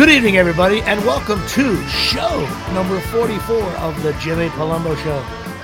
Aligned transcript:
Good 0.00 0.08
evening, 0.08 0.38
everybody, 0.38 0.80
and 0.80 0.98
welcome 1.04 1.46
to 1.48 1.86
show 1.86 2.40
number 2.72 2.98
44 3.00 3.60
of 3.60 4.02
the 4.02 4.14
Jimmy 4.14 4.48
Palumbo 4.48 4.96
Show. 5.04 5.22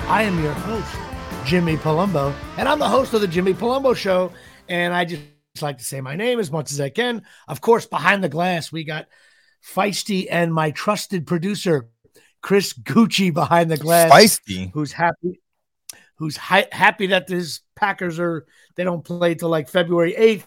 I 0.08 0.24
am 0.24 0.42
your 0.42 0.52
host, 0.52 0.94
Jimmy 1.46 1.78
Palumbo, 1.78 2.34
and 2.58 2.68
I'm 2.68 2.78
the 2.78 2.86
host 2.86 3.14
of 3.14 3.22
the 3.22 3.28
Jimmy 3.28 3.54
Palumbo 3.54 3.96
Show. 3.96 4.30
And 4.68 4.92
I 4.92 5.06
just 5.06 5.22
like 5.62 5.78
to 5.78 5.84
say 5.84 6.02
my 6.02 6.16
name 6.16 6.38
as 6.38 6.52
much 6.52 6.70
as 6.70 6.82
I 6.82 6.90
can. 6.90 7.22
Of 7.48 7.62
course, 7.62 7.86
behind 7.86 8.22
the 8.22 8.28
glass, 8.28 8.70
we 8.70 8.84
got 8.84 9.06
Feisty 9.64 10.26
and 10.30 10.52
my 10.52 10.70
trusted 10.70 11.26
producer, 11.26 11.88
Chris 12.42 12.74
Gucci, 12.74 13.32
behind 13.32 13.70
the 13.70 13.78
glass. 13.78 14.12
Feisty. 14.12 14.70
Who's 14.74 14.92
happy. 14.92 15.40
Who's 16.16 16.36
hi- 16.36 16.68
happy 16.70 17.06
that 17.06 17.26
his 17.26 17.62
Packers 17.74 18.20
are 18.20 18.44
they 18.74 18.84
don't 18.84 19.02
play 19.02 19.34
till 19.34 19.48
like 19.48 19.70
February 19.70 20.12
8th. 20.12 20.44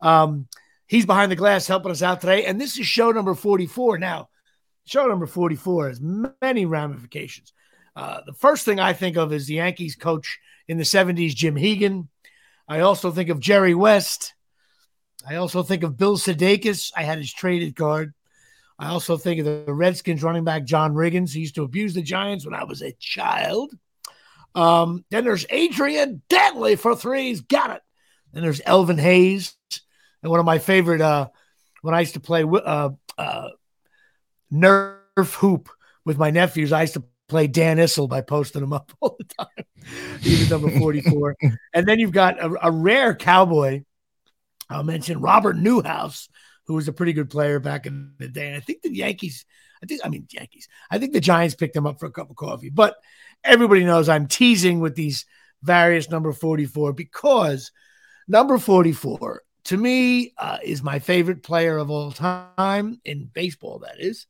Um, 0.00 0.48
He's 0.86 1.06
behind 1.06 1.32
the 1.32 1.36
glass 1.36 1.66
helping 1.66 1.90
us 1.90 2.02
out 2.02 2.20
today. 2.20 2.44
And 2.44 2.60
this 2.60 2.78
is 2.78 2.86
show 2.86 3.10
number 3.10 3.34
44. 3.34 3.98
Now, 3.98 4.28
show 4.84 5.06
number 5.06 5.26
44 5.26 5.88
has 5.88 6.00
many 6.00 6.66
ramifications. 6.66 7.52
Uh, 7.96 8.20
the 8.26 8.34
first 8.34 8.64
thing 8.64 8.80
I 8.80 8.92
think 8.92 9.16
of 9.16 9.32
is 9.32 9.46
the 9.46 9.54
Yankees 9.54 9.96
coach 9.96 10.38
in 10.68 10.78
the 10.78 10.84
70s, 10.84 11.34
Jim 11.34 11.54
Hegan. 11.54 12.08
I 12.68 12.80
also 12.80 13.10
think 13.10 13.28
of 13.28 13.40
Jerry 13.40 13.74
West. 13.74 14.34
I 15.26 15.36
also 15.36 15.62
think 15.62 15.82
of 15.82 15.96
Bill 15.96 16.16
Sudakis. 16.16 16.92
I 16.96 17.02
had 17.02 17.18
his 17.18 17.32
traded 17.32 17.76
card. 17.76 18.14
I 18.78 18.88
also 18.88 19.16
think 19.16 19.38
of 19.38 19.46
the 19.46 19.72
Redskins 19.72 20.22
running 20.22 20.44
back 20.44 20.64
John 20.64 20.94
Riggins. 20.94 21.32
He 21.32 21.40
used 21.40 21.54
to 21.54 21.62
abuse 21.62 21.94
the 21.94 22.02
Giants 22.02 22.44
when 22.44 22.54
I 22.54 22.64
was 22.64 22.82
a 22.82 22.92
child. 22.98 23.72
Um, 24.54 25.04
then 25.10 25.24
there's 25.24 25.46
Adrian 25.50 26.22
Dantley 26.28 26.78
for 26.78 26.96
threes. 26.96 27.40
Got 27.40 27.76
it. 27.76 27.82
Then 28.32 28.42
there's 28.42 28.60
Elvin 28.64 28.98
Hayes. 28.98 29.56
And 30.24 30.30
one 30.30 30.40
of 30.40 30.46
my 30.46 30.58
favorite, 30.58 31.02
uh, 31.02 31.28
when 31.82 31.94
I 31.94 32.00
used 32.00 32.14
to 32.14 32.20
play 32.20 32.44
uh, 32.44 32.88
uh, 33.18 33.48
Nerf 34.50 35.34
hoop 35.34 35.68
with 36.06 36.16
my 36.16 36.30
nephews, 36.30 36.72
I 36.72 36.80
used 36.80 36.94
to 36.94 37.04
play 37.28 37.46
Dan 37.46 37.76
Issel 37.76 38.08
by 38.08 38.22
posting 38.22 38.62
him 38.62 38.72
up 38.72 38.90
all 39.02 39.18
the 39.18 39.26
time. 39.38 39.66
he 40.22 40.30
was 40.30 40.50
number 40.50 40.70
44. 40.70 41.36
and 41.74 41.86
then 41.86 41.98
you've 41.98 42.10
got 42.10 42.40
a, 42.40 42.68
a, 42.68 42.70
rare 42.70 43.14
cowboy. 43.14 43.82
I'll 44.70 44.82
mention 44.82 45.20
Robert 45.20 45.56
Newhouse, 45.56 46.30
who 46.66 46.72
was 46.72 46.88
a 46.88 46.92
pretty 46.94 47.12
good 47.12 47.28
player 47.28 47.60
back 47.60 47.84
in 47.84 48.14
the 48.18 48.28
day. 48.28 48.46
And 48.46 48.56
I 48.56 48.60
think 48.60 48.80
the 48.80 48.94
Yankees, 48.94 49.44
I 49.82 49.86
think, 49.86 50.00
I 50.02 50.08
mean, 50.08 50.26
Yankees, 50.30 50.68
I 50.90 50.96
think 50.96 51.12
the 51.12 51.20
Giants 51.20 51.54
picked 51.54 51.76
him 51.76 51.86
up 51.86 52.00
for 52.00 52.06
a 52.06 52.10
cup 52.10 52.30
of 52.30 52.36
coffee. 52.36 52.70
But 52.70 52.96
everybody 53.44 53.84
knows 53.84 54.08
I'm 54.08 54.26
teasing 54.26 54.80
with 54.80 54.94
these 54.94 55.26
various 55.62 56.08
number 56.08 56.32
44 56.32 56.94
because 56.94 57.72
number 58.26 58.56
44 58.56 59.42
to 59.64 59.76
me 59.76 60.34
uh, 60.38 60.58
is 60.62 60.82
my 60.82 60.98
favorite 60.98 61.42
player 61.42 61.78
of 61.78 61.90
all 61.90 62.12
time 62.12 63.00
in 63.04 63.30
baseball 63.32 63.80
that 63.80 64.00
is. 64.00 64.26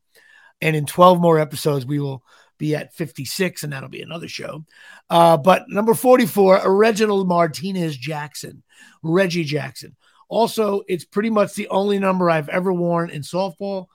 And 0.60 0.74
in 0.76 0.86
12 0.86 1.20
more 1.20 1.38
episodes 1.38 1.84
we 1.84 2.00
will 2.00 2.22
be 2.58 2.76
at 2.76 2.94
56 2.94 3.62
and 3.62 3.72
that'll 3.72 3.88
be 3.88 4.02
another 4.02 4.28
show. 4.28 4.64
Uh, 5.10 5.36
but 5.36 5.68
number 5.68 5.94
44 5.94 6.62
reginald 6.66 7.28
martinez 7.28 7.96
jackson 7.96 8.62
reggie 9.02 9.44
jackson. 9.44 9.96
Also 10.28 10.82
it's 10.88 11.04
pretty 11.04 11.30
much 11.30 11.54
the 11.54 11.68
only 11.68 11.98
number 11.98 12.30
i've 12.30 12.48
ever 12.48 12.72
worn 12.72 13.10
in 13.10 13.22
softball. 13.22 13.86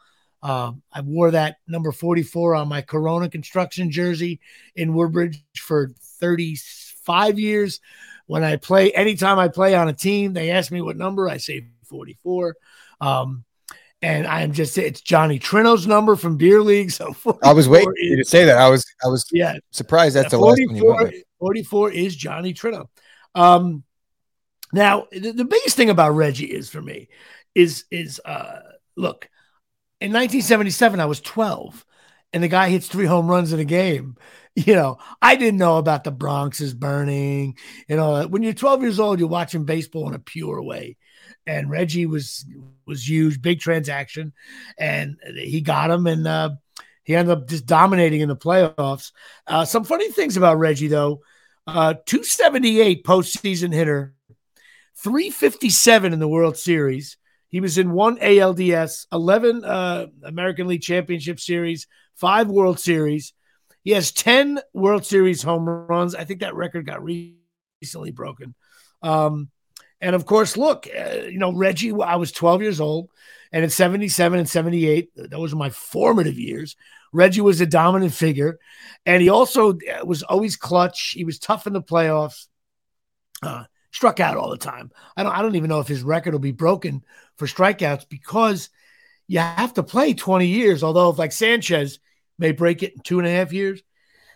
Uh, 0.42 0.72
I 0.92 1.02
wore 1.02 1.32
that 1.32 1.58
number 1.67 1.92
44 1.92 2.56
on 2.56 2.70
my 2.70 2.82
Corona 2.82 3.30
construction 3.30 3.92
jersey 3.92 4.40
in 4.76 4.94
Woodbridge 4.94 5.44
for 5.58 5.92
35 6.20 7.40
years. 7.40 7.82
When 8.30 8.44
I 8.44 8.58
play, 8.58 8.91
anytime 8.91 9.39
I 9.39 9.48
play 9.48 9.73
on 9.73 9.89
a 9.89 9.93
team, 9.93 10.33
they 10.33 10.52
ask 10.52 10.71
me 10.71 10.81
what 10.81 10.95
number, 10.95 11.27
I 11.27 11.37
say 11.37 11.65
44. 11.86 12.55
Um, 13.02 13.43
and 14.04 14.27
I 14.27 14.43
am 14.43 14.52
just 14.52 14.77
it's 14.77 15.02
Johnny 15.02 15.39
Trino's 15.39 15.87
number 15.87 16.15
from 16.15 16.37
beer 16.37 16.61
league. 16.61 16.92
So 16.92 17.15
I 17.43 17.54
was 17.54 17.67
waiting 17.67 17.92
is, 17.98 18.17
to 18.17 18.26
say 18.26 18.45
that. 18.45 18.59
I 18.59 18.70
was 18.70 18.86
I 19.04 19.08
was 19.08 19.26
yeah 19.31 19.55
surprised 19.71 20.15
that's 20.15 20.30
the 20.30 20.37
last 20.37 20.61
one 20.64 20.76
you 20.76 20.86
went 20.86 21.15
44 21.39 21.92
is 21.92 22.15
Johnny 22.15 22.54
Trino. 22.54 22.86
Um, 23.33 23.83
now 24.73 25.08
the, 25.11 25.31
the 25.31 25.45
biggest 25.45 25.75
thing 25.75 25.89
about 25.89 26.11
Reggie 26.11 26.45
is 26.45 26.70
for 26.70 26.83
me 26.83 27.09
is 27.55 27.86
is 27.89 28.21
uh 28.23 28.59
look 28.95 29.27
in 30.02 30.14
1977 30.14 30.99
I 30.99 31.05
was 31.05 31.20
12 31.20 31.83
and 32.34 32.44
the 32.44 32.48
guy 32.48 32.70
hits 32.70 32.88
three 32.88 33.06
home 33.06 33.28
runs 33.28 33.54
in 33.54 33.60
a 33.60 33.66
game 33.66 34.16
you 34.56 34.76
know, 34.76 34.98
I 35.22 35.36
didn't 35.36 35.60
know 35.60 35.78
about 35.78 36.04
the 36.04 36.12
Bronx 36.12 36.60
is 36.62 36.73
burning 36.73 37.58
you 37.88 37.95
know, 37.95 38.28
When 38.28 38.44
you're 38.44 38.54
12 38.54 38.82
years 38.82 39.00
old, 39.00 39.20
you're 39.20 39.30
watching 39.30 39.66
baseball 39.66 40.08
in 40.08 40.16
a 40.16 40.20
pure 40.20 40.62
way. 40.62 40.98
And 41.45 41.70
Reggie 41.70 42.06
was 42.06 42.45
was 42.86 43.08
huge, 43.08 43.42
big 43.42 43.60
transaction, 43.60 44.34
and 44.78 45.17
he 45.36 45.62
got 45.62 45.90
him, 45.90 46.06
and 46.06 46.28
uh, 46.28 46.52
he 47.04 47.16
ended 47.16 47.38
up 47.38 47.48
just 47.48 47.66
dominating 47.66 48.22
in 48.22 48.30
the 48.30 48.36
playoffs. 48.36 49.11
Uh, 49.48 49.66
some 49.66 49.84
funny 49.84 50.11
things 50.11 50.38
about 50.38 50.60
Reggie 50.60 50.88
though: 50.88 51.22
uh, 51.66 51.94
278 52.06 53.04
postseason 53.04 53.73
hitter, 53.73 54.14
357 54.98 56.14
in 56.14 56.20
the 56.20 56.28
World 56.28 56.58
Series. 56.58 57.17
He 57.49 57.60
was 57.60 57.77
in 57.77 57.92
one 57.92 58.17
ALDS, 58.17 59.08
11 59.11 59.65
uh, 59.65 60.08
American 60.23 60.67
League 60.67 60.82
Championship 60.82 61.39
Series, 61.39 61.87
five 62.15 62.48
World 62.48 62.80
Series. 62.80 63.33
He 63.83 63.92
has 63.92 64.11
10 64.11 64.60
World 64.73 65.05
Series 65.05 65.42
home 65.42 65.67
runs. 65.67 66.15
I 66.15 66.26
think 66.26 66.42
that 66.42 66.55
record 66.55 66.86
got 66.86 67.04
recently 67.04 68.11
broken. 68.11 68.54
Um, 69.02 69.49
and 70.02 70.15
of 70.15 70.26
course, 70.26 70.58
look, 70.58 70.87
uh, 70.87 71.21
you 71.23 71.39
know, 71.39 71.52
Reggie, 71.52 71.92
I 71.92 72.15
was 72.15 72.32
12 72.32 72.61
years 72.61 72.80
old, 72.80 73.10
and 73.52 73.64
in 73.64 73.70
77 73.70 74.39
and 74.39 74.48
78, 74.48 75.10
those 75.16 75.54
were 75.54 75.60
my 75.60 75.70
formative 75.71 76.37
years. 76.37 76.76
Reggie 77.11 77.42
was 77.42 77.60
a 77.60 77.66
dominant 77.66 78.14
figure, 78.14 78.60
and 79.05 79.21
he 79.21 79.30
also 79.30 79.71
uh, 79.71 80.05
was 80.05 80.23
always 80.23 80.55
clutch. 80.55 81.11
He 81.16 81.26
was 81.26 81.39
tough 81.39 81.66
in 81.66 81.73
the 81.73 81.81
playoffs. 81.81 82.48
Uh, 83.42 83.64
struck 83.92 84.20
out 84.20 84.38
all 84.38 84.50
the 84.50 84.58
time. 84.58 84.92
I 85.16 85.23
don't 85.23 85.33
I 85.33 85.42
don't 85.42 85.55
even 85.55 85.70
know 85.70 85.80
if 85.80 85.88
his 85.88 86.04
record 86.04 86.33
will 86.33 86.39
be 86.39 86.52
broken 86.52 87.04
for 87.38 87.48
strikeouts 87.48 88.08
because 88.10 88.70
you 89.27 89.39
have 89.39 89.73
to 89.76 89.83
play 89.83 90.14
20 90.14 90.48
years. 90.48 90.83
Although, 90.83 91.11
like 91.11 91.32
Sanchez, 91.32 91.99
may 92.38 92.52
break 92.52 92.83
it 92.83 92.94
in 92.94 93.02
two 93.02 93.20
and 93.20 93.28
a 93.28 93.32
half 93.32 93.54
years, 93.54 93.82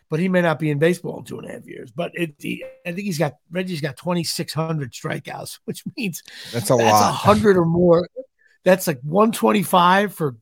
but 0.09 0.19
he 0.19 0.29
may 0.29 0.41
not 0.41 0.59
be 0.59 0.69
in 0.69 0.79
baseball 0.79 1.19
in 1.19 1.25
two 1.25 1.39
and 1.39 1.49
a 1.49 1.53
half 1.53 1.65
years. 1.65 1.91
But 1.91 2.11
it, 2.13 2.35
he, 2.37 2.63
I 2.85 2.91
think 2.91 3.05
he's 3.05 3.17
got 3.17 3.35
Reggie's 3.51 3.81
got 3.81 3.97
2,600 3.97 4.91
strikeouts, 4.91 5.59
which 5.65 5.83
means 5.97 6.23
that's 6.51 6.69
a 6.69 6.75
that's 6.75 6.91
lot, 6.91 7.13
hundred 7.13 7.57
or 7.57 7.65
more. 7.65 8.07
That's 8.63 8.87
like 8.87 9.01
125 9.01 10.13
for 10.13 10.37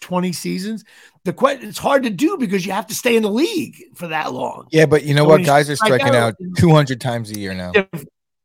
20 0.00 0.32
seasons. 0.32 0.84
The 1.26 1.32
question 1.32 1.68
it's 1.68 1.76
hard 1.76 2.04
to 2.04 2.10
do 2.10 2.36
because 2.36 2.64
you 2.64 2.70
have 2.70 2.86
to 2.86 2.94
stay 2.94 3.16
in 3.16 3.24
the 3.24 3.30
league 3.30 3.82
for 3.96 4.06
that 4.06 4.32
long. 4.32 4.68
Yeah, 4.70 4.86
but 4.86 5.02
you 5.02 5.12
know 5.12 5.24
so 5.24 5.30
what? 5.30 5.44
Guys 5.44 5.68
are 5.68 5.74
striking 5.74 6.14
out, 6.14 6.14
out 6.14 6.56
200 6.56 7.00
times 7.00 7.32
a 7.32 7.38
year 7.38 7.52
now. 7.52 7.72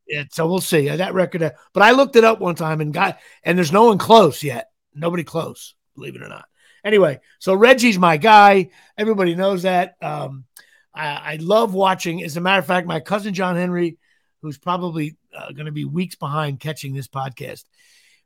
Yeah, 0.08 0.24
so 0.32 0.48
we'll 0.48 0.62
see 0.62 0.90
that 0.90 1.14
record. 1.14 1.44
Uh, 1.44 1.52
but 1.74 1.84
I 1.84 1.92
looked 1.92 2.16
it 2.16 2.24
up 2.24 2.40
one 2.42 2.56
time 2.56 2.82
and 2.82 2.92
got, 2.92 3.20
and 3.44 3.56
there's 3.56 3.72
no 3.72 3.86
one 3.86 4.00
close 4.00 4.42
yet. 4.42 4.72
Nobody 4.96 5.24
close, 5.24 5.76
believe 5.94 6.16
it 6.16 6.24
or 6.24 6.28
not. 6.28 6.46
Anyway, 6.84 7.20
so 7.38 7.54
Reggie's 7.54 8.00
my 8.00 8.18
guy. 8.18 8.72
Everybody 8.98 9.36
knows 9.36 9.62
that. 9.62 9.94
Um, 10.02 10.46
I, 10.92 11.34
I, 11.34 11.38
love 11.40 11.76
watching. 11.76 12.24
As 12.24 12.36
a 12.36 12.42
matter 12.42 12.58
of 12.58 12.66
fact, 12.66 12.88
my 12.88 13.00
cousin 13.00 13.36
John 13.36 13.58
Henry, 13.58 14.00
who's 14.42 14.58
probably 14.58 15.18
uh, 15.38 15.52
going 15.52 15.68
to 15.68 15.72
be 15.72 15.86
weeks 15.86 16.16
behind 16.16 16.60
catching 16.60 16.96
this 16.96 17.08
podcast, 17.08 17.64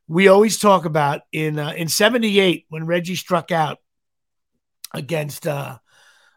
we 0.08 0.28
always 0.28 0.58
talk 0.58 0.86
about 0.86 1.20
in 1.30 1.58
uh, 1.58 1.72
in 1.72 1.88
'78 1.88 2.64
when 2.70 2.86
Reggie 2.86 3.16
struck 3.16 3.52
out 3.52 3.80
against 4.92 5.46
uh, 5.46 5.78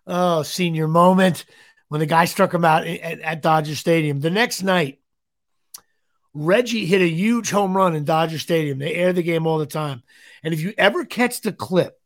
oh 0.08 0.44
senior 0.44 0.88
moment 0.88 1.46
when 1.90 2.00
the 2.00 2.06
guy 2.06 2.26
struck 2.26 2.54
him 2.54 2.66
out 2.66 2.88
at, 2.88 3.20
at 3.20 3.42
Dodger 3.42 3.76
Stadium. 3.76 4.20
The 4.20 4.30
next 4.30 4.64
night, 4.64 5.00
Reggie 6.34 6.86
hit 6.86 7.02
a 7.02 7.10
huge 7.10 7.50
home 7.50 7.76
run 7.76 7.96
in 7.96 8.06
Dodger 8.06 8.40
Stadium. 8.40 8.80
They 8.80 8.94
air 8.94 9.14
the 9.14 9.24
game 9.24 9.48
all 9.48 9.58
the 9.58 9.66
time. 9.66 10.04
And 10.44 10.54
if 10.54 10.62
you 10.62 10.74
ever 10.78 11.04
catch 11.04 11.42
the 11.42 11.52
clip, 11.52 12.00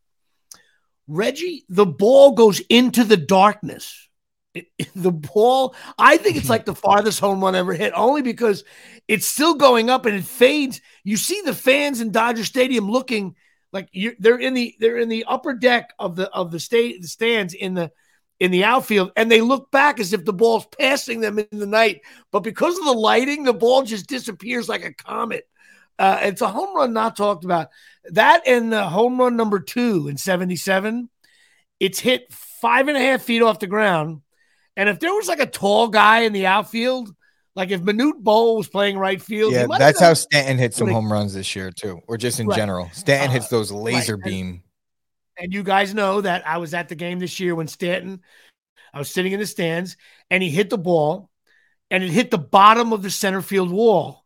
Reggie, 1.07 1.65
the 1.69 1.85
ball 1.85 2.31
goes 2.31 2.61
into 2.69 3.03
the 3.03 3.17
darkness. 3.17 4.09
It, 4.53 4.67
the 4.95 5.11
ball, 5.11 5.75
I 5.97 6.17
think 6.17 6.37
it's 6.37 6.49
like 6.49 6.65
the 6.65 6.75
farthest 6.75 7.19
home 7.19 7.43
run 7.43 7.55
ever 7.55 7.73
hit, 7.73 7.93
only 7.95 8.21
because 8.21 8.63
it's 9.07 9.27
still 9.27 9.55
going 9.55 9.89
up 9.89 10.05
and 10.05 10.15
it 10.15 10.23
fades. 10.23 10.81
You 11.03 11.17
see 11.17 11.41
the 11.41 11.53
fans 11.53 11.99
in 11.99 12.11
Dodger 12.11 12.45
Stadium 12.45 12.89
looking 12.89 13.35
like 13.73 13.89
they're 14.19 14.39
in 14.39 14.53
the 14.53 14.75
they're 14.79 14.97
in 14.97 15.09
the 15.09 15.25
upper 15.27 15.53
deck 15.53 15.93
of 15.99 16.15
the 16.15 16.29
of 16.31 16.51
the 16.51 16.59
state 16.59 17.01
the 17.01 17.07
stands 17.07 17.53
in 17.53 17.73
the 17.73 17.91
in 18.39 18.51
the 18.51 18.63
outfield, 18.63 19.11
and 19.15 19.31
they 19.31 19.41
look 19.41 19.71
back 19.71 19.99
as 19.99 20.13
if 20.13 20.25
the 20.25 20.33
ball's 20.33 20.65
passing 20.79 21.21
them 21.21 21.39
in 21.39 21.47
the 21.51 21.65
night. 21.65 22.01
But 22.31 22.41
because 22.41 22.77
of 22.77 22.85
the 22.85 22.93
lighting, 22.93 23.43
the 23.43 23.53
ball 23.53 23.83
just 23.83 24.07
disappears 24.07 24.67
like 24.67 24.83
a 24.83 24.93
comet. 24.93 25.47
Uh, 25.97 26.19
it's 26.23 26.41
a 26.41 26.47
home 26.47 26.75
run 26.75 26.93
not 26.93 27.15
talked 27.15 27.45
about. 27.45 27.69
That 28.05 28.47
and 28.47 28.71
the 28.71 28.83
home 28.83 29.19
run 29.19 29.37
number 29.37 29.59
two 29.59 30.07
in 30.07 30.17
77, 30.17 31.09
it's 31.79 31.99
hit 31.99 32.33
five 32.33 32.87
and 32.87 32.97
a 32.97 33.01
half 33.01 33.21
feet 33.21 33.41
off 33.41 33.59
the 33.59 33.67
ground. 33.67 34.21
And 34.75 34.89
if 34.89 34.99
there 34.99 35.13
was 35.13 35.27
like 35.27 35.39
a 35.39 35.45
tall 35.45 35.87
guy 35.87 36.21
in 36.21 36.33
the 36.33 36.47
outfield, 36.47 37.13
Like 37.55 37.69
if 37.69 37.81
Manute 37.81 38.17
Bol 38.17 38.57
was 38.57 38.67
playing 38.67 38.97
right 38.97 39.21
field, 39.21 39.53
yeah, 39.53 39.67
that's 39.77 39.99
how 39.99 40.13
Stanton 40.13 40.57
hit 40.57 40.73
some 40.73 40.89
home 40.89 41.11
runs 41.11 41.33
this 41.33 41.55
year 41.55 41.69
too, 41.71 42.01
or 42.07 42.17
just 42.17 42.39
in 42.39 42.47
right. 42.47 42.55
general. 42.55 42.89
Stanton 42.93 43.29
uh, 43.29 43.33
hits 43.33 43.47
those 43.47 43.71
laser 43.71 44.15
right. 44.15 44.23
beam. 44.23 44.47
And, 44.47 45.45
and 45.45 45.53
you 45.53 45.63
guys 45.63 45.93
know 45.93 46.21
that 46.21 46.47
I 46.47 46.57
was 46.57 46.73
at 46.73 46.89
the 46.89 46.95
game 46.95 47.19
this 47.19 47.39
year 47.39 47.53
when 47.53 47.67
Stanton, 47.67 48.21
I 48.91 48.97
was 48.97 49.09
sitting 49.09 49.33
in 49.33 49.39
the 49.39 49.45
stands, 49.45 49.97
and 50.31 50.41
he 50.41 50.49
hit 50.49 50.71
the 50.71 50.79
ball, 50.79 51.29
and 51.91 52.03
it 52.03 52.09
hit 52.09 52.31
the 52.31 52.39
bottom 52.39 52.91
of 52.91 53.03
the 53.03 53.11
center 53.11 53.41
field 53.41 53.69
wall, 53.69 54.25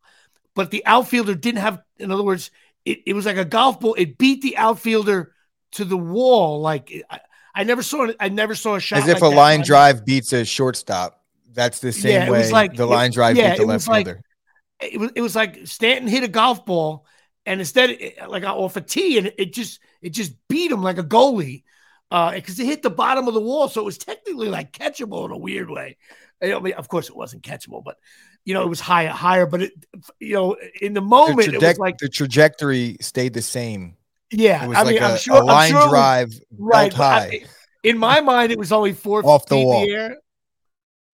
but 0.56 0.71
the 0.71 0.85
outfielder 0.85 1.35
didn't 1.35 1.62
have. 1.62 1.81
In 1.97 2.12
other 2.12 2.24
words, 2.24 2.50
it, 2.85 3.00
it 3.07 3.13
was 3.13 3.25
like 3.25 3.38
a 3.38 3.45
golf 3.45 3.81
ball. 3.81 3.95
It 3.95 4.18
beat 4.18 4.41
the 4.41 4.56
outfielder 4.56 5.33
to 5.74 5.83
the 5.83 5.97
wall. 5.97 6.62
Like 6.62 7.03
I, 7.09 7.19
I 7.53 7.63
never 7.65 7.83
saw 7.83 8.06
it. 8.06 8.15
I 8.21 8.29
never 8.29 8.56
saw 8.56 8.75
a 8.75 8.79
shot. 8.79 9.00
As 9.00 9.07
if 9.09 9.21
like 9.21 9.33
a 9.33 9.35
line 9.35 9.63
drive 9.63 10.06
beats 10.06 10.31
a 10.31 10.45
shortstop. 10.45 11.25
That's 11.57 11.80
the 11.80 11.92
same 11.92 12.12
yeah, 12.12 12.30
way 12.30 12.51
like, 12.51 12.75
the 12.75 12.86
line 12.86 13.09
drive 13.09 13.36
yeah, 13.36 13.50
beat 13.50 13.57
the 13.57 13.65
left 13.65 13.88
like, 13.88 14.06
fielder. 14.06 14.21
It 14.80 15.00
was 15.00 15.12
it 15.15 15.21
was 15.21 15.36
like 15.36 15.65
Stanton 15.65 16.07
hit 16.07 16.24
a 16.24 16.27
golf 16.27 16.68
ball 16.68 17.07
and 17.48 17.59
instead 17.59 17.98
like 18.27 18.44
off 18.44 18.77
a 18.77 18.81
tee 18.81 19.18
and 19.18 19.33
it 19.39 19.54
just 19.54 19.80
it 20.04 20.12
just 20.12 20.33
beat 20.48 20.71
him 20.71 20.83
like 20.83 21.00
a 21.00 21.04
goalie 21.04 21.63
because 22.09 22.59
uh, 22.59 22.63
it 22.63 22.65
hit 22.65 22.83
the 22.83 22.92
bottom 22.92 23.27
of 23.27 23.33
the 23.33 23.42
wall, 23.42 23.68
so 23.68 23.81
it 23.81 23.86
was 23.86 23.98
technically 23.98 24.50
like 24.50 24.71
catchable 24.71 25.25
in 25.25 25.31
a 25.31 25.38
weird 25.38 25.69
way. 25.69 25.98
I 26.44 26.59
mean, 26.59 26.74
of 26.74 26.88
course, 26.88 27.09
it 27.09 27.15
wasn't 27.15 27.42
catchable, 27.42 27.83
but 27.83 27.98
you 28.45 28.53
know, 28.53 28.62
it 28.62 28.69
was 28.69 28.80
higher, 28.80 29.10
higher. 29.10 29.48
But 29.48 29.63
it, 29.63 29.74
you 30.19 30.36
know, 30.36 30.56
in 30.80 30.94
the 30.94 31.01
moment, 31.01 31.50
the 31.50 31.56
it 31.56 31.62
was 31.62 31.80
like 31.80 31.98
the 31.98 32.07
trajectory 32.07 32.98
stayed 33.01 33.33
the 33.33 33.42
same. 33.42 33.98
Yeah, 34.31 34.62
I 34.62 34.68
like 34.68 34.94
mean, 34.94 35.03
i 35.03 35.12
am 35.12 35.18
sure 35.18 35.42
a 35.42 35.44
line 35.44 35.71
sure 35.71 35.89
drive 35.89 36.27
was, 36.27 36.42
right 36.51 36.94
high. 36.94 37.25
I, 37.25 37.45
in 37.83 37.98
my 37.98 38.21
mind, 38.21 38.51
it 38.51 38.60
was 38.60 38.71
only 38.71 38.94
four 38.94 39.25
off 39.25 39.48
the 39.48 39.57
wall. 39.57 39.86
The 39.86 39.92
air. 39.92 40.18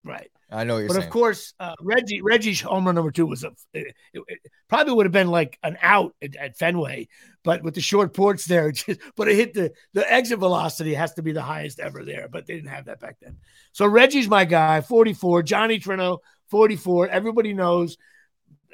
Right. 0.03 0.29
I 0.53 0.63
know 0.63 0.77
you're 0.77 0.87
saying 0.87 0.87
but 0.87 0.93
saying. 0.93 1.03
of 1.05 1.09
course, 1.09 1.53
uh, 1.59 1.73
Reggie 1.81 2.21
Reggie's 2.21 2.61
home 2.61 2.85
run 2.85 2.95
number 2.95 3.11
two 3.11 3.25
was 3.25 3.43
a 3.43 3.51
it, 3.73 3.95
it 4.13 4.39
probably 4.69 4.93
would 4.93 5.05
have 5.05 5.13
been 5.13 5.29
like 5.29 5.57
an 5.63 5.77
out 5.81 6.13
at, 6.21 6.35
at, 6.35 6.57
Fenway, 6.57 7.07
but 7.43 7.63
with 7.63 7.73
the 7.73 7.81
short 7.81 8.13
ports 8.13 8.45
there, 8.45 8.71
just, 8.71 9.01
but 9.15 9.27
it 9.27 9.35
hit 9.35 9.53
the 9.53 9.73
the 9.93 10.11
exit 10.11 10.39
velocity 10.39 10.93
has 10.93 11.13
to 11.15 11.23
be 11.23 11.31
the 11.31 11.41
highest 11.41 11.79
ever 11.79 12.05
there, 12.05 12.27
but 12.31 12.45
they 12.45 12.53
didn't 12.53 12.69
have 12.69 12.85
that 12.85 12.99
back 12.99 13.17
then. 13.21 13.37
So 13.71 13.87
Reggie's 13.87 14.27
my 14.27 14.45
guy, 14.45 14.81
44. 14.81 15.43
Johnny 15.43 15.79
Trino, 15.79 16.19
44. 16.49 17.09
Everybody 17.09 17.53
knows 17.53 17.97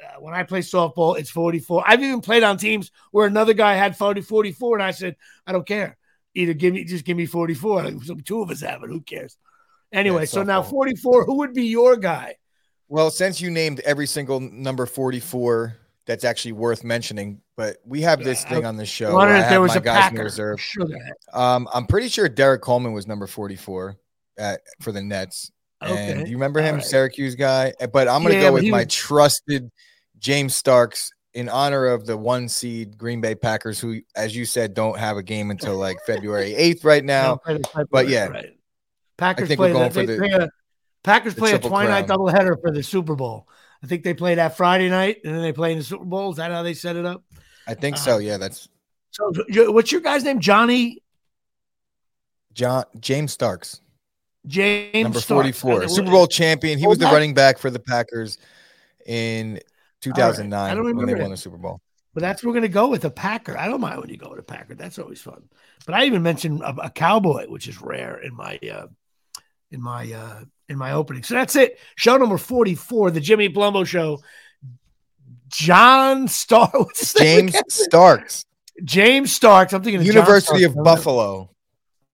uh, 0.02 0.20
when 0.20 0.34
I 0.34 0.42
play 0.42 0.60
softball, 0.60 1.18
it's 1.18 1.30
44. 1.30 1.84
I've 1.86 2.02
even 2.02 2.20
played 2.20 2.42
on 2.42 2.58
teams 2.58 2.90
where 3.10 3.26
another 3.26 3.54
guy 3.54 3.74
had 3.74 3.96
40, 3.96 4.20
44, 4.20 4.76
and 4.76 4.82
I 4.82 4.90
said, 4.90 5.16
I 5.46 5.52
don't 5.52 5.66
care. 5.66 5.96
Either 6.34 6.52
give 6.52 6.74
me, 6.74 6.84
just 6.84 7.04
give 7.04 7.16
me 7.16 7.26
44. 7.26 7.82
Like, 7.82 8.24
two 8.24 8.42
of 8.42 8.50
us 8.50 8.60
have 8.60 8.82
it. 8.82 8.88
Who 8.90 9.00
cares? 9.00 9.36
Anyway, 9.92 10.22
yeah, 10.22 10.26
so 10.26 10.42
now 10.42 10.62
44, 10.62 11.24
who 11.24 11.38
would 11.38 11.52
be 11.52 11.64
your 11.64 11.96
guy? 11.96 12.36
Well, 12.88 13.10
since 13.10 13.40
you 13.40 13.50
named 13.50 13.80
every 13.80 14.06
single 14.06 14.40
number 14.40 14.86
44 14.86 15.76
that's 16.06 16.24
actually 16.24 16.52
worth 16.52 16.82
mentioning, 16.82 17.40
but 17.56 17.76
we 17.84 18.00
have 18.00 18.24
this 18.24 18.44
thing 18.44 18.64
on 18.64 18.76
the 18.76 18.86
show. 18.86 19.16
I 19.16 19.40
if 19.40 19.48
there 19.48 19.60
was 19.60 19.76
a 19.76 19.80
guys 19.80 20.10
Packer. 20.10 20.24
reserve. 20.24 20.60
Sure 20.60 20.86
um, 21.32 21.68
I'm 21.72 21.86
pretty 21.86 22.08
sure 22.08 22.28
Derrick 22.28 22.62
Coleman 22.62 22.92
was 22.92 23.06
number 23.06 23.26
44 23.26 23.96
at, 24.38 24.60
for 24.80 24.92
the 24.92 25.02
Nets. 25.02 25.52
Okay. 25.82 26.12
And 26.12 26.28
you 26.28 26.34
remember 26.34 26.60
him, 26.60 26.76
right. 26.76 26.84
Syracuse 26.84 27.34
guy? 27.34 27.72
Eh, 27.80 27.86
but 27.86 28.08
I'm 28.08 28.22
going 28.22 28.34
to 28.34 28.40
yeah, 28.40 28.48
go 28.48 28.54
with 28.54 28.66
my 28.66 28.84
was... 28.84 28.94
trusted 28.94 29.70
James 30.18 30.54
Starks 30.54 31.12
in 31.32 31.48
honor 31.48 31.86
of 31.86 32.06
the 32.06 32.16
one 32.16 32.48
seed 32.48 32.98
Green 32.98 33.20
Bay 33.20 33.34
Packers, 33.34 33.78
who, 33.78 34.00
as 34.16 34.34
you 34.34 34.44
said, 34.44 34.74
don't 34.74 34.98
have 34.98 35.16
a 35.16 35.22
game 35.22 35.50
until 35.50 35.76
like 35.76 35.98
February 36.06 36.54
8th 36.58 36.84
right 36.84 37.04
now. 37.16 37.40
but 37.90 38.08
yeah, 38.08 38.26
right. 38.26 38.56
Packers 39.20 39.54
play, 39.54 39.72
the, 39.72 39.88
they 39.90 40.06
the, 40.06 40.16
play 40.16 40.30
a 40.30 40.48
Packers 41.02 41.34
play 41.34 41.52
a 41.52 41.58
twilight 41.58 42.06
doubleheader 42.06 42.60
for 42.60 42.70
the 42.70 42.82
Super 42.82 43.14
Bowl. 43.14 43.46
I 43.82 43.86
think 43.86 44.02
they 44.02 44.14
play 44.14 44.34
that 44.36 44.56
Friday 44.56 44.88
night 44.88 45.18
and 45.24 45.34
then 45.34 45.42
they 45.42 45.52
play 45.52 45.72
in 45.72 45.78
the 45.78 45.84
Super 45.84 46.06
Bowl. 46.06 46.30
Is 46.30 46.38
that 46.38 46.50
how 46.50 46.62
they 46.62 46.72
set 46.72 46.96
it 46.96 47.04
up? 47.04 47.22
I 47.66 47.74
think 47.74 47.96
uh, 47.96 48.00
so. 48.00 48.18
Yeah, 48.18 48.38
that's. 48.38 48.68
So, 49.10 49.30
what's 49.72 49.92
your 49.92 50.00
guy's 50.00 50.24
name? 50.24 50.40
Johnny. 50.40 51.02
John 52.54 52.84
James 52.98 53.32
Starks. 53.32 53.82
James 54.46 54.94
number 54.94 55.20
forty 55.20 55.52
four, 55.52 55.86
Super 55.86 56.10
Bowl 56.10 56.26
champion. 56.26 56.78
He 56.78 56.86
was 56.86 56.96
the 56.96 57.04
running 57.04 57.34
back 57.34 57.58
for 57.58 57.70
the 57.70 57.78
Packers 57.78 58.38
in 59.04 59.60
two 60.00 60.12
thousand 60.12 60.48
nine 60.48 60.78
right. 60.78 60.94
when 60.94 61.06
they 61.06 61.14
won 61.14 61.30
the 61.30 61.36
Super 61.36 61.58
Bowl. 61.58 61.82
But 62.14 62.22
that's 62.22 62.42
we're 62.42 62.52
going 62.52 62.62
to 62.62 62.68
go 62.68 62.88
with 62.88 63.04
a 63.04 63.10
Packer. 63.10 63.56
I 63.56 63.68
don't 63.68 63.80
mind 63.80 64.00
when 64.00 64.08
you 64.08 64.16
go 64.16 64.30
with 64.30 64.38
a 64.38 64.42
Packer. 64.42 64.74
That's 64.74 64.98
always 64.98 65.20
fun. 65.20 65.48
But 65.86 65.94
I 65.94 66.06
even 66.06 66.22
mentioned 66.22 66.62
a, 66.62 66.74
a 66.86 66.90
Cowboy, 66.90 67.46
which 67.48 67.68
is 67.68 67.80
rare 67.80 68.18
in 68.18 68.34
my 68.34 68.58
uh, 68.72 68.86
in 69.70 69.82
my 69.82 70.12
uh, 70.12 70.44
in 70.68 70.78
my 70.78 70.92
opening. 70.92 71.22
So 71.22 71.34
that's 71.34 71.56
it. 71.56 71.78
Show 71.96 72.16
number 72.16 72.38
forty 72.38 72.74
four, 72.74 73.10
the 73.10 73.20
Jimmy 73.20 73.48
Palumbo 73.48 73.86
Show. 73.86 74.20
John 75.48 76.28
Stark, 76.28 76.94
James 77.18 77.56
Starks, 77.68 78.44
James 78.84 79.32
Starks. 79.32 79.72
I'm 79.72 79.82
thinking 79.82 80.02
University 80.02 80.64
of 80.64 80.74
Buffalo. 80.76 81.50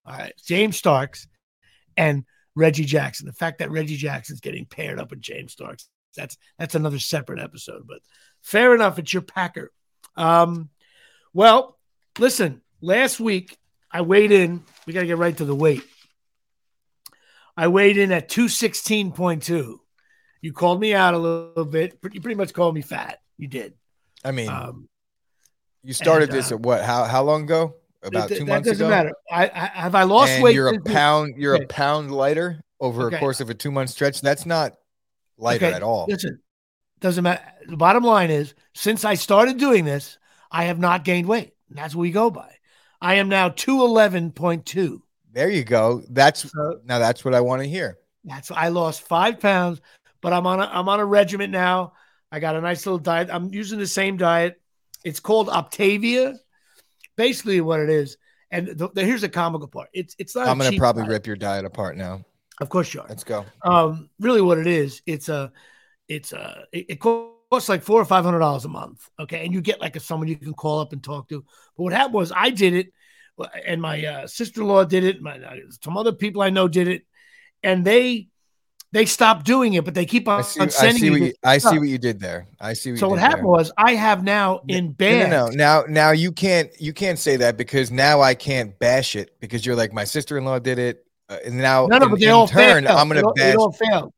All 0.06 0.18
right, 0.18 0.32
James 0.44 0.76
Starks 0.76 1.26
and 1.96 2.24
Reggie 2.54 2.84
Jackson. 2.84 3.26
The 3.26 3.32
fact 3.32 3.58
that 3.58 3.70
Reggie 3.70 3.96
Jackson's 3.96 4.40
getting 4.40 4.64
paired 4.64 4.98
up 4.98 5.10
with 5.10 5.20
James 5.20 5.52
Starks, 5.52 5.88
that's 6.16 6.38
that's 6.58 6.74
another 6.74 6.98
separate 6.98 7.40
episode. 7.40 7.86
But 7.86 7.98
fair 8.40 8.74
enough, 8.74 8.98
it's 8.98 9.12
your 9.12 9.22
Packer. 9.22 9.70
Um, 10.16 10.70
well, 11.34 11.78
listen, 12.18 12.62
last 12.80 13.20
week 13.20 13.58
I 13.90 14.00
weighed 14.00 14.32
in. 14.32 14.62
We 14.86 14.92
got 14.92 15.00
to 15.00 15.06
get 15.06 15.18
right 15.18 15.36
to 15.36 15.44
the 15.44 15.54
weight. 15.54 15.82
I 17.56 17.68
weighed 17.68 17.96
in 17.96 18.12
at 18.12 18.28
216.2. 18.28 19.78
You 20.42 20.52
called 20.52 20.80
me 20.80 20.94
out 20.94 21.14
a 21.14 21.18
little 21.18 21.64
bit. 21.64 21.98
You 22.12 22.20
pretty 22.20 22.36
much 22.36 22.52
called 22.52 22.74
me 22.74 22.82
fat. 22.82 23.20
You 23.38 23.48
did. 23.48 23.74
I 24.24 24.32
mean, 24.32 24.48
um, 24.48 24.88
you 25.82 25.92
started 25.92 26.30
and, 26.30 26.32
uh, 26.32 26.36
this 26.36 26.52
at 26.52 26.60
what? 26.60 26.84
How 26.84 27.04
how 27.04 27.22
long 27.22 27.44
ago? 27.44 27.74
About 28.02 28.28
th- 28.28 28.40
two 28.40 28.46
months 28.46 28.68
doesn't 28.68 28.86
ago. 28.86 28.90
Matter. 28.90 29.12
I, 29.30 29.50
I 29.52 29.66
have 29.80 29.94
I 29.94 30.04
lost 30.04 30.32
and 30.32 30.42
weight. 30.42 30.54
You're 30.54 30.68
a 30.68 30.80
pound. 30.80 31.34
You're 31.36 31.54
okay. 31.56 31.64
a 31.64 31.68
pound 31.68 32.12
lighter 32.12 32.62
over 32.80 33.06
okay. 33.06 33.16
a 33.16 33.18
course 33.18 33.40
of 33.40 33.50
a 33.50 33.54
two 33.54 33.70
month 33.70 33.90
stretch. 33.90 34.20
That's 34.20 34.46
not 34.46 34.74
lighter 35.38 35.66
okay. 35.66 35.74
at 35.74 35.82
all. 35.82 36.06
Listen, 36.08 36.40
doesn't 37.00 37.24
matter. 37.24 37.42
The 37.66 37.76
bottom 37.76 38.04
line 38.04 38.30
is, 38.30 38.54
since 38.74 39.04
I 39.04 39.14
started 39.14 39.58
doing 39.58 39.84
this, 39.84 40.18
I 40.50 40.64
have 40.64 40.78
not 40.78 41.04
gained 41.04 41.28
weight. 41.28 41.54
And 41.68 41.78
that's 41.78 41.94
what 41.94 42.02
we 42.02 42.10
go 42.10 42.30
by. 42.30 42.52
I 43.00 43.14
am 43.14 43.28
now 43.28 43.48
two 43.48 43.82
eleven 43.82 44.32
point 44.32 44.66
two. 44.66 45.02
There 45.36 45.50
you 45.50 45.64
go. 45.64 46.02
That's 46.08 46.50
so, 46.50 46.80
now 46.86 46.98
that's 46.98 47.22
what 47.22 47.34
I 47.34 47.42
want 47.42 47.60
to 47.60 47.68
hear. 47.68 47.98
That's 48.24 48.50
I 48.50 48.68
lost 48.68 49.02
five 49.02 49.38
pounds, 49.38 49.82
but 50.22 50.32
I'm 50.32 50.46
on 50.46 50.60
a 50.60 50.64
I'm 50.64 50.88
on 50.88 50.98
a 50.98 51.04
regiment 51.04 51.52
now. 51.52 51.92
I 52.32 52.40
got 52.40 52.56
a 52.56 52.60
nice 52.62 52.86
little 52.86 52.98
diet. 52.98 53.28
I'm 53.30 53.52
using 53.52 53.78
the 53.78 53.86
same 53.86 54.16
diet. 54.16 54.58
It's 55.04 55.20
called 55.20 55.48
Optavia. 55.48 56.36
Basically, 57.16 57.60
what 57.60 57.80
it 57.80 57.90
is, 57.90 58.16
and 58.50 58.68
the, 58.68 58.88
the, 58.88 59.04
here's 59.04 59.20
the 59.20 59.28
comical 59.28 59.68
part. 59.68 59.90
It's 59.92 60.16
it's 60.18 60.34
not. 60.34 60.48
I'm 60.48 60.56
going 60.56 60.72
to 60.72 60.78
probably 60.78 61.02
diet. 61.02 61.12
rip 61.12 61.26
your 61.26 61.36
diet 61.36 61.66
apart 61.66 61.98
now. 61.98 62.24
Of 62.62 62.70
course 62.70 62.94
you 62.94 63.02
are. 63.02 63.06
Let's 63.06 63.22
go. 63.22 63.44
Um, 63.60 64.08
really, 64.18 64.40
what 64.40 64.56
it 64.56 64.66
is, 64.66 65.02
it's 65.04 65.28
a, 65.28 65.52
it's 66.08 66.32
a, 66.32 66.64
it, 66.72 66.86
it 66.88 66.96
costs 66.96 67.68
like 67.68 67.82
four 67.82 68.00
or 68.00 68.06
five 68.06 68.24
hundred 68.24 68.38
dollars 68.38 68.64
a 68.64 68.68
month. 68.68 69.06
Okay, 69.20 69.44
and 69.44 69.52
you 69.52 69.60
get 69.60 69.82
like 69.82 69.96
a 69.96 70.00
someone 70.00 70.28
you 70.28 70.36
can 70.36 70.54
call 70.54 70.78
up 70.80 70.94
and 70.94 71.04
talk 71.04 71.28
to. 71.28 71.44
But 71.76 71.82
what 71.82 71.92
happened 71.92 72.14
was, 72.14 72.32
I 72.34 72.48
did 72.48 72.72
it 72.72 72.92
and 73.66 73.80
my 73.80 74.04
uh, 74.04 74.26
sister-in-law 74.26 74.84
did 74.84 75.04
it. 75.04 75.20
My 75.20 75.38
uh, 75.38 75.56
some 75.82 75.96
other 75.96 76.12
people 76.12 76.42
I 76.42 76.50
know 76.50 76.68
did 76.68 76.88
it, 76.88 77.02
and 77.62 77.84
they 77.84 78.28
they 78.92 79.04
stopped 79.04 79.44
doing 79.44 79.74
it, 79.74 79.84
but 79.84 79.94
they 79.94 80.06
keep 80.06 80.28
on, 80.28 80.40
I 80.40 80.42
see, 80.42 80.70
sending 80.70 80.96
I 80.96 80.98
see, 80.98 81.10
what 81.10 81.20
you, 81.20 81.32
I 81.42 81.58
see 81.58 81.78
what 81.78 81.88
you 81.88 81.98
did 81.98 82.20
there. 82.20 82.46
I 82.60 82.72
see. 82.72 82.92
What 82.92 83.00
so 83.00 83.08
what 83.08 83.18
happened 83.18 83.42
there. 83.42 83.48
was 83.48 83.72
I 83.76 83.94
have 83.94 84.24
now 84.24 84.62
in 84.68 84.92
bed. 84.92 85.30
No, 85.30 85.46
no, 85.46 85.48
no, 85.48 85.54
now 85.54 85.84
now 85.88 86.10
you 86.12 86.32
can't 86.32 86.70
you 86.80 86.92
can't 86.92 87.18
say 87.18 87.36
that 87.36 87.56
because 87.56 87.90
now 87.90 88.20
I 88.20 88.34
can't 88.34 88.78
bash 88.78 89.16
it 89.16 89.38
because 89.40 89.66
you're 89.66 89.76
like 89.76 89.92
my 89.92 90.04
sister-in-law 90.04 90.60
did 90.60 90.78
it, 90.78 91.04
uh, 91.28 91.38
and 91.44 91.58
now 91.58 91.86
no, 91.86 91.98
no, 91.98 92.06
in, 92.06 92.10
but 92.10 92.20
they 92.20 92.28
all 92.28 92.48
turn 92.48 92.84
failed. 92.84 92.98
I'm 92.98 93.08
gonna 93.08 93.20
it 93.20 93.24
all, 93.24 93.34
bash. 93.34 93.54
It 93.54 93.58
all 93.58 93.72
failed. 93.72 94.12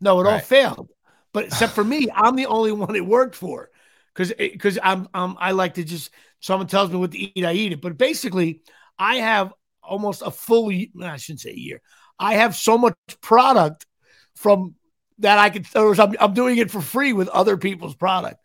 No, 0.00 0.20
it 0.20 0.24
right. 0.24 0.32
all 0.34 0.40
failed. 0.40 0.88
But 1.32 1.44
except 1.44 1.72
for 1.74 1.84
me, 1.94 2.08
I'm 2.14 2.36
the 2.36 2.46
only 2.46 2.72
one 2.72 2.96
it 2.96 3.06
worked 3.06 3.36
for 3.36 3.70
because 4.16 4.32
because 4.38 4.78
eh, 4.78 4.80
I'm, 4.82 5.08
I'm 5.12 5.36
I 5.38 5.50
like 5.52 5.74
to 5.74 5.84
just 5.84 6.10
someone 6.40 6.68
tells 6.68 6.90
me 6.90 6.96
what 6.96 7.12
to 7.12 7.18
eat, 7.18 7.44
I 7.44 7.52
eat 7.52 7.72
it. 7.72 7.80
But 7.80 7.98
basically, 7.98 8.62
I 8.98 9.16
have 9.16 9.52
almost 9.82 10.22
a 10.24 10.30
full, 10.30 10.70
I 11.02 11.16
shouldn't 11.16 11.40
say 11.40 11.54
year. 11.54 11.80
I 12.18 12.34
have 12.34 12.56
so 12.56 12.78
much 12.78 12.94
product 13.20 13.86
from 14.34 14.74
that 15.18 15.38
I 15.38 15.50
could, 15.50 15.66
or 15.74 15.98
I'm, 16.00 16.14
I'm 16.18 16.34
doing 16.34 16.58
it 16.58 16.70
for 16.70 16.80
free 16.80 17.12
with 17.12 17.28
other 17.28 17.56
people's 17.56 17.94
product. 17.94 18.36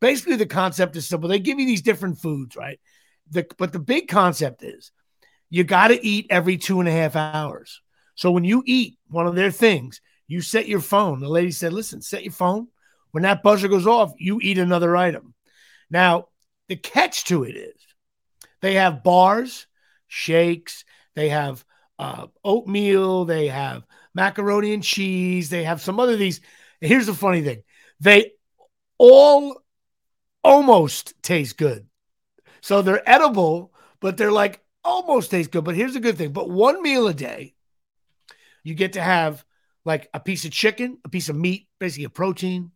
Basically, 0.00 0.36
the 0.36 0.46
concept 0.46 0.96
is 0.96 1.08
simple. 1.08 1.28
They 1.28 1.38
give 1.38 1.58
you 1.58 1.66
these 1.66 1.82
different 1.82 2.20
foods, 2.20 2.56
right? 2.56 2.78
The, 3.30 3.46
but 3.58 3.72
the 3.72 3.78
big 3.78 4.08
concept 4.08 4.62
is 4.62 4.92
you 5.50 5.64
got 5.64 5.88
to 5.88 6.06
eat 6.06 6.26
every 6.30 6.56
two 6.56 6.80
and 6.80 6.88
a 6.88 6.92
half 6.92 7.16
hours. 7.16 7.80
So 8.14 8.30
when 8.30 8.44
you 8.44 8.62
eat 8.66 8.98
one 9.08 9.26
of 9.26 9.34
their 9.34 9.50
things, 9.50 10.00
you 10.28 10.40
set 10.40 10.68
your 10.68 10.80
phone. 10.80 11.20
The 11.20 11.28
lady 11.28 11.50
said, 11.50 11.72
listen, 11.72 12.00
set 12.00 12.24
your 12.24 12.32
phone. 12.32 12.68
When 13.16 13.22
that 13.22 13.42
buzzer 13.42 13.68
goes 13.68 13.86
off, 13.86 14.12
you 14.18 14.40
eat 14.42 14.58
another 14.58 14.94
item. 14.94 15.32
Now, 15.88 16.26
the 16.68 16.76
catch 16.76 17.24
to 17.24 17.44
it 17.44 17.56
is 17.56 17.80
they 18.60 18.74
have 18.74 19.02
bars, 19.02 19.66
shakes. 20.06 20.84
They 21.14 21.30
have 21.30 21.64
uh, 21.98 22.26
oatmeal. 22.44 23.24
They 23.24 23.48
have 23.48 23.86
macaroni 24.14 24.74
and 24.74 24.82
cheese. 24.82 25.48
They 25.48 25.64
have 25.64 25.80
some 25.80 25.98
other 25.98 26.16
these 26.16 26.42
here's 26.78 27.06
the 27.06 27.14
funny 27.14 27.40
thing: 27.40 27.62
they 28.00 28.32
all 28.98 29.62
almost 30.44 31.14
taste 31.22 31.56
good. 31.56 31.86
So 32.60 32.82
they're 32.82 33.08
edible, 33.08 33.72
but 33.98 34.18
they're 34.18 34.30
like 34.30 34.60
almost 34.84 35.30
taste 35.30 35.52
good. 35.52 35.64
But 35.64 35.74
here's 35.74 35.94
the 35.94 36.00
good 36.00 36.18
thing: 36.18 36.34
but 36.34 36.50
one 36.50 36.82
meal 36.82 37.08
a 37.08 37.14
day, 37.14 37.54
you 38.62 38.74
get 38.74 38.92
to 38.92 39.00
have 39.00 39.42
like 39.86 40.06
a 40.12 40.20
piece 40.20 40.44
of 40.44 40.50
chicken, 40.50 40.98
a 41.02 41.08
piece 41.08 41.30
of 41.30 41.36
meat, 41.36 41.66
basically 41.78 42.04
a 42.04 42.10
protein, 42.10 42.72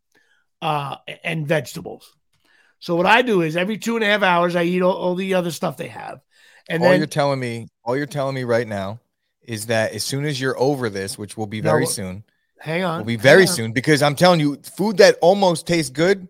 uh, 0.62 0.96
and 1.24 1.46
vegetables. 1.46 2.14
So 2.78 2.96
what 2.96 3.06
I 3.06 3.22
do 3.22 3.42
is 3.42 3.56
every 3.56 3.78
two 3.78 3.96
and 3.96 4.04
a 4.04 4.08
half 4.08 4.22
hours, 4.22 4.56
I 4.56 4.62
eat 4.64 4.82
all, 4.82 4.92
all 4.92 5.14
the 5.14 5.34
other 5.34 5.50
stuff 5.50 5.76
they 5.76 5.88
have. 5.88 6.20
And 6.68 6.82
all 6.82 6.90
then, 6.90 7.00
you're 7.00 7.06
telling 7.06 7.38
me, 7.38 7.68
all 7.84 7.96
you're 7.96 8.06
telling 8.06 8.34
me 8.34 8.44
right 8.44 8.66
now 8.66 9.00
is 9.42 9.66
that 9.66 9.92
as 9.92 10.04
soon 10.04 10.24
as 10.24 10.40
you're 10.40 10.58
over 10.58 10.88
this, 10.88 11.18
which 11.18 11.36
will 11.36 11.46
be 11.46 11.60
very 11.60 11.84
no, 11.84 11.90
soon, 11.90 12.24
hang 12.58 12.84
on, 12.84 12.98
will 12.98 13.06
be 13.06 13.16
very 13.16 13.46
soon 13.46 13.72
because 13.72 14.02
I'm 14.02 14.14
telling 14.14 14.40
you, 14.40 14.56
food 14.76 14.98
that 14.98 15.16
almost 15.20 15.66
tastes 15.66 15.90
good, 15.90 16.28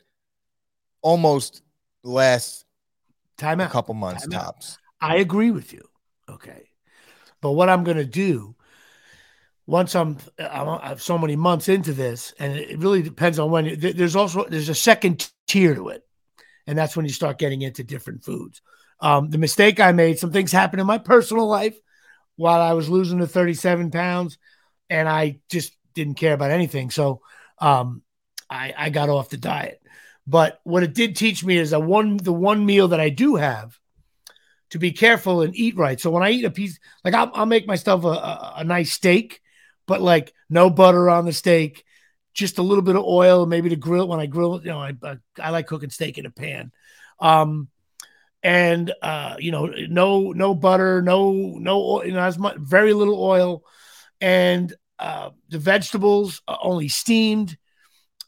almost 1.03 1.63
lasts 2.03 2.65
time 3.37 3.61
out, 3.61 3.69
a 3.69 3.73
couple 3.73 3.95
months 3.95 4.23
Time 4.23 4.31
tops. 4.33 4.79
Out. 5.03 5.11
I 5.11 5.17
agree 5.17 5.51
with 5.51 5.73
you. 5.73 5.83
Okay, 6.29 6.71
but 7.41 7.53
what 7.53 7.69
I'm 7.69 7.85
going 7.85 7.97
to 7.97 8.05
do 8.05 8.55
once 9.71 9.95
I'm, 9.95 10.19
I'm 10.37 10.99
so 10.99 11.17
many 11.17 11.37
months 11.37 11.69
into 11.69 11.93
this, 11.93 12.35
and 12.41 12.57
it 12.57 12.81
really 12.81 13.03
depends 13.03 13.39
on 13.39 13.53
when. 13.53 13.79
There's 13.79 14.17
also 14.17 14.45
there's 14.45 14.69
a 14.69 14.75
second 14.75 15.31
tier 15.47 15.77
to 15.77 15.91
it, 15.91 16.03
and 16.67 16.77
that's 16.77 16.97
when 16.97 17.07
you 17.07 17.12
start 17.12 17.39
getting 17.39 17.62
into 17.62 17.85
different 17.85 18.25
foods. 18.25 18.62
Um, 18.99 19.31
the 19.31 19.39
mistake 19.39 19.79
I 19.79 19.93
made, 19.93 20.19
some 20.19 20.33
things 20.33 20.50
happened 20.50 20.81
in 20.81 20.89
my 20.89 20.99
personal 20.99 21.47
life 21.47 21.79
while 22.35 22.61
I 22.61 22.73
was 22.73 22.89
losing 22.89 23.21
the 23.21 23.29
37 23.29 23.93
pounds, 23.93 24.39
and 24.89 25.09
I 25.09 25.39
just 25.49 25.73
didn't 25.95 26.15
care 26.15 26.35
about 26.35 26.50
anything. 26.50 26.91
So 26.91 27.23
um, 27.59 28.03
I, 28.50 28.75
I 28.77 28.91
got 28.91 29.09
off 29.09 29.31
the 29.31 29.37
diet. 29.37 29.81
But 30.27 30.61
what 30.65 30.83
it 30.83 30.95
did 30.95 31.15
teach 31.15 31.45
me 31.45 31.57
is 31.57 31.71
that 31.71 31.81
one 31.81 32.17
the 32.17 32.33
one 32.33 32.67
meal 32.67 32.89
that 32.89 33.00
I 33.00 33.11
do 33.11 33.37
have 33.37 33.79
to 34.71 34.81
be 34.81 34.91
careful 34.91 35.43
and 35.43 35.55
eat 35.55 35.77
right. 35.77 36.00
So 36.00 36.11
when 36.11 36.25
I 36.25 36.31
eat 36.31 36.45
a 36.45 36.50
piece, 36.50 36.81
like 37.05 37.15
I'll, 37.15 37.31
I'll 37.35 37.47
make 37.47 37.69
myself 37.69 38.03
a, 38.03 38.09
a, 38.09 38.55
a 38.57 38.65
nice 38.65 38.93
steak 38.93 39.41
but 39.90 40.00
like 40.00 40.32
no 40.49 40.70
butter 40.70 41.11
on 41.11 41.25
the 41.25 41.32
steak, 41.32 41.85
just 42.32 42.59
a 42.59 42.62
little 42.62 42.82
bit 42.82 42.94
of 42.94 43.02
oil, 43.02 43.44
maybe 43.44 43.70
to 43.70 43.76
grill 43.76 44.04
it 44.04 44.09
when 44.09 44.20
I 44.20 44.26
grill. 44.26 44.54
it. 44.54 44.64
You 44.64 44.70
know, 44.70 44.78
I 44.78 44.94
I 45.37 45.50
like 45.50 45.66
cooking 45.66 45.90
steak 45.90 46.16
in 46.16 46.26
a 46.26 46.30
pan. 46.30 46.70
Um, 47.18 47.66
and 48.40 48.92
uh, 49.02 49.35
you 49.40 49.50
know, 49.50 49.66
no 49.66 50.30
no 50.30 50.54
butter, 50.54 51.02
no 51.02 51.32
no 51.32 51.82
oil, 51.82 52.06
you 52.06 52.12
know, 52.12 52.20
as 52.20 52.38
much 52.38 52.56
very 52.59 52.92
little 52.92 53.20
oil, 53.20 53.64
and 54.20 54.73
uh, 55.00 55.30
the 55.49 55.59
vegetables 55.59 56.40
only 56.47 56.87
steamed. 56.87 57.59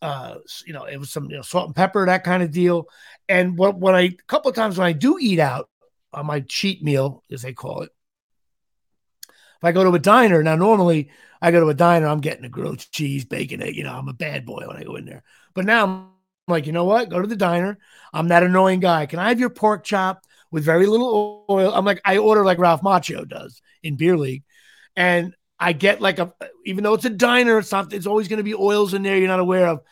Uh, 0.02 0.38
you 0.66 0.72
know, 0.72 0.82
it 0.82 0.96
was 0.96 1.12
some 1.12 1.30
you 1.30 1.36
know 1.36 1.42
salt 1.42 1.66
and 1.66 1.76
pepper, 1.76 2.04
that 2.06 2.24
kind 2.24 2.42
of 2.42 2.50
deal. 2.50 2.88
And 3.28 3.56
what 3.56 3.78
when 3.78 3.94
I 3.94 4.00
a 4.00 4.16
couple 4.26 4.50
of 4.50 4.56
times 4.56 4.78
when 4.78 4.88
I 4.88 4.92
do 4.94 5.16
eat 5.20 5.38
out 5.38 5.70
on 6.12 6.26
my 6.26 6.40
cheat 6.40 6.82
meal, 6.82 7.22
as 7.30 7.42
they 7.42 7.52
call 7.52 7.82
it, 7.82 7.90
if 9.62 9.66
I 9.66 9.70
go 9.70 9.84
to 9.84 9.94
a 9.94 9.98
diner 10.00 10.42
now, 10.42 10.56
normally 10.56 11.10
I 11.40 11.52
go 11.52 11.60
to 11.60 11.68
a 11.68 11.74
diner, 11.74 12.08
I'm 12.08 12.20
getting 12.20 12.44
a 12.44 12.48
grilled 12.48 12.84
cheese, 12.90 13.24
bacon, 13.24 13.62
egg. 13.62 13.76
You 13.76 13.84
know, 13.84 13.94
I'm 13.94 14.08
a 14.08 14.12
bad 14.12 14.44
boy 14.44 14.64
when 14.66 14.76
I 14.76 14.82
go 14.82 14.96
in 14.96 15.04
there. 15.04 15.22
But 15.54 15.66
now 15.66 15.84
I'm 15.84 16.08
like, 16.48 16.66
you 16.66 16.72
know 16.72 16.84
what? 16.84 17.10
Go 17.10 17.20
to 17.22 17.28
the 17.28 17.36
diner. 17.36 17.78
I'm 18.12 18.26
that 18.28 18.42
annoying 18.42 18.80
guy. 18.80 19.06
Can 19.06 19.20
I 19.20 19.28
have 19.28 19.38
your 19.38 19.50
pork 19.50 19.84
chop 19.84 20.24
with 20.50 20.64
very 20.64 20.86
little 20.86 21.46
oil? 21.48 21.72
I'm 21.72 21.84
like, 21.84 22.00
I 22.04 22.18
order 22.18 22.44
like 22.44 22.58
Ralph 22.58 22.82
Macchio 22.82 23.28
does 23.28 23.62
in 23.84 23.94
beer 23.94 24.16
league, 24.16 24.42
and 24.96 25.32
I 25.60 25.74
get 25.74 26.00
like 26.00 26.18
a, 26.18 26.34
even 26.66 26.82
though 26.82 26.94
it's 26.94 27.04
a 27.04 27.10
diner, 27.10 27.58
it's 27.58 27.70
not. 27.70 27.92
It's 27.92 28.08
always 28.08 28.26
going 28.26 28.38
to 28.38 28.42
be 28.42 28.56
oils 28.56 28.94
in 28.94 29.04
there 29.04 29.16
you're 29.16 29.28
not 29.28 29.38
aware 29.38 29.68
of. 29.68 29.82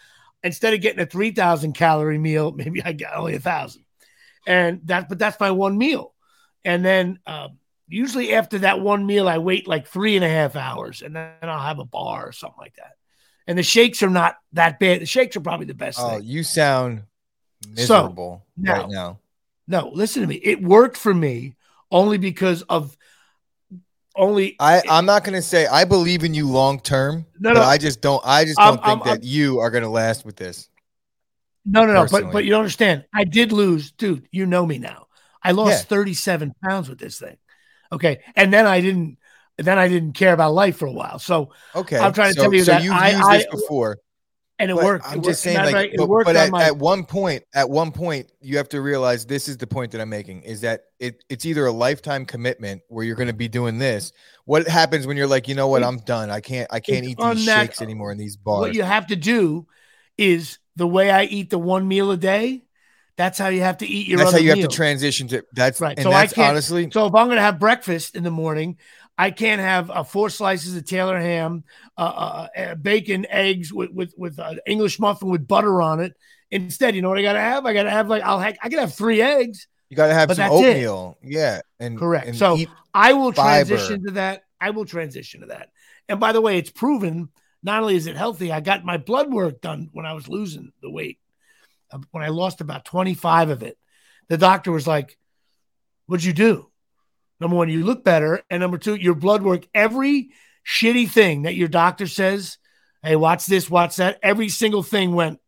Instead 0.42 0.74
of 0.74 0.80
getting 0.80 1.00
a 1.00 1.06
three 1.06 1.30
thousand 1.30 1.74
calorie 1.74 2.18
meal, 2.18 2.50
maybe 2.56 2.82
I 2.82 2.90
get 2.90 3.14
only 3.14 3.36
a 3.36 3.40
thousand, 3.40 3.84
and 4.48 4.80
that. 4.86 5.08
But 5.08 5.20
that's 5.20 5.38
my 5.38 5.52
one 5.52 5.78
meal, 5.78 6.12
and 6.64 6.84
then. 6.84 7.20
Um, 7.24 7.58
usually 7.90 8.32
after 8.32 8.60
that 8.60 8.80
one 8.80 9.04
meal, 9.04 9.28
I 9.28 9.38
wait 9.38 9.68
like 9.68 9.86
three 9.86 10.16
and 10.16 10.24
a 10.24 10.28
half 10.28 10.56
hours 10.56 11.02
and 11.02 11.14
then 11.14 11.32
I'll 11.42 11.60
have 11.60 11.78
a 11.78 11.84
bar 11.84 12.28
or 12.28 12.32
something 12.32 12.58
like 12.58 12.76
that. 12.76 12.92
And 13.46 13.58
the 13.58 13.62
shakes 13.62 14.02
are 14.02 14.10
not 14.10 14.36
that 14.52 14.78
bad. 14.78 15.00
The 15.00 15.06
shakes 15.06 15.36
are 15.36 15.40
probably 15.40 15.66
the 15.66 15.74
best. 15.74 15.98
Oh, 16.00 16.18
thing. 16.18 16.24
you 16.24 16.42
sound 16.44 17.02
miserable 17.68 18.44
so, 18.46 18.62
now, 18.62 18.80
right 18.82 18.90
now. 18.90 19.18
No, 19.66 19.90
listen 19.92 20.22
to 20.22 20.28
me. 20.28 20.36
It 20.36 20.62
worked 20.62 20.96
for 20.96 21.12
me 21.12 21.56
only 21.90 22.18
because 22.18 22.62
of 22.62 22.96
only 24.16 24.56
I, 24.60 24.82
I'm 24.88 25.06
not 25.06 25.24
gonna 25.24 25.42
say 25.42 25.66
I 25.66 25.84
believe 25.84 26.24
in 26.24 26.34
you 26.34 26.48
long 26.48 26.80
term. 26.80 27.26
No, 27.38 27.52
no, 27.52 27.62
I 27.62 27.78
just 27.78 28.00
don't 28.00 28.22
I 28.24 28.44
just 28.44 28.58
don't 28.58 28.84
think 28.84 29.04
that 29.04 29.18
I'm, 29.18 29.20
you 29.22 29.60
are 29.60 29.70
gonna 29.70 29.88
last 29.88 30.24
with 30.24 30.36
this. 30.36 30.68
No, 31.64 31.84
no, 31.86 31.92
no. 31.92 32.06
But 32.10 32.32
but 32.32 32.44
you 32.44 32.50
don't 32.50 32.60
understand. 32.60 33.04
I 33.14 33.24
did 33.24 33.52
lose, 33.52 33.92
dude. 33.92 34.28
You 34.30 34.46
know 34.46 34.64
me 34.64 34.78
now. 34.78 35.06
I 35.42 35.52
lost 35.52 35.84
yeah. 35.84 35.96
37 35.96 36.54
pounds 36.62 36.88
with 36.88 36.98
this 36.98 37.18
thing. 37.18 37.36
Okay. 37.92 38.20
And 38.36 38.52
then 38.52 38.66
I 38.66 38.80
didn't 38.80 39.18
then 39.62 39.78
I 39.78 39.88
didn't 39.88 40.12
care 40.12 40.32
about 40.32 40.54
life 40.54 40.78
for 40.78 40.86
a 40.86 40.92
while. 40.92 41.18
So 41.18 41.52
okay, 41.74 41.98
I'm 41.98 42.12
trying 42.12 42.32
to 42.32 42.36
so, 42.36 42.42
tell 42.44 42.54
you 42.54 42.64
so 42.64 42.72
that 42.72 42.82
you've 42.82 42.92
I, 42.92 43.10
used 43.10 43.22
I, 43.22 43.36
this 43.38 43.46
before, 43.46 43.98
and 44.58 44.70
it 44.70 44.74
worked. 44.74 45.06
I'm 45.06 45.18
it 45.18 45.24
just 45.24 45.26
worked. 45.26 45.38
saying, 45.38 45.56
like, 45.58 45.74
right. 45.74 45.92
but, 45.96 46.08
but 46.24 46.36
at, 46.36 46.50
my... 46.50 46.64
at, 46.64 46.76
one 46.76 47.04
point, 47.04 47.44
at 47.54 47.68
one 47.68 47.92
point, 47.92 48.30
you 48.40 48.56
have 48.56 48.68
to 48.70 48.80
realize 48.80 49.26
this 49.26 49.48
is 49.48 49.56
the 49.58 49.66
point 49.66 49.92
that 49.92 50.00
I'm 50.00 50.08
making: 50.08 50.42
is 50.42 50.62
that 50.62 50.84
it, 50.98 51.24
it's 51.28 51.44
either 51.44 51.66
a 51.66 51.72
lifetime 51.72 52.24
commitment 52.24 52.82
where 52.88 53.04
you're 53.04 53.16
going 53.16 53.28
to 53.28 53.34
be 53.34 53.48
doing 53.48 53.78
this. 53.78 54.12
What 54.44 54.66
happens 54.66 55.06
when 55.06 55.16
you're 55.16 55.26
like, 55.26 55.46
you 55.46 55.54
know 55.54 55.68
what, 55.68 55.84
I'm 55.84 55.98
done. 55.98 56.30
I 56.30 56.40
can't, 56.40 56.68
I 56.72 56.80
can't 56.80 57.04
eat 57.04 57.18
these 57.18 57.46
that, 57.46 57.66
shakes 57.66 57.82
anymore 57.82 58.12
in 58.12 58.18
these 58.18 58.36
bars. 58.36 58.60
What 58.60 58.74
you 58.74 58.82
have 58.82 59.08
to 59.08 59.16
do 59.16 59.66
is 60.16 60.58
the 60.76 60.86
way 60.86 61.10
I 61.10 61.24
eat 61.24 61.50
the 61.50 61.58
one 61.58 61.86
meal 61.86 62.10
a 62.10 62.16
day. 62.16 62.64
That's 63.20 63.38
how 63.38 63.48
you 63.48 63.60
have 63.60 63.76
to 63.78 63.86
eat 63.86 64.08
your. 64.08 64.16
That's 64.16 64.32
how 64.32 64.38
you 64.38 64.46
meal. 64.46 64.62
have 64.62 64.70
to 64.70 64.74
transition 64.74 65.28
to. 65.28 65.44
That's 65.52 65.78
right. 65.78 66.00
so 66.00 66.08
that's 66.08 66.32
I 66.32 66.34
can't, 66.34 66.48
honestly. 66.52 66.88
So 66.90 67.06
if 67.06 67.14
I'm 67.14 67.26
going 67.26 67.36
to 67.36 67.42
have 67.42 67.58
breakfast 67.58 68.16
in 68.16 68.24
the 68.24 68.30
morning, 68.30 68.78
I 69.18 69.30
can't 69.30 69.60
have 69.60 69.90
uh, 69.90 70.04
four 70.04 70.30
slices 70.30 70.74
of 70.74 70.86
Taylor 70.86 71.20
ham, 71.20 71.64
uh, 71.98 72.00
uh, 72.00 72.48
uh 72.56 72.74
bacon, 72.76 73.26
eggs 73.28 73.74
with 73.74 73.90
with 73.90 74.14
with 74.16 74.38
uh, 74.38 74.54
English 74.66 74.98
muffin 74.98 75.28
with 75.28 75.46
butter 75.46 75.82
on 75.82 76.00
it. 76.00 76.14
Instead, 76.50 76.96
you 76.96 77.02
know 77.02 77.10
what 77.10 77.18
I 77.18 77.22
got 77.22 77.34
to 77.34 77.40
have? 77.40 77.66
I 77.66 77.74
got 77.74 77.82
to 77.82 77.90
have 77.90 78.08
like 78.08 78.22
I'll 78.22 78.40
ha- 78.40 78.56
I 78.62 78.70
can 78.70 78.78
have 78.78 78.94
three 78.94 79.20
eggs. 79.20 79.68
You 79.90 79.98
got 79.98 80.06
to 80.06 80.14
have 80.14 80.34
some 80.34 80.50
oatmeal. 80.50 81.18
It. 81.22 81.32
Yeah, 81.32 81.60
and 81.78 81.98
correct. 81.98 82.26
And 82.26 82.36
so 82.38 82.58
I 82.94 83.12
will 83.12 83.32
fiber. 83.32 83.68
transition 83.68 84.06
to 84.06 84.12
that. 84.12 84.44
I 84.58 84.70
will 84.70 84.86
transition 84.86 85.42
to 85.42 85.48
that. 85.48 85.68
And 86.08 86.20
by 86.20 86.32
the 86.32 86.40
way, 86.40 86.56
it's 86.56 86.70
proven. 86.70 87.28
Not 87.62 87.82
only 87.82 87.96
is 87.96 88.06
it 88.06 88.16
healthy, 88.16 88.50
I 88.50 88.60
got 88.60 88.82
my 88.82 88.96
blood 88.96 89.30
work 89.30 89.60
done 89.60 89.90
when 89.92 90.06
I 90.06 90.14
was 90.14 90.26
losing 90.26 90.72
the 90.80 90.90
weight. 90.90 91.18
When 92.10 92.22
I 92.22 92.28
lost 92.28 92.60
about 92.60 92.84
25 92.84 93.50
of 93.50 93.62
it, 93.62 93.78
the 94.28 94.38
doctor 94.38 94.72
was 94.72 94.86
like, 94.86 95.16
What'd 96.06 96.24
you 96.24 96.32
do? 96.32 96.70
Number 97.40 97.56
one, 97.56 97.68
you 97.68 97.84
look 97.84 98.04
better. 98.04 98.42
And 98.50 98.60
number 98.60 98.78
two, 98.78 98.96
your 98.96 99.14
blood 99.14 99.42
work, 99.42 99.66
every 99.72 100.30
shitty 100.66 101.08
thing 101.08 101.42
that 101.42 101.54
your 101.54 101.68
doctor 101.68 102.06
says, 102.06 102.58
hey, 103.02 103.16
watch 103.16 103.46
this, 103.46 103.70
watch 103.70 103.96
that, 103.96 104.18
every 104.22 104.48
single 104.48 104.82
thing 104.82 105.14
went 105.14 105.40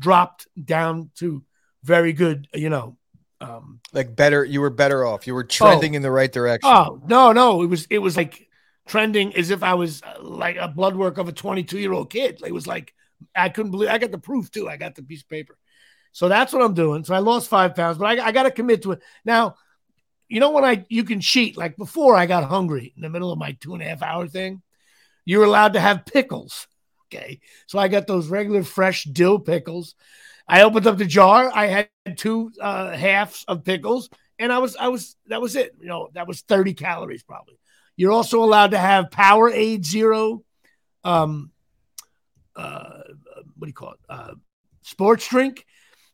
dropped 0.00 0.46
down 0.62 1.10
to 1.16 1.44
very 1.84 2.12
good, 2.12 2.48
you 2.54 2.70
know. 2.70 2.96
Um, 3.40 3.80
like 3.92 4.16
better, 4.16 4.44
you 4.44 4.60
were 4.60 4.70
better 4.70 5.04
off. 5.04 5.26
You 5.26 5.34
were 5.34 5.44
trending 5.44 5.94
oh, 5.94 5.96
in 5.96 6.02
the 6.02 6.10
right 6.10 6.32
direction. 6.32 6.68
Oh, 6.70 7.00
no, 7.06 7.32
no. 7.32 7.62
It 7.62 7.66
was, 7.66 7.86
it 7.88 7.98
was 7.98 8.16
like 8.16 8.48
trending 8.88 9.36
as 9.36 9.50
if 9.50 9.62
I 9.62 9.74
was 9.74 10.02
uh, 10.02 10.22
like 10.22 10.56
a 10.56 10.66
blood 10.66 10.96
work 10.96 11.18
of 11.18 11.28
a 11.28 11.32
22 11.32 11.78
year 11.78 11.92
old 11.92 12.10
kid. 12.10 12.42
It 12.44 12.52
was 12.52 12.66
like, 12.66 12.94
I 13.34 13.48
couldn't 13.48 13.70
believe 13.70 13.90
I 13.90 13.98
got 13.98 14.10
the 14.10 14.18
proof 14.18 14.50
too. 14.50 14.68
I 14.68 14.76
got 14.76 14.96
the 14.96 15.02
piece 15.02 15.22
of 15.22 15.28
paper. 15.28 15.56
So 16.12 16.28
that's 16.28 16.52
what 16.52 16.62
I'm 16.62 16.74
doing. 16.74 17.04
So 17.04 17.14
I 17.14 17.18
lost 17.18 17.48
five 17.48 17.74
pounds, 17.74 17.98
but 17.98 18.06
I, 18.06 18.26
I 18.26 18.32
got 18.32 18.44
to 18.44 18.50
commit 18.50 18.82
to 18.82 18.92
it. 18.92 19.02
Now, 19.24 19.56
you 20.28 20.40
know 20.40 20.50
when 20.50 20.64
I 20.64 20.84
you 20.88 21.04
can 21.04 21.20
cheat. 21.20 21.56
Like 21.56 21.76
before, 21.76 22.14
I 22.14 22.26
got 22.26 22.44
hungry 22.44 22.92
in 22.94 23.02
the 23.02 23.08
middle 23.08 23.32
of 23.32 23.38
my 23.38 23.52
two 23.60 23.74
and 23.74 23.82
a 23.82 23.86
half 23.86 24.02
hour 24.02 24.28
thing. 24.28 24.62
You're 25.24 25.44
allowed 25.44 25.72
to 25.72 25.80
have 25.80 26.06
pickles. 26.06 26.66
Okay, 27.06 27.40
so 27.66 27.78
I 27.78 27.88
got 27.88 28.06
those 28.06 28.28
regular 28.28 28.62
fresh 28.62 29.04
dill 29.04 29.38
pickles. 29.38 29.94
I 30.46 30.62
opened 30.62 30.86
up 30.86 30.98
the 30.98 31.06
jar. 31.06 31.50
I 31.54 31.66
had 31.66 31.88
two 32.16 32.52
uh, 32.60 32.90
halves 32.90 33.44
of 33.48 33.64
pickles, 33.64 34.10
and 34.38 34.52
I 34.52 34.58
was 34.58 34.76
I 34.76 34.88
was 34.88 35.16
that 35.26 35.40
was 35.40 35.56
it. 35.56 35.74
You 35.80 35.88
know 35.88 36.08
that 36.12 36.28
was 36.28 36.42
30 36.42 36.74
calories 36.74 37.22
probably. 37.22 37.58
You're 37.96 38.12
also 38.12 38.44
allowed 38.44 38.72
to 38.72 38.78
have 38.78 39.10
Powerade 39.10 39.84
Zero. 39.84 40.44
Um, 41.04 41.50
uh, 42.54 43.00
what 43.56 43.66
do 43.66 43.66
you 43.66 43.72
call 43.72 43.92
it? 43.92 43.98
Uh, 44.08 44.34
sports 44.82 45.26
drink 45.28 45.64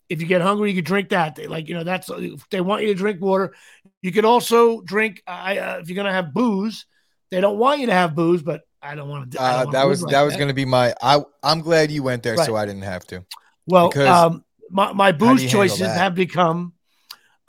if 0.09 0.21
you 0.21 0.27
get 0.27 0.43
hungry, 0.43 0.71
you 0.71 0.77
can 0.77 0.85
drink 0.85 1.11
that. 1.11 1.35
They 1.37 1.47
like, 1.47 1.69
you 1.69 1.75
know, 1.75 1.85
that's 1.85 2.11
they 2.51 2.61
want 2.61 2.83
you 2.83 2.89
to 2.89 2.95
drink 2.95 3.21
water. 3.21 3.55
You 4.03 4.13
can 4.13 4.25
also 4.25 4.81
drink. 4.81 5.23
I 5.27 5.59
uh, 5.59 5.79
if 5.81 5.89
you're 5.89 5.97
gonna 5.97 6.13
have 6.13 6.35
booze, 6.35 6.87
they 7.31 7.41
don't 7.41 7.59
want 7.59 7.81
you 7.81 7.87
to 7.87 7.95
have 7.95 8.15
booze, 8.15 8.43
but 8.43 8.63
I 8.83 8.95
don't 8.95 9.09
want 9.09 9.33
to. 9.33 9.41
Uh, 9.41 9.71
that 9.71 9.85
was 9.85 10.03
like 10.03 10.13
that 10.13 10.23
was 10.23 10.37
gonna 10.37 10.55
be 10.55 10.65
my. 10.65 10.95
I 11.03 11.21
I'm 11.43 11.61
glad 11.61 11.91
you 11.91 12.03
went 12.03 12.23
there, 12.23 12.37
right. 12.37 12.47
so 12.47 12.55
I 12.55 12.67
didn't 12.67 12.83
have 12.83 13.07
to. 13.09 13.25
Well, 13.67 13.97
um, 14.07 14.45
my 14.71 14.93
my 14.93 15.13
booze 15.13 15.51
choices 15.51 15.87
have 15.87 16.15
become 16.15 16.75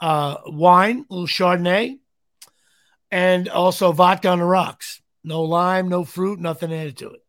uh, 0.00 0.36
wine, 0.46 1.04
a 1.10 1.14
little 1.14 1.26
Chardonnay, 1.26 1.98
and 3.10 3.48
also 3.48 3.92
vodka 3.92 4.28
on 4.28 4.38
the 4.38 4.44
rocks. 4.44 5.02
No 5.24 5.42
lime, 5.42 5.88
no 5.88 6.04
fruit, 6.04 6.38
nothing 6.38 6.72
added 6.72 6.96
to 6.98 7.10
it. 7.10 7.22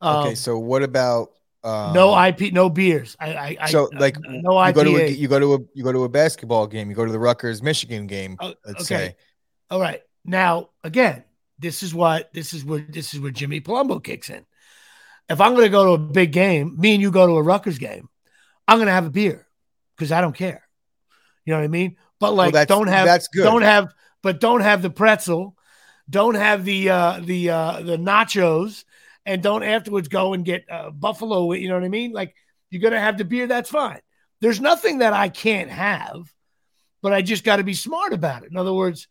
Um, 0.00 0.16
okay, 0.26 0.34
so 0.34 0.58
what 0.58 0.82
about 0.82 1.30
Um, 1.66 1.92
no 1.94 2.24
IP, 2.24 2.52
no 2.52 2.70
beers. 2.70 3.16
I, 3.18 3.56
I 3.60 3.66
so 3.66 3.90
like 3.92 4.16
no 4.20 4.64
you 4.64 4.72
go 4.72 4.84
to 4.84 4.96
a, 4.98 5.08
you 5.08 5.26
go 5.26 5.40
to 5.40 5.54
a 5.54 5.58
you 5.74 5.82
go 5.82 5.90
to 5.90 6.04
a 6.04 6.08
basketball 6.08 6.68
game. 6.68 6.88
You 6.88 6.94
go 6.94 7.04
to 7.04 7.10
the 7.10 7.18
Rutgers 7.18 7.60
Michigan 7.60 8.06
game. 8.06 8.36
Oh, 8.38 8.54
let's 8.64 8.82
okay. 8.82 9.08
say. 9.08 9.16
All 9.68 9.80
right. 9.80 10.00
Now 10.24 10.70
again, 10.84 11.24
this 11.58 11.82
is 11.82 11.92
what 11.92 12.32
this 12.32 12.52
is 12.52 12.64
where 12.64 12.86
this 12.88 13.14
is 13.14 13.20
where 13.20 13.32
Jimmy 13.32 13.60
Palumbo 13.60 14.02
kicks 14.02 14.30
in. 14.30 14.46
If 15.28 15.40
I'm 15.40 15.54
going 15.54 15.64
to 15.64 15.70
go 15.70 15.86
to 15.86 16.02
a 16.02 16.06
big 16.06 16.30
game, 16.30 16.76
me 16.78 16.94
and 16.94 17.02
you 17.02 17.10
go 17.10 17.26
to 17.26 17.32
a 17.32 17.42
Rutgers 17.42 17.78
game, 17.78 18.08
I'm 18.68 18.78
going 18.78 18.86
to 18.86 18.92
have 18.92 19.06
a 19.06 19.10
beer 19.10 19.48
because 19.96 20.12
I 20.12 20.20
don't 20.20 20.36
care. 20.36 20.62
You 21.44 21.52
know 21.52 21.58
what 21.58 21.64
I 21.64 21.68
mean? 21.68 21.96
But 22.20 22.34
like, 22.34 22.54
well, 22.54 22.64
don't 22.64 22.86
have 22.86 23.06
that's 23.06 23.26
good. 23.26 23.42
Don't 23.42 23.62
have, 23.62 23.92
but 24.22 24.38
don't 24.38 24.60
have 24.60 24.82
the 24.82 24.90
pretzel. 24.90 25.56
Don't 26.08 26.36
have 26.36 26.64
the 26.64 26.90
uh, 26.90 27.20
the 27.20 27.50
uh, 27.50 27.80
the 27.80 27.96
nachos 27.96 28.84
and 29.26 29.42
don't 29.42 29.64
afterwards 29.64 30.08
go 30.08 30.32
and 30.32 30.44
get 30.44 30.64
uh, 30.70 30.90
buffalo. 30.90 31.52
You 31.52 31.68
know 31.68 31.74
what 31.74 31.84
I 31.84 31.88
mean? 31.88 32.12
Like 32.12 32.34
you're 32.70 32.80
gonna 32.80 33.00
have 33.00 33.18
the 33.18 33.24
beer. 33.24 33.46
That's 33.46 33.68
fine. 33.68 34.00
There's 34.40 34.60
nothing 34.60 34.98
that 34.98 35.12
I 35.12 35.28
can't 35.28 35.70
have, 35.70 36.32
but 37.02 37.12
I 37.12 37.22
just 37.22 37.44
got 37.44 37.56
to 37.56 37.64
be 37.64 37.74
smart 37.74 38.12
about 38.12 38.44
it. 38.44 38.50
In 38.50 38.56
other 38.56 38.72
words, 38.72 39.08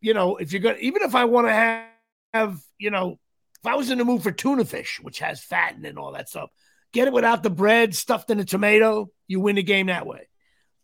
you 0.00 0.14
know, 0.14 0.38
if 0.38 0.52
you're 0.52 0.62
gonna, 0.62 0.78
even 0.78 1.02
if 1.02 1.14
I 1.14 1.26
want 1.26 1.46
to 1.46 1.52
have, 1.52 1.86
have, 2.32 2.60
you 2.78 2.90
know, 2.90 3.18
if 3.62 3.66
I 3.66 3.74
was 3.74 3.90
in 3.90 3.98
the 3.98 4.04
mood 4.04 4.22
for 4.22 4.30
tuna 4.30 4.64
fish, 4.64 4.98
which 5.02 5.18
has 5.18 5.42
fat 5.42 5.76
and 5.76 5.98
all 5.98 6.12
that 6.12 6.28
stuff, 6.30 6.50
get 6.92 7.06
it 7.06 7.12
without 7.12 7.42
the 7.42 7.50
bread, 7.50 7.94
stuffed 7.94 8.30
in 8.30 8.40
a 8.40 8.44
tomato. 8.44 9.10
You 9.28 9.40
win 9.40 9.56
the 9.56 9.62
game 9.62 9.88
that 9.88 10.06
way. 10.06 10.28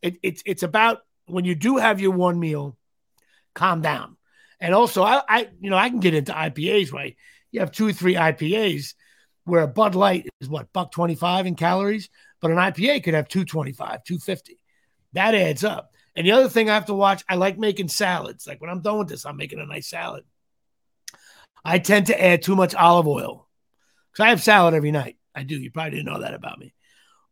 It, 0.03 0.19
it's 0.23 0.43
it's 0.45 0.63
about 0.63 0.99
when 1.27 1.47
you 1.47 1.55
do 1.55 1.79
have 1.79 2.01
your 2.01 2.13
one 2.13 2.39
meal, 2.39 2.77
calm 3.55 3.81
down. 3.81 4.17
And 4.61 4.75
also, 4.75 5.03
I, 5.03 5.23
I 5.27 5.49
you 5.61 5.71
know 5.71 5.77
I 5.77 5.89
can 5.89 6.01
get 6.01 6.15
into 6.15 6.33
IPAs 6.33 6.93
right 6.93 7.17
you 7.57 7.61
have 7.61 7.73
two 7.73 7.89
or 7.89 7.93
three 7.93 8.15
IPAs 8.15 8.95
where 9.45 9.63
a 9.63 9.67
Bud 9.67 9.95
Light 9.95 10.29
is 10.41 10.49
what 10.49 10.73
buck 10.75 10.93
25 10.93 11.47
in 11.47 11.55
calories, 11.55 12.11
but 12.43 12.51
an 12.51 12.59
IPA 12.59 13.03
could 13.03 13.15
have 13.15 13.29
225, 13.29 14.05
250. 14.05 14.59
That 15.15 15.35
adds 15.35 15.65
up. 15.65 15.93
And 16.15 16.27
the 16.27 16.33
other 16.33 16.51
thing 16.51 16.69
I 16.69 16.75
have 16.75 16.87
to 16.87 16.95
watch, 16.95 17.25
I 17.29 17.37
like 17.37 17.59
making 17.59 17.89
salads. 17.89 18.47
Like 18.47 18.61
when 18.61 18.69
I'm 18.69 18.83
done 18.83 18.99
with 18.99 19.09
this, 19.09 19.25
I'm 19.25 19.39
making 19.39 19.59
a 19.59 19.67
nice 19.67 19.89
salad. 19.89 20.25
I 21.65 21.79
tend 21.79 22.07
to 22.09 22.23
add 22.23 22.43
too 22.43 22.57
much 22.57 22.75
olive 22.75 23.09
oil 23.09 23.49
because 24.13 24.25
I 24.25 24.29
have 24.29 24.43
salad 24.43 24.75
every 24.75 24.91
night. 24.93 25.17
I 25.35 25.43
do. 25.43 25.57
You 25.57 25.71
probably 25.71 25.93
didn't 25.93 26.13
know 26.13 26.21
that 26.21 26.35
about 26.35 26.59
me, 26.59 26.75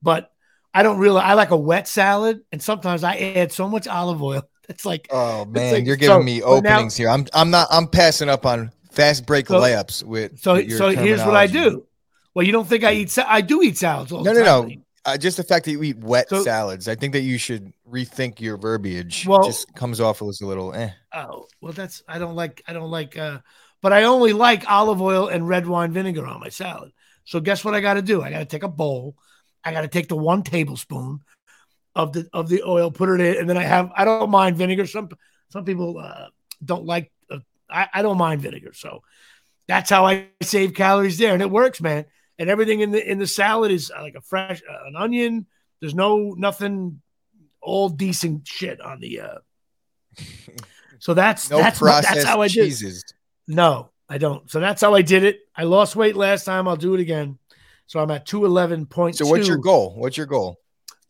but 0.03 0.31
I 0.73 0.83
don't 0.83 0.99
really. 0.99 1.21
I 1.21 1.35
like 1.35 1.51
a 1.51 1.57
wet 1.57 1.87
salad, 1.87 2.41
and 2.51 2.63
sometimes 2.63 3.05
I 3.05 3.17
add 3.17 3.53
so 3.53 3.69
much 3.69 3.87
olive 3.87 4.23
oil. 4.23 4.43
It's 4.67 4.87
like, 4.87 5.09
oh 5.11 5.45
man, 5.45 5.75
like, 5.75 5.85
you're 5.85 5.97
giving 5.97 6.21
so, 6.21 6.23
me 6.23 6.41
openings 6.41 6.99
now, 6.99 7.03
here. 7.03 7.11
I'm, 7.11 7.27
I'm 7.35 7.51
not. 7.51 7.69
I'm 7.71 7.87
passing 7.87 8.31
up 8.31 8.47
on 8.47 8.73
fast 8.95 9.27
break 9.27 9.47
so, 9.49 9.61
layups 9.61 10.03
with. 10.03 10.39
So, 10.41 10.55
with 10.55 10.77
so 10.77 10.89
here's 10.91 11.25
what 11.25 11.37
I 11.37 11.47
do. 11.47 11.87
Well, 12.35 12.45
you 12.45 12.53
don't 12.53 12.67
think 12.67 12.85
I 12.85 12.95
eat? 12.95 13.11
Sa- 13.11 13.27
I 13.27 13.41
do 13.41 13.63
eat 13.63 13.79
salads. 13.79 14.13
no, 14.13 14.23
no, 14.23 14.33
no. 14.33 14.71
Uh, 15.07 15.19
just 15.19 15.37
the 15.37 15.45
fact 15.45 15.67
that 15.67 15.73
you 15.73 15.83
eat 15.83 15.99
wet 15.99 16.31
so, 16.31 16.43
salads, 16.43 16.89
I 16.89 16.95
think 16.95 17.13
that 17.13 17.21
you 17.21 17.37
should 17.37 17.73
rethink 17.91 18.41
your 18.41 18.57
verbiage. 18.57 19.27
Well, 19.27 19.43
it 19.43 19.47
just 19.47 19.75
comes 19.75 20.01
off 20.01 20.23
as 20.23 20.41
a 20.41 20.47
little. 20.47 20.73
Eh. 20.75 20.91
Oh 21.13 21.47
well, 21.61 21.73
that's 21.73 22.03
I 22.09 22.19
don't 22.19 22.35
like. 22.35 22.63
I 22.67 22.73
don't 22.73 22.91
like. 22.91 23.19
uh 23.19 23.41
But 23.83 23.93
I 23.93 24.05
only 24.05 24.33
like 24.33 24.69
olive 24.71 25.03
oil 25.03 25.29
and 25.29 25.47
red 25.47 25.67
wine 25.67 25.93
vinegar 25.93 26.27
on 26.27 26.41
my 26.41 26.49
salad. 26.49 26.93
So 27.25 27.41
guess 27.41 27.65
what 27.65 27.75
I 27.75 27.81
got 27.81 27.95
to 27.95 28.03
do? 28.03 28.23
I 28.23 28.31
got 28.31 28.39
to 28.39 28.47
take 28.47 28.63
a 28.63 28.69
bowl. 28.69 29.17
I 29.63 29.73
got 29.73 29.83
to 29.83 29.89
take 29.89 30.09
the 30.09 30.17
one 30.17 30.43
tablespoon 30.43 31.21
of 31.95 32.13
the 32.15 32.29
of 32.33 32.49
the 32.49 32.63
oil, 32.63 32.91
put 32.91 33.09
it 33.11 33.21
in, 33.21 33.37
and 33.41 33.49
then 33.49 33.59
I 33.59 33.65
have. 33.65 33.91
I 33.95 34.07
don't 34.07 34.31
mind 34.31 34.57
vinegar. 34.57 34.87
Some 34.87 35.11
some 35.51 35.67
people 35.67 35.99
uh, 35.99 36.29
don't 36.65 36.87
like 36.87 37.13
I, 37.75 37.89
I 37.93 38.03
don't 38.03 38.19
mind 38.19 38.41
vinegar. 38.41 38.73
So 38.75 39.03
that's 39.67 39.91
how 39.91 40.07
I 40.07 40.29
save 40.43 40.75
calories 40.75 41.19
there. 41.19 41.33
And 41.33 41.43
it 41.43 41.51
works, 41.51 41.81
man. 41.81 42.05
And 42.39 42.51
everything 42.51 42.81
in 42.81 42.91
the 42.91 43.11
in 43.11 43.19
the 43.19 43.27
salad 43.27 43.71
is 43.71 43.93
uh, 43.97 44.03
like 44.03 44.15
a 44.15 44.21
fresh 44.21 44.63
uh, 44.69 44.87
an 44.87 44.97
onion. 44.97 45.47
There's 45.81 45.95
no 45.95 46.35
nothing 46.37 47.01
all 47.61 47.89
decent 47.89 48.47
shit 48.47 48.81
on 48.81 49.01
the 49.01 49.21
uh 49.21 49.39
so 50.99 51.15
that's 51.15 51.51
no 51.51 51.59
that's 51.59 51.81
that's 51.81 52.25
how 52.25 52.43
I 52.43 52.49
did 52.49 52.65
cheeses. 52.67 53.05
No, 53.47 53.91
I 54.09 54.19
don't. 54.19 54.51
So 54.51 54.61
that's 54.61 54.81
how 54.81 54.95
I 54.95 55.03
did 55.03 55.25
it. 55.25 55.41
I 55.57 55.65
lost 55.65 55.97
weight 55.97 56.17
last 56.17 56.45
time. 56.45 56.67
I'll 56.67 56.77
do 56.77 56.95
it 56.95 57.01
again. 57.01 57.39
So 57.87 58.01
I'm 58.01 58.11
at 58.11 58.27
two 58.27 58.45
eleven 58.45 58.87
211.2. 58.87 59.17
So 59.17 59.27
what's 59.27 59.47
your 59.47 59.59
goal? 59.59 59.95
What's 59.97 60.17
your 60.17 60.27
goal? 60.27 60.59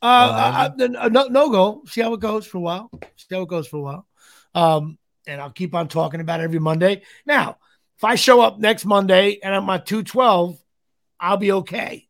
Uh, 0.03 0.67
I, 0.79 0.85
I, 0.85 1.09
no, 1.09 1.29
no 1.29 1.51
goal. 1.51 1.83
See 1.87 2.03
how 2.03 2.12
it 2.12 2.21
goes 2.21 2.47
for 2.47 2.59
a 2.59 2.61
while. 2.61 2.91
See 3.17 3.35
how 3.35 3.43
it 3.43 3.49
goes 3.49 3.69
for 3.69 3.77
a 3.77 3.81
while. 3.81 4.07
Um, 4.55 4.99
and 5.27 5.41
I'll 5.41 5.51
keep 5.51 5.75
on 5.75 5.89
talking 5.89 6.21
about 6.21 6.41
it 6.41 6.45
every 6.45 6.59
Monday. 6.59 7.03
Now, 7.27 7.59
if 7.97 8.05
I 8.05 8.15
show 8.17 8.41
up 8.41 8.59
next 8.59 8.85
Monday 8.85 9.39
and 9.43 9.55
I'm 9.55 9.69
at 9.71 9.87
212, 9.87 10.59
I'll 11.21 11.37
be 11.37 11.53
okay. 11.53 12.09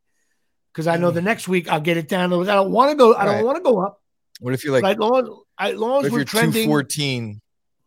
Because 0.72 0.86
I 0.86 0.96
know 0.96 1.10
the 1.10 1.22
next 1.22 1.46
week 1.46 1.68
I'll 1.68 1.80
get 1.80 1.96
it 1.96 2.08
down. 2.08 2.32
I 2.32 2.54
don't 2.54 2.72
want 2.72 2.90
to 2.90 2.96
go, 2.96 3.14
I 3.14 3.24
don't 3.24 3.44
want 3.44 3.56
to 3.56 3.62
go 3.62 3.80
up. 3.80 4.00
What 4.40 4.54
if 4.54 4.64
you're 4.64 4.72
like, 4.72 4.84
as 4.84 4.98
long 4.98 5.44
as, 5.58 5.74
long 5.74 6.04
as 6.04 6.10
we're 6.10 6.24
trending 6.24 6.64
214? 6.64 7.40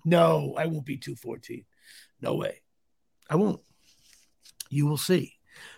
No, 0.06 0.56
I 0.58 0.68
won't 0.68 0.86
be 0.86 0.98
214. 0.98 1.66
No 2.22 2.36
way. 2.36 2.62
I 3.30 3.36
won't. 3.36 3.60
You 4.70 4.88
will 4.88 4.98
see. 4.98 5.34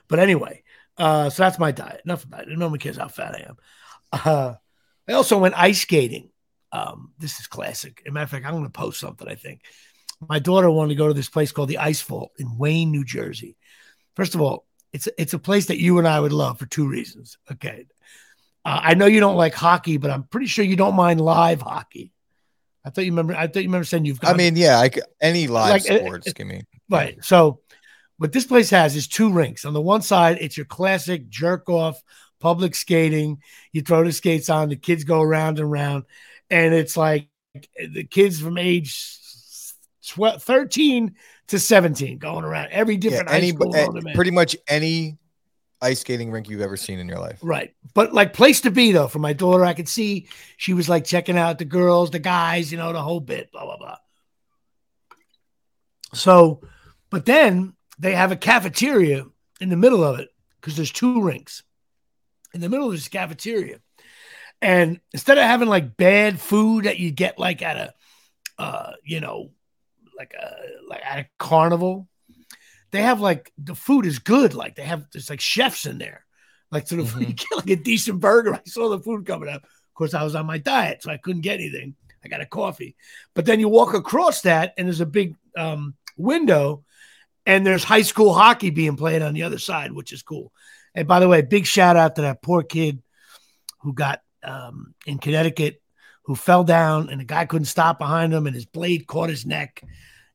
But 0.08 0.20
anyway, 0.20 0.64
uh, 0.98 1.32
so 1.32 1.44
that's 1.44 1.58
my 1.58 1.72
diet. 1.72 2.02
Enough 2.06 2.26
about 2.26 2.48
it. 2.48 2.58
No 2.58 2.70
one 2.70 2.78
cares 2.78 2.98
how 2.98 3.08
fat 3.08 3.36
I 3.36 3.50
am. 3.50 3.58
Uh, 4.12 4.54
I 5.08 5.14
also 5.14 5.40
went 5.40 5.58
ice 5.58 5.82
skating 5.82 6.29
um, 6.72 7.12
this 7.18 7.40
is 7.40 7.48
classic. 7.48 8.02
As 8.06 8.12
a 8.12 8.14
matter 8.14 8.24
of 8.26 8.30
fact, 8.30 8.46
I'm 8.46 8.54
going 8.54 8.64
to 8.64 8.70
post 8.70 9.00
something. 9.00 9.28
I 9.28 9.36
think 9.36 9.62
my 10.28 10.40
daughter 10.40 10.70
wanted 10.70 10.90
to 10.90 10.96
go 10.98 11.08
to 11.08 11.14
this 11.14 11.30
place 11.30 11.52
called 11.52 11.70
the 11.70 11.78
Ice 11.78 12.02
Vault 12.02 12.32
in 12.38 12.58
Wayne, 12.58 12.92
New 12.92 13.06
Jersey. 13.06 13.58
First 14.16 14.36
of 14.36 14.42
all, 14.42 14.66
it's 14.92 15.08
it's 15.18 15.34
a 15.34 15.40
place 15.40 15.68
that 15.68 15.80
you 15.80 15.98
and 16.00 16.08
I 16.08 16.20
would 16.20 16.34
love 16.34 16.60
for 16.60 16.66
two 16.66 16.88
reasons. 16.88 17.38
Okay, 17.52 17.86
uh, 18.66 18.80
I 18.84 18.94
know 18.96 19.06
you 19.06 19.20
don't 19.20 19.36
like 19.36 19.54
hockey, 19.54 19.98
but 19.98 20.12
I'm 20.12 20.24
pretty 20.24 20.48
sure 20.48 20.66
you 20.66 20.76
don't 20.76 20.96
mind 20.96 21.22
live 21.22 21.62
hockey. 21.62 22.12
I 22.84 22.90
thought 22.90 23.06
you 23.06 23.12
remember. 23.12 23.36
I 23.36 23.48
thought 23.48 23.62
you 23.62 23.70
remember 23.70 23.86
saying 23.86 24.06
you've. 24.06 24.20
I 24.24 24.34
mean, 24.34 24.56
yeah, 24.56 24.80
I, 24.80 24.90
any 25.22 25.48
live 25.48 25.72
like, 25.72 25.82
sports. 25.84 26.34
Give 26.34 26.48
me 26.48 26.64
right. 26.90 27.24
So, 27.24 27.60
what 28.18 28.32
this 28.32 28.46
place 28.46 28.70
has 28.72 28.96
is 28.96 29.08
two 29.08 29.32
rinks. 29.32 29.64
On 29.64 29.74
the 29.74 29.82
one 29.82 30.02
side, 30.02 30.38
it's 30.42 30.58
your 30.58 30.66
classic 30.66 31.30
jerk 31.30 31.70
off 31.70 32.02
public 32.40 32.76
skating. 32.76 33.42
You 33.74 33.82
throw 33.82 34.04
the 34.04 34.12
skates 34.12 34.50
on, 34.50 34.70
the 34.70 34.76
kids 34.76 35.04
go 35.04 35.22
around 35.22 35.60
and 35.60 35.68
around 35.68 36.06
and 36.50 36.74
it's 36.74 36.98
like 36.98 37.30
the 37.78 38.04
kids 38.04 38.40
from 38.40 38.58
age 38.58 39.18
12, 40.08 40.42
13 40.42 41.16
to 41.48 41.60
17 41.60 42.18
going 42.18 42.46
around 42.46 42.70
every 42.72 42.98
different 42.98 43.30
yeah, 43.30 43.36
any, 43.36 43.52
uh, 43.52 44.14
pretty 44.14 44.32
much 44.32 44.56
any 44.68 45.18
ice 45.82 46.02
skating 46.02 46.32
rink 46.32 46.50
you've 46.50 46.62
ever 46.62 46.78
seen 46.78 47.00
in 47.00 47.08
your 47.08 47.20
life. 47.20 47.40
Right. 47.42 47.74
But 47.94 48.14
like 48.14 48.34
place 48.34 48.62
to 48.62 48.72
be 48.72 48.92
though 48.92 49.08
for 49.08 49.20
my 49.20 49.34
daughter, 49.34 49.64
I 49.66 49.74
could 49.74 49.88
see 49.88 50.28
she 50.58 50.74
was 50.74 50.90
like 50.90 51.06
checking 51.06 51.38
out 51.38 51.58
the 51.58 51.66
girls, 51.66 52.12
the 52.12 52.20
guys, 52.20 52.72
you 52.72 52.78
know, 52.78 52.94
the 52.94 53.02
whole 53.02 53.20
bit, 53.20 53.52
blah, 53.52 53.66
blah, 53.66 53.78
blah. 53.78 53.98
So, 56.14 56.62
but 57.10 57.26
then 57.26 57.74
they 57.98 58.14
have 58.14 58.32
a 58.32 58.36
cafeteria 58.36 59.26
in 59.60 59.70
the 59.70 59.78
middle 59.78 60.04
of 60.04 60.20
it 60.20 60.30
because 60.60 60.76
there's 60.76 60.92
two 60.92 61.22
rinks. 61.22 61.64
In 62.54 62.62
the 62.62 62.70
middle 62.70 62.88
of 62.88 62.94
this 62.94 63.08
cafeteria, 63.08 63.80
and 64.62 65.00
instead 65.13 65.38
of 65.38 65.45
having 65.45 65.69
like 65.69 65.95
bad 65.95 66.39
food 66.39 66.86
that 66.86 67.00
you 67.00 67.12
get 67.12 67.39
like 67.39 67.62
at 67.62 67.78
a, 67.78 67.93
uh, 68.62 68.91
you 69.04 69.19
know, 69.19 69.52
like 70.17 70.34
a 70.34 70.56
like 70.88 71.02
at 71.04 71.19
a 71.19 71.30
carnival, 71.38 72.08
they 72.91 73.02
have 73.02 73.22
like 73.22 73.52
the 73.58 73.76
food 73.76 74.06
is 74.06 74.19
good. 74.19 74.54
Like 74.54 74.76
they 74.76 74.84
have 74.84 75.06
there's 75.13 75.30
like 75.30 75.41
chefs 75.41 75.86
in 75.86 75.98
there. 75.98 76.26
Like 76.72 76.88
so, 76.88 76.95
mm-hmm. 76.98 77.22
you 77.22 77.34
get 77.34 77.56
like 77.56 77.69
a 77.69 77.76
decent 77.78 78.19
burger. 78.19 78.56
I 78.56 78.62
saw 78.65 78.89
the 78.89 79.00
food 79.00 79.26
coming 79.26 79.50
up. 79.50 79.63
Of 79.63 79.93
course, 79.93 80.13
I 80.13 80.24
was 80.24 80.36
on 80.36 80.45
my 80.45 80.58
diet, 80.58 81.04
so 81.04 81.12
I 81.12 81.17
couldn't 81.17 81.41
get 81.41 81.60
anything. 81.60 81.95
I 82.24 82.28
got 82.28 82.41
a 82.41 82.45
coffee, 82.45 82.98
but 83.34 83.45
then 83.45 83.62
you 83.62 83.69
walk 83.69 83.93
across 83.93 84.41
that, 84.41 84.74
and 84.78 84.88
there's 84.88 85.00
a 85.00 85.06
big 85.06 85.36
um, 85.56 85.95
window, 86.17 86.84
and 87.45 87.65
there's 87.65 87.86
high 87.86 88.02
school 88.02 88.34
hockey 88.34 88.72
being 88.72 88.98
played 88.98 89.22
on 89.22 89.34
the 89.34 89.43
other 89.43 89.58
side, 89.58 89.93
which 89.93 90.12
is 90.12 90.22
cool. 90.22 90.52
And 90.93 91.08
by 91.08 91.22
the 91.22 91.30
way, 91.30 91.41
big 91.43 91.65
shout 91.65 91.95
out 91.95 92.15
to 92.15 92.24
that 92.24 92.41
poor 92.41 92.62
kid 92.62 93.02
who 93.82 93.93
got 93.93 94.22
um, 94.43 94.93
in 95.06 95.17
Connecticut 95.17 95.82
who 96.23 96.36
fell 96.36 96.63
down 96.63 97.10
and 97.10 97.19
the 97.19 97.25
guy 97.25 97.45
couldn't 97.45 97.65
stop 97.65 97.97
behind 97.97 98.34
him 98.34 98.45
and 98.45 98.56
his 98.56 98.65
blade 98.65 99.08
caught 99.08 99.30
his 99.30 99.45
neck 99.45 99.84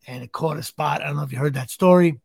and 0.07 0.23
it 0.23 0.33
caught 0.33 0.57
a 0.57 0.63
spot. 0.63 1.03
I 1.03 1.07
don't 1.07 1.17
know 1.17 1.23
if 1.23 1.33
you 1.33 1.39
heard 1.39 1.55
that 1.55 1.71
story. 1.71 2.21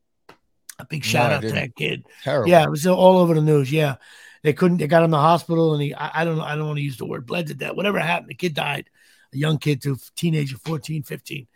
A 0.79 0.85
big 0.85 1.03
shout 1.03 1.29
no, 1.29 1.37
out 1.37 1.41
to 1.41 1.51
that 1.51 1.75
kid. 1.75 2.05
Terrible. 2.23 2.49
Yeah, 2.49 2.63
it 2.63 2.69
was 2.69 2.87
all 2.87 3.17
over 3.17 3.33
the 3.33 3.41
news. 3.41 3.71
Yeah. 3.71 3.95
They 4.41 4.53
couldn't, 4.53 4.77
they 4.77 4.87
got 4.87 4.99
him 4.99 5.05
in 5.05 5.11
the 5.11 5.17
hospital 5.17 5.73
and 5.73 5.83
he, 5.83 5.93
I, 5.93 6.21
I 6.21 6.25
don't 6.25 6.37
know, 6.37 6.43
I 6.43 6.55
don't 6.55 6.67
want 6.67 6.77
to 6.77 6.83
use 6.83 6.97
the 6.97 7.05
word 7.05 7.25
bled 7.25 7.47
to 7.47 7.53
death. 7.53 7.75
Whatever 7.75 7.99
happened, 7.99 8.29
the 8.29 8.35
kid 8.35 8.53
died, 8.53 8.89
a 9.33 9.37
young 9.37 9.57
kid 9.57 9.81
to 9.83 9.97
teenager, 10.15 10.57
14, 10.57 11.03
15. 11.03 11.47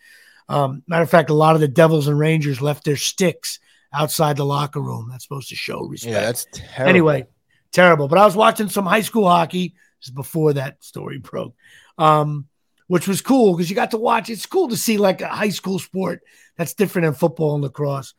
Um, 0.50 0.84
matter 0.88 1.04
of 1.04 1.10
fact, 1.10 1.30
a 1.30 1.34
lot 1.34 1.56
of 1.56 1.62
the 1.62 1.68
Devils 1.68 2.08
and 2.08 2.20
Rangers 2.20 2.62
left 2.62 2.84
their 2.84 2.98
sticks 2.98 3.60
outside 3.94 4.38
the 4.38 4.46
locker 4.46 4.82
room. 4.82 5.08
That's 5.10 5.24
supposed 5.24 5.50
to 5.50 5.56
show 5.56 5.82
respect. 5.86 6.14
Yeah, 6.14 6.22
that's 6.22 6.46
terrible. 6.52 6.90
Anyway, 6.90 7.28
terrible. 7.72 8.08
But 8.08 8.20
I 8.20 8.26
was 8.26 8.36
watching 8.36 8.70
some 8.70 8.86
high 8.86 9.02
school 9.02 9.28
hockey 9.28 9.76
before 10.10 10.54
that 10.54 10.84
story 10.84 11.18
broke, 11.18 11.56
um, 11.98 12.48
which 12.88 13.08
was 13.08 13.22
cool 13.22 13.54
because 13.54 13.70
you 13.70 13.76
got 13.76 13.92
to 13.92 13.98
watch. 13.98 14.30
It's 14.30 14.46
cool 14.46 14.70
to 14.70 14.78
see 14.78 14.98
like 14.98 15.22
a 15.22 15.28
high 15.28 15.50
school 15.50 15.80
sport 15.80 16.22
that's 16.58 16.74
different 16.74 17.06
than 17.06 17.14
football 17.14 17.56
and 17.56 17.64
lacrosse. 17.64 18.14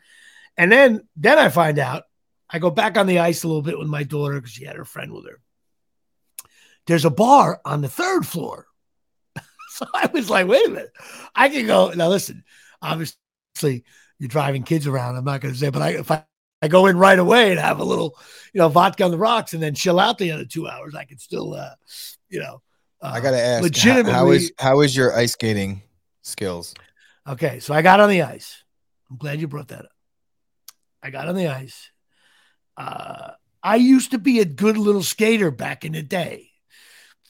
And 0.56 0.70
then 0.70 1.06
then 1.16 1.38
I 1.38 1.48
find 1.48 1.78
out 1.78 2.04
I 2.48 2.58
go 2.58 2.70
back 2.70 2.96
on 2.96 3.06
the 3.06 3.18
ice 3.18 3.42
a 3.42 3.48
little 3.48 3.62
bit 3.62 3.78
with 3.78 3.88
my 3.88 4.04
daughter 4.04 4.34
because 4.34 4.52
she 4.52 4.64
had 4.64 4.76
her 4.76 4.84
friend 4.84 5.12
with 5.12 5.26
her. 5.26 5.40
There's 6.86 7.04
a 7.04 7.10
bar 7.10 7.60
on 7.64 7.80
the 7.80 7.88
third 7.88 8.26
floor. 8.26 8.66
so 9.70 9.86
I 9.94 10.06
was 10.12 10.30
like, 10.30 10.46
wait 10.46 10.66
a 10.66 10.70
minute. 10.70 10.92
I 11.34 11.48
can 11.48 11.66
go. 11.66 11.90
Now, 11.90 12.08
listen, 12.08 12.44
obviously, 12.82 13.84
you're 14.18 14.28
driving 14.28 14.62
kids 14.62 14.86
around. 14.86 15.16
I'm 15.16 15.24
not 15.24 15.40
going 15.40 15.54
to 15.54 15.58
say, 15.58 15.70
but 15.70 15.82
I, 15.82 15.90
if 15.90 16.10
I, 16.10 16.24
I 16.64 16.68
go 16.68 16.86
in 16.86 16.96
right 16.96 17.18
away 17.18 17.50
and 17.50 17.60
have 17.60 17.78
a 17.78 17.84
little, 17.84 18.18
you 18.54 18.58
know, 18.58 18.70
vodka 18.70 19.04
on 19.04 19.10
the 19.10 19.18
rocks 19.18 19.52
and 19.52 19.62
then 19.62 19.74
chill 19.74 20.00
out 20.00 20.16
the 20.16 20.32
other 20.32 20.46
two 20.46 20.66
hours, 20.66 20.94
I 20.94 21.04
can 21.04 21.18
still, 21.18 21.52
uh, 21.52 21.74
you 22.30 22.40
know, 22.40 22.62
uh, 23.02 23.10
I 23.12 23.20
got 23.20 23.32
to 23.32 23.38
ask, 23.38 23.62
legitimately, 23.62 24.12
how 24.12 24.30
is, 24.30 24.52
how 24.58 24.80
is 24.80 24.96
your 24.96 25.14
ice 25.14 25.32
skating 25.32 25.82
skills? 26.22 26.74
Okay. 27.28 27.60
So 27.60 27.74
I 27.74 27.82
got 27.82 28.00
on 28.00 28.08
the 28.08 28.22
ice. 28.22 28.64
I'm 29.10 29.18
glad 29.18 29.42
you 29.42 29.46
brought 29.46 29.68
that 29.68 29.84
up. 29.84 29.90
I 31.02 31.10
got 31.10 31.28
on 31.28 31.34
the 31.34 31.48
ice. 31.48 31.90
Uh, 32.78 33.32
I 33.62 33.76
used 33.76 34.12
to 34.12 34.18
be 34.18 34.40
a 34.40 34.46
good 34.46 34.78
little 34.78 35.02
skater 35.02 35.50
back 35.50 35.84
in 35.84 35.92
the 35.92 36.02
day. 36.02 36.48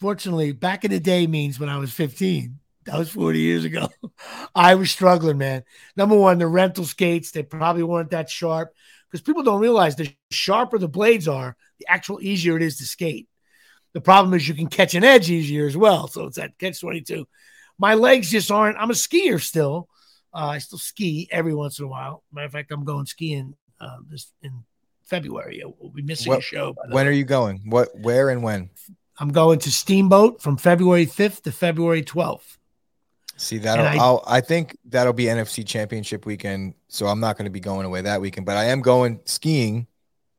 Fortunately, 0.01 0.53
back 0.53 0.85
in 0.85 0.93
the 0.93 1.01
day 1.01 1.27
means 1.27 1.59
when 1.59 1.69
I 1.69 1.79
was 1.79 1.93
15. 1.93 2.61
That 2.87 2.99
was 2.99 3.11
40 3.11 3.41
years 3.41 3.65
ago. 3.65 3.89
I 4.55 4.77
was 4.77 4.93
struggling, 4.93 5.39
man. 5.39 5.65
Number 5.97 6.17
one, 6.17 6.39
the 6.39 6.47
rental 6.47 6.85
skates, 6.85 7.33
they 7.33 7.43
probably 7.43 7.83
weren't 7.83 8.11
that 8.11 8.31
sharp 8.31 8.73
because 9.15 9.23
people 9.23 9.45
don't 9.45 9.61
realize 9.61 9.95
the 9.95 10.13
sharper 10.33 10.77
the 10.77 10.89
blades 10.89 11.29
are, 11.29 11.57
the 11.79 11.87
actual 11.89 12.21
easier 12.21 12.57
it 12.57 12.65
is 12.65 12.79
to 12.79 12.85
skate. 12.85 13.29
The 13.93 14.01
problem 14.01 14.35
is 14.35 14.49
you 14.49 14.55
can 14.55 14.67
catch 14.67 14.97
an 14.97 15.05
edge 15.05 15.31
easier 15.31 15.69
as 15.69 15.77
well. 15.77 16.09
So 16.09 16.27
it's 16.27 16.37
that 16.37 16.59
catch 16.59 16.81
22. 16.81 17.25
My 17.79 17.95
legs 17.95 18.29
just 18.29 18.51
aren't, 18.51 18.77
I'm 18.77 18.91
a 18.91 18.95
skier 18.95 19.41
still. 19.41 19.89
Uh, 20.35 20.47
I 20.47 20.59
still 20.59 20.81
ski 20.81 21.29
every 21.31 21.55
once 21.55 21.79
in 21.79 21.85
a 21.85 21.89
while. 21.89 22.25
Matter 22.33 22.47
of 22.47 22.53
fact, 22.53 22.73
I'm 22.73 22.85
going 22.85 23.07
skiing 23.07 23.55
uh, 23.81 23.99
this 24.11 24.33
in 24.43 24.65
February. 25.05 25.63
We'll 25.79 25.93
be 25.93 26.03
missing 26.03 26.31
what, 26.31 26.41
a 26.41 26.43
show. 26.43 26.75
When 26.89 27.07
are 27.07 27.13
you 27.13 27.23
going? 27.23 27.63
What, 27.67 27.97
where, 27.97 28.31
and 28.31 28.43
when? 28.43 28.71
I'm 29.21 29.31
going 29.31 29.61
to 29.61 29.71
Steamboat 29.71 30.43
from 30.43 30.57
February 30.57 31.07
5th 31.07 31.43
to 31.43 31.53
February 31.53 32.03
12th. 32.03 32.57
See 33.37 33.59
that 33.59 33.81
I, 33.81 33.97
I'll, 33.97 34.23
I 34.27 34.41
think 34.41 34.77
that'll 34.87 35.13
be 35.13 35.25
NFC 35.25 35.67
Championship 35.67 36.25
weekend, 36.25 36.75
so 36.89 37.07
I'm 37.07 37.19
not 37.19 37.37
going 37.37 37.47
to 37.47 37.51
be 37.51 37.61
going 37.61 37.85
away 37.85 38.03
that 38.03 38.21
weekend. 38.21 38.47
But 38.47 38.57
I 38.57 38.67
am 38.67 38.81
going 38.81 39.21
skiing, 39.25 39.89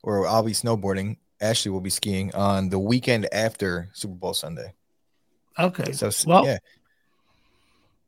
or 0.01 0.27
I'll 0.27 0.43
be 0.43 0.53
snowboarding. 0.53 1.17
Ashley 1.41 1.71
will 1.71 1.81
be 1.81 1.89
skiing 1.89 2.33
on 2.33 2.69
the 2.69 2.79
weekend 2.79 3.27
after 3.33 3.89
Super 3.93 4.15
Bowl 4.15 4.33
Sunday. 4.33 4.73
Okay. 5.59 5.91
So 5.91 6.09
well, 6.25 6.45
yeah. 6.45 6.57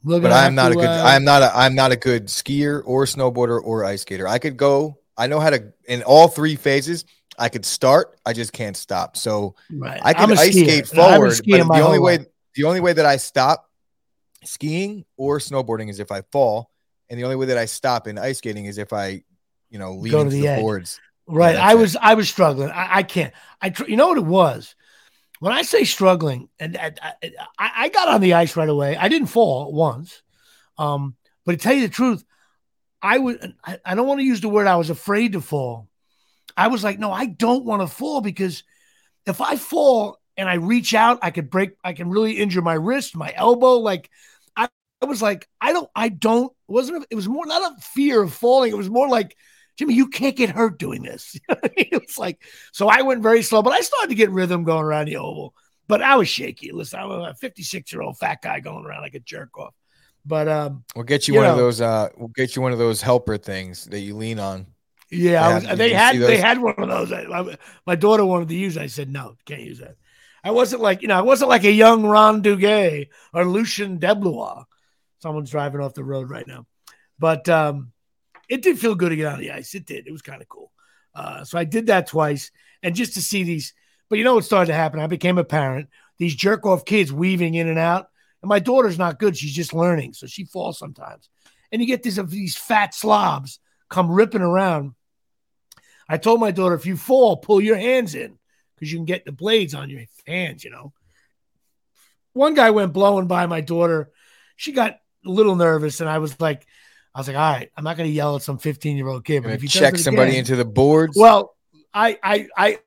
But 0.03 0.31
I'm 0.31 0.55
not 0.55 0.69
to, 0.69 0.79
a 0.79 0.81
good. 0.81 0.89
Uh, 0.89 1.03
I'm 1.05 1.25
not 1.25 1.41
a. 1.41 1.51
I'm 1.53 1.75
not 1.75 1.91
a 1.91 1.97
good 1.97 2.27
skier 2.27 2.81
or 2.85 3.03
snowboarder 3.05 3.61
or 3.61 3.83
ice 3.83 4.03
skater. 4.03 4.27
I 4.27 4.39
could 4.39 4.55
go. 4.55 4.99
I 5.17 5.27
know 5.27 5.41
how 5.41 5.49
to 5.49 5.73
in 5.85 6.03
all 6.03 6.29
three 6.29 6.55
phases. 6.55 7.03
I 7.37 7.49
could 7.49 7.65
start. 7.65 8.17
I 8.25 8.33
just 8.33 8.53
can't 8.53 8.77
stop. 8.77 9.17
So 9.17 9.55
right. 9.71 9.99
I 10.01 10.13
can 10.13 10.31
ice 10.31 10.53
skate 10.53 10.87
forward, 10.87 11.39
but 11.45 11.67
the 11.67 11.81
only 11.81 11.99
way 11.99 12.19
life. 12.19 12.27
the 12.55 12.63
only 12.63 12.79
way 12.79 12.93
that 12.93 13.05
I 13.05 13.17
stop 13.17 13.66
skiing 14.47 15.05
or 15.17 15.39
snowboarding 15.39 15.89
is 15.89 15.99
if 15.99 16.11
I 16.11 16.21
fall, 16.31 16.71
and 17.09 17.19
the 17.19 17.23
only 17.23 17.35
way 17.35 17.47
that 17.47 17.57
I 17.57 17.65
stop 17.65 18.07
in 18.07 18.17
ice 18.17 18.39
skating 18.39 18.65
is 18.65 18.77
if 18.77 18.93
I, 18.93 19.23
you 19.69 19.79
know, 19.79 19.93
lean 19.93 20.11
Go 20.11 20.21
into 20.21 20.35
the, 20.35 20.41
the 20.41 20.61
boards. 20.61 20.99
Right. 21.27 21.55
I 21.55 21.75
was 21.75 21.95
it. 21.95 22.01
I 22.01 22.13
was 22.13 22.29
struggling. 22.29 22.69
I, 22.69 22.97
I 22.97 23.03
can't. 23.03 23.33
I 23.61 23.73
you 23.87 23.97
know 23.97 24.07
what 24.07 24.17
it 24.17 24.25
was 24.25 24.75
when 25.39 25.53
I 25.53 25.61
say 25.61 25.83
struggling, 25.83 26.49
and 26.59 26.77
I, 26.77 26.93
I, 27.01 27.71
I 27.75 27.89
got 27.89 28.07
on 28.07 28.21
the 28.21 28.33
ice 28.33 28.55
right 28.55 28.69
away. 28.69 28.95
I 28.95 29.09
didn't 29.09 29.27
fall 29.27 29.71
once, 29.73 30.21
um, 30.77 31.15
but 31.45 31.51
to 31.53 31.57
tell 31.57 31.73
you 31.73 31.81
the 31.81 31.93
truth, 31.93 32.23
I 33.01 33.17
would. 33.17 33.53
I, 33.63 33.79
I 33.85 33.95
don't 33.95 34.07
want 34.07 34.21
to 34.21 34.25
use 34.25 34.41
the 34.41 34.49
word. 34.49 34.67
I 34.67 34.77
was 34.77 34.89
afraid 34.89 35.33
to 35.33 35.41
fall 35.41 35.89
I 36.57 36.67
was 36.67 36.83
like, 36.83 36.97
no, 36.97 37.11
I 37.11 37.27
don't 37.27 37.65
want 37.65 37.83
to 37.83 37.87
fall 37.87 38.19
because 38.19 38.63
if 39.27 39.39
I 39.39 39.55
fall 39.57 40.19
and 40.35 40.49
I 40.49 40.55
reach 40.55 40.95
out, 40.95 41.19
I 41.21 41.29
could 41.29 41.51
break, 41.51 41.71
I 41.83 41.93
can 41.93 42.09
really 42.09 42.33
injure 42.33 42.63
my 42.63 42.73
wrist, 42.73 43.15
my 43.15 43.31
elbow. 43.35 43.77
Like 43.77 44.09
I, 45.01 45.05
I 45.05 45.09
was 45.09 45.21
like, 45.21 45.47
I 45.61 45.73
don't, 45.73 45.89
I 45.95 46.09
don't, 46.09 46.51
it 46.51 46.71
wasn't, 46.71 47.05
it 47.09 47.15
was 47.15 47.27
more 47.27 47.45
not 47.45 47.73
a 47.73 47.81
fear 47.81 48.21
of 48.21 48.33
falling. 48.33 48.71
It 48.71 48.77
was 48.77 48.89
more 48.89 49.07
like, 49.07 49.35
Jimmy, 49.77 49.93
you 49.93 50.07
can't 50.07 50.35
get 50.35 50.49
hurt 50.49 50.79
doing 50.79 51.03
this. 51.03 51.37
it 51.49 52.01
was 52.01 52.17
like, 52.17 52.41
so 52.71 52.87
I 52.87 53.03
went 53.03 53.21
very 53.21 53.43
slow, 53.43 53.61
but 53.61 53.73
I 53.73 53.81
started 53.81 54.09
to 54.09 54.15
get 54.15 54.31
rhythm 54.31 54.63
going 54.63 54.83
around 54.83 55.05
the 55.07 55.17
oval. 55.17 55.53
But 55.87 56.01
I 56.01 56.15
was 56.15 56.27
shaky. 56.27 56.71
Listen, 56.71 56.99
I'm 56.99 57.11
a 57.11 57.33
56 57.35 57.93
year 57.93 58.01
old 58.01 58.17
fat 58.17 58.41
guy 58.41 58.59
going 58.59 58.85
around 58.85 59.01
like 59.01 59.13
a 59.13 59.19
jerk 59.19 59.57
off. 59.57 59.73
But 60.25 60.49
um, 60.49 60.83
we'll 60.95 61.05
get 61.05 61.27
you, 61.27 61.35
you 61.35 61.39
one 61.39 61.47
know, 61.47 61.53
of 61.53 61.57
those. 61.57 61.79
Uh, 61.79 62.09
we'll 62.17 62.27
get 62.27 62.55
you 62.55 62.61
one 62.61 62.73
of 62.73 62.77
those 62.77 63.01
helper 63.01 63.37
things 63.37 63.85
that 63.85 63.99
you 63.99 64.15
lean 64.15 64.39
on. 64.39 64.67
Yeah, 65.09 65.59
was, 65.59 65.77
they 65.77 65.93
had 65.93 66.17
they 66.17 66.37
had 66.37 66.61
one 66.61 66.75
of 66.77 66.89
those. 66.89 67.13
I, 67.13 67.57
my 67.85 67.95
daughter 67.95 68.25
wanted 68.25 68.49
to 68.49 68.55
use. 68.55 68.75
it. 68.75 68.81
I 68.81 68.87
said 68.87 69.09
no, 69.09 69.35
can't 69.45 69.61
use 69.61 69.79
that. 69.79 69.95
I 70.43 70.51
wasn't 70.51 70.81
like 70.81 71.01
you 71.01 71.07
know, 71.07 71.17
I 71.17 71.21
wasn't 71.21 71.49
like 71.49 71.63
a 71.63 71.71
young 71.71 72.05
Ron 72.05 72.43
Duguay 72.43 73.07
or 73.33 73.45
Lucien 73.45 73.99
Deblois. 73.99 74.65
Someone's 75.19 75.51
driving 75.51 75.81
off 75.81 75.93
the 75.93 76.03
road 76.03 76.29
right 76.29 76.47
now, 76.47 76.65
but 77.17 77.47
um, 77.49 77.91
it 78.49 78.61
did 78.61 78.79
feel 78.79 78.95
good 78.95 79.09
to 79.09 79.15
get 79.15 79.33
on 79.33 79.39
the 79.39 79.51
ice. 79.51 79.73
It 79.73 79.85
did. 79.85 80.07
It 80.07 80.11
was 80.11 80.21
kind 80.21 80.41
of 80.41 80.47
cool. 80.47 80.71
Uh, 81.15 81.43
so 81.43 81.57
I 81.57 81.63
did 81.63 81.87
that 81.87 82.07
twice, 82.07 82.51
and 82.83 82.95
just 82.95 83.15
to 83.15 83.21
see 83.21 83.43
these. 83.43 83.73
But 84.09 84.17
you 84.17 84.23
know 84.23 84.35
what 84.35 84.45
started 84.45 84.71
to 84.71 84.77
happen? 84.77 84.99
I 84.99 85.07
became 85.07 85.37
a 85.37 85.43
parent. 85.43 85.89
These 86.17 86.35
jerk 86.35 86.65
off 86.65 86.85
kids 86.85 87.11
weaving 87.11 87.55
in 87.55 87.67
and 87.67 87.79
out, 87.79 88.09
and 88.41 88.49
my 88.49 88.59
daughter's 88.59 88.97
not 88.97 89.19
good. 89.19 89.35
She's 89.35 89.53
just 89.53 89.73
learning, 89.73 90.13
so 90.13 90.27
she 90.27 90.45
falls 90.45 90.79
sometimes. 90.79 91.29
And 91.71 91.81
you 91.81 91.87
get 91.87 92.03
these 92.03 92.17
of 92.17 92.29
these 92.29 92.55
fat 92.55 92.93
slobs 92.93 93.59
come 93.89 94.11
ripping 94.11 94.41
around 94.41 94.93
I 96.09 96.17
told 96.17 96.39
my 96.39 96.51
daughter, 96.51 96.75
if 96.75 96.85
you 96.85 96.95
fall, 96.95 97.37
pull 97.37 97.61
your 97.61 97.75
hands 97.75 98.15
in 98.15 98.37
because 98.75 98.91
you 98.91 98.97
can 98.97 99.05
get 99.05 99.25
the 99.25 99.31
blades 99.31 99.73
on 99.73 99.89
your 99.89 100.03
hands, 100.25 100.63
you 100.63 100.71
know. 100.71 100.93
One 102.33 102.53
guy 102.53 102.69
went 102.69 102.93
blowing 102.93 103.27
by 103.27 103.45
my 103.47 103.61
daughter. 103.61 104.11
She 104.55 104.71
got 104.71 104.99
a 105.25 105.29
little 105.29 105.55
nervous, 105.55 105.99
and 105.99 106.09
I 106.09 106.19
was 106.19 106.39
like, 106.39 106.65
I 107.13 107.19
was 107.19 107.27
like, 107.27 107.37
all 107.37 107.51
right, 107.53 107.71
I'm 107.75 107.83
not 107.83 107.97
going 107.97 108.09
to 108.09 108.13
yell 108.13 108.35
at 108.35 108.43
some 108.43 108.57
15 108.57 108.97
year 108.97 109.07
old 109.07 109.25
kid, 109.25 109.43
but 109.43 109.51
if 109.51 109.63
you 109.63 109.69
check 109.69 109.97
somebody 109.97 110.31
again, 110.31 110.39
into 110.39 110.55
the 110.55 110.65
boards, 110.65 111.17
well, 111.17 111.55
I, 111.93 112.19
I, 112.21 112.47
I, 112.55 112.79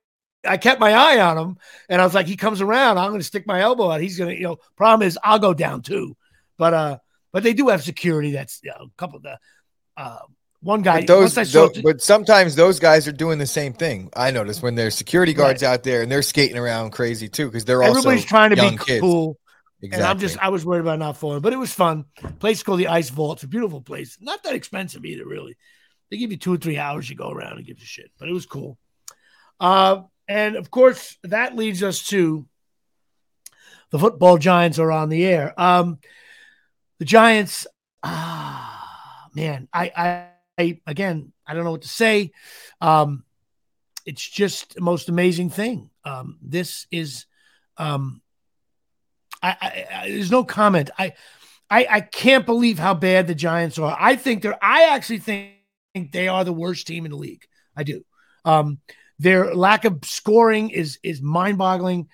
I 0.46 0.56
kept 0.56 0.80
my 0.80 0.92
eye 0.92 1.20
on 1.20 1.36
him, 1.36 1.58
and 1.88 2.00
I 2.00 2.04
was 2.04 2.14
like, 2.14 2.26
he 2.26 2.36
comes 2.36 2.60
around, 2.60 2.98
I'm 2.98 3.10
going 3.10 3.20
to 3.20 3.24
stick 3.24 3.46
my 3.46 3.60
elbow 3.60 3.90
out. 3.90 4.00
He's 4.00 4.18
going 4.18 4.30
to, 4.30 4.36
you 4.36 4.44
know. 4.44 4.58
Problem 4.76 5.06
is, 5.06 5.18
I'll 5.22 5.38
go 5.38 5.52
down 5.52 5.82
too, 5.82 6.16
but 6.56 6.74
uh, 6.74 6.98
but 7.32 7.42
they 7.42 7.52
do 7.52 7.68
have 7.68 7.82
security. 7.82 8.30
That's 8.30 8.60
you 8.62 8.70
know, 8.70 8.86
a 8.86 8.90
couple 8.96 9.16
of 9.16 9.22
the 9.22 9.38
uh, 9.96 10.18
one 10.62 10.82
guy, 10.82 11.00
but 11.00 11.06
those, 11.06 11.34
those 11.34 11.80
but 11.82 12.02
sometimes 12.02 12.54
those 12.54 12.78
guys 12.78 13.08
are 13.08 13.12
doing 13.12 13.38
the 13.38 13.46
same 13.46 13.72
thing. 13.72 14.10
I 14.14 14.30
notice 14.30 14.62
when 14.62 14.74
there's 14.74 14.94
security 14.94 15.32
guards 15.32 15.62
right. 15.62 15.70
out 15.70 15.82
there 15.82 16.02
and 16.02 16.12
they're 16.12 16.22
skating 16.22 16.58
around 16.58 16.90
crazy 16.90 17.28
too 17.28 17.46
because 17.46 17.64
they're 17.64 17.82
all 17.82 17.90
everybody's 17.90 18.26
trying 18.26 18.50
to 18.50 18.56
be 18.56 18.76
kids. 18.76 19.00
cool. 19.00 19.39
Exactly. 19.82 20.02
And 20.02 20.10
I'm 20.10 20.18
just 20.18 20.38
I 20.38 20.48
was 20.50 20.64
worried 20.64 20.80
about 20.80 20.98
not 20.98 21.16
falling, 21.16 21.40
but 21.40 21.52
it 21.52 21.58
was 21.58 21.72
fun. 21.72 22.04
Place 22.38 22.62
called 22.62 22.80
the 22.80 22.88
Ice 22.88 23.10
Vault. 23.10 23.38
It's 23.38 23.44
a 23.44 23.48
beautiful 23.48 23.80
place. 23.80 24.18
Not 24.20 24.42
that 24.42 24.54
expensive 24.54 25.04
either, 25.04 25.26
really. 25.26 25.56
They 26.10 26.18
give 26.18 26.30
you 26.30 26.36
two 26.36 26.54
or 26.54 26.58
three 26.58 26.76
hours. 26.76 27.08
You 27.08 27.16
go 27.16 27.30
around 27.30 27.56
and 27.56 27.66
give 27.66 27.78
a 27.78 27.84
shit, 27.84 28.10
but 28.18 28.28
it 28.28 28.32
was 28.32 28.46
cool. 28.46 28.78
Uh, 29.58 30.02
and 30.28 30.56
of 30.56 30.70
course, 30.70 31.16
that 31.24 31.56
leads 31.56 31.82
us 31.82 32.06
to 32.08 32.46
the 33.90 33.98
football 33.98 34.38
giants 34.38 34.78
are 34.78 34.92
on 34.92 35.08
the 35.08 35.24
air. 35.24 35.58
Um, 35.60 35.98
the 36.98 37.04
Giants, 37.04 37.66
ah, 38.02 39.28
man, 39.34 39.68
I, 39.72 39.92
I 39.96 40.26
I 40.60 40.80
again, 40.86 41.32
I 41.46 41.54
don't 41.54 41.64
know 41.64 41.70
what 41.70 41.82
to 41.82 41.88
say. 41.88 42.32
Um, 42.80 43.24
it's 44.04 44.28
just 44.28 44.74
the 44.74 44.80
most 44.82 45.08
amazing 45.08 45.50
thing. 45.50 45.90
Um, 46.04 46.38
this 46.42 46.86
is, 46.90 47.26
um, 47.76 48.20
I, 49.42 49.48
I, 49.48 49.86
I, 49.94 50.08
there's 50.10 50.30
no 50.30 50.44
comment. 50.44 50.90
I, 50.98 51.14
I, 51.70 51.86
I 51.88 52.00
can't 52.00 52.46
believe 52.46 52.78
how 52.78 52.94
bad 52.94 53.26
the 53.26 53.34
Giants 53.34 53.78
are. 53.78 53.96
I 53.98 54.16
think 54.16 54.42
they're. 54.42 54.62
I 54.62 54.94
actually 54.94 55.18
think 55.18 56.12
they 56.12 56.28
are 56.28 56.44
the 56.44 56.52
worst 56.52 56.86
team 56.86 57.04
in 57.04 57.12
the 57.12 57.16
league. 57.16 57.44
I 57.76 57.84
do. 57.84 58.04
Um, 58.44 58.78
their 59.18 59.54
lack 59.54 59.84
of 59.84 60.00
scoring 60.04 60.70
is 60.70 60.98
is 61.02 61.22
mind 61.22 61.58
boggling. 61.58 62.08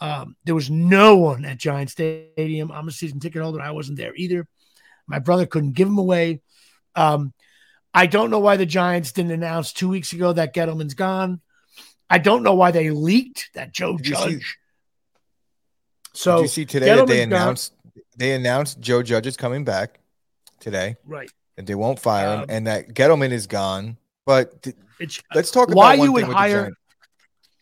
Um, 0.00 0.36
there 0.44 0.54
was 0.54 0.70
no 0.70 1.18
one 1.18 1.44
at 1.44 1.58
Giant 1.58 1.90
Stadium. 1.90 2.72
I'm 2.72 2.88
a 2.88 2.92
season 2.92 3.20
ticket 3.20 3.42
holder. 3.42 3.60
I 3.60 3.70
wasn't 3.70 3.98
there 3.98 4.14
either. 4.16 4.48
My 5.06 5.18
brother 5.18 5.46
couldn't 5.46 5.72
give 5.72 5.88
them 5.88 5.98
away. 5.98 6.40
Um, 6.96 7.32
I 7.94 8.06
don't 8.06 8.30
know 8.30 8.38
why 8.38 8.56
the 8.56 8.66
Giants 8.66 9.12
didn't 9.12 9.32
announce 9.32 9.72
two 9.72 9.88
weeks 9.88 10.12
ago 10.12 10.32
that 10.32 10.54
Gettleman's 10.54 10.94
gone. 10.94 11.40
I 12.08 12.18
don't 12.18 12.42
know 12.42 12.54
why 12.54 12.70
they 12.70 12.90
leaked 12.90 13.50
that 13.54 13.72
Joe 13.72 13.96
did 13.96 14.06
Judge. 14.06 14.58
So 16.14 16.36
did 16.36 16.42
you 16.42 16.48
see 16.48 16.64
today 16.64 16.94
that 16.94 17.06
they 17.06 17.22
announced 17.22 17.74
gone. 17.82 18.02
they 18.16 18.32
announced 18.32 18.80
Joe 18.80 19.02
Judge 19.02 19.26
is 19.26 19.36
coming 19.36 19.64
back 19.64 20.00
today, 20.60 20.96
right? 21.06 21.30
And 21.56 21.66
they 21.66 21.74
won't 21.74 21.98
fire 21.98 22.28
um, 22.28 22.40
him, 22.40 22.46
and 22.48 22.66
that 22.66 22.94
Gettleman 22.94 23.30
is 23.30 23.46
gone. 23.46 23.96
But 24.24 24.62
th- 24.62 24.76
let's 25.34 25.50
talk 25.50 25.68
about 25.68 25.76
why 25.76 25.94
you 25.94 26.12
would 26.12 26.24
hire. 26.24 26.72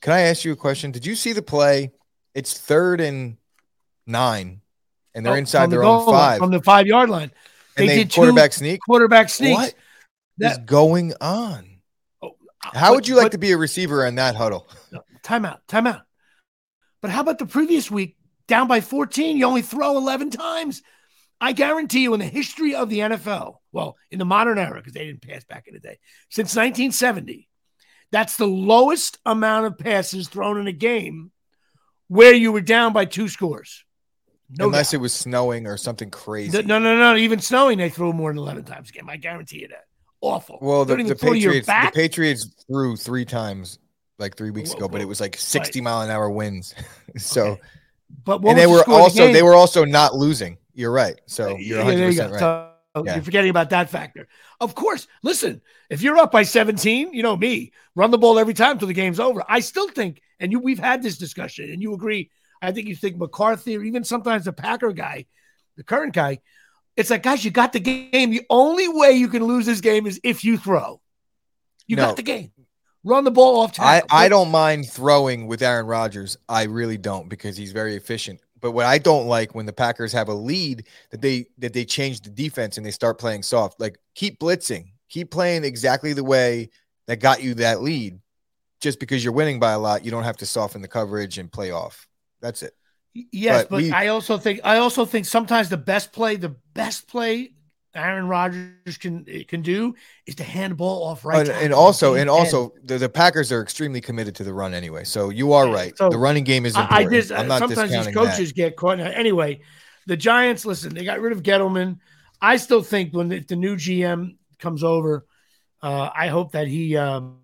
Can 0.01 0.13
I 0.13 0.21
ask 0.21 0.45
you 0.45 0.53
a 0.53 0.57
question? 0.57 0.91
Did 0.91 1.07
you 1.07 1.15
see 1.15 1.33
the 1.33 1.43
play? 1.43 1.93
It's 2.35 2.59
third 2.59 3.01
and 3.01 3.37
nine, 4.07 4.61
and 5.15 5.25
they're 5.25 5.35
oh, 5.35 5.37
inside 5.37 5.71
their 5.71 5.85
own 5.85 6.07
five 6.07 6.39
from 6.39 6.51
the 6.51 6.63
five 6.63 6.87
yard 6.87 7.11
line. 7.11 7.31
They, 7.77 7.87
they 7.87 7.97
did 7.99 8.13
quarterback 8.13 8.53
sneak. 8.53 8.81
Quarterback 8.87 9.29
sneak. 9.29 9.57
What? 9.57 9.75
that, 10.41 10.53
is 10.53 10.59
going 10.59 11.15
on? 11.21 11.81
Oh, 12.23 12.33
How 12.63 12.91
but, 12.91 12.97
would 12.97 13.09
you 13.09 13.17
like 13.17 13.27
but, 13.27 13.33
to 13.33 13.39
be 13.39 13.53
a 13.53 13.57
receiver 13.57 14.05
in 14.05 14.17
that 14.17 14.35
huddle? 14.35 14.69
Timeout, 15.23 15.61
timeout. 15.69 16.03
But 17.01 17.11
how 17.11 17.21
about 17.21 17.39
the 17.39 17.47
previous 17.47 17.91
week? 17.91 18.17
Down 18.51 18.67
by 18.67 18.81
14, 18.81 19.37
you 19.37 19.45
only 19.45 19.63
throw 19.63 19.97
11 19.97 20.31
times. 20.31 20.83
I 21.41 21.53
guarantee 21.53 22.03
you, 22.03 22.15
in 22.15 22.19
the 22.19 22.27
history 22.27 22.75
of 22.75 22.91
the 22.91 22.99
NFL, 22.99 23.59
well, 23.71 23.97
in 24.11 24.19
the 24.19 24.25
modern 24.25 24.59
era, 24.59 24.75
because 24.75 24.93
they 24.93 25.07
didn't 25.07 25.23
pass 25.23 25.45
back 25.45 25.69
in 25.69 25.75
the 25.75 25.79
day, 25.79 26.01
since 26.31 26.57
1970, 26.57 27.49
that's 28.11 28.37
the 28.37 28.49
lowest 28.49 29.19
amount 29.25 29.67
of 29.67 29.79
passes 29.79 30.29
thrown 30.29 30.59
in 30.59 30.67
a 30.67 30.73
game 30.73 31.31
where 32.09 32.35
you 32.35 32.51
were 32.51 32.61
down 32.61 32.93
by 32.93 33.05
two 33.05 33.29
scores. 33.29 33.85
No 34.49 34.67
Unless 34.67 34.91
doubt. 34.91 34.99
it 34.99 35.03
was 35.03 35.13
snowing 35.13 35.69
or 35.69 35.77
something 35.77 36.11
crazy. 36.11 36.61
No, 36.61 36.81
no, 36.81 36.97
no. 36.97 37.15
Even 37.15 37.39
snowing, 37.39 37.79
they 37.79 37.89
threw 37.89 38.13
more 38.13 38.31
than 38.31 38.39
11 38.39 38.65
times 38.65 38.91
a 38.91 38.93
game. 38.93 39.09
I 39.09 39.17
guarantee 39.17 39.61
you 39.61 39.69
that. 39.69 39.85
Awful. 40.21 40.59
Well, 40.61 40.85
the, 40.85 40.97
the 40.97 41.15
Patriots, 41.15 41.69
the 41.69 41.93
Patriots 41.95 42.53
threw 42.67 42.97
three 42.97 43.25
times 43.25 43.79
like 44.19 44.37
three 44.37 44.51
weeks 44.51 44.75
ago, 44.75 44.89
but 44.89 45.01
it 45.01 45.07
was 45.07 45.21
like 45.21 45.37
60 45.37 45.79
right. 45.79 45.85
mile 45.85 46.01
an 46.03 46.11
hour 46.11 46.29
winds. 46.29 46.75
so, 47.17 47.53
okay. 47.53 47.61
But 48.25 48.45
and 48.45 48.59
they 48.59 48.67
were 48.67 48.85
also 48.89 49.27
the 49.27 49.33
they 49.33 49.43
were 49.43 49.55
also 49.55 49.85
not 49.85 50.15
losing. 50.15 50.59
You're 50.75 50.93
right. 50.93 51.21
So 51.27 51.53
uh, 51.53 51.57
you're 51.57 51.79
100 51.79 51.99
yeah, 51.99 52.07
percent 52.07 52.33
right. 52.33 52.41
So, 52.41 52.67
yeah. 53.05 53.15
You're 53.15 53.25
forgetting 53.25 53.51
about 53.51 53.71
that 53.71 53.89
factor. 53.89 54.27
Of 54.61 54.75
course, 54.75 55.07
listen, 55.23 55.61
if 55.91 56.03
you're 56.03 56.19
up 56.19 56.33
by 56.33 56.43
17, 56.43 57.13
you 57.13 57.23
know 57.23 57.37
me, 57.37 57.73
run 57.95 58.11
the 58.11 58.19
ball 58.19 58.39
every 58.39 58.55
time 58.55 58.79
till 58.79 58.89
the 58.89 58.95
game's 58.95 59.21
over. 59.21 59.45
I 59.49 59.61
still 59.61 59.89
think, 59.89 60.21
and 60.41 60.51
you 60.51 60.59
we've 60.59 60.79
had 60.79 61.03
this 61.03 61.17
discussion, 61.17 61.71
and 61.71 61.81
you 61.81 61.95
agree. 61.95 62.31
I 62.61 62.73
think 62.73 62.89
you 62.89 62.97
think 62.97 63.17
McCarthy 63.17 63.77
or 63.77 63.83
even 63.83 64.05
sometimes 64.05 64.45
the 64.45 64.53
Packer 64.53 64.93
guy, 64.93 65.27
the 65.77 65.85
current 65.85 66.13
guy, 66.13 66.41
it's 66.97 67.11
like, 67.11 67.23
guys, 67.23 67.45
you 67.45 67.51
got 67.51 67.73
the 67.73 67.81
game. 67.81 68.31
The 68.31 68.45
only 68.51 68.89
way 68.89 69.13
you 69.13 69.29
can 69.29 69.45
lose 69.45 69.67
this 69.67 69.81
game 69.81 70.07
is 70.07 70.21
if 70.23 70.45
you 70.45 70.59
throw. 70.59 71.01
You 71.87 71.97
no. 71.97 72.07
got 72.07 72.17
the 72.17 72.23
game. 72.23 72.53
Run 73.03 73.25
the 73.25 73.31
ball 73.31 73.63
off. 73.63 73.81
I, 73.81 74.03
I 74.11 74.29
don't 74.29 74.51
mind 74.51 74.91
throwing 74.91 75.47
with 75.47 75.63
Aaron 75.63 75.87
Rodgers. 75.87 76.37
I 76.49 76.65
really 76.65 76.99
don't 76.99 77.29
because 77.29 77.57
he's 77.57 77.73
very 77.73 77.97
efficient. 77.97 78.41
But 78.61 78.73
what 78.73 78.85
I 78.85 78.99
don't 78.99 79.27
like 79.27 79.55
when 79.55 79.65
the 79.65 79.73
Packers 79.73 80.13
have 80.13 80.29
a 80.29 80.35
lead 80.35 80.87
that 81.11 81.23
they 81.23 81.47
that 81.59 81.73
they 81.73 81.87
change 81.87 82.21
the 82.21 82.31
defense 82.31 82.77
and 82.77 82.85
they 82.85 82.91
start 82.91 83.19
playing 83.19 83.43
soft. 83.43 83.81
Like 83.81 83.99
keep 84.15 84.39
blitzing, 84.39 84.93
keep 85.09 85.31
playing 85.31 85.65
exactly 85.65 86.13
the 86.13 86.25
way 86.25 86.69
that 87.07 87.21
got 87.21 87.43
you 87.43 87.55
that 87.55 87.81
lead. 87.81 88.21
Just 88.81 89.01
because 89.01 89.25
you're 89.25 89.33
winning 89.33 89.61
by 89.61 89.73
a 89.73 89.79
lot, 89.79 90.05
you 90.05 90.11
don't 90.11 90.25
have 90.25 90.39
to 90.39 90.47
soften 90.47 90.83
the 90.83 90.89
coverage 90.89 91.39
and 91.39 91.51
play 91.51 91.71
off. 91.71 92.07
That's 92.41 92.63
it. 92.63 92.75
Yes, 93.15 93.63
but, 93.63 93.71
but 93.71 93.77
we, 93.79 93.93
I 93.93 94.09
also 94.09 94.37
think 94.37 94.61
I 94.63 94.77
also 94.77 95.07
think 95.07 95.25
sometimes 95.25 95.71
the 95.71 95.77
best 95.77 96.13
play, 96.13 96.37
the 96.37 96.55
best 96.75 97.09
play 97.09 97.53
Aaron 97.95 98.29
Rodgers 98.29 98.99
can 98.99 99.25
can 99.49 99.63
do 99.63 99.95
is 100.27 100.37
to 100.37 100.45
hand 100.45 100.73
the 100.73 100.77
ball 100.77 101.05
off 101.05 101.25
right. 101.25 101.49
And, 101.49 101.65
and 101.65 101.75
also, 101.75 102.15
and 102.15 102.31
also, 102.31 102.73
the, 102.85 102.99
the 102.99 103.09
Packers 103.09 103.51
are 103.51 103.63
extremely 103.63 104.01
committed 104.01 104.35
to 104.37 104.45
the 104.45 104.53
run 104.53 104.75
anyway. 104.75 105.05
So 105.05 105.31
you 105.31 105.53
are 105.53 105.69
right. 105.69 105.97
So 105.99 106.09
the 106.09 106.19
running 106.19 106.45
game 106.45 106.67
is 106.67 106.77
important. 106.77 106.99
I, 106.99 107.03
I 107.03 107.11
just, 107.11 107.33
I'm 107.33 107.49
not 107.49 107.59
sometimes 107.59 107.91
these 107.91 108.15
coaches 108.15 108.51
that. 108.51 108.55
get 108.55 108.77
caught. 108.77 109.01
Anyway, 109.01 109.63
the 110.07 110.17
Giants. 110.17 110.65
Listen, 110.65 110.95
they 110.95 111.05
got 111.05 111.21
rid 111.21 111.33
of 111.33 111.43
Gettleman. 111.43 111.99
I 112.41 112.57
still 112.57 112.83
think 112.83 113.13
when 113.13 113.29
the, 113.29 113.41
the 113.41 113.57
new 113.57 113.75
GM 113.75 114.37
comes 114.59 114.85
over, 114.85 115.27
uh, 115.83 116.11
I 116.15 116.29
hope 116.29 116.53
that 116.53 116.69
he, 116.69 116.97
um, 116.97 117.39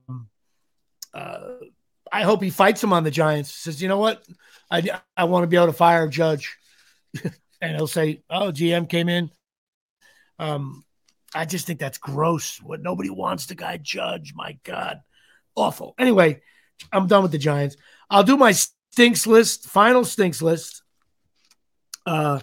uh, 1.12 1.40
I 2.12 2.22
hope 2.22 2.42
he 2.42 2.50
fights 2.50 2.82
him 2.82 2.92
on 2.92 3.02
the 3.02 3.10
Giants. 3.10 3.52
Says, 3.52 3.82
you 3.82 3.88
know 3.88 3.98
what, 3.98 4.24
I 4.70 5.00
I 5.16 5.24
want 5.24 5.42
to 5.42 5.48
be 5.48 5.56
able 5.56 5.66
to 5.66 5.72
fire 5.72 6.04
a 6.04 6.08
judge, 6.08 6.56
and 7.60 7.76
he'll 7.76 7.88
say, 7.88 8.22
oh, 8.30 8.52
GM 8.52 8.88
came 8.88 9.08
in 9.08 9.30
um, 10.38 10.84
I 11.34 11.44
just 11.44 11.66
think 11.66 11.78
that's 11.78 11.98
gross. 11.98 12.58
What 12.62 12.80
nobody 12.80 13.10
wants 13.10 13.46
the 13.46 13.54
guy 13.54 13.76
judge. 13.76 14.32
My 14.34 14.58
God, 14.64 15.00
awful. 15.54 15.94
Anyway, 15.98 16.40
I'm 16.92 17.06
done 17.06 17.22
with 17.22 17.32
the 17.32 17.38
Giants. 17.38 17.76
I'll 18.08 18.22
do 18.22 18.36
my 18.36 18.52
stinks 18.52 19.26
list, 19.26 19.68
final 19.68 20.04
stinks 20.04 20.40
list. 20.40 20.82
Uh, 22.04 22.40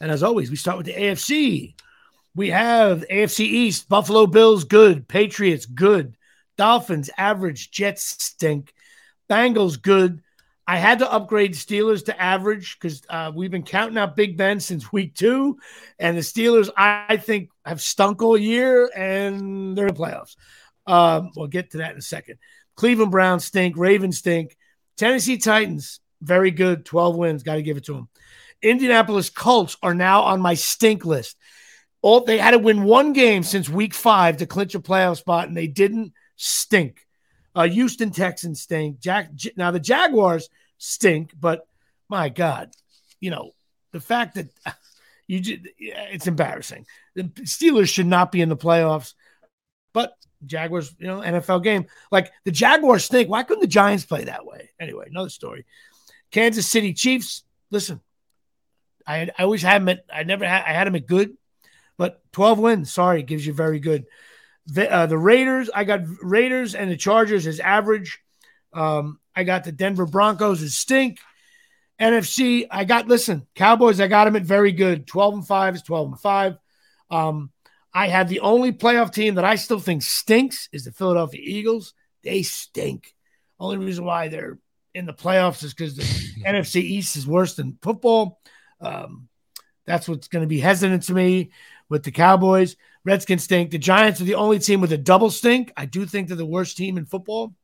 and 0.00 0.10
as 0.10 0.22
always, 0.22 0.50
we 0.50 0.56
start 0.56 0.78
with 0.78 0.86
the 0.86 0.94
AFC. 0.94 1.74
We 2.34 2.50
have 2.50 3.04
AFC 3.10 3.40
East, 3.40 3.88
Buffalo 3.88 4.26
Bills, 4.26 4.64
good. 4.64 5.06
Patriots, 5.06 5.66
good. 5.66 6.16
Dolphins, 6.56 7.10
average. 7.16 7.70
Jets, 7.70 8.16
stink. 8.24 8.72
Bengals, 9.28 9.80
good. 9.80 10.22
I 10.66 10.76
had 10.76 11.00
to 11.00 11.12
upgrade 11.12 11.54
Steelers 11.54 12.04
to 12.04 12.20
average 12.20 12.78
because 12.78 13.02
uh, 13.08 13.32
we've 13.34 13.50
been 13.50 13.64
counting 13.64 13.98
out 13.98 14.16
Big 14.16 14.36
Ben 14.36 14.60
since 14.60 14.92
week 14.92 15.14
two, 15.14 15.58
and 15.98 16.16
the 16.16 16.22
Steelers 16.22 16.70
I 16.76 17.16
think 17.16 17.50
have 17.64 17.80
stunk 17.80 18.22
all 18.22 18.38
year, 18.38 18.90
and 18.94 19.76
they're 19.76 19.88
in 19.88 19.94
the 19.94 20.00
playoffs. 20.00 20.36
Um, 20.86 21.30
we'll 21.36 21.48
get 21.48 21.72
to 21.72 21.78
that 21.78 21.92
in 21.92 21.98
a 21.98 22.02
second. 22.02 22.38
Cleveland 22.76 23.10
Browns 23.10 23.44
stink. 23.44 23.76
Ravens 23.76 24.18
stink. 24.18 24.56
Tennessee 24.96 25.38
Titans 25.38 26.00
very 26.20 26.52
good. 26.52 26.84
Twelve 26.84 27.16
wins. 27.16 27.42
Got 27.42 27.56
to 27.56 27.62
give 27.62 27.76
it 27.76 27.84
to 27.84 27.94
them. 27.94 28.08
Indianapolis 28.62 29.30
Colts 29.30 29.76
are 29.82 29.94
now 29.94 30.22
on 30.22 30.40
my 30.40 30.54
stink 30.54 31.04
list. 31.04 31.36
All 32.00 32.20
they 32.20 32.38
had 32.38 32.52
to 32.52 32.58
win 32.58 32.84
one 32.84 33.12
game 33.12 33.42
since 33.42 33.68
week 33.68 33.94
five 33.94 34.38
to 34.38 34.46
clinch 34.46 34.74
a 34.74 34.80
playoff 34.80 35.18
spot, 35.18 35.48
and 35.48 35.56
they 35.56 35.66
didn't 35.66 36.12
stink. 36.36 37.06
Uh, 37.54 37.68
Houston 37.68 38.10
Texans 38.10 38.62
stink. 38.62 39.00
Jack 39.00 39.30
now 39.56 39.70
the 39.70 39.80
Jaguars 39.80 40.48
stink, 40.78 41.32
but 41.38 41.66
my 42.08 42.28
God, 42.28 42.70
you 43.20 43.30
know 43.30 43.52
the 43.92 44.00
fact 44.00 44.34
that 44.36 44.48
you 45.26 45.40
just, 45.40 45.60
it's 45.78 46.26
embarrassing. 46.26 46.86
The 47.14 47.24
Steelers 47.24 47.92
should 47.92 48.06
not 48.06 48.32
be 48.32 48.40
in 48.40 48.48
the 48.48 48.56
playoffs, 48.56 49.14
but 49.92 50.14
Jaguars, 50.44 50.94
you 50.98 51.06
know, 51.06 51.20
NFL 51.20 51.62
game. 51.62 51.86
Like 52.10 52.32
the 52.44 52.50
Jaguars 52.50 53.04
stink. 53.04 53.28
Why 53.28 53.42
couldn't 53.42 53.60
the 53.60 53.66
Giants 53.66 54.04
play 54.04 54.24
that 54.24 54.44
way? 54.44 54.70
Anyway, 54.80 55.06
another 55.08 55.28
story. 55.28 55.66
Kansas 56.30 56.66
City 56.66 56.94
Chiefs. 56.94 57.44
Listen, 57.70 58.00
I 59.06 59.30
I 59.38 59.44
always 59.44 59.62
had 59.62 59.82
them 59.82 59.88
at 59.90 60.04
I 60.12 60.22
never 60.24 60.46
had 60.46 60.64
I 60.66 60.72
had 60.72 60.86
them 60.86 60.96
at 60.96 61.06
good, 61.06 61.36
but 61.96 62.20
12 62.32 62.58
wins. 62.58 62.92
Sorry, 62.92 63.22
gives 63.22 63.46
you 63.46 63.52
very 63.52 63.78
good. 63.78 64.06
The, 64.66 64.90
uh, 64.90 65.06
the 65.06 65.18
Raiders, 65.18 65.70
I 65.74 65.84
got 65.84 66.02
Raiders 66.22 66.74
and 66.74 66.90
the 66.90 66.96
Chargers 66.96 67.46
as 67.46 67.60
average. 67.60 68.20
Um, 68.72 69.18
I 69.34 69.44
got 69.44 69.64
the 69.64 69.72
Denver 69.72 70.06
Broncos 70.06 70.62
as 70.62 70.76
stink. 70.76 71.18
NFC, 72.00 72.66
I 72.70 72.84
got, 72.84 73.08
listen, 73.08 73.46
Cowboys, 73.54 74.00
I 74.00 74.08
got 74.08 74.24
them 74.24 74.36
at 74.36 74.42
very 74.42 74.72
good. 74.72 75.06
12 75.06 75.34
and 75.34 75.46
5 75.46 75.74
is 75.76 75.82
12 75.82 76.08
and 76.08 76.20
5. 76.20 76.58
Um, 77.10 77.50
I 77.94 78.08
have 78.08 78.28
the 78.28 78.40
only 78.40 78.72
playoff 78.72 79.12
team 79.12 79.34
that 79.34 79.44
I 79.44 79.56
still 79.56 79.78
think 79.78 80.02
stinks 80.02 80.68
is 80.72 80.84
the 80.84 80.92
Philadelphia 80.92 81.40
Eagles. 81.42 81.94
They 82.22 82.42
stink. 82.42 83.14
Only 83.60 83.78
reason 83.78 84.04
why 84.04 84.28
they're 84.28 84.58
in 84.94 85.06
the 85.06 85.12
playoffs 85.12 85.62
is 85.62 85.74
because 85.74 85.94
the 85.94 86.02
NFC 86.46 86.76
East 86.76 87.16
is 87.16 87.26
worse 87.26 87.54
than 87.54 87.78
football. 87.82 88.40
Um, 88.80 89.28
that's 89.86 90.08
what's 90.08 90.28
going 90.28 90.42
to 90.42 90.48
be 90.48 90.60
hesitant 90.60 91.04
to 91.04 91.14
me 91.14 91.50
with 91.88 92.02
the 92.02 92.10
Cowboys. 92.10 92.76
Redskins 93.04 93.44
stink. 93.44 93.70
The 93.70 93.78
Giants 93.78 94.20
are 94.20 94.24
the 94.24 94.36
only 94.36 94.58
team 94.58 94.80
with 94.80 94.92
a 94.92 94.98
double 94.98 95.30
stink. 95.30 95.72
I 95.76 95.86
do 95.86 96.06
think 96.06 96.28
they're 96.28 96.36
the 96.36 96.46
worst 96.46 96.76
team 96.76 96.96
in 96.98 97.06
football. 97.06 97.54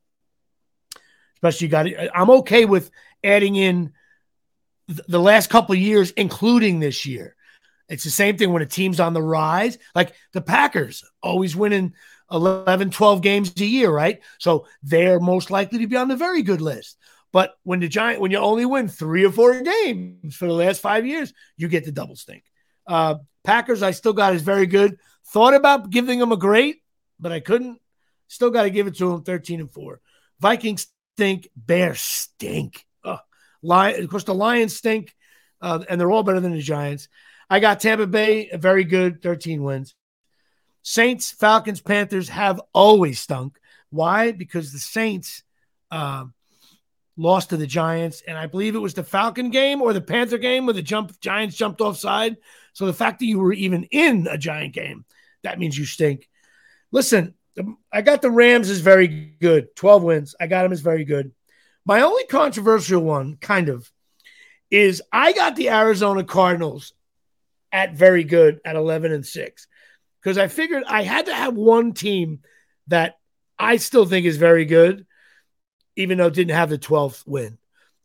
Especially, 1.37 1.67
you 1.67 1.71
got. 1.71 1.87
I'm 2.15 2.31
okay 2.31 2.65
with 2.65 2.91
adding 3.23 3.57
in 3.57 3.93
the 4.87 5.21
last 5.21 5.51
couple 5.51 5.75
years, 5.75 6.11
including 6.13 6.81
this 6.81 7.07
year. 7.07 7.37
It's 7.89 8.05
the 8.05 8.11
same 8.11 8.37
thing 8.37 8.53
when 8.53 8.63
a 8.63 8.67
team's 8.67 9.01
on 9.01 9.15
the 9.15 9.23
rise. 9.23 9.79
Like 9.95 10.15
the 10.33 10.41
Packers, 10.41 11.05
always 11.23 11.57
winning 11.57 11.95
11, 12.31 12.91
12 12.91 13.23
games 13.23 13.53
a 13.59 13.65
year, 13.65 13.91
right? 13.91 14.21
So 14.39 14.67
they're 14.83 15.21
most 15.21 15.51
likely 15.51 15.79
to 15.79 15.87
be 15.87 15.97
on 15.97 16.09
the 16.09 16.17
very 16.17 16.43
good 16.43 16.61
list. 16.61 16.99
But 17.33 17.55
when 17.63 17.81
the 17.81 17.89
Giant, 17.89 18.21
when 18.21 18.31
you 18.31 18.39
only 18.39 18.65
win 18.65 18.89
three 18.89 19.25
or 19.25 19.33
four 19.33 19.61
games 19.61 20.35
for 20.35 20.47
the 20.47 20.55
last 20.55 20.81
five 20.81 21.07
years, 21.07 21.33
you 21.57 21.69
get 21.69 21.85
the 21.85 21.93
double 21.93 22.17
stink. 22.17 22.45
Uh, 22.87 23.17
Packers, 23.45 23.83
I 23.83 23.93
still 23.93 24.13
got 24.13 24.35
is 24.35 24.43
very 24.43 24.67
good. 24.67 24.99
Thought 25.29 25.55
about 25.55 25.91
giving 25.91 26.19
them 26.19 26.33
a 26.33 26.37
great, 26.37 26.79
but 27.21 27.33
I 27.33 27.41
couldn't. 27.41 27.81
Still 28.29 28.51
got 28.51 28.63
to 28.63 28.71
give 28.71 28.87
it 28.87 28.97
to 28.97 29.11
them 29.11 29.23
13 29.23 29.61
and 29.61 29.71
4. 29.71 30.01
Vikings 30.41 30.87
stink. 31.15 31.49
Bears 31.57 32.01
stink. 32.01 32.85
Oh, 33.05 33.19
Lion, 33.63 34.03
of 34.03 34.11
course, 34.11 34.25
the 34.25 34.35
Lions 34.35 34.77
stink, 34.77 35.15
uh, 35.61 35.85
and 35.89 36.01
they're 36.01 36.11
all 36.11 36.23
better 36.23 36.41
than 36.41 36.53
the 36.53 36.61
Giants. 36.61 37.09
I 37.51 37.61
got 37.61 37.81
Tampa 37.81 38.07
Bay, 38.07 38.51
very 38.55 38.85
good, 38.85 39.23
13 39.23 39.63
wins. 39.63 39.95
Saints, 40.83 41.31
Falcons, 41.31 41.81
Panthers 41.81 42.29
have 42.29 42.61
always 42.73 43.21
stunk. 43.21 43.59
Why? 43.91 44.33
Because 44.33 44.73
the 44.73 44.79
Saints 44.79 45.43
uh, 45.91 46.25
lost 47.17 47.51
to 47.51 47.57
the 47.57 47.67
Giants, 47.67 48.23
and 48.27 48.39
I 48.39 48.47
believe 48.47 48.75
it 48.75 48.81
was 48.81 48.95
the 48.95 49.03
Falcon 49.03 49.51
game 49.51 49.83
or 49.83 49.93
the 49.93 50.01
Panther 50.01 50.39
game 50.39 50.67
where 50.67 50.75
the 50.75 50.83
jump 50.83 51.19
Giants 51.21 51.57
jumped 51.57 51.81
offside. 51.81 52.37
So 52.73 52.87
the 52.87 52.93
fact 52.93 53.19
that 53.19 53.27
you 53.27 53.39
were 53.39 53.53
even 53.53 53.85
in 53.85 54.27
a 54.31 54.39
Giant 54.39 54.75
game, 54.75 55.05
that 55.43 55.59
means 55.59 55.77
you 55.79 55.85
stink. 55.85 56.29
Listen, 56.91 57.35
I 57.93 58.03
got 58.03 58.23
the 58.23 58.31
Rams 58.31 58.71
is 58.71 58.81
very 58.81 59.09
good, 59.09 59.75
12 59.77 60.03
wins. 60.03 60.35
I 60.41 60.47
got 60.47 60.63
them 60.63 60.73
as 60.73 60.81
very 60.81 61.05
good. 61.05 61.33
My 61.85 62.03
only 62.03 62.25
controversial 62.27 63.03
one, 63.03 63.37
kind 63.37 63.69
of, 63.69 63.91
is 64.71 65.03
I 65.13 65.33
got 65.33 65.57
the 65.57 65.71
Arizona 65.71 66.25
Cardinals 66.25 66.93
at 67.73 67.95
very 67.95 68.25
good 68.25 68.61
at 68.65 68.77
11 68.77 69.13
and 69.13 69.27
6 69.27 69.67
because 70.21 70.39
I 70.39 70.49
figured 70.49 70.85
I 70.87 71.03
had 71.03 71.27
to 71.27 71.35
have 71.35 71.55
one 71.55 71.93
team 71.93 72.41
that 72.89 73.19
I 73.59 73.77
still 73.77 74.07
think 74.07 74.27
is 74.27 74.37
very 74.37 74.65
good, 74.65 75.07
even 75.97 76.19
though 76.19 76.27
it 76.27 76.35
didn't 76.35 76.55
have 76.55 76.71
the 76.71 76.79
12th 76.79 77.27
win. 77.27 77.59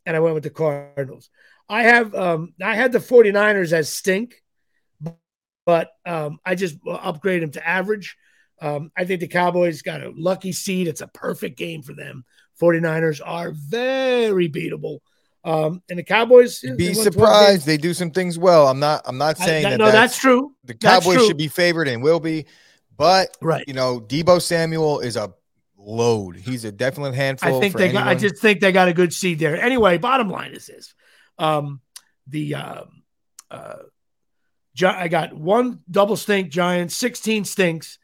And 0.05 0.15
I 0.15 0.19
went 0.19 0.35
with 0.35 0.43
the 0.43 0.49
Cardinals. 0.49 1.29
I 1.69 1.83
have 1.83 2.13
um 2.13 2.53
I 2.61 2.75
had 2.75 2.91
the 2.91 2.99
49ers 2.99 3.71
as 3.71 3.89
stink, 3.89 4.42
but 5.65 5.91
um 6.05 6.39
I 6.45 6.55
just 6.55 6.83
upgraded 6.85 7.41
them 7.41 7.51
to 7.51 7.67
average. 7.67 8.17
Um, 8.61 8.91
I 8.95 9.03
think 9.03 9.19
the 9.19 9.27
Cowboys 9.27 9.81
got 9.81 10.01
a 10.01 10.13
lucky 10.15 10.53
seed. 10.53 10.87
It's 10.87 11.01
a 11.01 11.07
perfect 11.07 11.57
game 11.57 11.81
for 11.81 11.93
them. 11.93 12.23
49ers 12.61 13.19
are 13.23 13.51
very 13.51 14.47
beatable. 14.49 14.99
Um, 15.43 15.81
and 15.89 15.99
the 15.99 16.03
Cowboys 16.03 16.63
be 16.77 16.93
surprised. 16.93 17.65
They 17.65 17.75
do 17.75 17.93
some 17.93 18.11
things 18.11 18.39
well. 18.39 18.67
I'm 18.67 18.79
not. 18.79 19.01
I'm 19.05 19.17
not 19.17 19.37
saying 19.37 19.65
I, 19.65 19.71
that. 19.71 19.77
No, 19.77 19.85
that's, 19.85 19.95
that's 19.95 20.17
true. 20.17 20.55
The 20.63 20.73
Cowboys 20.73 21.17
true. 21.17 21.27
should 21.27 21.37
be 21.37 21.49
favored 21.49 21.89
and 21.89 22.01
will 22.01 22.21
be, 22.21 22.45
but 22.95 23.35
right. 23.41 23.65
You 23.67 23.73
know, 23.73 23.99
Deebo 23.99 24.41
Samuel 24.41 25.01
is 25.01 25.17
a 25.17 25.33
load. 25.77 26.37
He's 26.37 26.63
a 26.63 26.71
definite 26.71 27.13
handful. 27.13 27.57
I 27.57 27.59
think 27.59 27.75
they. 27.75 27.91
Got, 27.91 28.07
I 28.07 28.15
just 28.15 28.41
think 28.41 28.61
they 28.61 28.71
got 28.71 28.87
a 28.87 28.93
good 28.93 29.11
seed 29.11 29.39
there. 29.39 29.61
Anyway, 29.61 29.97
bottom 29.97 30.29
line 30.29 30.53
is 30.53 30.67
this: 30.67 30.93
um, 31.37 31.81
the 32.27 32.55
uh, 32.55 32.83
uh, 33.51 33.75
I 34.81 35.07
got 35.07 35.33
one 35.33 35.81
double 35.89 36.15
stink 36.15 36.49
Giants, 36.49 36.95
16 36.95 37.45
stinks, 37.45 37.99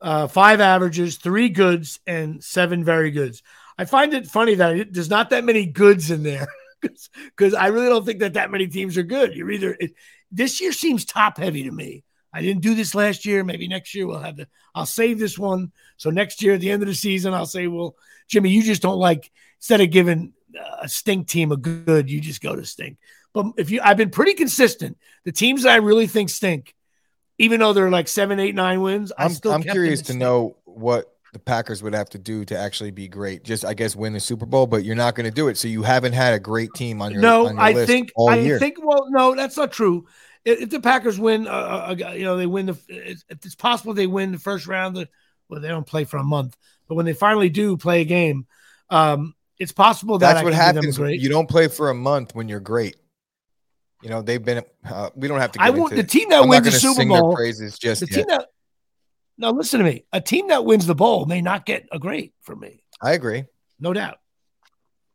uh, 0.00 0.26
five 0.26 0.60
averages, 0.60 1.16
three 1.16 1.48
goods, 1.48 2.00
and 2.06 2.42
seven 2.42 2.84
very 2.84 3.10
goods. 3.10 3.42
I 3.78 3.84
find 3.84 4.14
it 4.14 4.26
funny 4.26 4.54
that 4.56 4.76
it, 4.76 4.92
there's 4.92 5.10
not 5.10 5.30
that 5.30 5.44
many 5.44 5.66
goods 5.66 6.10
in 6.10 6.22
there 6.22 6.48
because 6.80 7.54
I 7.54 7.68
really 7.68 7.88
don't 7.88 8.04
think 8.04 8.20
that 8.20 8.34
that 8.34 8.50
many 8.50 8.66
teams 8.66 8.96
are 8.98 9.02
good. 9.02 9.34
You're 9.34 9.50
either 9.50 9.76
it, 9.78 9.94
this 10.30 10.60
year 10.60 10.72
seems 10.72 11.04
top 11.04 11.38
heavy 11.38 11.64
to 11.64 11.70
me. 11.70 12.04
I 12.32 12.42
didn't 12.42 12.62
do 12.62 12.74
this 12.74 12.94
last 12.94 13.24
year. 13.24 13.44
Maybe 13.44 13.68
next 13.68 13.94
year 13.94 14.06
we'll 14.06 14.18
have 14.18 14.36
the. 14.36 14.48
I'll 14.74 14.86
save 14.86 15.18
this 15.18 15.38
one. 15.38 15.72
So 15.96 16.10
next 16.10 16.42
year 16.42 16.54
at 16.54 16.60
the 16.60 16.70
end 16.70 16.82
of 16.82 16.88
the 16.88 16.94
season, 16.94 17.32
I'll 17.32 17.46
say, 17.46 17.66
well, 17.66 17.96
Jimmy, 18.28 18.50
you 18.50 18.62
just 18.62 18.82
don't 18.82 18.98
like 18.98 19.30
instead 19.58 19.80
of 19.80 19.90
giving 19.90 20.34
a 20.80 20.88
stink 20.88 21.28
team 21.28 21.52
a 21.52 21.56
good, 21.56 22.10
you 22.10 22.20
just 22.20 22.42
go 22.42 22.54
to 22.54 22.64
stink. 22.64 22.98
But 23.36 23.52
if 23.58 23.70
you, 23.70 23.82
I've 23.84 23.98
been 23.98 24.08
pretty 24.08 24.32
consistent. 24.32 24.96
The 25.26 25.30
teams 25.30 25.64
that 25.64 25.72
I 25.72 25.76
really 25.76 26.06
think 26.06 26.30
stink, 26.30 26.74
even 27.36 27.60
though 27.60 27.74
they're 27.74 27.90
like 27.90 28.08
seven, 28.08 28.40
eight, 28.40 28.54
nine 28.54 28.80
wins, 28.80 29.12
I'm, 29.18 29.32
I'm 29.44 29.62
curious 29.62 30.00
to 30.02 30.14
know 30.14 30.56
what 30.64 31.14
the 31.34 31.38
Packers 31.38 31.82
would 31.82 31.92
have 31.92 32.08
to 32.10 32.18
do 32.18 32.46
to 32.46 32.56
actually 32.56 32.92
be 32.92 33.08
great. 33.08 33.44
Just 33.44 33.62
I 33.66 33.74
guess 33.74 33.94
win 33.94 34.14
the 34.14 34.20
Super 34.20 34.46
Bowl, 34.46 34.66
but 34.66 34.84
you're 34.84 34.96
not 34.96 35.16
going 35.16 35.26
to 35.26 35.30
do 35.30 35.48
it. 35.48 35.58
So 35.58 35.68
you 35.68 35.82
haven't 35.82 36.14
had 36.14 36.32
a 36.32 36.38
great 36.38 36.72
team 36.72 37.02
on 37.02 37.12
your 37.12 37.20
no. 37.20 37.46
On 37.46 37.56
your 37.56 37.62
I 37.62 37.84
think 37.84 38.10
I 38.18 38.38
year. 38.38 38.58
think 38.58 38.78
well, 38.82 39.10
no, 39.10 39.34
that's 39.34 39.58
not 39.58 39.70
true. 39.70 40.06
If, 40.46 40.62
if 40.62 40.70
the 40.70 40.80
Packers 40.80 41.18
win, 41.18 41.46
uh, 41.46 41.50
uh, 41.50 41.96
uh 42.08 42.12
you 42.12 42.24
know, 42.24 42.38
they 42.38 42.46
win 42.46 42.64
the. 42.64 42.78
If 42.88 43.22
it's 43.28 43.54
possible 43.54 43.92
they 43.92 44.06
win 44.06 44.32
the 44.32 44.38
first 44.38 44.66
round. 44.66 44.96
The, 44.96 45.10
well, 45.50 45.60
they 45.60 45.68
don't 45.68 45.86
play 45.86 46.04
for 46.04 46.16
a 46.16 46.24
month, 46.24 46.56
but 46.88 46.94
when 46.94 47.04
they 47.04 47.12
finally 47.12 47.50
do 47.50 47.76
play 47.76 48.00
a 48.00 48.06
game, 48.06 48.46
um, 48.88 49.34
it's 49.58 49.72
possible 49.72 50.18
that 50.20 50.32
that's 50.32 50.42
what 50.42 50.54
happens. 50.54 50.96
You 50.96 51.28
don't 51.28 51.50
play 51.50 51.68
for 51.68 51.90
a 51.90 51.94
month 51.94 52.34
when 52.34 52.48
you're 52.48 52.60
great. 52.60 52.96
You 54.02 54.10
know 54.10 54.22
they've 54.22 54.44
been. 54.44 54.62
Uh, 54.88 55.10
we 55.14 55.26
don't 55.26 55.40
have 55.40 55.52
to. 55.52 55.62
I 55.62 55.70
want 55.70 55.94
the 55.94 56.04
team 56.04 56.28
that 56.28 56.42
I'm 56.42 56.48
wins 56.48 56.64
the 56.64 56.72
Super 56.72 57.06
Bowl. 57.06 57.34
Praises 57.34 57.78
just 57.78 58.00
the 58.00 58.06
yet. 58.06 58.14
team 58.14 58.26
that 58.28 58.46
now, 59.38 59.50
listen 59.50 59.80
to 59.80 59.84
me. 59.84 60.04
A 60.12 60.20
team 60.20 60.48
that 60.48 60.64
wins 60.64 60.86
the 60.86 60.94
bowl 60.94 61.26
may 61.26 61.42
not 61.42 61.66
get 61.66 61.86
a 61.92 61.98
great 61.98 62.32
for 62.40 62.56
me. 62.56 62.82
I 63.02 63.12
agree. 63.12 63.44
No 63.78 63.92
doubt. 63.92 64.18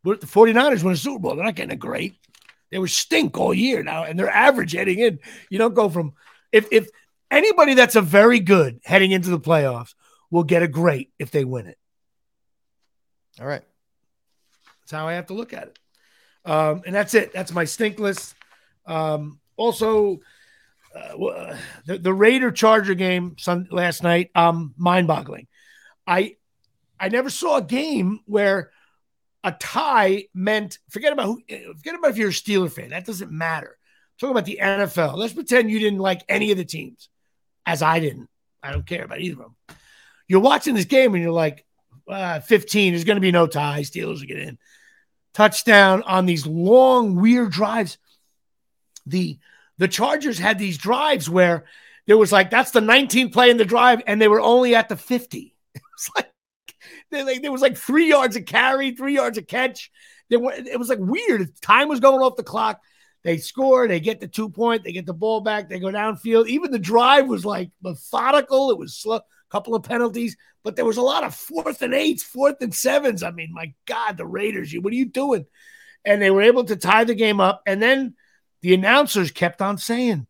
But 0.04 0.22
the 0.22 0.28
49ers 0.28 0.84
win 0.84 0.94
a 0.94 0.98
Super 0.98 1.20
Bowl. 1.20 1.36
They're 1.36 1.46
not 1.46 1.56
getting 1.56 1.74
a 1.74 1.78
great. 1.78 2.16
They 2.70 2.80
were 2.80 2.88
stink 2.88 3.38
all 3.38 3.54
year 3.54 3.84
now, 3.84 4.04
and 4.04 4.18
they're 4.18 4.30
average 4.30 4.74
heading 4.74 5.00
in. 5.00 5.20
You 5.50 5.58
don't 5.58 5.74
go 5.74 5.90
from 5.90 6.14
if 6.52 6.68
if 6.72 6.90
anybody 7.30 7.74
that's 7.74 7.96
a 7.96 8.02
very 8.02 8.40
good 8.40 8.80
heading 8.84 9.12
into 9.12 9.30
the 9.30 9.40
playoffs 9.40 9.94
will 10.30 10.44
get 10.44 10.64
a 10.64 10.68
great 10.68 11.12
if 11.20 11.32
they 11.32 11.44
win 11.44 11.68
it. 11.68 11.78
All 13.40 13.48
right. 13.48 13.64
That's 14.82 14.92
how 14.92 15.08
I 15.08 15.14
have 15.14 15.28
to 15.28 15.34
look 15.34 15.54
at 15.54 15.64
it. 15.64 15.80
Um, 16.46 16.84
and 16.86 16.96
that's 16.96 17.14
it. 17.14 17.34
That's 17.34 17.52
my 17.52 17.66
stink 17.66 18.00
list. 18.00 18.36
Um, 18.86 19.40
also, 19.58 20.20
uh, 20.96 21.56
the, 21.86 21.98
the 21.98 22.14
Raider 22.14 22.52
Charger 22.52 22.96
game 22.96 23.36
sun, 23.38 23.68
last 23.72 24.04
night, 24.04 24.32
um, 24.36 24.74
mind 24.78 25.08
boggling. 25.08 25.48
I 26.06 26.36
I 27.00 27.10
never 27.10 27.30
saw 27.30 27.58
a 27.58 27.64
game 27.64 28.20
where 28.26 28.72
a 29.44 29.52
tie 29.52 30.26
meant 30.34 30.78
forget 30.90 31.14
about 31.14 31.26
who 31.26 31.42
forget 31.78 31.96
about 31.96 32.12
if 32.12 32.18
you're 32.18 32.30
a 32.30 32.34
Steeler 32.34 32.72
fan. 32.72 32.90
That 32.90 33.06
doesn't 33.06 33.32
matter. 33.32 33.78
Talk 34.20 34.32
about 34.32 34.46
the 34.46 34.60
NFL. 34.62 35.16
Let's 35.16 35.34
pretend 35.34 35.72
you 35.72 35.80
didn't 35.80 36.00
like 36.00 36.24
any 36.30 36.52
of 36.52 36.58
the 36.58 36.66
teams, 36.66 37.10
as 37.66 37.82
I 37.82 38.00
didn't. 38.00 38.30
I 38.62 38.72
don't 38.72 38.86
care 38.86 39.04
about 39.04 39.20
either 39.20 39.42
of 39.42 39.52
them. 39.68 39.78
You're 40.28 40.42
watching 40.42 40.76
this 40.76 40.86
game 40.86 41.16
and 41.16 41.24
you're 41.24 41.32
like, 41.32 41.66
uh, 42.08 42.40
15. 42.40 42.94
There's 42.94 43.04
going 43.04 43.16
to 43.16 43.22
be 43.22 43.32
no 43.32 43.48
tie. 43.48 43.82
Steelers 43.82 44.20
will 44.20 44.28
get 44.28 44.38
in. 44.38 44.60
Touchdown 45.34 46.04
on 46.04 46.26
these 46.26 46.46
long, 46.46 47.16
weird 47.16 47.52
drives. 47.52 47.98
The 49.06 49.40
the 49.78 49.88
Chargers 49.88 50.38
had 50.38 50.60
these 50.60 50.78
drives 50.78 51.30
where 51.30 51.66
there 52.08 52.18
was 52.18 52.32
like 52.32 52.50
that's 52.50 52.72
the 52.72 52.80
19th 52.80 53.34
play 53.34 53.50
in 53.50 53.58
the 53.58 53.66
drive, 53.66 54.02
and 54.08 54.22
they 54.22 54.28
were 54.28 54.42
only 54.42 54.76
at 54.76 54.90
the 54.90 54.98
50. 54.98 55.56
It 55.74 55.82
was 55.96 56.10
like, 56.16 57.26
like 57.26 57.42
there 57.42 57.52
was 57.52 57.62
like 57.62 57.78
three 57.78 58.10
yards 58.10 58.36
of 58.36 58.46
carry, 58.46 58.96
three 58.96 59.14
yards 59.14 59.38
of 59.38 59.46
catch. 59.46 59.92
There 60.30 60.40
were, 60.40 60.54
it 60.54 60.80
was 60.80 60.90
like 60.90 61.00
weird. 61.00 61.50
Time 61.62 61.90
was 61.90 62.00
going 62.00 62.22
off 62.22 62.38
the 62.38 62.44
clock. 62.44 62.82
They 63.24 63.38
score, 63.38 63.88
they 63.88 64.00
get 64.00 64.20
the 64.20 64.28
two 64.28 64.50
point, 64.50 64.84
they 64.84 64.94
get 64.94 65.06
the 65.06 65.14
ball 65.14 65.42
back, 65.42 65.70
they 65.70 65.80
go 65.80 65.88
downfield. 65.88 66.48
Even 66.48 66.72
the 66.72 66.80
drive 66.80 67.28
was 67.28 67.46
like 67.46 67.70
methodical. 67.84 68.72
It 68.72 68.80
was 68.80 68.96
slow, 68.96 69.20
couple 69.52 69.76
of 69.76 69.84
penalties, 69.84 70.38
but 70.64 70.76
there 70.76 70.86
was 70.86 70.98
a 70.98 71.02
lot 71.02 71.24
of 71.24 71.36
fourth 71.36 71.82
and 71.82 71.94
eights, 71.94 72.24
fourth 72.24 72.62
and 72.62 72.74
sevens. 72.74 73.22
I 73.22 73.32
mean, 73.32 73.54
my 73.54 73.74
God, 73.86 74.18
the 74.18 74.26
Raiders, 74.26 74.74
you 74.74 74.82
what 74.82 74.94
are 74.94 74.98
you 74.98 75.06
doing? 75.06 75.46
And 76.04 76.20
they 76.22 76.32
were 76.32 76.42
able 76.42 76.64
to 76.64 76.76
tie 76.76 77.04
the 77.04 77.14
game 77.14 77.40
up. 77.40 77.62
And 77.68 77.82
then 77.82 78.16
the 78.62 78.74
announcers 78.74 79.32
kept 79.32 79.62
on 79.62 79.78
saying, 79.78 80.28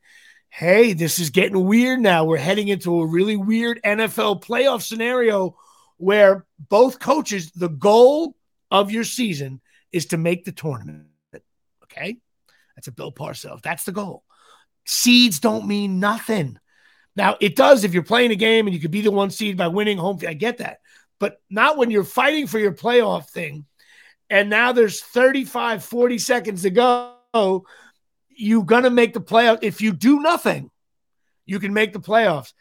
Hey, 0.50 0.94
this 0.94 1.20
is 1.20 1.30
getting 1.30 1.66
weird 1.66 2.02
now. 2.02 2.26
We're 2.26 2.38
heading 2.38 2.68
into 2.68 3.00
a 3.00 3.06
really 3.06 3.38
weird 3.38 3.80
NFL 3.86 4.44
playoff 4.44 4.82
scenario 4.82 5.56
where 5.98 6.46
both 6.60 7.00
coaches, 7.00 7.52
the 7.52 7.70
goal 7.70 8.36
of 8.70 8.92
your 8.92 9.06
season 9.06 9.62
is 9.94 10.08
to 10.08 10.18
make 10.18 10.44
the 10.44 10.52
tournament. 10.52 11.06
Okay. 11.84 12.18
That's 12.76 12.88
a 12.88 12.92
Bill 12.92 13.12
Parcells. 13.12 13.62
That's 13.62 13.86
the 13.86 13.92
goal. 13.92 14.24
Seeds 14.86 15.40
don't 15.40 15.68
mean 15.68 16.00
nothing. 16.00 16.58
Now, 17.16 17.38
it 17.40 17.56
does 17.56 17.84
if 17.84 17.94
you're 17.94 18.04
playing 18.04 18.32
a 18.32 18.36
game 18.36 18.68
and 18.68 18.74
you 18.74 18.82
could 18.82 18.92
be 18.92 19.02
the 19.02 19.12
one 19.12 19.30
seed 19.30 19.58
by 19.58 19.68
winning 19.68 19.98
home. 19.98 20.20
I 20.28 20.34
get 20.34 20.58
that. 20.58 20.80
But 21.20 21.40
not 21.50 21.78
when 21.78 21.92
you're 21.92 22.04
fighting 22.04 22.48
for 22.48 22.58
your 22.58 22.74
playoff 22.74 23.30
thing. 23.30 23.66
And 24.30 24.50
now 24.50 24.72
there's 24.72 25.02
35, 25.02 25.84
40 25.84 26.18
seconds 26.18 26.62
to 26.64 26.70
go 26.70 27.16
you're 28.36 28.64
going 28.64 28.84
to 28.84 28.90
make 28.90 29.14
the 29.14 29.22
playoff. 29.22 29.60
If 29.62 29.82
you 29.82 29.94
do 29.94 30.20
nothing, 30.20 30.70
you 31.46 31.60
can 31.60 31.74
make 31.74 31.94
the 31.94 32.00
playoffs. 32.00 32.54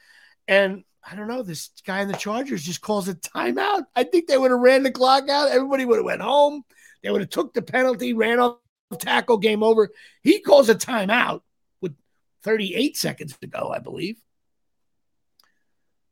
And 0.48 0.84
I 1.08 1.16
don't 1.16 1.28
know, 1.28 1.42
this 1.42 1.70
guy 1.86 2.00
in 2.00 2.08
the 2.08 2.14
Chargers 2.14 2.62
just 2.62 2.80
calls 2.80 3.08
a 3.08 3.14
timeout. 3.14 3.84
I 3.96 4.04
think 4.04 4.26
they 4.26 4.36
would 4.36 4.50
have 4.50 4.60
ran 4.60 4.82
the 4.82 4.90
clock 4.90 5.28
out. 5.28 5.50
Everybody 5.50 5.84
would 5.84 5.96
have 5.96 6.04
went 6.04 6.22
home. 6.22 6.62
They 7.02 7.10
would 7.10 7.22
have 7.22 7.30
took 7.30 7.54
the 7.54 7.62
penalty, 7.62 8.12
ran 8.12 8.40
off 8.40 8.58
tackle, 8.98 9.38
game 9.38 9.62
over. 9.62 9.90
He 10.22 10.40
calls 10.40 10.68
a 10.68 10.74
timeout 10.74 11.42
with 11.80 11.94
38 12.42 12.96
seconds 12.96 13.36
to 13.40 13.46
go, 13.46 13.72
I 13.74 13.78
believe. 13.78 14.18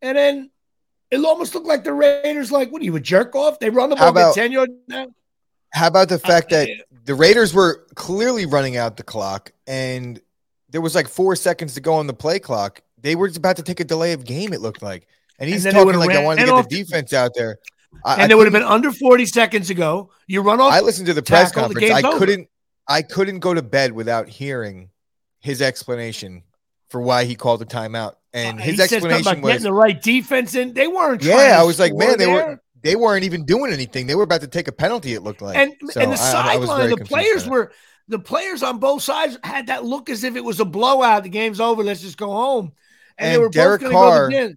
And 0.00 0.16
then 0.16 0.50
it 1.10 1.24
almost 1.24 1.54
looked 1.54 1.66
like 1.66 1.84
the 1.84 1.92
Raiders, 1.92 2.52
like, 2.52 2.70
what 2.70 2.80
are 2.80 2.84
you, 2.84 2.96
a 2.96 3.00
jerk 3.00 3.34
off? 3.34 3.58
They 3.58 3.70
run 3.70 3.90
the 3.90 3.96
ball, 3.96 4.08
about, 4.08 4.34
10 4.34 4.52
yards 4.52 4.72
now. 4.86 5.08
How 5.72 5.86
about 5.86 6.08
the 6.08 6.18
fact 6.18 6.50
that 6.50 6.68
the 7.04 7.14
Raiders 7.14 7.52
were 7.54 7.86
clearly 7.94 8.46
running 8.46 8.76
out 8.76 8.96
the 8.96 9.02
clock 9.02 9.52
and 9.66 10.20
there 10.70 10.80
was 10.80 10.94
like 10.94 11.08
four 11.08 11.36
seconds 11.36 11.74
to 11.74 11.80
go 11.80 11.94
on 11.94 12.06
the 12.06 12.14
play 12.14 12.38
clock? 12.38 12.82
They 13.00 13.14
were 13.14 13.30
about 13.34 13.56
to 13.56 13.62
take 13.62 13.80
a 13.80 13.84
delay 13.84 14.12
of 14.12 14.24
game, 14.24 14.52
it 14.52 14.60
looked 14.60 14.82
like. 14.82 15.06
And 15.38 15.48
he's 15.48 15.64
and 15.64 15.74
talking 15.74 15.96
like 15.98 16.08
ran, 16.08 16.22
I 16.22 16.24
wanted 16.24 16.46
to 16.46 16.52
get 16.52 16.68
the 16.68 16.76
defense 16.84 17.12
out 17.12 17.32
there. 17.34 17.58
I, 18.04 18.22
and 18.22 18.32
it 18.32 18.34
would 18.34 18.46
have 18.46 18.52
been 18.52 18.62
under 18.62 18.92
40 18.92 19.26
seconds 19.26 19.70
ago. 19.70 20.10
You 20.26 20.42
run 20.42 20.60
off. 20.60 20.72
I 20.72 20.80
listened 20.80 21.06
to 21.06 21.14
the 21.14 21.22
press 21.22 21.50
tackle, 21.50 21.68
conference. 21.68 21.88
The 21.88 21.94
I 21.94 22.08
over. 22.08 22.18
couldn't 22.18 22.48
I 22.88 23.02
couldn't 23.02 23.40
go 23.40 23.54
to 23.54 23.62
bed 23.62 23.92
without 23.92 24.28
hearing 24.28 24.90
his 25.40 25.62
explanation 25.62 26.42
for 26.88 27.00
why 27.00 27.24
he 27.24 27.34
called 27.34 27.60
the 27.60 27.66
timeout. 27.66 28.14
And 28.32 28.58
uh, 28.58 28.62
his 28.62 28.80
explanation 28.80 29.40
was 29.40 29.52
getting 29.52 29.62
the 29.64 29.72
right 29.72 30.00
defense 30.00 30.54
in. 30.54 30.74
They 30.74 30.86
weren't. 30.86 31.22
Yeah, 31.22 31.56
I 31.58 31.62
was 31.62 31.78
like, 31.78 31.94
man, 31.94 32.18
they 32.18 32.26
there. 32.26 32.34
were 32.34 32.62
they 32.82 32.96
weren't 32.96 33.24
even 33.24 33.44
doing 33.44 33.72
anything. 33.72 34.06
They 34.06 34.14
were 34.14 34.22
about 34.22 34.40
to 34.42 34.48
take 34.48 34.68
a 34.68 34.72
penalty. 34.72 35.14
It 35.14 35.22
looked 35.22 35.42
like, 35.42 35.56
and 35.56 35.72
so 35.90 36.00
and 36.00 36.12
the 36.12 36.16
sideline, 36.16 36.90
the 36.90 36.96
players 36.96 37.48
were 37.48 37.72
the 38.08 38.18
players 38.18 38.62
on 38.62 38.78
both 38.78 39.02
sides 39.02 39.38
had 39.44 39.66
that 39.66 39.84
look 39.84 40.08
as 40.08 40.24
if 40.24 40.36
it 40.36 40.44
was 40.44 40.60
a 40.60 40.64
blowout. 40.64 41.22
The 41.22 41.28
game's 41.28 41.60
over. 41.60 41.82
Let's 41.82 42.00
just 42.00 42.16
go 42.16 42.30
home. 42.30 42.72
And, 43.18 43.26
and 43.26 43.34
they 43.34 43.38
were 43.38 43.48
Derek 43.50 43.82
both 43.82 43.92
Carr, 43.92 44.30
go 44.30 44.54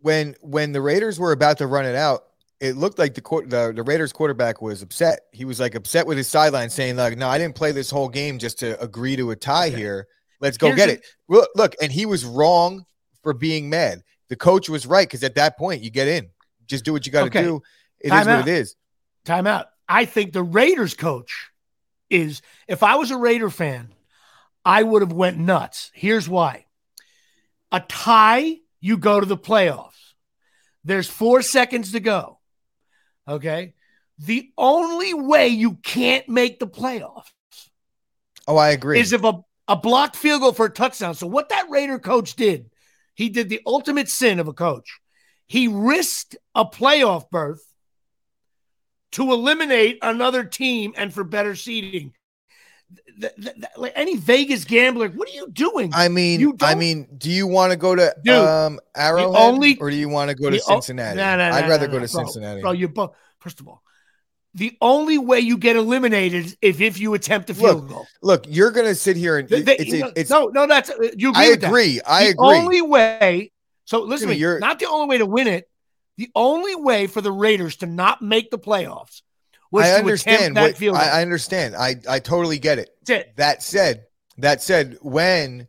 when 0.00 0.36
when 0.40 0.72
the 0.72 0.80
Raiders 0.80 1.18
were 1.18 1.32
about 1.32 1.58
to 1.58 1.66
run 1.66 1.84
it 1.84 1.96
out, 1.96 2.24
it 2.60 2.76
looked 2.76 2.98
like 2.98 3.14
the, 3.14 3.22
the 3.46 3.72
the 3.74 3.82
Raiders 3.82 4.12
quarterback 4.12 4.62
was 4.62 4.82
upset. 4.82 5.20
He 5.32 5.44
was 5.44 5.58
like 5.60 5.74
upset 5.74 6.06
with 6.06 6.16
his 6.16 6.28
sideline, 6.28 6.70
saying 6.70 6.96
like, 6.96 7.16
"No, 7.16 7.28
I 7.28 7.38
didn't 7.38 7.56
play 7.56 7.72
this 7.72 7.90
whole 7.90 8.08
game 8.08 8.38
just 8.38 8.58
to 8.60 8.80
agree 8.80 9.16
to 9.16 9.30
a 9.30 9.36
tie 9.36 9.70
here. 9.70 10.06
Let's 10.40 10.58
go 10.58 10.68
Here's 10.68 10.76
get 10.76 10.88
a- 10.88 10.92
it." 10.92 11.06
Look, 11.28 11.48
look, 11.54 11.74
and 11.80 11.90
he 11.90 12.06
was 12.06 12.24
wrong 12.24 12.84
for 13.22 13.32
being 13.32 13.68
mad. 13.68 14.02
The 14.28 14.36
coach 14.36 14.68
was 14.68 14.86
right 14.86 15.06
because 15.06 15.22
at 15.22 15.36
that 15.36 15.56
point 15.56 15.82
you 15.82 15.90
get 15.90 16.08
in 16.08 16.28
just 16.66 16.84
do 16.84 16.92
what 16.92 17.06
you 17.06 17.12
got 17.12 17.20
to 17.20 17.26
okay. 17.26 17.42
do. 17.42 17.62
It 18.00 18.10
Time 18.10 18.20
is 18.20 18.26
out. 18.28 18.36
what 18.38 18.48
it 18.48 18.52
is. 18.52 18.76
Time 19.24 19.46
out. 19.46 19.66
I 19.88 20.04
think 20.04 20.32
the 20.32 20.42
Raiders 20.42 20.94
coach 20.94 21.50
is 22.10 22.42
if 22.68 22.82
I 22.82 22.96
was 22.96 23.10
a 23.10 23.16
Raider 23.16 23.50
fan, 23.50 23.92
I 24.64 24.82
would 24.82 25.02
have 25.02 25.12
went 25.12 25.38
nuts. 25.38 25.90
Here's 25.94 26.28
why. 26.28 26.66
A 27.72 27.80
tie, 27.80 28.56
you 28.80 28.96
go 28.96 29.20
to 29.20 29.26
the 29.26 29.36
playoffs. 29.36 29.92
There's 30.84 31.08
4 31.08 31.42
seconds 31.42 31.92
to 31.92 32.00
go. 32.00 32.38
Okay? 33.26 33.74
The 34.18 34.50
only 34.56 35.14
way 35.14 35.48
you 35.48 35.74
can't 35.74 36.28
make 36.28 36.58
the 36.58 36.68
playoffs 36.68 37.30
Oh, 38.46 38.56
I 38.56 38.70
agree. 38.70 39.00
Is 39.00 39.12
if 39.12 39.24
a, 39.24 39.40
a 39.68 39.76
blocked 39.76 40.16
field 40.16 40.40
goal 40.42 40.52
for 40.52 40.66
a 40.66 40.70
touchdown. 40.70 41.14
So 41.14 41.26
what 41.26 41.48
that 41.48 41.68
Raider 41.68 41.98
coach 41.98 42.36
did, 42.36 42.70
he 43.14 43.28
did 43.28 43.48
the 43.48 43.60
ultimate 43.66 44.08
sin 44.08 44.38
of 44.38 44.48
a 44.48 44.52
coach. 44.52 45.00
He 45.46 45.68
risked 45.68 46.36
a 46.54 46.64
playoff 46.64 47.30
berth 47.30 47.62
to 49.12 49.32
eliminate 49.32 49.98
another 50.02 50.44
team 50.44 50.92
and 50.96 51.12
for 51.12 51.24
better 51.24 51.54
seating. 51.54 52.12
The, 53.18 53.32
the, 53.36 53.54
the, 53.56 53.70
like 53.76 53.92
any 53.96 54.16
Vegas 54.16 54.64
gambler, 54.64 55.08
what 55.08 55.28
are 55.28 55.32
you 55.32 55.48
doing? 55.50 55.90
I 55.94 56.08
mean, 56.08 56.38
you 56.40 56.56
I 56.60 56.74
mean, 56.74 57.08
do 57.16 57.30
you 57.30 57.46
want 57.46 57.72
to 57.72 57.76
go 57.76 57.94
to 57.94 58.14
Dude, 58.22 58.34
um, 58.34 58.78
Arrowhead 58.94 59.34
only, 59.34 59.78
or 59.78 59.90
do 59.90 59.96
you 59.96 60.08
want 60.08 60.30
to 60.30 60.36
go 60.36 60.50
to 60.50 60.58
Cincinnati? 60.60 61.16
No, 61.16 61.36
no, 61.36 61.48
no, 61.48 61.56
I'd 61.56 61.68
rather 61.68 61.86
go 61.86 61.98
to 61.98 62.00
bro, 62.00 62.06
Cincinnati. 62.06 62.60
Bro, 62.60 62.72
you 62.72 62.88
both. 62.88 63.16
First 63.40 63.60
of 63.60 63.68
all, 63.68 63.82
the 64.54 64.76
only 64.80 65.18
way 65.18 65.40
you 65.40 65.56
get 65.58 65.76
eliminated 65.76 66.46
is 66.46 66.56
if, 66.62 66.80
if 66.80 67.00
you 67.00 67.14
attempt 67.14 67.50
a 67.50 67.54
field 67.54 67.82
look, 67.82 67.88
goal. 67.88 68.06
Look, 68.22 68.44
you're 68.48 68.70
going 68.70 68.86
to 68.86 68.94
sit 68.94 69.16
here 69.16 69.38
and 69.38 69.48
they, 69.48 69.76
it's, 69.76 69.92
no, 69.92 70.12
it's, 70.14 70.30
no, 70.30 70.46
no, 70.46 70.66
that's 70.66 70.90
you. 71.16 71.30
Agree 71.30 71.42
I 71.42 71.44
agree. 71.46 72.00
I 72.06 72.24
the 72.24 72.30
agree. 72.30 72.48
The 72.48 72.54
only 72.54 72.82
way. 72.82 73.52
So 73.86 74.02
listen, 74.02 74.28
me, 74.28 74.34
you're 74.34 74.58
not 74.58 74.78
the 74.78 74.86
only 74.86 75.06
way 75.06 75.18
to 75.18 75.26
win 75.26 75.46
it. 75.46 75.68
The 76.18 76.30
only 76.34 76.74
way 76.74 77.06
for 77.06 77.20
the 77.20 77.32
Raiders 77.32 77.76
to 77.76 77.86
not 77.86 78.20
make 78.20 78.50
the 78.50 78.58
playoffs 78.58 79.22
was 79.70 79.84
I 79.86 79.92
to 79.92 79.98
understand 79.98 80.56
that 80.56 80.62
what, 80.62 80.76
field. 80.76 80.96
I, 80.96 81.18
I, 81.18 81.22
understand. 81.22 81.76
I 81.76 81.96
I 82.08 82.18
totally 82.18 82.58
get 82.58 82.78
it. 82.78 82.90
it. 83.08 83.36
That 83.36 83.62
said, 83.62 84.06
that 84.38 84.62
said, 84.62 84.98
when 85.02 85.68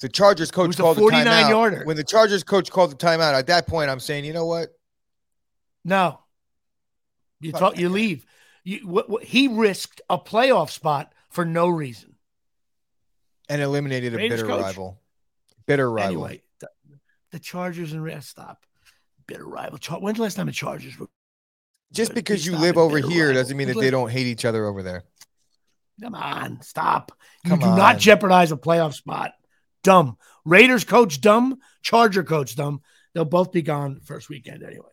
the 0.00 0.08
Chargers 0.08 0.50
coach 0.50 0.76
called 0.76 0.96
the 0.96 1.02
timeout, 1.02 1.48
yarder. 1.48 1.84
when 1.84 1.96
the 1.96 2.04
Chargers 2.04 2.44
coach 2.44 2.70
called 2.70 2.92
the 2.92 2.96
timeout, 2.96 3.34
at 3.34 3.46
that 3.48 3.66
point, 3.66 3.90
I'm 3.90 4.00
saying, 4.00 4.24
you 4.24 4.32
know 4.32 4.46
what? 4.46 4.68
No, 5.84 6.20
you 7.40 7.52
talk, 7.52 7.78
you 7.78 7.88
leave. 7.88 8.24
You, 8.64 8.86
what, 8.86 9.08
what, 9.08 9.24
he 9.24 9.48
risked 9.48 10.02
a 10.10 10.18
playoff 10.18 10.70
spot 10.70 11.12
for 11.30 11.44
no 11.44 11.68
reason 11.68 12.14
and 13.48 13.62
eliminated 13.62 14.14
a 14.14 14.18
bitter 14.18 14.46
coach. 14.46 14.62
rival. 14.62 15.00
Bitter 15.66 15.90
rival. 15.90 16.26
Anyway, 16.26 16.42
the, 17.32 17.38
Chargers 17.38 17.92
and 17.92 18.02
rest 18.02 18.30
stop. 18.30 18.64
Bitter 19.26 19.46
rival. 19.46 19.78
When's 20.00 20.16
the 20.16 20.22
last 20.22 20.34
time 20.34 20.46
the 20.46 20.52
Chargers 20.52 20.98
were? 20.98 21.08
Just 21.92 22.14
because 22.14 22.44
you 22.44 22.56
live 22.56 22.76
over 22.76 22.98
here 22.98 23.28
rival. 23.28 23.42
doesn't 23.42 23.56
mean 23.56 23.68
that 23.68 23.78
they 23.78 23.90
don't 23.90 24.10
hate 24.10 24.26
each 24.26 24.44
other 24.44 24.66
over 24.66 24.82
there. 24.82 25.04
Come 26.00 26.14
on, 26.14 26.60
stop. 26.62 27.12
You 27.44 27.50
Come 27.50 27.60
do 27.60 27.66
on. 27.66 27.76
not 27.76 27.98
jeopardize 27.98 28.52
a 28.52 28.56
playoff 28.56 28.94
spot. 28.94 29.32
Dumb. 29.82 30.16
Raiders 30.44 30.84
coach 30.84 31.20
dumb. 31.20 31.58
Charger 31.82 32.24
coach 32.24 32.56
dumb. 32.56 32.82
They'll 33.14 33.24
both 33.24 33.52
be 33.52 33.62
gone 33.62 34.00
first 34.04 34.28
weekend 34.28 34.62
anyway. 34.62 34.90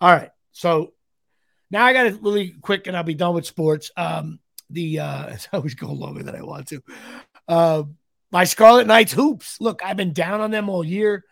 All 0.00 0.12
right. 0.12 0.30
So 0.52 0.92
now 1.70 1.84
I 1.84 1.92
got 1.92 2.06
it 2.06 2.22
really 2.22 2.54
quick, 2.60 2.86
and 2.86 2.96
I'll 2.96 3.02
be 3.02 3.14
done 3.14 3.34
with 3.34 3.46
sports. 3.46 3.90
Um, 3.96 4.40
the 4.70 5.00
uh, 5.00 5.36
I 5.52 5.56
always 5.56 5.74
go 5.74 5.92
longer 5.92 6.22
than 6.22 6.36
I 6.36 6.42
want 6.42 6.68
to. 6.68 6.82
Uh, 7.46 7.82
my 8.32 8.44
Scarlet 8.44 8.86
Knights 8.86 9.12
hoops. 9.12 9.60
Look, 9.60 9.82
I've 9.84 9.96
been 9.96 10.12
down 10.12 10.40
on 10.40 10.50
them 10.50 10.68
all 10.68 10.84
year. 10.84 11.24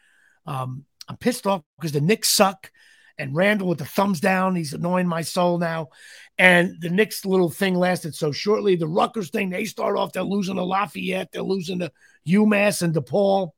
Um, 0.48 0.84
I'm 1.08 1.16
pissed 1.16 1.46
off 1.46 1.62
because 1.78 1.92
the 1.92 2.00
Knicks 2.00 2.34
suck, 2.34 2.70
and 3.18 3.34
Randle 3.34 3.68
with 3.68 3.78
the 3.78 3.84
thumbs 3.84 4.20
down, 4.20 4.54
he's 4.54 4.72
annoying 4.72 5.08
my 5.08 5.22
soul 5.22 5.58
now. 5.58 5.88
And 6.38 6.76
the 6.80 6.90
Knicks 6.90 7.24
little 7.24 7.50
thing 7.50 7.74
lasted 7.74 8.14
so 8.14 8.30
shortly. 8.30 8.76
The 8.76 8.86
Rutgers 8.86 9.30
thing, 9.30 9.50
they 9.50 9.64
start 9.64 9.96
off, 9.96 10.12
they're 10.12 10.22
losing 10.22 10.56
to 10.56 10.62
Lafayette, 10.62 11.32
they're 11.32 11.42
losing 11.42 11.80
to 11.80 11.90
UMass 12.28 12.82
and 12.82 12.94
DePaul, 12.94 13.50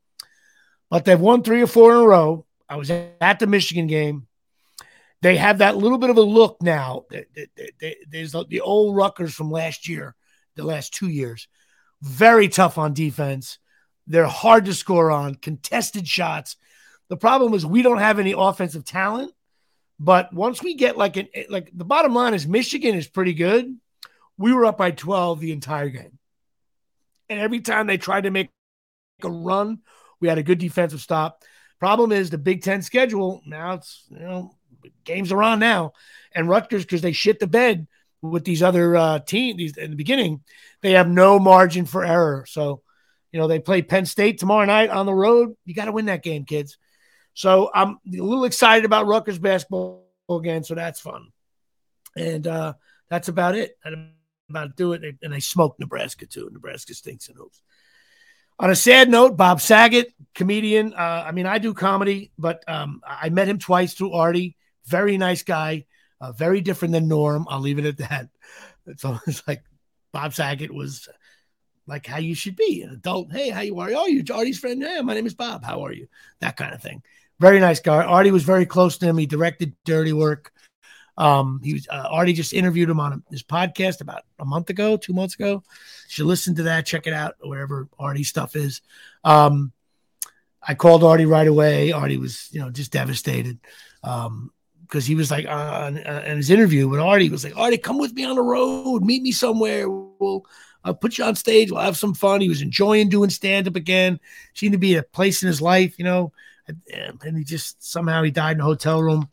but 0.88 1.04
they've 1.04 1.20
won 1.20 1.42
three 1.42 1.62
or 1.62 1.66
four 1.66 1.92
in 1.92 1.98
a 1.98 2.06
row. 2.06 2.46
I 2.68 2.76
was 2.76 2.90
at 2.90 3.38
the 3.38 3.46
Michigan 3.46 3.86
game 3.86 4.26
they 5.22 5.36
have 5.36 5.58
that 5.58 5.76
little 5.76 5.98
bit 5.98 6.10
of 6.10 6.16
a 6.16 6.22
look 6.22 6.62
now. 6.62 7.04
There's 8.10 8.32
the 8.32 8.60
old 8.62 8.96
Rutgers 8.96 9.34
from 9.34 9.50
last 9.50 9.88
year, 9.88 10.14
the 10.56 10.64
last 10.64 10.94
two 10.94 11.08
years. 11.08 11.48
Very 12.00 12.48
tough 12.48 12.78
on 12.78 12.94
defense. 12.94 13.58
They're 14.06 14.26
hard 14.26 14.64
to 14.64 14.74
score 14.74 15.10
on, 15.10 15.34
contested 15.34 16.08
shots. 16.08 16.56
The 17.10 17.18
problem 17.18 17.52
is 17.52 17.66
we 17.66 17.82
don't 17.82 17.98
have 17.98 18.18
any 18.18 18.34
offensive 18.36 18.84
talent. 18.84 19.32
But 19.98 20.32
once 20.32 20.62
we 20.62 20.74
get 20.74 20.96
like 20.96 21.18
an 21.18 21.28
like 21.50 21.70
the 21.74 21.84
bottom 21.84 22.14
line 22.14 22.32
is 22.32 22.46
Michigan 22.46 22.94
is 22.94 23.06
pretty 23.06 23.34
good. 23.34 23.76
We 24.38 24.54
were 24.54 24.64
up 24.64 24.78
by 24.78 24.92
12 24.92 25.40
the 25.40 25.52
entire 25.52 25.90
game. 25.90 26.18
And 27.28 27.38
every 27.38 27.60
time 27.60 27.86
they 27.86 27.98
tried 27.98 28.22
to 28.22 28.30
make 28.30 28.48
a 29.22 29.28
run, 29.28 29.80
we 30.18 30.28
had 30.28 30.38
a 30.38 30.42
good 30.42 30.58
defensive 30.58 31.02
stop. 31.02 31.44
Problem 31.78 32.12
is 32.12 32.30
the 32.30 32.38
Big 32.38 32.62
Ten 32.62 32.80
schedule. 32.80 33.42
Now 33.44 33.74
it's 33.74 34.06
you 34.10 34.20
know 34.20 34.54
games 35.04 35.32
are 35.32 35.42
on 35.42 35.58
now, 35.58 35.92
and 36.34 36.48
Rutgers 36.48 36.84
because 36.84 37.02
they 37.02 37.12
shit 37.12 37.38
the 37.38 37.46
bed 37.46 37.86
with 38.22 38.44
these 38.44 38.62
other 38.62 38.96
uh, 38.96 39.18
teams 39.20 39.76
in 39.76 39.90
the 39.90 39.96
beginning, 39.96 40.42
they 40.82 40.92
have 40.92 41.08
no 41.08 41.38
margin 41.38 41.86
for 41.86 42.04
error. 42.04 42.44
So, 42.46 42.82
you 43.32 43.40
know, 43.40 43.48
they 43.48 43.58
play 43.58 43.82
Penn 43.82 44.06
State 44.06 44.38
tomorrow 44.38 44.66
night 44.66 44.90
on 44.90 45.06
the 45.06 45.14
road. 45.14 45.56
You 45.64 45.74
got 45.74 45.86
to 45.86 45.92
win 45.92 46.06
that 46.06 46.22
game, 46.22 46.44
kids. 46.44 46.78
So 47.34 47.70
I'm 47.74 47.98
a 48.06 48.22
little 48.22 48.44
excited 48.44 48.84
about 48.84 49.06
Rutgers 49.06 49.38
basketball 49.38 50.06
again. 50.28 50.64
So 50.64 50.74
that's 50.74 51.00
fun, 51.00 51.28
and 52.16 52.46
uh, 52.46 52.74
that's 53.08 53.28
about 53.28 53.54
it. 53.54 53.76
I'm 53.84 54.12
about 54.48 54.64
to 54.64 54.72
do 54.76 54.92
it, 54.92 55.16
and 55.22 55.32
they 55.32 55.40
smoke 55.40 55.76
Nebraska 55.78 56.26
too. 56.26 56.50
Nebraska 56.52 56.94
stinks 56.94 57.28
in 57.28 57.36
hoops. 57.36 57.62
On 58.58 58.70
a 58.70 58.76
sad 58.76 59.08
note, 59.08 59.38
Bob 59.38 59.60
Saget, 59.60 60.12
comedian. 60.34 60.92
Uh, 60.92 61.24
I 61.26 61.32
mean, 61.32 61.46
I 61.46 61.58
do 61.58 61.72
comedy, 61.72 62.30
but 62.38 62.62
um, 62.68 63.00
I 63.06 63.30
met 63.30 63.48
him 63.48 63.58
twice 63.58 63.94
through 63.94 64.12
Artie. 64.12 64.56
Very 64.84 65.16
nice 65.16 65.42
guy, 65.42 65.86
uh, 66.20 66.32
very 66.32 66.60
different 66.60 66.92
than 66.92 67.08
Norm. 67.08 67.46
I'll 67.48 67.60
leave 67.60 67.78
it 67.78 67.86
at 67.86 67.98
that. 67.98 68.28
It's 68.86 69.46
like 69.46 69.62
Bob 70.12 70.34
Saget 70.34 70.74
was 70.74 71.08
like 71.90 72.06
how 72.06 72.18
you 72.18 72.34
should 72.34 72.56
be 72.56 72.82
an 72.82 72.90
adult. 72.90 73.32
Hey, 73.32 73.50
how 73.50 73.60
you 73.60 73.78
are? 73.80 73.90
Oh, 73.92 74.06
you 74.06 74.24
Artie's 74.32 74.58
friend. 74.58 74.80
Yeah, 74.80 75.00
my 75.02 75.12
name 75.12 75.26
is 75.26 75.34
Bob. 75.34 75.64
How 75.64 75.84
are 75.84 75.92
you? 75.92 76.06
That 76.40 76.56
kind 76.56 76.72
of 76.72 76.80
thing. 76.80 77.02
Very 77.40 77.58
nice 77.58 77.80
guy. 77.80 78.04
Artie 78.04 78.30
was 78.30 78.44
very 78.44 78.64
close 78.64 78.96
to 78.98 79.06
him. 79.06 79.18
He 79.18 79.26
directed 79.26 79.74
Dirty 79.84 80.12
Work. 80.12 80.52
Um, 81.18 81.60
he 81.62 81.74
was 81.74 81.88
uh, 81.90 82.06
Artie 82.10 82.32
just 82.32 82.54
interviewed 82.54 82.88
him 82.88 83.00
on 83.00 83.24
his 83.30 83.42
podcast 83.42 84.00
about 84.00 84.22
a 84.38 84.44
month 84.44 84.70
ago, 84.70 84.96
two 84.96 85.12
months 85.12 85.34
ago. 85.34 85.64
You 85.64 86.08
should 86.08 86.26
listen 86.26 86.54
to 86.54 86.62
that. 86.64 86.86
Check 86.86 87.06
it 87.06 87.12
out 87.12 87.34
wherever 87.40 87.88
Artie 87.98 88.24
stuff 88.24 88.56
is. 88.56 88.80
Um, 89.24 89.72
I 90.62 90.74
called 90.74 91.02
Artie 91.02 91.26
right 91.26 91.48
away. 91.48 91.92
Artie 91.92 92.18
was, 92.18 92.48
you 92.52 92.60
know, 92.60 92.70
just 92.70 92.92
devastated. 92.92 93.58
Um, 94.04 94.52
because 94.86 95.06
he 95.06 95.14
was 95.14 95.30
like 95.30 95.46
uh, 95.46 95.92
in 96.26 96.36
his 96.36 96.50
interview 96.50 96.88
with 96.88 96.98
Artie 96.98 97.30
was 97.30 97.44
like, 97.44 97.56
Artie, 97.56 97.78
come 97.78 97.98
with 97.98 98.12
me 98.12 98.24
on 98.24 98.34
the 98.34 98.42
road, 98.42 99.04
meet 99.04 99.22
me 99.22 99.30
somewhere. 99.30 99.88
We'll 99.88 100.44
I'll 100.84 100.94
put 100.94 101.18
you 101.18 101.24
on 101.24 101.36
stage. 101.36 101.70
We'll 101.70 101.82
have 101.82 101.96
some 101.96 102.14
fun. 102.14 102.40
He 102.40 102.48
was 102.48 102.62
enjoying 102.62 103.08
doing 103.08 103.30
stand 103.30 103.68
up 103.68 103.76
again. 103.76 104.18
Seemed 104.54 104.72
to 104.72 104.78
be 104.78 104.96
a 104.96 105.02
place 105.02 105.42
in 105.42 105.46
his 105.46 105.60
life, 105.60 105.98
you 105.98 106.04
know. 106.04 106.32
And 107.22 107.36
he 107.36 107.44
just 107.44 107.82
somehow 107.82 108.22
he 108.22 108.30
died 108.30 108.56
in 108.56 108.60
a 108.60 108.64
hotel 108.64 109.02
room. 109.02 109.28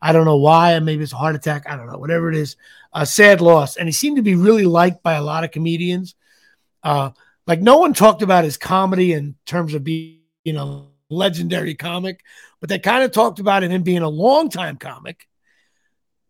I 0.00 0.12
don't 0.12 0.24
know 0.24 0.36
why. 0.36 0.78
Maybe 0.78 1.02
it's 1.02 1.12
a 1.12 1.16
heart 1.16 1.34
attack. 1.34 1.68
I 1.68 1.76
don't 1.76 1.90
know. 1.90 1.98
Whatever 1.98 2.30
it 2.30 2.36
is, 2.36 2.56
a 2.92 3.04
sad 3.04 3.40
loss. 3.40 3.76
And 3.76 3.88
he 3.88 3.92
seemed 3.92 4.16
to 4.16 4.22
be 4.22 4.34
really 4.34 4.64
liked 4.64 5.02
by 5.02 5.14
a 5.14 5.22
lot 5.22 5.44
of 5.44 5.50
comedians. 5.50 6.14
Uh, 6.82 7.10
like 7.46 7.60
no 7.60 7.78
one 7.78 7.94
talked 7.94 8.22
about 8.22 8.44
his 8.44 8.56
comedy 8.56 9.12
in 9.12 9.34
terms 9.44 9.74
of 9.74 9.84
being, 9.84 10.20
you 10.44 10.52
know, 10.52 10.88
legendary 11.10 11.74
comic, 11.74 12.22
but 12.60 12.68
they 12.68 12.78
kind 12.78 13.02
of 13.02 13.12
talked 13.12 13.38
about 13.38 13.62
him 13.62 13.82
being 13.82 14.02
a 14.02 14.08
longtime 14.08 14.76
comic 14.76 15.26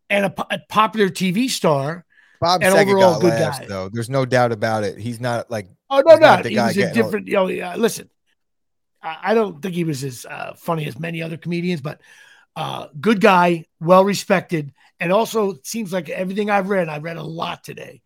and 0.08 0.26
a, 0.26 0.54
a 0.54 0.58
popular 0.68 1.08
TV 1.08 1.48
star. 1.48 2.04
Bob 2.40 2.62
and 2.62 2.72
Saget 2.72 2.94
overall 2.94 3.20
good 3.20 3.34
laughs, 3.34 3.60
guy. 3.60 3.66
Though 3.66 3.88
there's 3.88 4.10
no 4.10 4.24
doubt 4.24 4.52
about 4.52 4.84
it. 4.84 4.98
He's 4.98 5.20
not 5.20 5.50
like 5.50 5.68
oh 5.90 6.02
no, 6.06 6.16
no, 6.16 6.36
he 6.36 6.56
was 6.56 6.76
a 6.76 6.92
different. 6.92 7.26
You 7.26 7.34
know, 7.34 7.48
yeah, 7.48 7.76
listen, 7.76 8.10
I, 9.02 9.18
I, 9.22 9.34
don't 9.34 9.60
think 9.60 9.74
he 9.74 9.84
was 9.84 10.04
as 10.04 10.24
uh, 10.24 10.54
funny 10.56 10.86
as 10.86 10.98
many 10.98 11.22
other 11.22 11.36
comedians, 11.36 11.80
but 11.80 12.00
uh, 12.56 12.88
good 13.00 13.20
guy, 13.20 13.64
well 13.80 14.04
respected, 14.04 14.72
and 15.00 15.12
also 15.12 15.58
seems 15.64 15.92
like 15.92 16.08
everything 16.08 16.50
I've 16.50 16.70
read. 16.70 16.88
I 16.88 16.98
read 16.98 17.16
a 17.16 17.22
lot 17.22 17.64
today. 17.64 18.02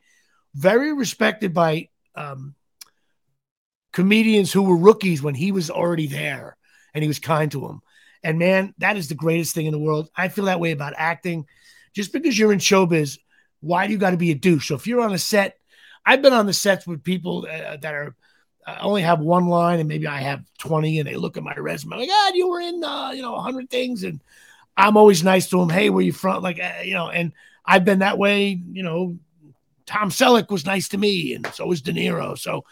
Very 0.55 0.93
respected 0.93 1.55
by 1.55 1.89
um, 2.15 2.55
comedians 3.93 4.53
who 4.53 4.63
were 4.63 4.77
rookies 4.77 5.23
when 5.23 5.35
he 5.35 5.53
was 5.53 5.71
already 5.71 6.07
there 6.07 6.57
and 6.95 7.03
he 7.03 7.09
was 7.09 7.19
kind 7.19 7.51
to 7.53 7.61
them. 7.61 7.81
And 8.23 8.39
man, 8.39 8.75
that 8.79 8.97
is 8.97 9.09
the 9.09 9.15
greatest 9.15 9.55
thing 9.55 9.67
in 9.67 9.73
the 9.73 9.79
world. 9.79 10.09
I 10.17 10.29
feel 10.29 10.47
that 10.47 10.61
way 10.61 10.73
about 10.73 10.95
acting. 10.97 11.47
Just 11.95 12.13
because 12.13 12.39
you're 12.39 12.53
in 12.53 12.59
showbiz, 12.59 13.19
why 13.63 13.87
do 13.87 13.93
you 13.93 13.99
got 13.99 14.11
to 14.11 14.17
be 14.19 14.31
a 14.31 14.35
douche? 14.35 14.69
So 14.69 14.75
if 14.75 14.87
you're 14.87 15.01
on 15.01 15.15
a 15.15 15.19
set, 15.19 15.59
I've 16.05 16.21
been 16.21 16.35
on 16.35 16.47
the 16.47 16.53
sets 16.53 16.87
with 16.87 17.03
people 17.03 17.47
uh, 17.51 17.79
that 17.79 17.95
are 17.95 18.15
only 18.81 19.03
have 19.03 19.21
one 19.21 19.47
line 19.47 19.81
and 19.81 19.89
maybe 19.89 20.07
I 20.07 20.21
have 20.21 20.45
20 20.59 21.01
and 21.01 21.09
they 21.09 21.17
look 21.17 21.37
at 21.37 21.43
my 21.43 21.55
resume 21.55 21.97
like, 21.97 22.09
God, 22.09 22.35
you 22.35 22.49
were 22.49 22.61
in, 22.61 22.85
uh, 22.85 23.11
you 23.11 23.23
know, 23.23 23.33
100 23.33 23.71
things. 23.71 24.05
And 24.05 24.21
I'm 24.77 24.97
always 24.97 25.25
nice 25.25 25.49
to 25.51 25.59
them. 25.59 25.69
Hey, 25.69 25.91
where 25.91 26.05
you 26.05 26.13
from? 26.13 26.43
Like, 26.43 26.61
uh, 26.61 26.83
you 26.85 26.95
know, 26.95 27.09
and 27.09 27.33
I've 27.65 27.85
been 27.85 28.01
that 28.01 28.19
way. 28.19 28.61
You 28.73 28.83
know, 28.83 29.19
Tom 29.87 30.11
Selleck 30.11 30.51
was 30.51 30.67
nice 30.67 30.89
to 30.89 30.99
me, 30.99 31.35
and 31.35 31.47
so 31.49 31.67
was 31.67 31.83
De 31.83 31.93
Niro. 31.93 32.39
So 32.39 32.65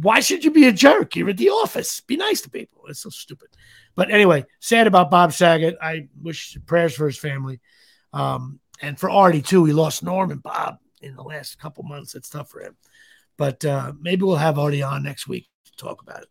why 0.00 0.20
should 0.20 0.44
you 0.44 0.50
be 0.50 0.66
a 0.66 0.72
jerk? 0.72 1.16
You're 1.16 1.30
at 1.30 1.36
the 1.36 1.50
office. 1.50 2.00
Be 2.00 2.16
nice 2.16 2.40
to 2.42 2.50
people. 2.50 2.84
It's 2.88 3.00
so 3.00 3.10
stupid. 3.10 3.48
But 3.94 4.10
anyway, 4.10 4.44
sad 4.60 4.86
about 4.86 5.10
Bob 5.10 5.32
Saget. 5.32 5.76
I 5.80 6.08
wish 6.20 6.56
prayers 6.66 6.94
for 6.94 7.06
his 7.06 7.18
family. 7.18 7.60
Um, 8.12 8.59
and 8.80 8.98
for 8.98 9.10
Artie 9.10 9.42
too. 9.42 9.64
He 9.64 9.72
lost 9.72 10.02
Norm 10.02 10.30
and 10.30 10.42
Bob 10.42 10.78
in 11.00 11.16
the 11.16 11.22
last 11.22 11.58
couple 11.58 11.84
months. 11.84 12.14
It's 12.14 12.30
tough 12.30 12.50
for 12.50 12.60
him. 12.60 12.76
But 13.36 13.64
uh, 13.64 13.92
maybe 13.98 14.22
we'll 14.22 14.36
have 14.36 14.58
Artie 14.58 14.82
on 14.82 15.02
next 15.02 15.26
week 15.26 15.48
to 15.64 15.72
talk 15.76 16.02
about 16.02 16.22
it. 16.22 16.28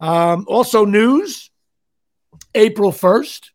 Um, 0.00 0.44
also, 0.48 0.84
news 0.84 1.50
April 2.54 2.92
1st 2.92 3.50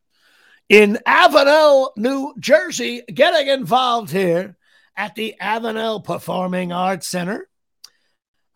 in 0.69 0.99
Avenel, 1.05 1.91
New 1.97 2.33
Jersey, 2.39 3.03
getting 3.13 3.47
involved 3.47 4.11
here 4.11 4.57
at 4.95 5.15
the 5.15 5.35
Avenel 5.41 6.03
Performing 6.03 6.71
Arts 6.71 7.07
Center. 7.07 7.49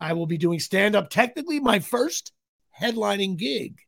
I 0.00 0.12
will 0.12 0.26
be 0.26 0.38
doing 0.38 0.60
stand 0.60 0.94
up, 0.94 1.10
technically, 1.10 1.60
my 1.60 1.80
first 1.80 2.32
headlining 2.78 3.36
gig. 3.36 3.80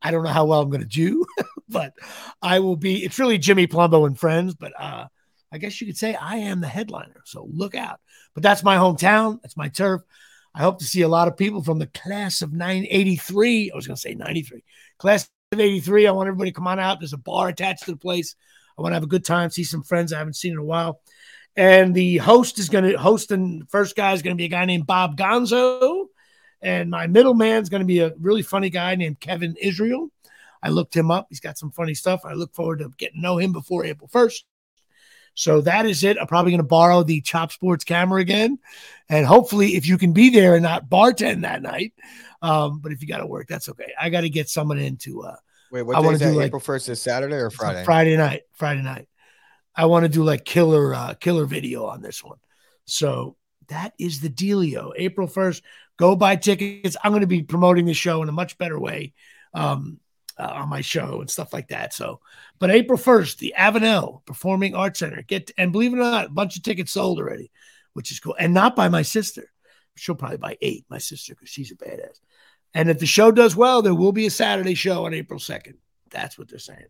I 0.00 0.10
don't 0.10 0.24
know 0.24 0.30
how 0.30 0.46
well 0.46 0.60
I'm 0.60 0.70
going 0.70 0.82
to 0.82 0.86
do, 0.86 1.24
but 1.68 1.92
I 2.40 2.60
will 2.60 2.76
be. 2.76 3.04
It's 3.04 3.18
really 3.18 3.38
Jimmy 3.38 3.66
Palumbo 3.66 4.06
and 4.06 4.18
friends, 4.18 4.54
but 4.54 4.72
uh, 4.78 5.06
I 5.52 5.58
guess 5.58 5.80
you 5.80 5.86
could 5.86 5.98
say 5.98 6.14
I 6.14 6.36
am 6.36 6.60
the 6.60 6.68
headliner. 6.68 7.22
So 7.24 7.48
look 7.52 7.74
out. 7.74 8.00
But 8.34 8.42
that's 8.42 8.64
my 8.64 8.76
hometown. 8.76 9.40
That's 9.42 9.56
my 9.56 9.68
turf. 9.68 10.02
I 10.54 10.60
hope 10.60 10.78
to 10.78 10.84
see 10.84 11.02
a 11.02 11.08
lot 11.08 11.28
of 11.28 11.36
people 11.36 11.62
from 11.62 11.78
the 11.78 11.86
class 11.88 12.42
of 12.42 12.52
983. 12.52 13.70
I 13.70 13.76
was 13.76 13.86
going 13.86 13.96
to 13.96 14.00
say 14.00 14.14
93. 14.14 14.64
Class 14.98 15.28
of 15.52 15.60
83. 15.60 16.06
I 16.06 16.12
want 16.12 16.28
everybody 16.28 16.50
to 16.50 16.54
come 16.54 16.66
on 16.66 16.80
out. 16.80 17.00
There's 17.00 17.12
a 17.12 17.18
bar 17.18 17.48
attached 17.48 17.84
to 17.84 17.92
the 17.92 17.96
place. 17.96 18.34
I 18.78 18.82
want 18.82 18.92
to 18.92 18.96
have 18.96 19.02
a 19.02 19.08
good 19.08 19.24
time, 19.24 19.50
see 19.50 19.64
some 19.64 19.82
friends 19.82 20.12
I 20.12 20.18
haven't 20.18 20.36
seen 20.36 20.52
in 20.52 20.58
a 20.58 20.64
while. 20.64 21.00
And 21.56 21.94
the 21.94 22.16
host 22.18 22.58
is 22.58 22.70
going 22.70 22.84
to 22.84 22.98
host, 22.98 23.30
and 23.30 23.68
first 23.70 23.94
guy 23.94 24.12
is 24.14 24.22
going 24.22 24.34
to 24.34 24.40
be 24.40 24.46
a 24.46 24.48
guy 24.48 24.64
named 24.64 24.86
Bob 24.86 25.18
Gonzo. 25.18 26.06
And 26.62 26.90
my 26.90 27.06
middle 27.06 27.34
man 27.34 27.62
is 27.62 27.68
going 27.68 27.82
to 27.82 27.86
be 27.86 27.98
a 27.98 28.14
really 28.18 28.42
funny 28.42 28.70
guy 28.70 28.94
named 28.94 29.20
Kevin 29.20 29.56
Israel. 29.60 30.08
I 30.62 30.70
looked 30.70 30.96
him 30.96 31.10
up. 31.10 31.26
He's 31.28 31.40
got 31.40 31.58
some 31.58 31.72
funny 31.72 31.92
stuff. 31.92 32.24
I 32.24 32.32
look 32.32 32.54
forward 32.54 32.78
to 32.78 32.90
getting 32.96 33.16
to 33.16 33.22
know 33.22 33.36
him 33.38 33.52
before 33.52 33.84
April 33.84 34.08
1st. 34.08 34.44
So 35.34 35.60
that 35.62 35.86
is 35.86 36.04
it. 36.04 36.18
I'm 36.20 36.26
probably 36.26 36.52
going 36.52 36.58
to 36.58 36.66
borrow 36.66 37.02
the 37.02 37.20
Chop 37.20 37.52
Sports 37.52 37.84
camera 37.84 38.20
again. 38.20 38.58
And 39.08 39.26
hopefully, 39.26 39.76
if 39.76 39.86
you 39.86 39.98
can 39.98 40.12
be 40.12 40.30
there 40.30 40.54
and 40.54 40.62
not 40.62 40.88
bartend 40.88 41.42
that 41.42 41.62
night, 41.62 41.92
um, 42.42 42.80
but 42.80 42.92
if 42.92 43.02
you 43.02 43.08
got 43.08 43.18
to 43.18 43.26
work, 43.26 43.46
that's 43.48 43.68
okay. 43.68 43.92
I 44.00 44.10
got 44.10 44.22
to 44.22 44.30
get 44.30 44.48
someone 44.48 44.78
into. 44.78 45.22
Uh, 45.22 45.36
Wait, 45.70 45.82
what 45.82 45.96
I 45.96 46.00
want 46.00 46.18
to 46.18 46.24
do 46.24 46.32
like, 46.32 46.46
April 46.46 46.60
1st 46.60 46.90
is 46.90 47.02
Saturday 47.02 47.36
or 47.36 47.50
Friday? 47.50 47.84
Friday 47.84 48.16
night. 48.16 48.42
Friday 48.52 48.82
night. 48.82 49.08
I 49.74 49.86
want 49.86 50.04
to 50.04 50.08
do 50.10 50.22
like 50.22 50.44
killer, 50.44 50.94
uh, 50.94 51.14
killer 51.14 51.46
video 51.46 51.86
on 51.86 52.02
this 52.02 52.22
one. 52.22 52.38
So 52.84 53.36
that 53.68 53.94
is 53.98 54.20
the 54.20 54.28
dealio. 54.28 54.92
April 54.96 55.28
1st, 55.28 55.62
go 55.96 56.14
buy 56.14 56.36
tickets. 56.36 56.96
I'm 57.02 57.12
going 57.12 57.22
to 57.22 57.26
be 57.26 57.42
promoting 57.42 57.86
the 57.86 57.94
show 57.94 58.22
in 58.22 58.28
a 58.28 58.32
much 58.32 58.58
better 58.58 58.78
way. 58.78 59.14
Um, 59.54 59.98
uh, 60.38 60.50
on 60.54 60.68
my 60.68 60.80
show 60.80 61.20
and 61.20 61.30
stuff 61.30 61.52
like 61.52 61.68
that. 61.68 61.92
So, 61.92 62.20
but 62.58 62.70
April 62.70 62.98
1st, 62.98 63.38
the 63.38 63.54
Avenel 63.58 64.24
Performing 64.24 64.74
Arts 64.74 65.00
Center. 65.00 65.22
Get 65.22 65.50
and 65.56 65.72
believe 65.72 65.92
it 65.92 65.96
or 65.96 66.00
not, 66.00 66.26
a 66.26 66.30
bunch 66.30 66.56
of 66.56 66.62
tickets 66.62 66.92
sold 66.92 67.18
already, 67.18 67.50
which 67.92 68.10
is 68.10 68.20
cool. 68.20 68.36
And 68.38 68.54
not 68.54 68.76
by 68.76 68.88
my 68.88 69.02
sister. 69.02 69.48
She'll 69.94 70.14
probably 70.14 70.38
buy 70.38 70.56
eight, 70.62 70.86
my 70.88 70.98
sister, 70.98 71.34
because 71.34 71.50
she's 71.50 71.70
a 71.70 71.76
badass. 71.76 72.18
And 72.72 72.88
if 72.88 72.98
the 72.98 73.06
show 73.06 73.30
does 73.30 73.54
well, 73.54 73.82
there 73.82 73.94
will 73.94 74.12
be 74.12 74.26
a 74.26 74.30
Saturday 74.30 74.74
show 74.74 75.04
on 75.04 75.12
April 75.12 75.38
2nd. 75.38 75.74
That's 76.10 76.38
what 76.38 76.48
they're 76.48 76.58
saying. 76.58 76.86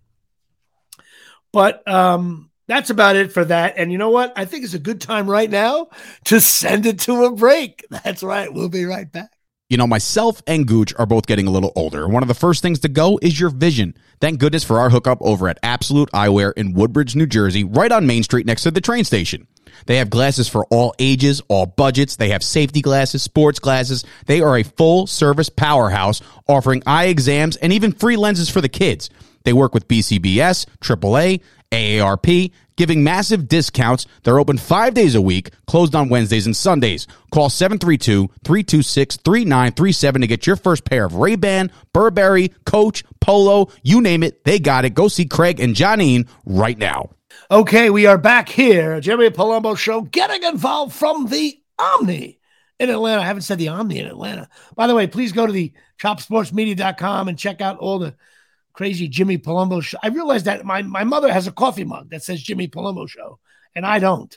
But 1.53 1.87
um, 1.87 2.51
that's 2.67 2.91
about 2.91 3.17
it 3.17 3.33
for 3.33 3.45
that. 3.45 3.75
And 3.77 3.91
you 3.91 3.99
know 3.99 4.11
what? 4.11 4.33
I 4.37 4.45
think 4.45 4.65
it's 4.65 4.75
a 4.75 4.79
good 4.79 5.01
time 5.01 5.29
right 5.29 5.51
now 5.51 5.89
to 6.27 6.41
send 6.41 6.87
it 6.87 7.01
to 7.01 7.25
a 7.25 7.35
break. 7.35 7.85
That's 7.91 8.23
right. 8.23 8.53
We'll 8.53 8.69
be 8.69 8.85
right 8.85 9.11
back. 9.11 9.31
You 9.73 9.79
know, 9.79 9.87
myself 9.87 10.43
and 10.47 10.67
Gooch 10.67 10.93
are 10.99 11.07
both 11.07 11.25
getting 11.25 11.47
a 11.47 11.51
little 11.51 11.73
older. 11.75 12.07
One 12.07 12.23
of 12.23 12.29
the 12.29 12.35
first 12.35 12.61
things 12.61 12.81
to 12.81 12.89
go 12.89 13.19
is 13.23 13.41
your 13.41 13.49
vision. 13.49 13.97
Thank 14.21 14.39
goodness 14.39 14.65
for 14.65 14.79
our 14.79 14.91
hookup 14.91 15.17
over 15.23 15.49
at 15.49 15.59
Absolute 15.63 16.11
Eyewear 16.11 16.53
in 16.59 16.75
Woodbridge, 16.75 17.17
New 17.17 17.25
Jersey, 17.25 17.65
right 17.65 17.91
on 17.91 18.07
Main 18.07 18.23
Street 18.23 18.45
next 18.45 18.65
to 18.65 18.71
the 18.71 18.83
train 18.83 19.05
station. 19.05 19.47
They 19.87 19.97
have 19.97 20.11
glasses 20.11 20.47
for 20.47 20.67
all 20.67 20.95
ages, 20.99 21.41
all 21.49 21.65
budgets. 21.65 22.17
They 22.17 22.29
have 22.29 22.43
safety 22.43 22.83
glasses, 22.83 23.23
sports 23.23 23.61
glasses. 23.61 24.05
They 24.27 24.43
are 24.43 24.59
a 24.59 24.63
full 24.63 25.07
service 25.07 25.49
powerhouse 25.49 26.21
offering 26.47 26.83
eye 26.85 27.07
exams 27.07 27.57
and 27.57 27.73
even 27.73 27.93
free 27.93 28.17
lenses 28.17 28.51
for 28.51 28.61
the 28.61 28.69
kids. 28.69 29.09
They 29.45 29.55
work 29.55 29.73
with 29.73 29.89
BCBS, 29.89 30.67
AAA, 30.83 31.41
AARP, 31.73 32.53
giving 32.77 33.05
massive 33.05 33.49
discounts. 33.49 34.07
They're 34.23 34.39
open 34.39 34.59
five 34.59 34.95
days 34.95 35.15
a 35.15 35.23
week, 35.23 35.51
closed 35.67 35.95
on 35.95 36.09
Wednesdays 36.09 36.47
and 36.47 36.57
Sundays. 36.57 37.07
Call 37.31 37.49
732-326-3937 37.49 40.21
to 40.21 40.27
get 40.27 40.47
your 40.47 40.57
first 40.57 40.85
pair 40.85 41.05
of 41.05 41.17
Ray-Ban, 41.17 41.71
Burberry, 41.93 42.53
Coach, 42.65 43.05
Polo, 43.21 43.69
you 43.83 44.01
name 44.01 44.23
it, 44.23 44.45
they 44.45 44.59
got 44.59 44.85
it. 44.85 44.95
Go 44.95 45.09
see 45.09 45.27
Craig 45.27 45.61
and 45.61 45.75
Janine 45.75 46.29
right 46.45 46.79
now. 46.79 47.11
Okay, 47.51 47.91
we 47.91 48.07
are 48.07 48.19
back 48.19 48.49
here. 48.49 49.01
Jeremy 49.01 49.31
Palumbo 49.31 49.77
Show, 49.77 50.03
getting 50.03 50.43
involved 50.43 50.95
from 50.95 51.27
the 51.27 51.59
Omni 51.79 52.39
in 52.79 52.91
Atlanta. 52.91 53.23
I 53.23 53.27
haven't 53.27 53.43
said 53.43 53.59
the 53.59 53.69
Omni 53.69 53.99
in 53.99 54.07
Atlanta. 54.07 54.49
By 54.75 54.87
the 54.87 54.95
way, 54.95 55.07
please 55.07 55.33
go 55.33 55.47
to 55.47 55.53
the 55.53 55.73
chopsportsmedia.com 56.01 57.29
and 57.29 57.39
check 57.39 57.61
out 57.61 57.79
all 57.79 57.99
the 57.99 58.15
crazy 58.73 59.09
Jimmy 59.09 59.39
Palumbo 59.39 59.83
show. 59.83 59.99
I 60.03 60.09
realized 60.09 60.47
that 60.47 60.65
my, 60.65 60.83
my 60.83 61.05
mother 61.05 61.33
has 61.33 61.47
a 61.47 61.53
coffee 61.53 61.85
mug 61.85 62.11
that 62.11 62.23
says 62.23 62.43
Jimmy 62.43 62.69
Palumbo 62.69 63.09
show, 63.09 63.39
and 63.75 63.85
I 63.87 63.99
don't. 63.99 64.37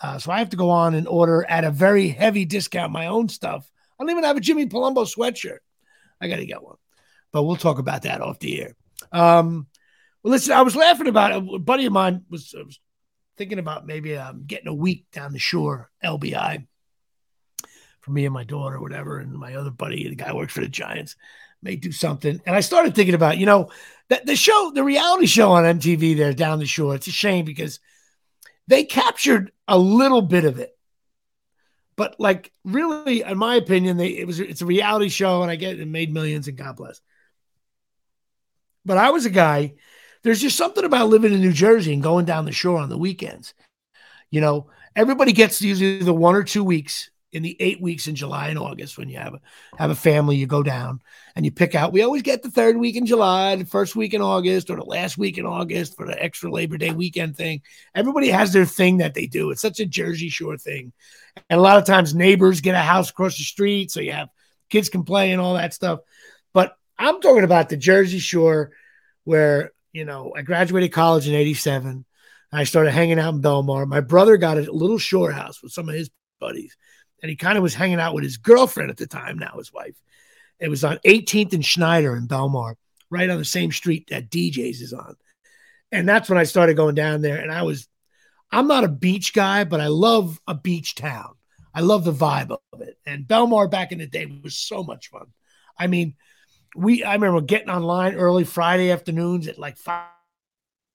Uh, 0.00 0.18
so 0.18 0.32
I 0.32 0.38
have 0.38 0.50
to 0.50 0.56
go 0.56 0.70
on 0.70 0.94
and 0.94 1.06
order 1.06 1.44
at 1.48 1.64
a 1.64 1.70
very 1.70 2.08
heavy 2.08 2.44
discount 2.44 2.92
my 2.92 3.06
own 3.06 3.28
stuff. 3.28 3.70
I 3.98 4.02
don't 4.02 4.10
even 4.10 4.24
have 4.24 4.36
a 4.36 4.40
Jimmy 4.40 4.66
Palumbo 4.66 5.06
sweatshirt. 5.06 5.58
I 6.20 6.28
got 6.28 6.36
to 6.36 6.46
get 6.46 6.62
one, 6.62 6.76
but 7.32 7.44
we'll 7.44 7.56
talk 7.56 7.78
about 7.78 8.02
that 8.02 8.20
off 8.20 8.38
the 8.40 8.62
air. 8.62 8.76
Um, 9.12 9.66
well, 10.22 10.32
listen, 10.32 10.54
I 10.54 10.62
was 10.62 10.76
laughing 10.76 11.08
about 11.08 11.32
it. 11.32 11.54
A 11.54 11.58
buddy 11.58 11.86
of 11.86 11.92
mine 11.92 12.24
was, 12.30 12.54
was 12.56 12.80
thinking 13.36 13.58
about 13.58 13.86
maybe 13.86 14.16
um, 14.16 14.44
getting 14.46 14.68
a 14.68 14.74
week 14.74 15.06
down 15.12 15.32
the 15.32 15.38
shore, 15.38 15.90
LBI, 16.04 16.66
for 18.00 18.10
me 18.10 18.24
and 18.24 18.34
my 18.34 18.44
daughter, 18.44 18.80
whatever, 18.80 19.18
and 19.18 19.32
my 19.32 19.54
other 19.54 19.70
buddy, 19.70 20.08
the 20.08 20.16
guy 20.16 20.32
works 20.32 20.52
for 20.52 20.60
the 20.60 20.68
Giants 20.68 21.16
may 21.62 21.76
do 21.76 21.92
something. 21.92 22.40
And 22.44 22.56
I 22.56 22.60
started 22.60 22.94
thinking 22.94 23.14
about, 23.14 23.38
you 23.38 23.46
know, 23.46 23.70
that 24.08 24.26
the 24.26 24.36
show, 24.36 24.72
the 24.74 24.84
reality 24.84 25.26
show 25.26 25.52
on 25.52 25.64
MTV 25.64 26.16
there 26.16 26.32
down 26.32 26.58
the 26.58 26.66
shore. 26.66 26.94
It's 26.94 27.06
a 27.06 27.12
shame 27.12 27.44
because 27.44 27.80
they 28.68 28.84
captured 28.84 29.52
a 29.68 29.78
little 29.78 30.22
bit 30.22 30.44
of 30.44 30.58
it. 30.58 30.76
But 31.96 32.18
like 32.18 32.52
really, 32.64 33.22
in 33.22 33.38
my 33.38 33.56
opinion, 33.56 33.96
they 33.96 34.08
it 34.08 34.26
was 34.26 34.40
it's 34.40 34.62
a 34.62 34.66
reality 34.66 35.08
show, 35.08 35.42
and 35.42 35.50
I 35.50 35.56
get 35.56 35.78
it 35.78 35.86
made 35.86 36.12
millions 36.12 36.48
and 36.48 36.56
God 36.56 36.76
bless. 36.76 37.00
But 38.84 38.98
I 38.98 39.10
was 39.10 39.26
a 39.26 39.30
guy, 39.30 39.74
there's 40.22 40.40
just 40.40 40.56
something 40.56 40.84
about 40.84 41.08
living 41.08 41.32
in 41.32 41.40
New 41.40 41.52
Jersey 41.52 41.92
and 41.92 42.02
going 42.02 42.24
down 42.24 42.44
the 42.44 42.52
shore 42.52 42.80
on 42.80 42.88
the 42.88 42.98
weekends. 42.98 43.54
You 44.30 44.40
know, 44.40 44.66
everybody 44.96 45.32
gets 45.32 45.62
usually 45.62 46.02
the 46.02 46.14
one 46.14 46.34
or 46.34 46.42
two 46.42 46.64
weeks 46.64 47.10
in 47.32 47.42
the 47.42 47.56
eight 47.60 47.80
weeks 47.80 48.06
in 48.08 48.14
July 48.14 48.48
and 48.48 48.58
August 48.58 48.98
when 48.98 49.08
you 49.08 49.16
have 49.16 49.34
a 49.34 49.40
have 49.78 49.90
a 49.90 49.94
family, 49.94 50.36
you 50.36 50.46
go 50.46 50.62
down 50.62 51.00
and 51.34 51.44
you 51.44 51.50
pick 51.50 51.74
out. 51.74 51.92
We 51.92 52.02
always 52.02 52.22
get 52.22 52.42
the 52.42 52.50
third 52.50 52.76
week 52.76 52.94
in 52.94 53.06
July, 53.06 53.56
the 53.56 53.64
first 53.64 53.96
week 53.96 54.12
in 54.12 54.20
August, 54.20 54.68
or 54.68 54.76
the 54.76 54.84
last 54.84 55.16
week 55.16 55.38
in 55.38 55.46
August 55.46 55.96
for 55.96 56.06
the 56.06 56.22
extra 56.22 56.50
Labor 56.50 56.76
Day 56.76 56.90
weekend 56.90 57.36
thing. 57.36 57.62
Everybody 57.94 58.28
has 58.28 58.52
their 58.52 58.66
thing 58.66 58.98
that 58.98 59.14
they 59.14 59.26
do. 59.26 59.50
It's 59.50 59.62
such 59.62 59.80
a 59.80 59.86
Jersey 59.86 60.28
Shore 60.28 60.58
thing, 60.58 60.92
and 61.48 61.58
a 61.58 61.62
lot 61.62 61.78
of 61.78 61.86
times 61.86 62.14
neighbors 62.14 62.60
get 62.60 62.74
a 62.74 62.78
house 62.78 63.10
across 63.10 63.38
the 63.38 63.44
street, 63.44 63.90
so 63.90 64.00
you 64.00 64.12
have 64.12 64.28
kids 64.68 64.90
can 64.90 65.02
play 65.02 65.32
and 65.32 65.40
all 65.40 65.54
that 65.54 65.72
stuff. 65.74 66.00
But 66.52 66.76
I'm 66.98 67.20
talking 67.22 67.44
about 67.44 67.70
the 67.70 67.78
Jersey 67.78 68.18
Shore, 68.18 68.72
where 69.24 69.72
you 69.92 70.04
know 70.04 70.34
I 70.36 70.42
graduated 70.42 70.92
college 70.92 71.26
in 71.26 71.34
'87. 71.34 72.04
I 72.54 72.64
started 72.64 72.90
hanging 72.90 73.18
out 73.18 73.32
in 73.32 73.40
Belmar. 73.40 73.86
My 73.86 74.00
brother 74.00 74.36
got 74.36 74.58
a 74.58 74.70
little 74.70 74.98
shore 74.98 75.32
house 75.32 75.62
with 75.62 75.72
some 75.72 75.88
of 75.88 75.94
his 75.94 76.10
buddies 76.38 76.76
and 77.22 77.30
he 77.30 77.36
kind 77.36 77.56
of 77.56 77.62
was 77.62 77.74
hanging 77.74 78.00
out 78.00 78.14
with 78.14 78.24
his 78.24 78.36
girlfriend 78.36 78.90
at 78.90 78.96
the 78.96 79.06
time, 79.06 79.38
now 79.38 79.54
his 79.56 79.72
wife. 79.72 79.94
It 80.58 80.68
was 80.68 80.84
on 80.84 80.98
18th 81.04 81.54
and 81.54 81.64
Schneider 81.64 82.16
in 82.16 82.26
Belmar, 82.28 82.74
right 83.10 83.30
on 83.30 83.38
the 83.38 83.44
same 83.44 83.72
street 83.72 84.08
that 84.10 84.30
D'Jais 84.30 84.80
is 84.80 84.92
on. 84.92 85.16
And 85.90 86.08
that's 86.08 86.28
when 86.28 86.38
I 86.38 86.44
started 86.44 86.76
going 86.76 86.94
down 86.94 87.20
there. 87.20 87.38
And 87.38 87.52
I 87.52 87.62
was, 87.62 87.88
I'm 88.50 88.66
not 88.66 88.84
a 88.84 88.88
beach 88.88 89.34
guy, 89.34 89.64
but 89.64 89.80
I 89.80 89.88
love 89.88 90.40
a 90.46 90.54
beach 90.54 90.94
town. 90.94 91.34
I 91.74 91.80
love 91.80 92.04
the 92.04 92.12
vibe 92.12 92.56
of 92.72 92.80
it. 92.80 92.98
And 93.06 93.26
Belmar 93.26 93.70
back 93.70 93.92
in 93.92 93.98
the 93.98 94.06
day 94.06 94.26
was 94.42 94.56
so 94.56 94.82
much 94.82 95.10
fun. 95.10 95.26
I 95.78 95.86
mean, 95.86 96.14
we, 96.74 97.02
I 97.02 97.14
remember 97.14 97.40
getting 97.40 97.70
online 97.70 98.14
early 98.14 98.44
Friday 98.44 98.90
afternoons 98.90 99.48
at 99.48 99.58
like 99.58 99.76
five, 99.76 100.06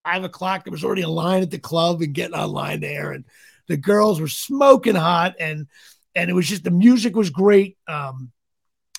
five 0.05 0.23
o'clock. 0.23 0.63
There 0.63 0.71
was 0.71 0.83
already 0.83 1.01
a 1.03 1.09
line 1.09 1.43
at 1.43 1.51
the 1.51 1.59
club 1.59 2.01
and 2.01 2.13
getting 2.13 2.35
online 2.35 2.79
there. 2.79 3.11
And 3.11 3.25
the 3.67 3.77
girls 3.77 4.19
were 4.19 4.27
smoking 4.27 4.95
hot. 4.95 5.35
And 5.39 5.67
and 6.17 6.29
it 6.29 6.33
was 6.33 6.47
just 6.49 6.65
the 6.65 6.71
music 6.71 7.15
was 7.15 7.29
great. 7.29 7.77
Um, 7.87 8.31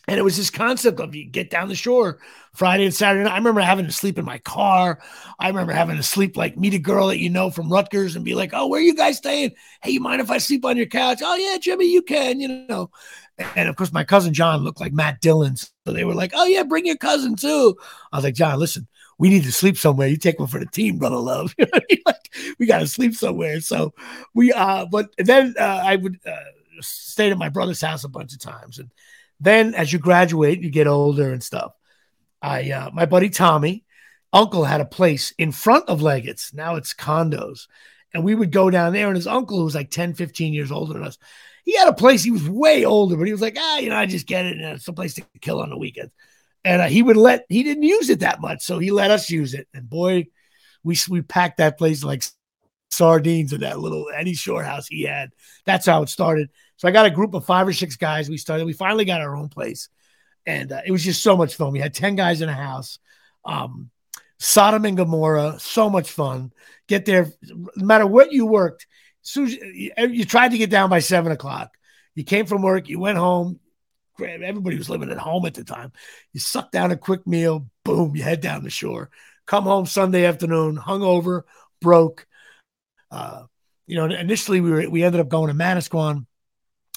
And 0.09 0.19
it 0.19 0.23
was 0.23 0.39
this 0.39 0.49
concept 0.51 1.01
of 1.01 1.15
you 1.15 1.27
get 1.27 1.51
down 1.51 1.69
the 1.69 1.75
shore 1.75 2.19
Friday 2.55 2.87
and 2.87 2.95
Saturday 2.95 3.25
night. 3.25 3.35
I 3.35 3.37
remember 3.37 3.61
having 3.61 3.85
to 3.85 3.93
sleep 3.93 4.19
in 4.19 4.25
my 4.25 4.39
car. 4.39 5.01
I 5.39 5.49
remember 5.49 5.73
having 5.75 5.99
to 5.99 6.03
sleep 6.03 6.35
like 6.37 6.57
meet 6.57 6.73
a 6.73 6.79
girl 6.79 7.09
that 7.09 7.19
you 7.19 7.29
know 7.29 7.51
from 7.51 7.71
Rutgers 7.71 8.17
and 8.17 8.25
be 8.25 8.35
like, 8.35 8.53
"Oh, 8.55 8.69
where 8.69 8.81
are 8.81 8.85
you 8.85 8.95
guys 8.95 9.19
staying? 9.19 9.53
Hey, 9.83 9.91
you 9.93 10.01
mind 10.01 10.23
if 10.23 10.31
I 10.31 10.39
sleep 10.39 10.65
on 10.65 10.79
your 10.79 10.87
couch? 10.87 11.21
Oh 11.23 11.37
yeah, 11.37 11.59
Jimmy, 11.59 11.93
you 11.93 12.03
can." 12.03 12.41
You 12.41 12.67
know. 12.69 12.91
And 13.55 13.69
of 13.69 13.77
course, 13.77 13.93
my 13.93 14.05
cousin 14.05 14.35
John 14.35 14.65
looked 14.65 14.81
like 14.81 14.93
Matt 14.95 15.21
Dillon, 15.21 15.57
so 15.57 15.69
they 15.87 16.05
were 16.05 16.15
like, 16.15 16.33
"Oh 16.35 16.47
yeah, 16.47 16.63
bring 16.65 16.87
your 16.87 16.97
cousin 16.97 17.37
too." 17.37 17.77
I 18.13 18.17
was 18.17 18.25
like, 18.25 18.35
"John, 18.35 18.59
listen, 18.59 18.89
we 19.19 19.29
need 19.29 19.45
to 19.45 19.53
sleep 19.53 19.77
somewhere. 19.77 20.09
You 20.09 20.17
take 20.17 20.39
one 20.39 20.49
for 20.49 20.59
the 20.61 20.67
team, 20.67 20.99
brother 20.99 21.17
love. 21.17 21.55
like, 22.07 22.31
we 22.59 22.67
got 22.67 22.79
to 22.81 22.87
sleep 22.89 23.15
somewhere." 23.15 23.61
So 23.61 23.93
we, 24.35 24.53
uh, 24.53 24.87
but 24.91 25.11
then 25.19 25.55
uh, 25.59 25.83
I 25.85 25.97
would 25.97 26.19
uh, 26.27 26.37
stay 26.81 27.31
at 27.31 27.39
my 27.39 27.49
brother's 27.49 27.81
house 27.81 28.05
a 28.05 28.09
bunch 28.09 28.33
of 28.33 28.41
times, 28.41 28.79
and 28.79 28.91
then 29.41 29.75
as 29.75 29.93
you 29.93 29.99
graduate, 29.99 30.61
you 30.61 30.71
get 30.71 30.87
older 30.87 31.33
and 31.33 31.43
stuff. 31.43 31.73
I 32.43 32.71
uh, 32.71 32.91
my 32.93 33.07
buddy 33.07 33.31
Tommy, 33.31 33.85
uncle 34.33 34.65
had 34.65 34.81
a 34.81 34.87
place 34.87 35.33
in 35.39 35.53
front 35.53 35.89
of 35.89 36.03
Leggett's. 36.03 36.53
Now 36.55 36.77
it's 36.77 36.95
condos. 36.95 37.67
And 38.15 38.25
we 38.25 38.35
would 38.35 38.53
go 38.53 38.71
down 38.71 38.95
there, 38.95 39.09
and 39.09 39.17
his 39.17 39.27
uncle, 39.27 39.59
who 39.59 39.65
was 39.65 39.75
like 39.75 39.91
10, 39.91 40.15
15 40.15 40.55
years 40.55 40.73
older 40.73 40.95
than 40.95 41.05
us, 41.05 41.19
he 41.65 41.77
had 41.77 41.89
a 41.89 41.93
place. 41.93 42.23
He 42.23 42.31
was 42.31 42.49
way 42.49 42.87
older, 42.87 43.17
but 43.17 43.27
he 43.27 43.33
was 43.33 43.43
like, 43.43 43.57
ah, 43.59 43.79
you 43.79 43.91
know, 43.91 43.97
I 43.97 44.07
just 44.07 44.27
get 44.27 44.47
it. 44.47 44.57
And 44.57 44.65
it's 44.65 44.89
a 44.89 44.93
place 44.95 45.15
to 45.15 45.25
kill 45.43 45.61
on 45.61 45.69
the 45.69 45.77
weekends. 45.77 46.13
And 46.65 46.81
uh, 46.81 46.87
he 46.87 47.03
would 47.03 47.19
let, 47.19 47.45
he 47.51 47.63
didn't 47.63 47.83
use 47.83 48.09
it 48.09 48.21
that 48.21 48.41
much. 48.41 48.63
So 48.63 48.79
he 48.79 48.91
let 48.91 49.11
us 49.11 49.29
use 49.29 49.53
it. 49.53 49.69
And 49.75 49.89
boy, 49.89 50.29
we, 50.83 50.97
we 51.11 51.21
packed 51.21 51.59
that 51.59 51.77
place 51.77 52.03
like 52.03 52.25
sardines 52.91 53.53
in 53.53 53.61
that 53.61 53.79
little 53.79 54.07
any 54.17 54.35
shore 54.35 54.63
house 54.63 54.87
he 54.89 55.03
had. 55.03 55.31
That's 55.65 55.87
how 55.87 56.03
it 56.03 56.09
started. 56.09 56.51
So 56.77 56.89
I 56.89 56.91
got 56.91 57.07
a 57.07 57.11
group 57.11 57.35
of 57.35 57.45
five 57.45 57.67
or 57.67 57.73
six 57.73 57.97
guys. 57.97 58.31
We 58.31 58.37
started. 58.37 58.67
We 58.67 58.73
finally 58.73 59.05
got 59.05 59.21
our 59.21 59.37
own 59.37 59.49
place, 59.49 59.89
and 60.47 60.73
uh, 60.73 60.81
it 60.87 60.93
was 60.93 61.05
just 61.05 61.23
so 61.23 61.37
much 61.37 61.55
fun. 61.57 61.73
We 61.73 61.81
had 61.81 61.95
ten 61.95 62.17
guys 62.17 62.41
in 62.41 62.49
a 62.49 62.55
house. 62.55 62.99
Um, 63.45 63.91
Sodom 64.39 64.85
and 64.85 64.97
Gomorrah, 64.97 65.59
so 65.59 65.91
much 65.91 66.11
fun. 66.11 66.53
Get 66.87 67.05
there, 67.05 67.27
no 67.43 67.85
matter 67.85 68.07
what 68.07 68.33
you 68.33 68.47
worked. 68.47 68.87
Soon 69.23 69.49
you, 69.49 69.93
you 69.99 70.25
tried 70.25 70.53
to 70.53 70.59
get 70.59 70.71
down 70.71 70.91
by 70.91 71.01
seven 71.01 71.33
o'clock. 71.33 71.77
You 72.15 72.25
came 72.25 72.47
from 72.47 72.63
work, 72.63 72.89
you 72.89 73.01
went 73.01 73.19
home. 73.19 73.59
Everybody 74.21 74.77
was 74.77 74.91
living 74.91 75.11
at 75.11 75.19
home 75.19 75.47
at 75.47 75.55
the 75.55 75.65
time. 75.65 75.93
You 76.33 76.41
sucked 76.41 76.73
down 76.73 76.91
a 76.91 76.97
quick 76.97 77.27
meal, 77.27 77.69
boom, 77.85 78.17
you 78.17 78.23
head 78.23 78.41
down 78.41 78.65
the 78.65 78.71
shore. 78.71 79.11
Come 79.47 79.65
home 79.65 79.87
Sunday 79.87 80.25
afternoon, 80.25 80.77
hungover, 80.77 81.43
broke. 81.81 82.27
Uh, 83.11 83.45
you 83.87 83.97
know, 83.97 84.05
initially 84.05 84.61
we 84.61 84.71
were 84.71 84.89
we 84.89 85.03
ended 85.03 85.21
up 85.21 85.29
going 85.29 85.49
to 85.49 85.55
Manasquan 85.55 86.27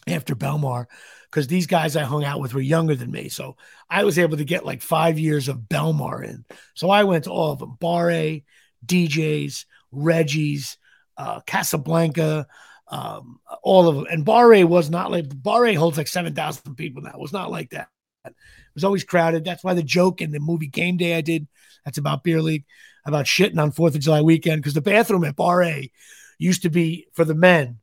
after 0.08 0.36
Belmar 0.36 0.88
because 1.30 1.48
these 1.48 1.68
guys 1.68 1.96
I 1.96 2.04
hung 2.04 2.26
out 2.26 2.42
with 2.42 2.54
were 2.54 2.62
younger 2.62 2.96
than 2.96 3.12
me. 3.12 3.30
So 3.30 3.56
I 3.90 4.04
was 4.04 4.20
able 4.20 4.38
to 4.38 4.44
get 4.44 4.66
like 4.66 4.82
five 4.82 5.18
years 5.18 5.48
of 5.48 5.58
Belmar 5.60 6.24
in. 6.26 6.44
So 6.76 6.90
I 6.90 7.04
went 7.06 7.24
to 7.26 7.32
all 7.32 7.54
of 7.54 7.60
them 7.60 7.78
Bar 7.80 8.12
A, 8.12 8.44
D'Jais, 8.86 9.66
Reggie's, 9.92 10.78
uh, 11.18 11.40
Casablanca, 11.42 12.48
um, 12.90 13.40
all 13.64 13.88
of 13.88 13.96
them. 13.96 14.08
And 14.12 14.26
Barre 14.26 14.64
was 14.66 14.90
not 14.90 15.12
like 15.12 15.26
Bar 15.42 15.66
A 15.68 15.74
holds 15.74 15.98
like 15.98 16.08
7,000 16.08 16.76
people 16.76 17.02
now. 17.02 17.12
It 17.12 17.20
was 17.20 17.34
not 17.34 17.50
like 17.50 17.70
that. 17.72 17.88
It 18.26 18.34
was 18.76 18.84
always 18.84 19.04
crowded. 19.04 19.46
That's 19.46 19.64
why 19.64 19.74
the 19.74 19.84
joke 19.84 20.22
in 20.22 20.32
the 20.32 20.40
movie 20.40 20.68
Game 20.68 20.98
Day 20.98 21.16
I 21.16 21.22
did, 21.22 21.48
that's 21.86 21.98
about 21.98 22.24
beer 22.24 22.42
league, 22.42 22.66
about 23.06 23.26
shitting 23.26 23.60
on 23.60 23.72
4th 23.72 23.96
of 23.96 24.02
July 24.02 24.22
weekend 24.22 24.62
because 24.62 24.74
the 24.74 24.82
bathroom 24.82 25.24
at 25.24 25.36
Bar 25.36 25.64
A 25.64 25.92
used 26.38 26.64
to 26.64 26.70
be 26.70 27.08
for 27.14 27.26
the 27.26 27.36
men 27.36 27.80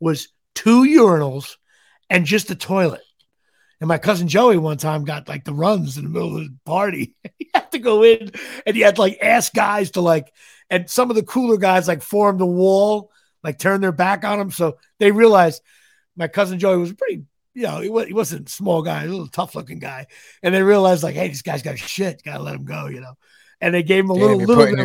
was 0.00 0.28
two 0.54 0.82
urinals, 0.82 1.56
and 2.10 2.24
just 2.24 2.50
a 2.50 2.54
toilet. 2.54 3.02
And 3.80 3.88
my 3.88 3.98
cousin 3.98 4.26
Joey 4.26 4.56
one 4.56 4.78
time 4.78 5.04
got 5.04 5.28
like 5.28 5.44
the 5.44 5.52
runs 5.52 5.98
in 5.98 6.04
the 6.04 6.10
middle 6.10 6.38
of 6.38 6.44
the 6.44 6.56
party. 6.64 7.14
he 7.38 7.50
had 7.54 7.70
to 7.72 7.78
go 7.78 8.02
in 8.02 8.32
and 8.64 8.74
he 8.74 8.82
had 8.82 8.96
to 8.96 9.02
like 9.02 9.18
ask 9.20 9.52
guys 9.52 9.92
to 9.92 10.00
like, 10.00 10.32
and 10.70 10.88
some 10.88 11.10
of 11.10 11.16
the 11.16 11.22
cooler 11.22 11.58
guys 11.58 11.86
like 11.86 12.02
formed 12.02 12.40
a 12.40 12.46
wall, 12.46 13.10
like 13.44 13.58
turn 13.58 13.80
their 13.80 13.92
back 13.92 14.24
on 14.24 14.40
him. 14.40 14.50
So 14.50 14.78
they 14.98 15.10
realized 15.10 15.62
my 16.16 16.26
cousin 16.26 16.58
Joey 16.58 16.78
was 16.78 16.94
pretty, 16.94 17.24
you 17.52 17.64
know, 17.64 17.80
he, 17.80 17.90
was, 17.90 18.06
he 18.06 18.14
wasn't 18.14 18.48
a 18.48 18.52
small 18.52 18.82
guy, 18.82 19.04
a 19.04 19.08
little 19.08 19.28
tough 19.28 19.54
looking 19.54 19.78
guy. 19.78 20.06
And 20.42 20.54
they 20.54 20.62
realized 20.62 21.02
like, 21.02 21.14
hey, 21.14 21.28
this 21.28 21.42
guy's 21.42 21.62
got 21.62 21.78
shit. 21.78 22.22
Gotta 22.24 22.42
let 22.42 22.54
him 22.54 22.64
go, 22.64 22.86
you 22.86 23.00
know. 23.00 23.14
And 23.60 23.74
they 23.74 23.82
gave 23.82 24.04
him 24.04 24.10
a 24.10 24.14
Damn, 24.14 24.22
little, 24.22 24.38
little 24.38 24.56
putting, 24.56 24.76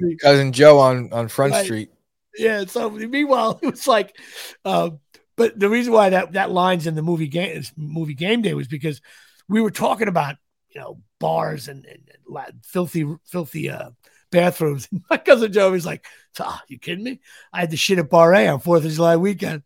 bit 0.00 0.14
of. 0.14 0.20
Cousin 0.20 0.52
Joe 0.52 0.78
on, 0.78 1.12
on 1.12 1.28
Front 1.28 1.52
right. 1.52 1.64
Street. 1.64 1.90
Yeah. 2.36 2.64
So 2.66 2.90
meanwhile, 2.90 3.58
it 3.62 3.70
was 3.70 3.86
like, 3.86 4.16
um, 4.64 5.00
but 5.36 5.58
the 5.58 5.68
reason 5.68 5.92
why 5.92 6.10
that 6.10 6.32
that 6.32 6.50
line's 6.50 6.86
in 6.86 6.94
the 6.94 7.02
movie 7.02 7.28
game 7.28 7.62
movie 7.76 8.14
game 8.14 8.42
day 8.42 8.54
was 8.54 8.68
because 8.68 9.00
we 9.48 9.60
were 9.60 9.70
talking 9.70 10.08
about 10.08 10.36
you 10.70 10.80
know 10.80 11.00
bars 11.18 11.68
and, 11.68 11.84
and, 11.84 12.10
and 12.26 12.64
filthy 12.64 13.06
filthy 13.24 13.70
uh, 13.70 13.90
bathrooms. 14.30 14.88
And 14.92 15.02
my 15.10 15.16
cousin 15.16 15.52
Joe 15.52 15.72
was 15.72 15.86
like, 15.86 16.04
"Ah, 16.38 16.62
you 16.68 16.78
kidding 16.78 17.04
me? 17.04 17.20
I 17.52 17.60
had 17.60 17.70
to 17.70 17.76
shit 17.76 17.98
at 17.98 18.10
Bar 18.10 18.34
A 18.34 18.48
on 18.48 18.60
Fourth 18.60 18.84
of 18.84 18.92
July 18.92 19.16
weekend." 19.16 19.62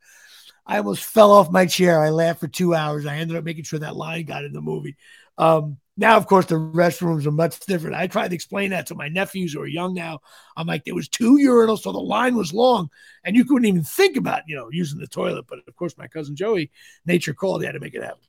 I 0.67 0.79
almost 0.79 1.05
fell 1.05 1.31
off 1.31 1.51
my 1.51 1.67
chair. 1.67 2.03
I 2.03 2.11
laughed 2.11 2.41
for 2.41 2.49
two 2.49 2.75
hours. 2.75 3.07
I 3.07 3.17
ended 3.17 3.37
up 3.37 3.45
making 3.45 3.65
sure 3.65 3.79
that 3.79 3.95
line 3.97 4.25
got 4.25 4.45
in 4.45 4.53
the 4.53 4.61
movie. 4.61 4.97
Um, 5.39 5.79
now, 5.99 6.17
of 6.19 6.27
course, 6.27 6.45
the 6.47 6.57
restrooms 6.57 7.27
are 7.27 7.31
much 7.31 7.59
different. 7.61 7.97
I 7.97 8.07
tried 8.07 8.29
to 8.29 8.35
explain 8.35 8.71
that 8.71 8.87
to 8.89 8.95
my 8.95 9.09
nephews 9.09 9.55
who 9.55 9.63
are 9.63 9.67
young 9.67 9.95
now. 9.95 10.21
I'm 10.55 10.67
like, 10.67 10.85
there 10.85 10.95
was 10.95 11.09
two 11.09 11.39
urinals, 11.39 11.81
so 11.81 11.93
the 11.93 11.99
line 11.99 12.37
was 12.37 12.53
long, 12.53 12.91
and 13.25 13.35
you 13.35 13.47
couldn't 13.47 13.65
even 13.65 13.83
think 13.83 14.19
about, 14.19 14.43
you 14.47 14.57
know, 14.57 14.69
using 14.71 14.99
the 14.99 15.07
toilet. 15.07 15.47
But 15.49 15.61
of 15.67 15.75
course, 15.75 15.97
my 15.97 16.07
cousin 16.07 16.37
Joey, 16.37 16.71
nature 17.07 17.33
called, 17.33 17.63
he 17.63 17.67
had 17.67 17.73
to 17.73 17.81
make 17.81 17.95
it 17.95 18.03
happen. 18.03 18.21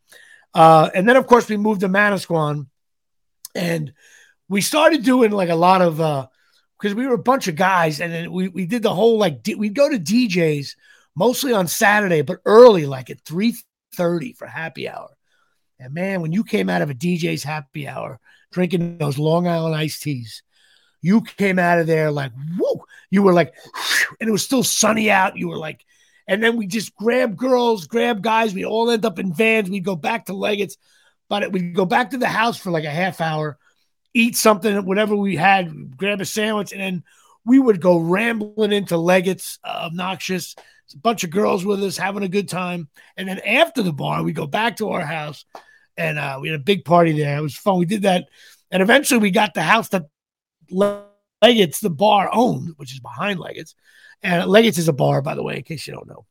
Uh, 0.54 0.90
and 0.96 1.08
then, 1.08 1.18
of 1.18 1.28
course, 1.28 1.50
we 1.50 1.58
moved 1.58 1.82
to 1.82 1.90
Manasquan, 1.90 2.68
and 3.54 3.94
we 4.48 4.62
started 4.62 5.04
doing 5.04 5.32
like 5.32 5.50
a 5.50 5.56
lot 5.56 5.82
of 5.82 5.98
because 5.98 6.94
uh, 6.94 6.96
we 6.96 7.06
were 7.06 7.16
a 7.16 7.20
bunch 7.20 7.50
of 7.50 7.58
guys, 7.58 8.00
and 8.00 8.14
then 8.14 8.32
we 8.32 8.48
we 8.48 8.66
did 8.66 8.82
the 8.82 8.96
whole 8.96 9.18
like 9.18 9.44
d- 9.44 9.56
we'd 9.56 9.76
go 9.76 9.90
to 9.90 10.00
D'Jais 10.00 10.76
mostly 11.18 11.52
on 11.52 11.68
Saturday, 11.68 12.22
but 12.22 12.40
early, 12.46 12.86
like 12.86 13.10
at 13.10 13.20
three 13.26 13.58
thirty 13.94 14.32
for 14.32 14.48
happy 14.48 14.88
hour 14.88 15.17
and 15.80 15.94
man, 15.94 16.22
when 16.22 16.32
you 16.32 16.44
came 16.44 16.70
out 16.70 16.82
of 16.82 16.90
a 16.90 16.94
D'Jais 16.94 17.44
happy 17.44 17.88
hour 17.88 18.20
drinking 18.52 18.98
those 18.98 19.18
Long 19.18 19.48
Island 19.48 19.76
iced 19.76 20.02
teas, 20.02 20.42
you 21.02 21.22
came 21.22 21.60
out 21.60 21.80
of 21.80 21.88
there 21.88 22.12
like, 22.12 22.32
whoa, 22.58 22.84
you 23.12 23.22
were 23.22 23.34
like, 23.34 23.54
and 24.20 24.28
it 24.28 24.32
was 24.32 24.44
still 24.44 24.64
sunny 24.64 25.12
out. 25.12 25.38
You 25.38 25.50
were 25.50 25.58
like, 25.58 25.86
and 26.28 26.44
then 26.44 26.58
we 26.58 26.68
just 26.68 26.96
grab 26.96 27.38
girls, 27.38 27.88
grab 27.88 28.22
guys. 28.22 28.54
We 28.54 28.66
all 28.66 28.90
end 28.90 29.06
up 29.06 29.20
in 29.20 29.34
vans. 29.34 29.70
We'd 29.70 29.86
go 29.86 29.96
back 29.96 30.26
to 30.26 30.34
Leggett's, 30.34 30.78
but 31.30 31.52
we'd 31.52 31.76
go 31.76 31.86
back 31.86 32.12
to 32.12 32.18
the 32.18 32.28
house 32.28 32.58
for 32.58 32.72
like 32.72 32.84
a 32.84 32.90
half 32.90 33.22
hour, 33.22 33.58
eat 34.14 34.36
something, 34.36 34.86
whatever 34.86 35.16
we 35.16 35.36
had, 35.36 35.96
grab 35.96 36.20
a 36.20 36.26
sandwich, 36.26 36.72
and 36.72 36.82
then 36.82 37.04
we 37.46 37.60
would 37.60 37.80
go 37.80 37.98
rambling 37.98 38.74
into 38.74 38.98
Leggett's, 38.98 39.60
uh, 39.64 39.84
obnoxious. 39.86 40.56
a 40.94 40.98
bunch 40.98 41.24
of 41.24 41.30
girls 41.30 41.64
with 41.64 41.82
us 41.84 41.96
having 41.96 42.24
a 42.24 42.28
good 42.28 42.50
time. 42.50 42.90
And 43.16 43.30
then 43.30 43.40
after 43.40 43.84
the 43.84 43.94
bar, 43.94 44.24
we 44.24 44.34
go 44.34 44.48
back 44.48 44.78
to 44.78 44.90
our 44.90 45.06
house 45.06 45.46
and 45.98 46.20
uh, 46.20 46.38
we 46.40 46.50
had 46.50 46.60
a 46.60 46.64
big 46.64 46.86
party 46.86 47.12
there. 47.12 47.38
It 47.38 47.42
was 47.42 47.56
fun. 47.56 47.80
We 47.80 47.86
did 47.86 48.04
that, 48.04 48.28
and 48.72 48.82
eventually 48.82 49.20
we 49.20 49.32
got 49.32 49.54
the 49.54 49.64
house 49.64 49.90
that 49.90 50.06
Leggett's 50.70 51.80
the 51.80 51.90
bar 51.90 52.30
owned, 52.32 52.74
which 52.78 52.94
is 52.94 53.00
behind 53.00 53.40
Leggett's. 53.40 53.76
And 54.24 54.50
Leggett's 54.50 54.78
is 54.78 54.88
a 54.88 54.94
bar, 54.94 55.22
by 55.22 55.36
the 55.36 55.44
way, 55.44 55.58
in 55.58 55.64
case 55.64 55.88
you 55.88 55.94
don't 55.94 56.08
know, 56.08 56.26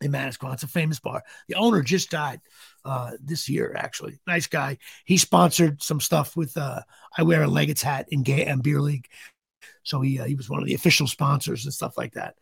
in 0.00 0.12
Manasquan. 0.12 0.52
It's 0.52 0.62
a 0.62 0.68
famous 0.68 1.00
bar. 1.00 1.22
The 1.48 1.54
owner 1.54 1.82
just 1.82 2.10
died 2.10 2.40
uh, 2.84 3.12
this 3.20 3.48
year, 3.48 3.74
actually. 3.76 4.20
Nice 4.26 4.46
guy. 4.46 4.78
He 5.04 5.16
sponsored 5.16 5.82
some 5.82 6.00
stuff 6.00 6.36
with. 6.36 6.56
Uh, 6.56 6.82
I 7.16 7.22
wear 7.22 7.42
a 7.42 7.48
Leggett's 7.48 7.82
hat 7.82 8.06
in 8.10 8.22
Gay 8.22 8.44
and 8.44 8.62
Beer 8.62 8.80
League, 8.80 9.08
so 9.82 10.00
he 10.00 10.18
uh, 10.18 10.24
he 10.24 10.34
was 10.34 10.50
one 10.50 10.60
of 10.60 10.66
the 10.66 10.74
official 10.74 11.06
sponsors 11.06 11.64
and 11.64 11.74
stuff 11.74 11.96
like 11.96 12.14
that. 12.14 12.34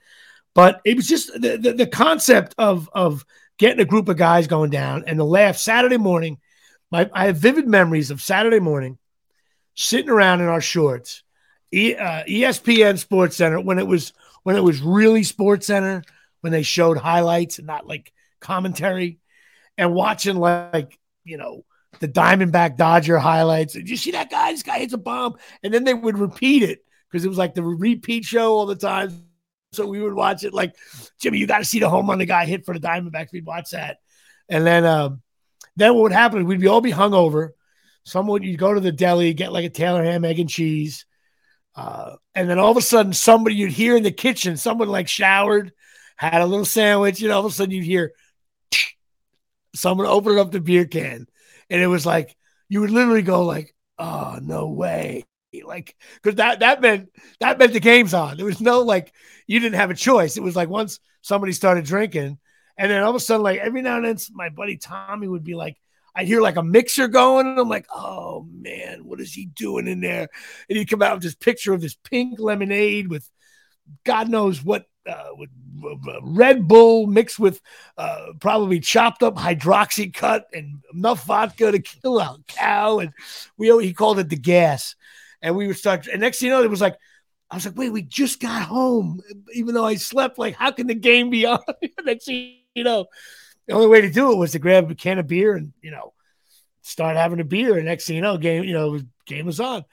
But 0.56 0.80
it 0.86 0.96
was 0.96 1.06
just 1.06 1.30
the, 1.34 1.58
the, 1.58 1.72
the 1.74 1.86
concept 1.86 2.54
of 2.56 2.88
of 2.94 3.26
getting 3.58 3.80
a 3.80 3.84
group 3.84 4.08
of 4.08 4.16
guys 4.16 4.46
going 4.46 4.70
down 4.70 5.04
and 5.06 5.20
the 5.20 5.24
laugh 5.24 5.58
Saturday 5.58 5.98
morning. 5.98 6.38
My, 6.90 7.10
I 7.12 7.26
have 7.26 7.36
vivid 7.36 7.68
memories 7.68 8.10
of 8.10 8.22
Saturday 8.22 8.58
morning 8.58 8.96
sitting 9.74 10.08
around 10.08 10.40
in 10.40 10.46
our 10.46 10.62
shorts, 10.62 11.22
e, 11.72 11.94
uh, 11.94 12.24
ESPN 12.24 12.96
Sports 12.96 13.36
Center 13.36 13.60
when 13.60 13.78
it 13.78 13.86
was 13.86 14.14
when 14.44 14.56
it 14.56 14.64
was 14.64 14.80
really 14.80 15.24
Sports 15.24 15.66
Center 15.66 16.02
when 16.40 16.52
they 16.52 16.62
showed 16.62 16.96
highlights 16.96 17.58
and 17.58 17.66
not 17.66 17.86
like 17.86 18.10
commentary, 18.40 19.18
and 19.76 19.92
watching 19.92 20.36
like 20.36 20.98
you 21.24 21.36
know 21.36 21.66
the 22.00 22.08
Diamondback 22.08 22.78
Dodger 22.78 23.18
highlights. 23.18 23.74
Did 23.74 23.90
you 23.90 23.98
see 23.98 24.12
that 24.12 24.30
guy? 24.30 24.52
This 24.52 24.62
guy 24.62 24.78
hits 24.78 24.94
a 24.94 24.98
bomb, 24.98 25.36
and 25.62 25.74
then 25.74 25.84
they 25.84 25.92
would 25.92 26.16
repeat 26.16 26.62
it 26.62 26.82
because 27.10 27.26
it 27.26 27.28
was 27.28 27.36
like 27.36 27.52
the 27.52 27.62
repeat 27.62 28.24
show 28.24 28.54
all 28.54 28.64
the 28.64 28.74
time. 28.74 29.26
So 29.72 29.86
we 29.86 30.00
would 30.00 30.14
watch 30.14 30.44
it 30.44 30.54
like, 30.54 30.74
Jimmy, 31.20 31.38
you 31.38 31.46
got 31.46 31.58
to 31.58 31.64
see 31.64 31.80
the 31.80 31.88
home 31.88 32.08
run 32.08 32.18
the 32.18 32.26
guy 32.26 32.46
hit 32.46 32.64
for 32.64 32.74
the 32.74 32.80
Diamondbacks. 32.80 33.32
We'd 33.32 33.46
watch 33.46 33.70
that. 33.70 33.98
And 34.48 34.66
then, 34.66 34.84
um, 34.84 35.22
then 35.76 35.94
what 35.94 36.04
would 36.04 36.12
happen? 36.12 36.46
We'd 36.46 36.60
be 36.60 36.68
all 36.68 36.80
be 36.80 36.92
hungover. 36.92 37.50
Someone, 38.04 38.42
you'd 38.42 38.58
go 38.58 38.72
to 38.72 38.80
the 38.80 38.92
deli, 38.92 39.34
get 39.34 39.52
like 39.52 39.64
a 39.64 39.68
Taylor 39.68 40.04
ham, 40.04 40.24
egg, 40.24 40.38
and 40.38 40.48
cheese. 40.48 41.04
Uh, 41.74 42.16
and 42.34 42.48
then 42.48 42.58
all 42.58 42.70
of 42.70 42.76
a 42.76 42.82
sudden, 42.82 43.12
somebody 43.12 43.56
you'd 43.56 43.72
hear 43.72 43.96
in 43.96 44.02
the 44.02 44.12
kitchen, 44.12 44.56
someone 44.56 44.88
like 44.88 45.08
showered, 45.08 45.72
had 46.16 46.40
a 46.40 46.46
little 46.46 46.64
sandwich, 46.64 47.20
and 47.20 47.30
all 47.30 47.44
of 47.44 47.52
a 47.52 47.54
sudden 47.54 47.74
you'd 47.74 47.84
hear 47.84 48.12
someone 49.74 50.06
opening 50.06 50.38
up 50.38 50.50
the 50.50 50.60
beer 50.60 50.86
can. 50.86 51.26
and 51.68 51.82
it 51.82 51.86
was 51.86 52.06
like 52.06 52.34
you 52.68 52.80
would 52.80 52.90
literally 52.90 53.22
go 53.22 53.44
like, 53.44 53.74
"Oh 53.98 54.38
no 54.40 54.68
way!" 54.70 55.24
Like 55.62 55.96
because 56.22 56.36
that 56.36 56.60
that 56.60 56.80
meant 56.80 57.10
that 57.40 57.58
meant 57.58 57.72
the 57.72 57.80
game's 57.80 58.14
on. 58.14 58.36
There 58.36 58.46
was 58.46 58.60
no 58.60 58.80
like 58.80 59.12
you 59.46 59.60
didn't 59.60 59.76
have 59.76 59.90
a 59.90 59.94
choice. 59.94 60.36
It 60.36 60.42
was 60.42 60.56
like 60.56 60.68
once 60.68 61.00
somebody 61.22 61.52
started 61.52 61.84
drinking, 61.84 62.38
and 62.76 62.90
then 62.90 63.02
all 63.02 63.10
of 63.10 63.16
a 63.16 63.20
sudden, 63.20 63.42
like 63.42 63.60
every 63.60 63.82
now 63.82 63.96
and 63.96 64.06
then, 64.06 64.18
my 64.32 64.48
buddy 64.48 64.76
Tommy 64.76 65.28
would 65.28 65.44
be 65.44 65.54
like, 65.54 65.76
I'd 66.14 66.26
hear 66.26 66.40
like 66.40 66.56
a 66.56 66.62
mixer 66.62 67.08
going, 67.08 67.46
and 67.46 67.58
I'm 67.58 67.68
like, 67.68 67.86
oh 67.94 68.46
man, 68.50 69.04
what 69.04 69.20
is 69.20 69.32
he 69.32 69.46
doing 69.46 69.86
in 69.86 70.00
there? 70.00 70.28
And 70.68 70.78
he'd 70.78 70.90
come 70.90 71.02
out 71.02 71.14
with 71.14 71.22
this 71.22 71.34
picture 71.34 71.72
of 71.72 71.80
this 71.80 71.94
pink 71.94 72.38
lemonade 72.38 73.08
with 73.08 73.30
God 74.04 74.28
knows 74.28 74.64
what 74.64 74.86
uh, 75.08 75.28
with 75.36 75.50
uh, 75.84 76.20
Red 76.22 76.66
Bull 76.66 77.06
mixed 77.06 77.38
with 77.38 77.60
uh, 77.96 78.32
probably 78.40 78.80
chopped 78.80 79.22
up 79.22 79.36
Hydroxycut 79.36 80.42
and 80.52 80.82
enough 80.92 81.24
vodka 81.24 81.70
to 81.70 81.78
kill 81.78 82.18
a 82.18 82.38
cow. 82.48 82.98
And 82.98 83.12
we 83.56 83.68
he 83.84 83.92
called 83.92 84.18
it 84.18 84.28
the 84.28 84.36
gas. 84.36 84.96
And 85.46 85.54
we 85.54 85.68
would 85.68 85.76
start. 85.76 86.08
And 86.08 86.20
next 86.20 86.40
thing 86.40 86.48
you 86.48 86.54
know, 86.54 86.64
it 86.64 86.68
was 86.68 86.80
like, 86.80 86.96
I 87.48 87.54
was 87.54 87.64
like, 87.64 87.76
wait, 87.76 87.90
we 87.90 88.02
just 88.02 88.40
got 88.40 88.62
home, 88.62 89.20
even 89.52 89.74
though 89.74 89.84
I 89.84 89.94
slept. 89.94 90.38
Like, 90.38 90.56
how 90.56 90.72
can 90.72 90.88
the 90.88 90.94
game 90.94 91.30
be 91.30 91.46
on? 91.46 91.60
next 92.04 92.24
thing 92.24 92.56
you 92.74 92.82
know, 92.82 93.06
the 93.68 93.74
only 93.74 93.86
way 93.86 94.00
to 94.00 94.10
do 94.10 94.32
it 94.32 94.36
was 94.38 94.50
to 94.52 94.58
grab 94.58 94.90
a 94.90 94.96
can 94.96 95.20
of 95.20 95.28
beer 95.28 95.54
and 95.54 95.72
you 95.80 95.92
know 95.92 96.14
start 96.82 97.16
having 97.16 97.38
a 97.38 97.44
beer. 97.44 97.76
And 97.76 97.86
next 97.86 98.08
thing 98.08 98.16
you 98.16 98.22
know, 98.22 98.38
game 98.38 98.64
you 98.64 98.72
know 98.72 98.98
game 99.24 99.46
was 99.46 99.60
on. 99.60 99.84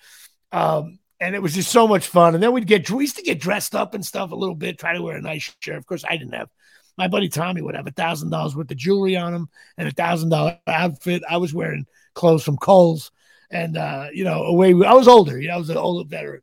Um, 0.51 0.97
and 1.20 1.36
it 1.36 1.41
was 1.41 1.54
just 1.54 1.72
so 1.72 1.88
much 1.88 2.08
fun. 2.08 2.34
And 2.34 2.41
then 2.41 2.51
we'd 2.51 2.66
get 2.66 2.89
we 2.89 3.04
used 3.04 3.18
to 3.18 3.24
get 3.24 3.39
dressed 3.39 3.76
up 3.76 3.93
and 3.93 4.04
stuff 4.04 4.32
a 4.32 4.36
little 4.36 4.56
bit, 4.56 4.80
try 4.80 4.93
to 4.93 5.04
wear 5.04 5.18
a 5.18 5.22
nice 5.22 5.56
shirt. 5.60 5.78
Of 5.78 5.86
course, 5.86 6.04
I 6.04 6.18
didn't 6.18 6.34
have. 6.34 6.49
My 6.97 7.08
buddy 7.08 7.30
Tommy 7.30 7.62
would 7.62 7.76
have 7.76 7.88
a 7.88 7.91
thousand 7.91 8.32
dollars 8.32 8.56
worth 8.56 8.72
of 8.72 8.78
jewelry 8.78 9.16
on 9.16 9.36
him 9.36 9.49
and 9.78 9.88
a 9.88 9.91
thousand 9.91 10.30
dollar 10.30 10.58
outfit. 10.66 11.22
I 11.30 11.38
was 11.38 11.54
wearing 11.54 11.86
clothes 12.16 12.43
from 12.43 12.58
Kohl's, 12.58 13.12
and 13.54 13.78
uh, 13.78 14.08
you 14.12 14.24
know, 14.24 14.43
away. 14.43 14.70
I 14.86 14.93
was 14.93 15.08
older. 15.08 15.39
You 15.39 15.47
know, 15.47 15.54
I 15.54 15.58
was 15.58 15.70
an 15.70 15.78
older 15.78 16.08
veteran. 16.08 16.41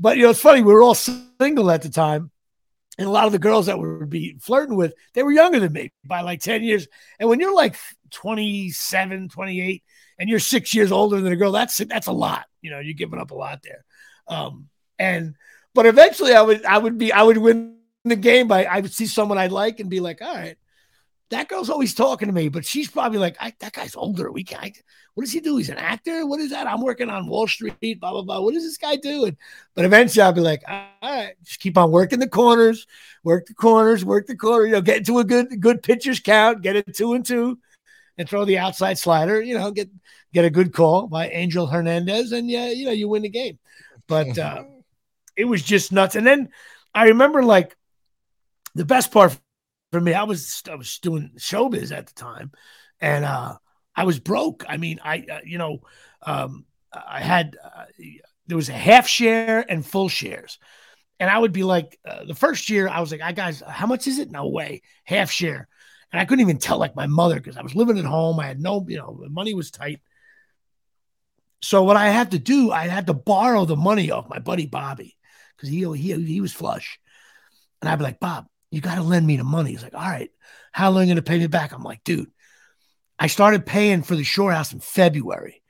But 0.00 0.16
you 0.16 0.22
know, 0.22 0.30
it's 0.30 0.40
funny. 0.40 0.62
We 0.62 0.72
were 0.72 0.82
all 0.82 0.94
single 0.94 1.70
at 1.70 1.82
the 1.82 1.90
time, 1.90 2.30
and 2.96 3.06
a 3.06 3.10
lot 3.10 3.26
of 3.26 3.32
the 3.32 3.40
girls 3.40 3.66
that 3.66 3.78
we 3.78 3.88
would 3.88 4.08
be 4.08 4.38
flirting 4.40 4.76
with, 4.76 4.94
they 5.14 5.24
were 5.24 5.32
younger 5.32 5.58
than 5.58 5.72
me 5.72 5.92
by 6.04 6.20
like 6.20 6.40
10 6.40 6.62
years. 6.62 6.86
And 7.18 7.28
when 7.28 7.40
you're 7.40 7.54
like 7.54 7.76
27, 8.12 9.28
28, 9.28 9.82
and 10.18 10.30
you're 10.30 10.38
six 10.38 10.72
years 10.72 10.92
older 10.92 11.20
than 11.20 11.32
a 11.32 11.36
girl, 11.36 11.50
that's 11.50 11.78
that's 11.78 12.06
a 12.06 12.12
lot. 12.12 12.46
You 12.62 12.70
know, 12.70 12.78
you're 12.78 12.94
giving 12.94 13.18
up 13.18 13.32
a 13.32 13.34
lot 13.34 13.62
there. 13.64 13.84
Um, 14.28 14.68
and 14.98 15.34
but 15.74 15.86
eventually 15.86 16.34
I 16.34 16.42
would 16.42 16.64
I 16.64 16.78
would 16.78 16.98
be 16.98 17.12
I 17.12 17.22
would 17.22 17.38
win 17.38 17.78
the 18.04 18.16
game 18.16 18.46
by 18.46 18.64
I 18.64 18.78
would 18.78 18.92
see 18.92 19.06
someone 19.06 19.38
I 19.38 19.48
like 19.48 19.80
and 19.80 19.90
be 19.90 19.98
like, 20.00 20.22
all 20.22 20.34
right, 20.34 20.56
that 21.30 21.48
girl's 21.48 21.70
always 21.70 21.94
talking 21.94 22.28
to 22.28 22.34
me, 22.34 22.48
but 22.48 22.64
she's 22.64 22.90
probably 22.90 23.18
like, 23.18 23.36
that 23.60 23.72
guy's 23.72 23.96
older. 23.96 24.30
We 24.30 24.44
can't. 24.44 24.76
What 25.18 25.24
does 25.24 25.32
he 25.32 25.40
do? 25.40 25.56
He's 25.56 25.68
an 25.68 25.78
actor. 25.78 26.24
What 26.26 26.38
is 26.38 26.50
that? 26.50 26.68
I'm 26.68 26.80
working 26.80 27.10
on 27.10 27.26
Wall 27.26 27.48
Street. 27.48 27.98
Blah 27.98 28.12
blah 28.12 28.22
blah. 28.22 28.40
What 28.40 28.54
is 28.54 28.62
this 28.62 28.78
guy 28.78 28.94
doing? 28.94 29.36
But 29.74 29.84
eventually, 29.84 30.22
I'll 30.22 30.32
be 30.32 30.40
like, 30.40 30.62
all 30.68 30.86
right, 31.02 31.34
just 31.42 31.58
keep 31.58 31.76
on 31.76 31.90
working 31.90 32.20
the 32.20 32.28
corners, 32.28 32.86
work 33.24 33.46
the 33.46 33.54
corners, 33.54 34.04
work 34.04 34.28
the 34.28 34.36
corner. 34.36 34.66
You 34.66 34.72
know, 34.74 34.80
get 34.80 34.98
into 34.98 35.18
a 35.18 35.24
good 35.24 35.60
good 35.60 35.82
pitchers 35.82 36.20
count, 36.20 36.62
get 36.62 36.76
it 36.76 36.94
two 36.94 37.14
and 37.14 37.26
two, 37.26 37.58
and 38.16 38.28
throw 38.28 38.44
the 38.44 38.58
outside 38.58 38.96
slider. 38.96 39.42
You 39.42 39.58
know, 39.58 39.72
get 39.72 39.90
get 40.32 40.44
a 40.44 40.50
good 40.50 40.72
call 40.72 41.08
by 41.08 41.30
Angel 41.30 41.66
Hernandez, 41.66 42.30
and 42.30 42.48
yeah, 42.48 42.70
you 42.70 42.86
know, 42.86 42.92
you 42.92 43.08
win 43.08 43.22
the 43.22 43.28
game. 43.28 43.58
But 44.06 44.38
uh, 44.38 44.66
it 45.36 45.46
was 45.46 45.64
just 45.64 45.90
nuts. 45.90 46.14
And 46.14 46.24
then 46.24 46.50
I 46.94 47.06
remember 47.06 47.42
like 47.42 47.76
the 48.76 48.84
best 48.84 49.10
part 49.10 49.36
for 49.92 50.00
me, 50.00 50.14
I 50.14 50.24
was 50.24 50.62
I 50.70 50.74
was 50.74 50.98
doing 50.98 51.32
showbiz 51.38 51.92
at 51.92 52.06
the 52.06 52.14
time, 52.14 52.52
and 53.00 53.24
uh, 53.24 53.56
I 53.96 54.04
was 54.04 54.18
broke. 54.18 54.64
I 54.68 54.76
mean, 54.76 55.00
I 55.02 55.24
uh, 55.30 55.40
you 55.44 55.58
know, 55.58 55.80
um, 56.22 56.66
I 56.92 57.20
had 57.20 57.56
uh, 57.62 57.84
there 58.46 58.56
was 58.56 58.68
a 58.68 58.74
half 58.74 59.08
share 59.08 59.64
and 59.68 59.84
full 59.84 60.08
shares, 60.08 60.58
and 61.18 61.30
I 61.30 61.38
would 61.38 61.52
be 61.52 61.64
like, 61.64 61.98
uh, 62.04 62.24
the 62.24 62.34
first 62.34 62.68
year 62.68 62.88
I 62.88 63.00
was 63.00 63.10
like, 63.10 63.22
I 63.22 63.32
guys, 63.32 63.62
how 63.66 63.86
much 63.86 64.06
is 64.06 64.18
it? 64.18 64.30
No 64.30 64.48
way, 64.48 64.82
half 65.04 65.30
share, 65.30 65.68
and 66.12 66.20
I 66.20 66.26
couldn't 66.26 66.42
even 66.42 66.58
tell 66.58 66.78
like 66.78 66.96
my 66.96 67.06
mother 67.06 67.36
because 67.36 67.56
I 67.56 67.62
was 67.62 67.74
living 67.74 67.98
at 67.98 68.04
home. 68.04 68.38
I 68.40 68.46
had 68.46 68.60
no, 68.60 68.84
you 68.88 68.98
know, 68.98 69.24
money 69.30 69.54
was 69.54 69.70
tight. 69.70 70.00
So 71.60 71.82
what 71.82 71.96
I 71.96 72.10
had 72.10 72.30
to 72.32 72.38
do, 72.38 72.70
I 72.70 72.86
had 72.86 73.06
to 73.06 73.14
borrow 73.14 73.64
the 73.64 73.76
money 73.76 74.10
off 74.10 74.28
my 74.28 74.38
buddy 74.38 74.66
Bobby 74.66 75.16
because 75.56 75.70
he 75.70 75.84
he 75.96 76.24
he 76.24 76.40
was 76.42 76.52
flush, 76.52 77.00
and 77.80 77.88
I'd 77.88 77.96
be 77.96 78.04
like, 78.04 78.20
Bob, 78.20 78.46
you 78.70 78.80
got 78.80 78.96
to 78.96 79.02
lend 79.02 79.26
me 79.26 79.36
the 79.36 79.44
money. 79.44 79.70
He's 79.70 79.82
like, 79.82 79.94
all 79.94 80.00
right, 80.00 80.30
how 80.72 80.90
long 80.90 81.00
are 81.00 81.02
you 81.02 81.08
going 81.08 81.16
to 81.16 81.22
pay 81.22 81.38
me 81.38 81.46
back? 81.46 81.72
I'm 81.72 81.82
like, 81.82 82.04
dude, 82.04 82.30
I 83.18 83.26
started 83.26 83.66
paying 83.66 84.02
for 84.02 84.16
the 84.16 84.24
shore 84.24 84.52
house 84.52 84.72
in 84.72 84.80
February, 84.80 85.62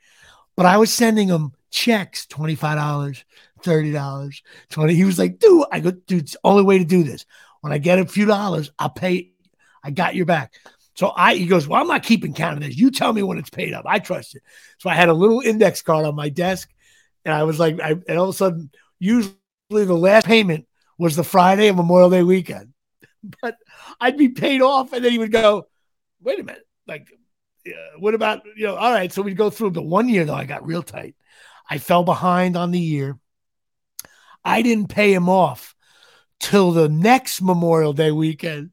but 0.55 0.65
I 0.65 0.77
was 0.77 0.91
sending 0.91 1.27
him 1.27 1.53
checks, 1.71 2.27
$25, 2.27 3.23
$30, 3.63 4.41
20. 4.69 4.93
He 4.93 5.05
was 5.05 5.19
like, 5.19 5.39
dude, 5.39 5.65
I 5.71 5.79
go, 5.79 5.91
dude, 5.91 6.23
it's 6.23 6.33
the 6.33 6.39
only 6.43 6.63
way 6.63 6.77
to 6.77 6.85
do 6.85 7.03
this. 7.03 7.25
When 7.61 7.73
I 7.73 7.77
get 7.77 7.99
a 7.99 8.05
few 8.05 8.25
dollars, 8.25 8.71
I'll 8.79 8.89
pay. 8.89 9.31
I 9.83 9.91
got 9.91 10.15
your 10.15 10.25
back. 10.25 10.53
So 10.95 11.13
I, 11.15 11.35
he 11.35 11.45
goes, 11.45 11.67
well, 11.67 11.81
I'm 11.81 11.87
not 11.87 12.03
keeping 12.03 12.33
count 12.33 12.57
of 12.57 12.63
this. 12.63 12.75
You 12.75 12.91
tell 12.91 13.13
me 13.13 13.23
when 13.23 13.37
it's 13.37 13.49
paid 13.49 13.73
up. 13.73 13.85
I 13.87 13.99
trust 13.99 14.35
it. 14.35 14.43
So 14.79 14.89
I 14.89 14.95
had 14.95 15.09
a 15.09 15.13
little 15.13 15.39
index 15.39 15.81
card 15.81 16.05
on 16.05 16.15
my 16.15 16.27
desk 16.29 16.69
and 17.23 17.33
I 17.33 17.43
was 17.43 17.59
like, 17.59 17.79
I, 17.79 17.91
and 17.91 18.17
all 18.17 18.29
of 18.29 18.35
a 18.35 18.37
sudden, 18.37 18.69
usually 18.99 19.35
the 19.69 19.93
last 19.93 20.25
payment 20.25 20.67
was 20.97 21.15
the 21.15 21.23
Friday 21.23 21.67
of 21.67 21.77
Memorial 21.77 22.09
Day 22.09 22.23
weekend. 22.23 22.73
but 23.41 23.57
I'd 23.99 24.17
be 24.17 24.29
paid 24.29 24.61
off, 24.61 24.93
and 24.93 25.03
then 25.03 25.11
he 25.11 25.17
would 25.17 25.31
go, 25.31 25.67
"Wait 26.21 26.39
a 26.39 26.43
minute, 26.43 26.67
like, 26.87 27.07
what 27.97 28.13
about 28.13 28.41
you 28.55 28.67
know?" 28.67 28.75
All 28.75 28.91
right, 28.91 29.11
so 29.11 29.21
we'd 29.21 29.37
go 29.37 29.49
through. 29.49 29.71
The 29.71 29.81
one 29.81 30.09
year 30.09 30.25
though, 30.25 30.35
I 30.35 30.45
got 30.45 30.65
real 30.65 30.83
tight. 30.83 31.15
I 31.69 31.77
fell 31.77 32.03
behind 32.03 32.57
on 32.57 32.71
the 32.71 32.79
year. 32.79 33.17
I 34.43 34.61
didn't 34.61 34.89
pay 34.89 35.13
him 35.13 35.29
off 35.29 35.75
till 36.39 36.71
the 36.71 36.89
next 36.89 37.41
Memorial 37.41 37.93
Day 37.93 38.11
weekend. 38.11 38.71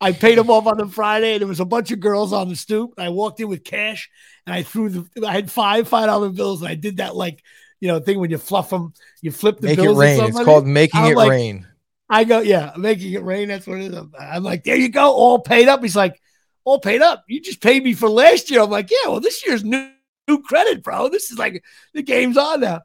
I 0.00 0.10
paid 0.10 0.36
him 0.36 0.50
off 0.50 0.66
on 0.66 0.78
the 0.78 0.88
Friday, 0.88 1.34
and 1.34 1.40
there 1.40 1.48
was 1.48 1.60
a 1.60 1.64
bunch 1.64 1.92
of 1.92 2.00
girls 2.00 2.32
on 2.32 2.48
the 2.48 2.56
stoop. 2.56 2.94
I 2.98 3.10
walked 3.10 3.38
in 3.38 3.48
with 3.48 3.62
cash, 3.62 4.10
and 4.46 4.54
I 4.54 4.64
threw 4.64 4.88
the. 4.88 5.26
I 5.26 5.32
had 5.32 5.50
five 5.50 5.86
five 5.86 6.06
dollar 6.06 6.30
bills, 6.30 6.60
and 6.60 6.68
I 6.68 6.74
did 6.74 6.96
that 6.96 7.14
like 7.14 7.42
you 7.78 7.88
know 7.88 8.00
thing 8.00 8.18
when 8.18 8.30
you 8.30 8.38
fluff 8.38 8.70
them, 8.70 8.94
you 9.20 9.30
flip 9.30 9.60
the 9.60 9.68
Make 9.68 9.76
bills. 9.76 9.96
It 9.96 10.00
rain. 10.00 10.24
It's 10.24 10.42
called 10.42 10.66
making 10.66 11.04
it 11.04 11.16
like, 11.16 11.30
rain. 11.30 11.68
I 12.08 12.24
go, 12.24 12.40
yeah, 12.40 12.72
making 12.76 13.12
it 13.12 13.22
rain. 13.22 13.48
That's 13.48 13.66
what 13.66 13.80
it 13.80 13.92
is. 13.92 14.04
I'm 14.18 14.42
like, 14.42 14.64
there 14.64 14.76
you 14.76 14.88
go, 14.88 15.12
all 15.12 15.38
paid 15.38 15.68
up. 15.68 15.82
He's 15.82 15.96
like, 15.96 16.20
all 16.64 16.78
paid 16.78 17.02
up. 17.02 17.24
You 17.28 17.40
just 17.40 17.60
paid 17.60 17.82
me 17.82 17.94
for 17.94 18.08
last 18.08 18.50
year. 18.50 18.62
I'm 18.62 18.70
like, 18.70 18.90
yeah, 18.90 19.10
well, 19.10 19.20
this 19.20 19.46
year's 19.46 19.64
new, 19.64 19.90
new 20.28 20.42
credit, 20.42 20.82
bro. 20.82 21.08
This 21.08 21.30
is 21.30 21.38
like 21.38 21.64
the 21.94 22.02
game's 22.02 22.36
on 22.36 22.60
now. 22.60 22.82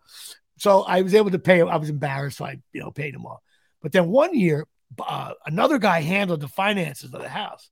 So 0.57 0.83
I 0.83 1.01
was 1.01 1.13
able 1.13 1.31
to 1.31 1.39
pay 1.39 1.59
him. 1.59 1.67
I 1.67 1.77
was 1.77 1.89
embarrassed, 1.89 2.37
so 2.37 2.45
I, 2.45 2.59
you 2.73 2.81
know, 2.81 2.91
paid 2.91 3.13
him 3.13 3.25
off. 3.25 3.41
But 3.81 3.91
then 3.91 4.07
one 4.07 4.33
year, 4.33 4.65
uh, 4.99 5.33
another 5.45 5.77
guy 5.77 6.01
handled 6.01 6.41
the 6.41 6.47
finances 6.47 7.13
of 7.13 7.21
the 7.21 7.29
house, 7.29 7.69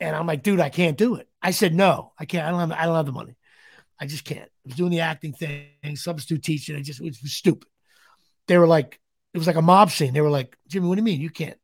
and 0.00 0.16
I'm 0.16 0.26
like, 0.26 0.42
dude, 0.42 0.60
I 0.60 0.70
can't 0.70 0.96
do 0.96 1.16
it. 1.16 1.28
I 1.42 1.50
said, 1.50 1.74
no, 1.74 2.12
I 2.18 2.24
can't. 2.24 2.46
I 2.46 2.50
don't 2.50 2.60
have. 2.60 2.72
I 2.72 2.86
don't 2.86 2.96
have 2.96 3.06
the 3.06 3.12
money. 3.12 3.36
I 4.00 4.06
just 4.06 4.24
can't. 4.24 4.48
I 4.48 4.66
was 4.66 4.76
doing 4.76 4.90
the 4.90 5.00
acting 5.00 5.32
thing, 5.32 5.96
substitute 5.96 6.42
teaching. 6.42 6.76
I 6.76 6.82
just 6.82 7.00
it 7.00 7.04
was 7.04 7.32
stupid. 7.32 7.68
They 8.46 8.58
were 8.58 8.66
like, 8.66 9.00
it 9.36 9.38
was 9.38 9.46
like 9.46 9.56
a 9.56 9.62
mob 9.62 9.90
scene. 9.90 10.14
They 10.14 10.22
were 10.22 10.30
like, 10.30 10.56
Jimmy, 10.66 10.88
what 10.88 10.94
do 10.94 11.00
you 11.00 11.04
mean? 11.04 11.20
You 11.20 11.28
can't. 11.28 11.58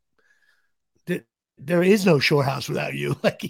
There, 1.57 1.83
is 1.83 2.05
no 2.05 2.19
shore 2.19 2.45
house 2.45 2.69
without 2.69 2.93
you. 2.93 3.17
Like, 3.23 3.43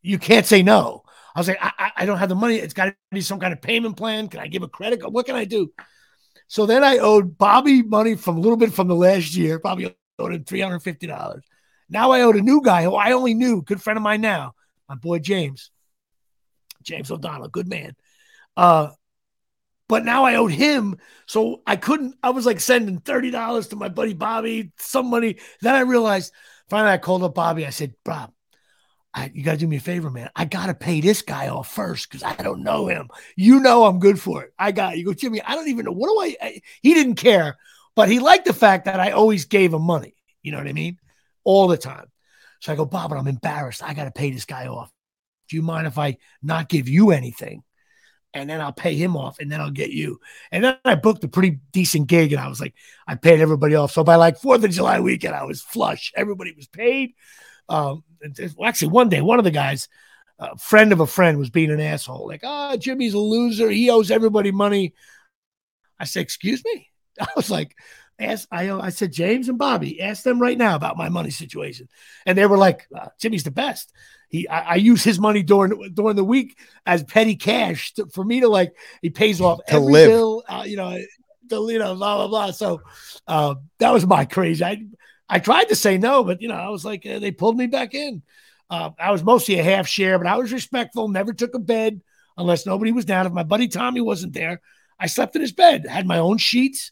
you 0.00 0.18
can't 0.18 0.46
say 0.46 0.62
no. 0.62 1.02
I 1.36 1.40
was 1.40 1.48
like, 1.48 1.58
I, 1.60 1.90
I 1.94 2.06
don't 2.06 2.16
have 2.16 2.30
the 2.30 2.36
money. 2.36 2.56
It's 2.56 2.72
got 2.72 2.86
to 2.86 2.96
be 3.10 3.20
some 3.20 3.40
kind 3.40 3.52
of 3.52 3.60
payment 3.60 3.98
plan. 3.98 4.28
Can 4.28 4.40
I 4.40 4.46
give 4.46 4.62
a 4.62 4.68
credit? 4.68 5.02
Card? 5.02 5.12
What 5.12 5.26
can 5.26 5.36
I 5.36 5.44
do? 5.44 5.70
So 6.48 6.64
then 6.64 6.82
I 6.82 6.96
owed 6.96 7.36
Bobby 7.36 7.82
money 7.82 8.14
from 8.14 8.38
a 8.38 8.40
little 8.40 8.56
bit 8.56 8.72
from 8.72 8.88
the 8.88 8.94
last 8.94 9.34
year. 9.34 9.58
Probably 9.58 9.94
owed 10.18 10.32
him 10.32 10.44
three 10.44 10.60
hundred 10.62 10.80
fifty 10.80 11.06
dollars. 11.06 11.44
Now 11.90 12.12
I 12.12 12.22
owed 12.22 12.36
a 12.36 12.40
new 12.40 12.62
guy 12.62 12.82
who 12.84 12.94
I 12.94 13.12
only 13.12 13.34
knew, 13.34 13.60
good 13.60 13.82
friend 13.82 13.98
of 13.98 14.02
mine 14.02 14.22
now, 14.22 14.54
my 14.88 14.94
boy 14.94 15.18
James, 15.18 15.70
James 16.82 17.10
O'Donnell, 17.10 17.48
good 17.48 17.68
man. 17.68 17.94
Uh, 18.56 18.88
but 19.88 20.04
now 20.04 20.24
I 20.24 20.36
owed 20.36 20.52
him. 20.52 20.98
So 21.26 21.62
I 21.66 21.76
couldn't, 21.76 22.16
I 22.22 22.30
was 22.30 22.46
like 22.46 22.60
sending 22.60 23.00
$30 23.00 23.70
to 23.70 23.76
my 23.76 23.88
buddy 23.88 24.14
Bobby, 24.14 24.72
some 24.78 25.10
money. 25.10 25.38
Then 25.60 25.74
I 25.74 25.80
realized, 25.80 26.32
finally, 26.68 26.92
I 26.92 26.98
called 26.98 27.22
up 27.22 27.34
Bobby. 27.34 27.66
I 27.66 27.70
said, 27.70 27.94
Bob, 28.04 28.32
I, 29.12 29.30
you 29.32 29.44
got 29.44 29.52
to 29.52 29.58
do 29.58 29.68
me 29.68 29.76
a 29.76 29.80
favor, 29.80 30.10
man. 30.10 30.30
I 30.34 30.44
got 30.44 30.66
to 30.66 30.74
pay 30.74 31.00
this 31.00 31.22
guy 31.22 31.48
off 31.48 31.72
first 31.72 32.08
because 32.10 32.22
I 32.22 32.34
don't 32.34 32.64
know 32.64 32.88
him. 32.88 33.08
You 33.36 33.60
know 33.60 33.84
I'm 33.84 34.00
good 34.00 34.20
for 34.20 34.42
it. 34.42 34.52
I 34.58 34.72
got 34.72 34.98
you. 34.98 35.04
Go, 35.04 35.14
Jimmy, 35.14 35.40
I 35.42 35.54
don't 35.54 35.68
even 35.68 35.84
know. 35.84 35.92
What 35.92 36.08
do 36.08 36.20
I, 36.20 36.36
I, 36.44 36.60
He 36.82 36.94
didn't 36.94 37.14
care, 37.16 37.56
but 37.94 38.08
he 38.08 38.18
liked 38.18 38.46
the 38.46 38.52
fact 38.52 38.86
that 38.86 39.00
I 39.00 39.12
always 39.12 39.44
gave 39.44 39.72
him 39.72 39.82
money. 39.82 40.14
You 40.42 40.52
know 40.52 40.58
what 40.58 40.66
I 40.66 40.72
mean? 40.72 40.98
All 41.44 41.68
the 41.68 41.76
time. 41.76 42.06
So 42.60 42.72
I 42.72 42.76
go, 42.76 42.86
Bob, 42.86 43.10
but 43.10 43.18
I'm 43.18 43.28
embarrassed. 43.28 43.82
I 43.84 43.94
got 43.94 44.04
to 44.04 44.10
pay 44.10 44.30
this 44.30 44.46
guy 44.46 44.66
off. 44.66 44.90
Do 45.48 45.56
you 45.56 45.62
mind 45.62 45.86
if 45.86 45.98
I 45.98 46.16
not 46.42 46.68
give 46.68 46.88
you 46.88 47.10
anything? 47.10 47.62
And 48.34 48.50
then 48.50 48.60
I'll 48.60 48.72
pay 48.72 48.94
him 48.94 49.16
off, 49.16 49.38
and 49.38 49.50
then 49.50 49.60
I'll 49.60 49.70
get 49.70 49.90
you. 49.90 50.20
And 50.50 50.64
then 50.64 50.76
I 50.84 50.96
booked 50.96 51.24
a 51.24 51.28
pretty 51.28 51.60
decent 51.72 52.08
gig, 52.08 52.32
and 52.32 52.40
I 52.40 52.48
was 52.48 52.60
like, 52.60 52.74
I 53.06 53.14
paid 53.14 53.40
everybody 53.40 53.74
off. 53.74 53.92
So 53.92 54.04
by 54.04 54.16
like 54.16 54.38
Fourth 54.38 54.64
of 54.64 54.70
July 54.70 55.00
weekend, 55.00 55.34
I 55.34 55.44
was 55.44 55.62
flush. 55.62 56.12
Everybody 56.16 56.52
was 56.52 56.66
paid. 56.66 57.14
Um, 57.68 58.04
well, 58.56 58.68
actually, 58.68 58.88
one 58.88 59.08
day, 59.08 59.20
one 59.20 59.38
of 59.38 59.44
the 59.44 59.50
guys, 59.50 59.88
a 60.38 60.58
friend 60.58 60.92
of 60.92 61.00
a 61.00 61.06
friend 61.06 61.38
was 61.38 61.50
being 61.50 61.70
an 61.70 61.80
asshole, 61.80 62.26
like, 62.26 62.42
oh, 62.42 62.76
Jimmy's 62.76 63.14
a 63.14 63.18
loser. 63.18 63.70
He 63.70 63.88
owes 63.90 64.10
everybody 64.10 64.50
money. 64.50 64.94
I 65.98 66.04
said, 66.04 66.22
excuse 66.22 66.62
me. 66.64 66.90
I 67.20 67.28
was 67.36 67.50
like, 67.50 67.76
ask 68.18 68.48
I 68.50 68.70
I 68.70 68.90
said 68.90 69.12
James 69.12 69.48
and 69.48 69.58
Bobby, 69.58 70.00
ask 70.00 70.22
them 70.22 70.40
right 70.40 70.58
now 70.58 70.76
about 70.76 70.96
my 70.96 71.08
money 71.08 71.30
situation, 71.30 71.88
and 72.26 72.36
they 72.36 72.46
were 72.46 72.58
like, 72.58 72.86
uh, 72.94 73.08
Jimmy's 73.18 73.44
the 73.44 73.50
best. 73.50 73.92
He 74.28 74.48
I, 74.48 74.72
I, 74.72 74.74
use 74.76 75.04
his 75.04 75.18
money 75.18 75.42
during 75.42 75.92
during 75.94 76.16
the 76.16 76.24
week 76.24 76.58
as 76.86 77.04
petty 77.04 77.36
cash 77.36 77.92
to, 77.94 78.06
for 78.06 78.24
me 78.24 78.40
to 78.40 78.48
like 78.48 78.74
he 79.02 79.10
pays 79.10 79.40
off 79.40 79.64
to 79.66 79.74
every 79.74 79.92
live. 79.92 80.08
bill, 80.08 80.42
uh, 80.48 80.64
you 80.66 80.76
know, 80.76 80.98
the 81.48 81.66
you 81.66 81.78
know 81.78 81.94
blah 81.94 82.16
blah 82.16 82.28
blah. 82.28 82.50
So 82.50 82.82
uh, 83.26 83.56
that 83.78 83.92
was 83.92 84.06
my 84.06 84.24
crazy. 84.24 84.64
I 84.64 84.84
I 85.28 85.38
tried 85.38 85.64
to 85.64 85.76
say 85.76 85.98
no, 85.98 86.24
but 86.24 86.40
you 86.42 86.48
know 86.48 86.54
I 86.54 86.68
was 86.68 86.84
like 86.84 87.06
uh, 87.06 87.18
they 87.18 87.30
pulled 87.30 87.56
me 87.56 87.66
back 87.66 87.94
in. 87.94 88.22
Uh, 88.70 88.90
I 88.98 89.12
was 89.12 89.22
mostly 89.22 89.58
a 89.58 89.62
half 89.62 89.86
share, 89.86 90.18
but 90.18 90.26
I 90.26 90.36
was 90.36 90.52
respectful. 90.52 91.08
Never 91.08 91.32
took 91.32 91.54
a 91.54 91.58
bed 91.58 92.00
unless 92.36 92.66
nobody 92.66 92.92
was 92.92 93.04
down. 93.04 93.26
If 93.26 93.32
my 93.32 93.42
buddy 93.42 93.68
Tommy 93.68 94.00
wasn't 94.00 94.32
there, 94.32 94.60
I 94.98 95.06
slept 95.06 95.36
in 95.36 95.42
his 95.42 95.52
bed. 95.52 95.86
Had 95.86 96.06
my 96.06 96.18
own 96.18 96.38
sheets 96.38 96.90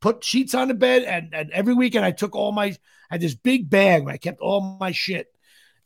put 0.00 0.24
sheets 0.24 0.54
on 0.54 0.68
the 0.68 0.74
bed, 0.74 1.02
and, 1.02 1.34
and 1.34 1.50
every 1.50 1.74
weekend 1.74 2.04
I 2.04 2.10
took 2.10 2.34
all 2.34 2.52
my 2.52 2.76
I 3.10 3.14
had 3.14 3.20
this 3.20 3.34
big 3.34 3.70
bag 3.70 4.04
where 4.04 4.14
I 4.14 4.18
kept 4.18 4.40
all 4.40 4.76
my 4.78 4.92
shit. 4.92 5.28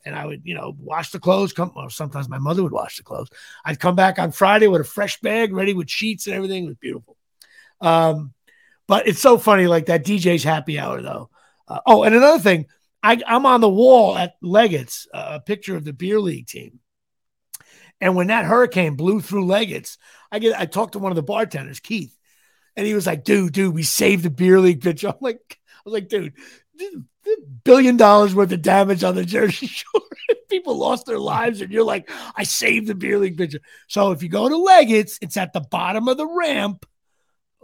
And 0.05 0.13
I 0.13 0.25
would, 0.25 0.41
you 0.43 0.53
know, 0.53 0.75
wash 0.77 1.11
the 1.11 1.19
clothes. 1.19 1.53
Come, 1.53 1.71
well, 1.73 1.89
sometimes 1.89 2.27
my 2.27 2.37
mother 2.37 2.61
would 2.61 2.73
wash 2.73 2.97
the 2.97 3.03
clothes. 3.03 3.29
I'd 3.63 3.79
come 3.79 3.95
back 3.95 4.19
on 4.19 4.33
Friday 4.33 4.67
with 4.67 4.81
a 4.81 4.83
fresh 4.83 5.21
bag, 5.21 5.53
ready 5.53 5.73
with 5.73 5.89
sheets 5.89 6.27
and 6.27 6.35
everything. 6.35 6.65
It 6.65 6.67
was 6.67 6.75
beautiful. 6.75 7.15
Um, 7.79 8.33
but 8.85 9.07
it's 9.07 9.21
so 9.21 9.37
funny, 9.37 9.65
like 9.65 9.85
that 9.85 10.03
D'Jais 10.03 10.43
happy 10.43 10.77
hour 10.77 11.01
though. 11.01 11.29
Uh, 11.69 11.79
oh, 11.85 12.03
and 12.03 12.13
another 12.13 12.39
thing, 12.39 12.65
I, 13.01 13.21
am 13.25 13.45
on 13.45 13.61
the 13.61 13.69
wall 13.69 14.17
at 14.17 14.35
Leggett's, 14.41 15.07
uh, 15.13 15.31
a 15.35 15.39
picture 15.39 15.77
of 15.77 15.85
the 15.85 15.93
beer 15.93 16.19
league 16.19 16.47
team. 16.47 16.79
And 18.01 18.15
when 18.15 18.27
that 18.27 18.43
hurricane 18.43 18.95
blew 18.95 19.21
through 19.21 19.45
Leggett's, 19.45 19.97
I 20.29 20.39
get 20.39 20.59
I 20.59 20.65
talked 20.65 20.93
to 20.93 20.99
one 20.99 21.13
of 21.13 21.15
the 21.15 21.23
bartenders, 21.23 21.79
Keith, 21.79 22.17
and 22.75 22.87
he 22.87 22.93
was 22.93 23.05
like, 23.05 23.23
dude, 23.23 23.53
dude, 23.53 23.73
we 23.73 23.83
saved 23.83 24.23
the 24.23 24.29
beer 24.29 24.59
league 24.59 24.81
pitcher. 24.81 25.07
I'm 25.09 25.15
like, 25.19 25.59
I 25.59 25.81
was 25.85 25.93
like, 25.93 26.09
dude, 26.09 26.33
billion 27.63 27.97
dollars 27.97 28.35
worth 28.35 28.51
of 28.51 28.61
damage 28.61 29.03
on 29.03 29.15
the 29.15 29.25
Jersey 29.25 29.67
Shore. 29.67 30.01
People 30.49 30.77
lost 30.77 31.05
their 31.05 31.19
lives, 31.19 31.61
and 31.61 31.71
you're 31.71 31.83
like, 31.83 32.09
I 32.35 32.43
saved 32.43 32.87
the 32.87 32.95
beer 32.95 33.17
league 33.17 33.37
pitcher. 33.37 33.59
So 33.87 34.11
if 34.11 34.21
you 34.21 34.29
go 34.29 34.47
to 34.47 34.57
Leggett's, 34.57 35.17
it's 35.21 35.37
at 35.37 35.53
the 35.53 35.61
bottom 35.61 36.07
of 36.07 36.17
the 36.17 36.27
ramp, 36.27 36.85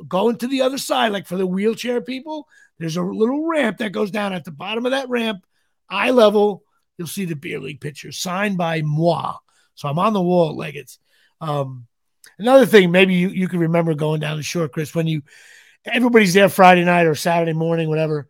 going 0.07 0.37
to 0.37 0.47
the 0.47 0.61
other 0.61 0.77
side, 0.77 1.11
like 1.11 1.27
for 1.27 1.37
the 1.37 1.47
wheelchair 1.47 2.01
people. 2.01 2.47
There's 2.77 2.97
a 2.97 3.03
little 3.03 3.45
ramp 3.45 3.77
that 3.77 3.91
goes 3.91 4.11
down 4.11 4.33
at 4.33 4.45
the 4.45 4.51
bottom 4.51 4.85
of 4.85 4.91
that 4.91 5.09
ramp, 5.09 5.45
eye 5.89 6.11
level. 6.11 6.63
You'll 6.97 7.07
see 7.07 7.25
the 7.25 7.35
beer 7.35 7.59
league 7.59 7.81
pitcher 7.81 8.11
signed 8.11 8.57
by 8.57 8.81
moi. 8.81 9.35
So 9.75 9.87
I'm 9.87 9.99
on 9.99 10.13
the 10.13 10.21
wall 10.21 10.49
at 10.49 10.55
Leggett's. 10.55 10.99
Um, 11.41 11.87
Another 12.39 12.65
thing, 12.65 12.91
maybe 12.91 13.13
you, 13.13 13.29
you 13.29 13.47
can 13.47 13.59
remember 13.59 13.93
going 13.93 14.21
down 14.21 14.37
the 14.37 14.43
shore, 14.43 14.67
Chris, 14.69 14.95
when 14.95 15.07
you 15.07 15.21
everybody's 15.85 16.33
there 16.33 16.49
Friday 16.49 16.83
night 16.83 17.05
or 17.05 17.15
Saturday 17.15 17.53
morning, 17.53 17.89
whatever, 17.89 18.27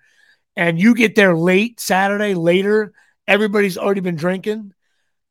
and 0.56 0.80
you 0.80 0.96
get 0.96 1.16
there 1.16 1.36
late 1.36 1.80
Saturday, 1.80 2.34
later, 2.34 2.92
everybody's 3.28 3.78
already 3.78 4.02
been 4.02 4.16
drinking, 4.16 4.74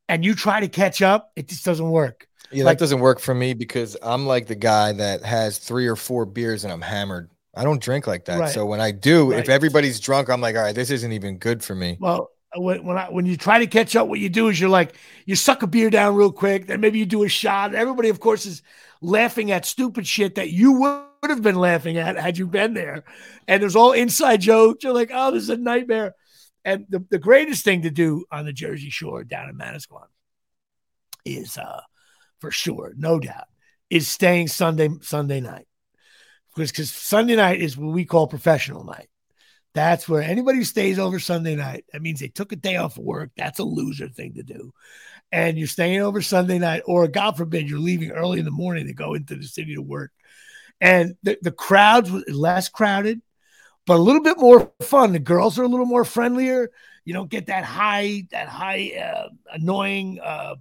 and 0.08 0.24
you 0.24 0.34
try 0.34 0.60
to 0.60 0.68
catch 0.68 1.02
up, 1.02 1.32
it 1.36 1.48
just 1.48 1.64
doesn't 1.64 1.90
work. 1.90 2.26
Yeah, 2.50 2.64
like, 2.64 2.78
that 2.78 2.84
doesn't 2.84 3.00
work 3.00 3.20
for 3.20 3.34
me 3.34 3.52
because 3.52 3.96
I'm 4.02 4.26
like 4.26 4.46
the 4.46 4.54
guy 4.54 4.92
that 4.92 5.22
has 5.22 5.58
three 5.58 5.86
or 5.86 5.96
four 5.96 6.24
beers 6.24 6.64
and 6.64 6.72
I'm 6.72 6.80
hammered. 6.80 7.30
I 7.54 7.64
don't 7.64 7.82
drink 7.82 8.06
like 8.06 8.24
that. 8.26 8.38
Right. 8.38 8.50
So 8.50 8.64
when 8.64 8.80
I 8.80 8.90
do, 8.90 9.32
right. 9.32 9.40
if 9.40 9.48
everybody's 9.48 10.00
drunk, 10.00 10.30
I'm 10.30 10.40
like, 10.40 10.56
all 10.56 10.62
right, 10.62 10.74
this 10.74 10.90
isn't 10.90 11.12
even 11.12 11.38
good 11.38 11.62
for 11.62 11.74
me. 11.74 11.98
Well, 12.00 12.30
when 12.60 12.84
when, 12.84 12.98
I, 12.98 13.10
when 13.10 13.26
you 13.26 13.36
try 13.36 13.58
to 13.58 13.66
catch 13.66 13.96
up, 13.96 14.08
what 14.08 14.20
you 14.20 14.28
do 14.28 14.48
is 14.48 14.60
you're 14.60 14.70
like 14.70 14.94
you 15.26 15.34
suck 15.36 15.62
a 15.62 15.66
beer 15.66 15.90
down 15.90 16.14
real 16.14 16.32
quick, 16.32 16.66
then 16.66 16.80
maybe 16.80 16.98
you 16.98 17.06
do 17.06 17.24
a 17.24 17.28
shot. 17.28 17.74
Everybody, 17.74 18.08
of 18.08 18.20
course, 18.20 18.46
is 18.46 18.62
laughing 19.00 19.50
at 19.50 19.64
stupid 19.66 20.06
shit 20.06 20.36
that 20.36 20.50
you 20.50 20.72
would 20.72 21.30
have 21.30 21.42
been 21.42 21.56
laughing 21.56 21.96
at 21.96 22.16
had 22.16 22.38
you 22.38 22.46
been 22.46 22.74
there. 22.74 23.04
And 23.46 23.62
there's 23.62 23.76
all 23.76 23.92
inside 23.92 24.40
jokes. 24.40 24.84
You're 24.84 24.94
like, 24.94 25.10
oh, 25.12 25.30
this 25.30 25.44
is 25.44 25.50
a 25.50 25.56
nightmare. 25.56 26.14
And 26.64 26.86
the, 26.88 27.04
the 27.10 27.18
greatest 27.18 27.64
thing 27.64 27.82
to 27.82 27.90
do 27.90 28.24
on 28.30 28.44
the 28.44 28.52
Jersey 28.52 28.90
Shore 28.90 29.24
down 29.24 29.48
in 29.48 29.56
Manasquan 29.56 30.06
is 31.24 31.58
uh 31.58 31.80
for 32.40 32.50
sure, 32.50 32.94
no 32.96 33.18
doubt, 33.18 33.46
is 33.90 34.08
staying 34.08 34.48
Sunday 34.48 34.88
Sunday 35.02 35.40
night. 35.40 35.66
Because 36.54 36.70
because 36.70 36.90
Sunday 36.90 37.36
night 37.36 37.60
is 37.60 37.76
what 37.76 37.92
we 37.92 38.04
call 38.04 38.26
professional 38.26 38.84
night. 38.84 39.08
That's 39.74 40.08
where 40.08 40.22
anybody 40.22 40.58
who 40.58 40.64
stays 40.64 40.98
over 40.98 41.20
Sunday 41.20 41.54
night, 41.54 41.84
that 41.92 42.02
means 42.02 42.20
they 42.20 42.28
took 42.28 42.52
a 42.52 42.56
day 42.56 42.76
off 42.76 42.98
of 42.98 43.04
work. 43.04 43.30
That's 43.36 43.58
a 43.58 43.64
loser 43.64 44.08
thing 44.08 44.34
to 44.34 44.42
do. 44.42 44.72
And 45.30 45.58
you're 45.58 45.66
staying 45.66 46.00
over 46.00 46.22
Sunday 46.22 46.58
night, 46.58 46.82
or 46.86 47.06
God 47.06 47.36
forbid, 47.36 47.68
you're 47.68 47.78
leaving 47.78 48.10
early 48.10 48.38
in 48.38 48.44
the 48.44 48.50
morning 48.50 48.86
to 48.86 48.94
go 48.94 49.14
into 49.14 49.36
the 49.36 49.44
city 49.44 49.74
to 49.74 49.82
work. 49.82 50.10
And 50.80 51.16
the, 51.22 51.38
the 51.42 51.52
crowds 51.52 52.10
were 52.10 52.22
less 52.28 52.68
crowded, 52.68 53.20
but 53.86 53.98
a 53.98 54.02
little 54.02 54.22
bit 54.22 54.38
more 54.38 54.72
fun. 54.80 55.12
The 55.12 55.18
girls 55.18 55.58
are 55.58 55.64
a 55.64 55.68
little 55.68 55.86
more 55.86 56.04
friendlier. 56.04 56.70
You 57.04 57.14
don't 57.14 57.30
get 57.30 57.46
that 57.46 57.64
high, 57.64 58.26
that 58.30 58.48
high, 58.48 58.92
uh, 58.92 59.28
annoying 59.52 60.18
uh, 60.22 60.56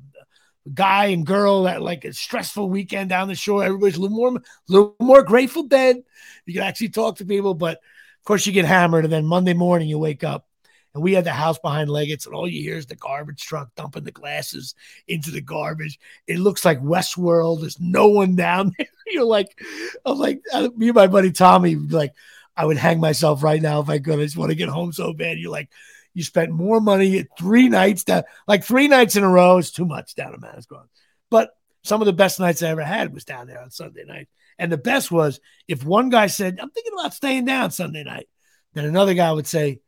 guy 0.74 1.08
and 1.08 1.26
girl 1.26 1.64
that 1.64 1.82
like 1.82 2.04
a 2.04 2.14
stressful 2.14 2.70
weekend 2.70 3.10
down 3.10 3.30
the 3.30 3.36
shore. 3.36 3.64
Everybody's 3.64 3.98
a 3.98 4.02
little 4.02 4.18
more, 4.18 4.36
a 4.36 4.42
little 4.68 4.96
more 5.00 5.24
grateful 5.24 5.64
dead. 5.64 6.04
You 6.46 6.54
can 6.54 6.64
actually 6.64 6.90
talk 6.90 7.18
to 7.18 7.26
people, 7.26 7.54
but 7.54 7.80
course, 8.28 8.46
you 8.46 8.52
get 8.52 8.66
hammered, 8.66 9.06
and 9.06 9.14
then 9.14 9.26
Monday 9.26 9.54
morning 9.54 9.88
you 9.88 9.98
wake 9.98 10.24
up. 10.24 10.46
And 10.94 11.04
we 11.04 11.14
had 11.14 11.26
the 11.26 11.32
house 11.32 11.60
behind 11.60 11.90
Leggett's, 11.90 12.26
and 12.26 12.36
all 12.36 12.48
you 12.48 12.62
hear 12.62 12.76
is 12.76 12.88
the 12.88 12.96
garbage 12.96 13.42
truck 13.44 13.70
dumping 13.76 14.04
the 14.04 14.12
glasses 14.12 14.76
into 15.08 15.32
the 15.32 15.42
garbage. 15.42 16.00
It 16.28 16.40
looks 16.40 16.66
like 16.66 16.82
Westworld. 16.82 17.62
There's 17.62 17.80
no 17.80 18.08
one 18.08 18.36
down 18.36 18.74
there. 18.78 18.88
You're 19.08 19.24
like, 19.24 19.60
I'm 20.06 20.18
like, 20.18 20.42
uh, 20.54 20.70
me 20.76 20.90
and 20.90 20.96
my 20.96 21.08
buddy 21.08 21.32
Tommy, 21.32 21.76
like, 21.76 22.14
I 22.56 22.66
would 22.66 22.78
hang 22.78 23.00
myself 23.00 23.44
right 23.44 23.62
now 23.62 23.80
if 23.80 23.90
I 23.90 24.00
could. 24.00 24.20
I 24.20 24.24
just 24.24 24.38
want 24.38 24.50
to 24.50 24.56
get 24.56 24.70
home 24.70 24.92
so 24.92 25.14
bad. 25.14 25.38
You're 25.38 25.52
like, 25.52 25.70
you 26.14 26.24
spent 26.24 26.52
more 26.52 26.82
money 26.82 27.28
three 27.38 27.70
nights 27.70 28.04
down, 28.04 28.24
like 28.48 28.64
three 28.64 28.88
nights 28.88 29.16
in 29.16 29.24
a 29.24 29.30
row 29.30 29.58
is 29.58 29.72
too 29.72 29.86
much 29.86 30.16
down 30.16 30.34
in 30.34 30.42
Manasquan. 30.42 30.88
But 31.30 31.52
some 31.84 32.02
of 32.02 32.08
the 32.08 32.14
best 32.14 32.40
nights 32.40 32.64
I 32.64 32.70
ever 32.70 32.84
had 32.84 33.14
was 33.14 33.24
down 33.24 33.46
there 33.48 33.62
on 33.62 33.70
Sunday 33.70 34.04
night. 34.04 34.28
And 34.60 34.72
the 34.72 34.78
best 34.78 35.12
was 35.12 35.40
if 35.68 35.84
one 35.84 36.10
guy 36.10 36.28
said, 36.28 36.60
I'm 36.62 36.72
thinking 36.72 36.94
about 36.94 37.14
staying 37.14 37.46
down 37.46 37.72
Sunday 37.72 38.04
night, 38.04 38.28
then 38.74 38.86
another 38.86 39.14
guy 39.14 39.32
would 39.32 39.48
say, 39.48 39.80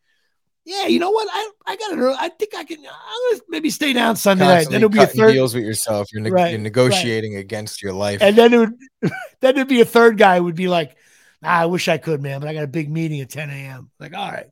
yeah, 0.66 0.86
you 0.86 1.00
know 1.00 1.10
what? 1.10 1.28
I 1.32 1.52
I 1.66 1.76
got 1.78 1.98
it. 1.98 2.18
I 2.20 2.30
think 2.30 2.54
I 2.56 2.64
can. 2.64 2.78
I'm 2.80 3.32
gonna 3.32 3.42
maybe 3.50 3.72
stay 3.72 3.92
down 3.92 4.16
Sunday 4.16 4.44
Constantly 4.44 4.66
night. 4.66 4.72
Then 4.72 4.84
it'll 4.84 4.90
be 4.90 5.00
a 5.00 5.08
third 5.08 5.34
deals 5.34 5.56
with 5.56 5.64
yourself. 5.64 6.14
You're, 6.14 6.22
ne- 6.22 6.30
right, 6.30 6.52
you're 6.52 6.60
negotiating 6.60 7.34
right. 7.34 7.40
against 7.40 7.82
your 7.82 7.94
life, 7.94 8.22
and 8.22 8.36
then 8.36 8.54
it 8.54 8.58
would 8.58 8.74
then 9.40 9.56
it'd 9.56 9.68
be 9.68 9.82
a 9.82 9.86
third 9.86 10.18
guy 10.20 10.40
would 10.40 10.56
be 10.56 10.68
like, 10.68 10.96
nah, 11.42 11.50
I 11.50 11.66
wish 11.66 11.88
I 11.88 11.98
could, 11.98 12.22
man, 12.22 12.40
but 12.40 12.50
I 12.50 12.54
got 12.54 12.64
a 12.64 12.68
big 12.68 12.92
meeting 12.92 13.20
at 13.22 13.30
10 13.30 13.50
a.m. 13.50 13.90
Like, 14.00 14.14
all 14.14 14.30
right, 14.30 14.48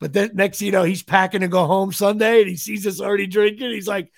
but 0.00 0.12
then 0.12 0.30
next, 0.34 0.62
you 0.62 0.70
know, 0.70 0.84
he's 0.84 1.02
packing 1.02 1.40
to 1.42 1.48
go 1.48 1.66
home 1.66 1.92
Sunday, 1.92 2.40
and 2.40 2.48
he 2.48 2.56
sees 2.56 2.86
us 2.86 3.00
already 3.00 3.26
drinking. 3.26 3.70
He's 3.70 3.88
like, 3.88 4.10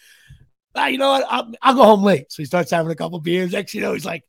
ah, 0.75 0.87
you 0.87 0.99
know 0.99 1.11
what? 1.11 1.27
I'll, 1.29 1.53
I'll 1.63 1.75
go 1.75 1.85
home 1.85 2.05
late. 2.05 2.31
So 2.31 2.43
he 2.43 2.47
starts 2.47 2.71
having 2.71 2.93
a 2.93 2.97
couple 2.97 3.19
beers. 3.19 3.53
Next, 3.53 3.75
you 3.75 3.81
know, 3.81 3.93
he's 3.93 4.05
like, 4.05 4.25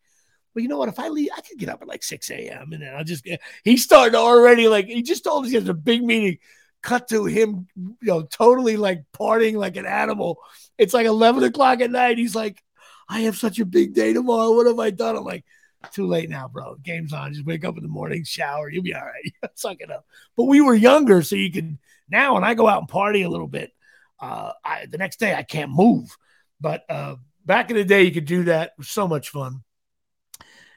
well, 0.54 0.62
you 0.62 0.68
know 0.68 0.78
what? 0.78 0.89
If 0.89 0.99
I 0.99 1.10
leave, 1.10 1.30
I 1.36 1.41
could 1.41 1.58
get 1.58 1.70
up 1.70 1.82
at 1.82 1.88
like 1.88 2.04
6 2.04 2.30
a.m. 2.32 2.74
and 2.74 2.82
then 2.82 2.95
I'll 2.95 3.04
just 3.04 3.24
get. 3.24 3.41
he 3.64 3.78
started 3.78 4.16
already 4.16 4.68
like 4.68 4.86
he 4.86 5.02
just 5.02 5.24
told 5.24 5.45
us 5.45 5.52
he 5.52 5.56
has 5.56 5.70
a 5.70 5.74
big 5.74 6.04
meeting. 6.04 6.38
Cut 6.82 7.10
to 7.10 7.26
him, 7.26 7.68
you 7.76 7.95
know, 8.02 8.24
totally 8.24 8.76
like 8.76 9.04
partying 9.14 9.54
like 9.54 9.76
an 9.76 9.86
animal. 9.86 10.39
It's 10.80 10.95
like 10.95 11.06
11 11.06 11.43
o'clock 11.43 11.80
at 11.80 11.91
night. 11.91 12.18
He's 12.18 12.34
like, 12.34 12.64
I 13.08 13.22
have 13.22 13.38
such 13.38 13.60
a 13.60 13.66
big 13.66 13.93
day 13.93 14.14
tomorrow. 14.14 14.56
What 14.56 14.66
have 14.66 14.80
I 14.80 14.89
done? 14.89 15.16
I'm 15.16 15.24
like, 15.24 15.45
too 15.91 16.08
late 16.08 16.30
now, 16.30 16.47
bro. 16.47 16.76
Game's 16.82 17.14
on. 17.14 17.34
Just 17.34 17.45
wake 17.45 17.66
up 17.66 17.78
in 17.78 17.84
the 17.84 17.89
morning, 17.89 18.24
shower. 18.24 18.70
You'll 18.70 18.84
be 18.84 18.95
all 18.95 19.06
right. 19.06 19.52
Suck 19.56 19.78
it 19.80 19.91
up. 19.91 20.06
But 20.36 20.45
we 20.45 20.62
were 20.62 20.74
younger, 20.74 21.22
so 21.22 21.36
you 21.36 21.52
could 21.52 21.78
now 22.10 22.36
when 22.36 22.43
I 22.43 22.54
go 22.54 22.68
out 22.68 22.80
and 22.80 22.88
party 22.88 23.24
a 23.24 23.30
little 23.30 23.47
bit, 23.47 23.72
uh, 24.20 24.52
I, 24.64 24.86
the 24.86 24.97
next 24.97 25.20
day 25.20 25.34
I 25.34 25.43
can't 25.43 25.72
move. 25.72 26.16
But 26.60 26.84
uh, 26.89 27.16
back 27.45 27.70
in 27.72 27.78
the 27.78 27.86
day, 27.86 28.04
you 28.04 28.12
could 28.12 28.26
do 28.26 28.43
that. 28.45 28.70
It 28.70 28.74
was 28.78 28.89
so 28.89 29.08
much 29.08 29.30
fun. 29.30 29.64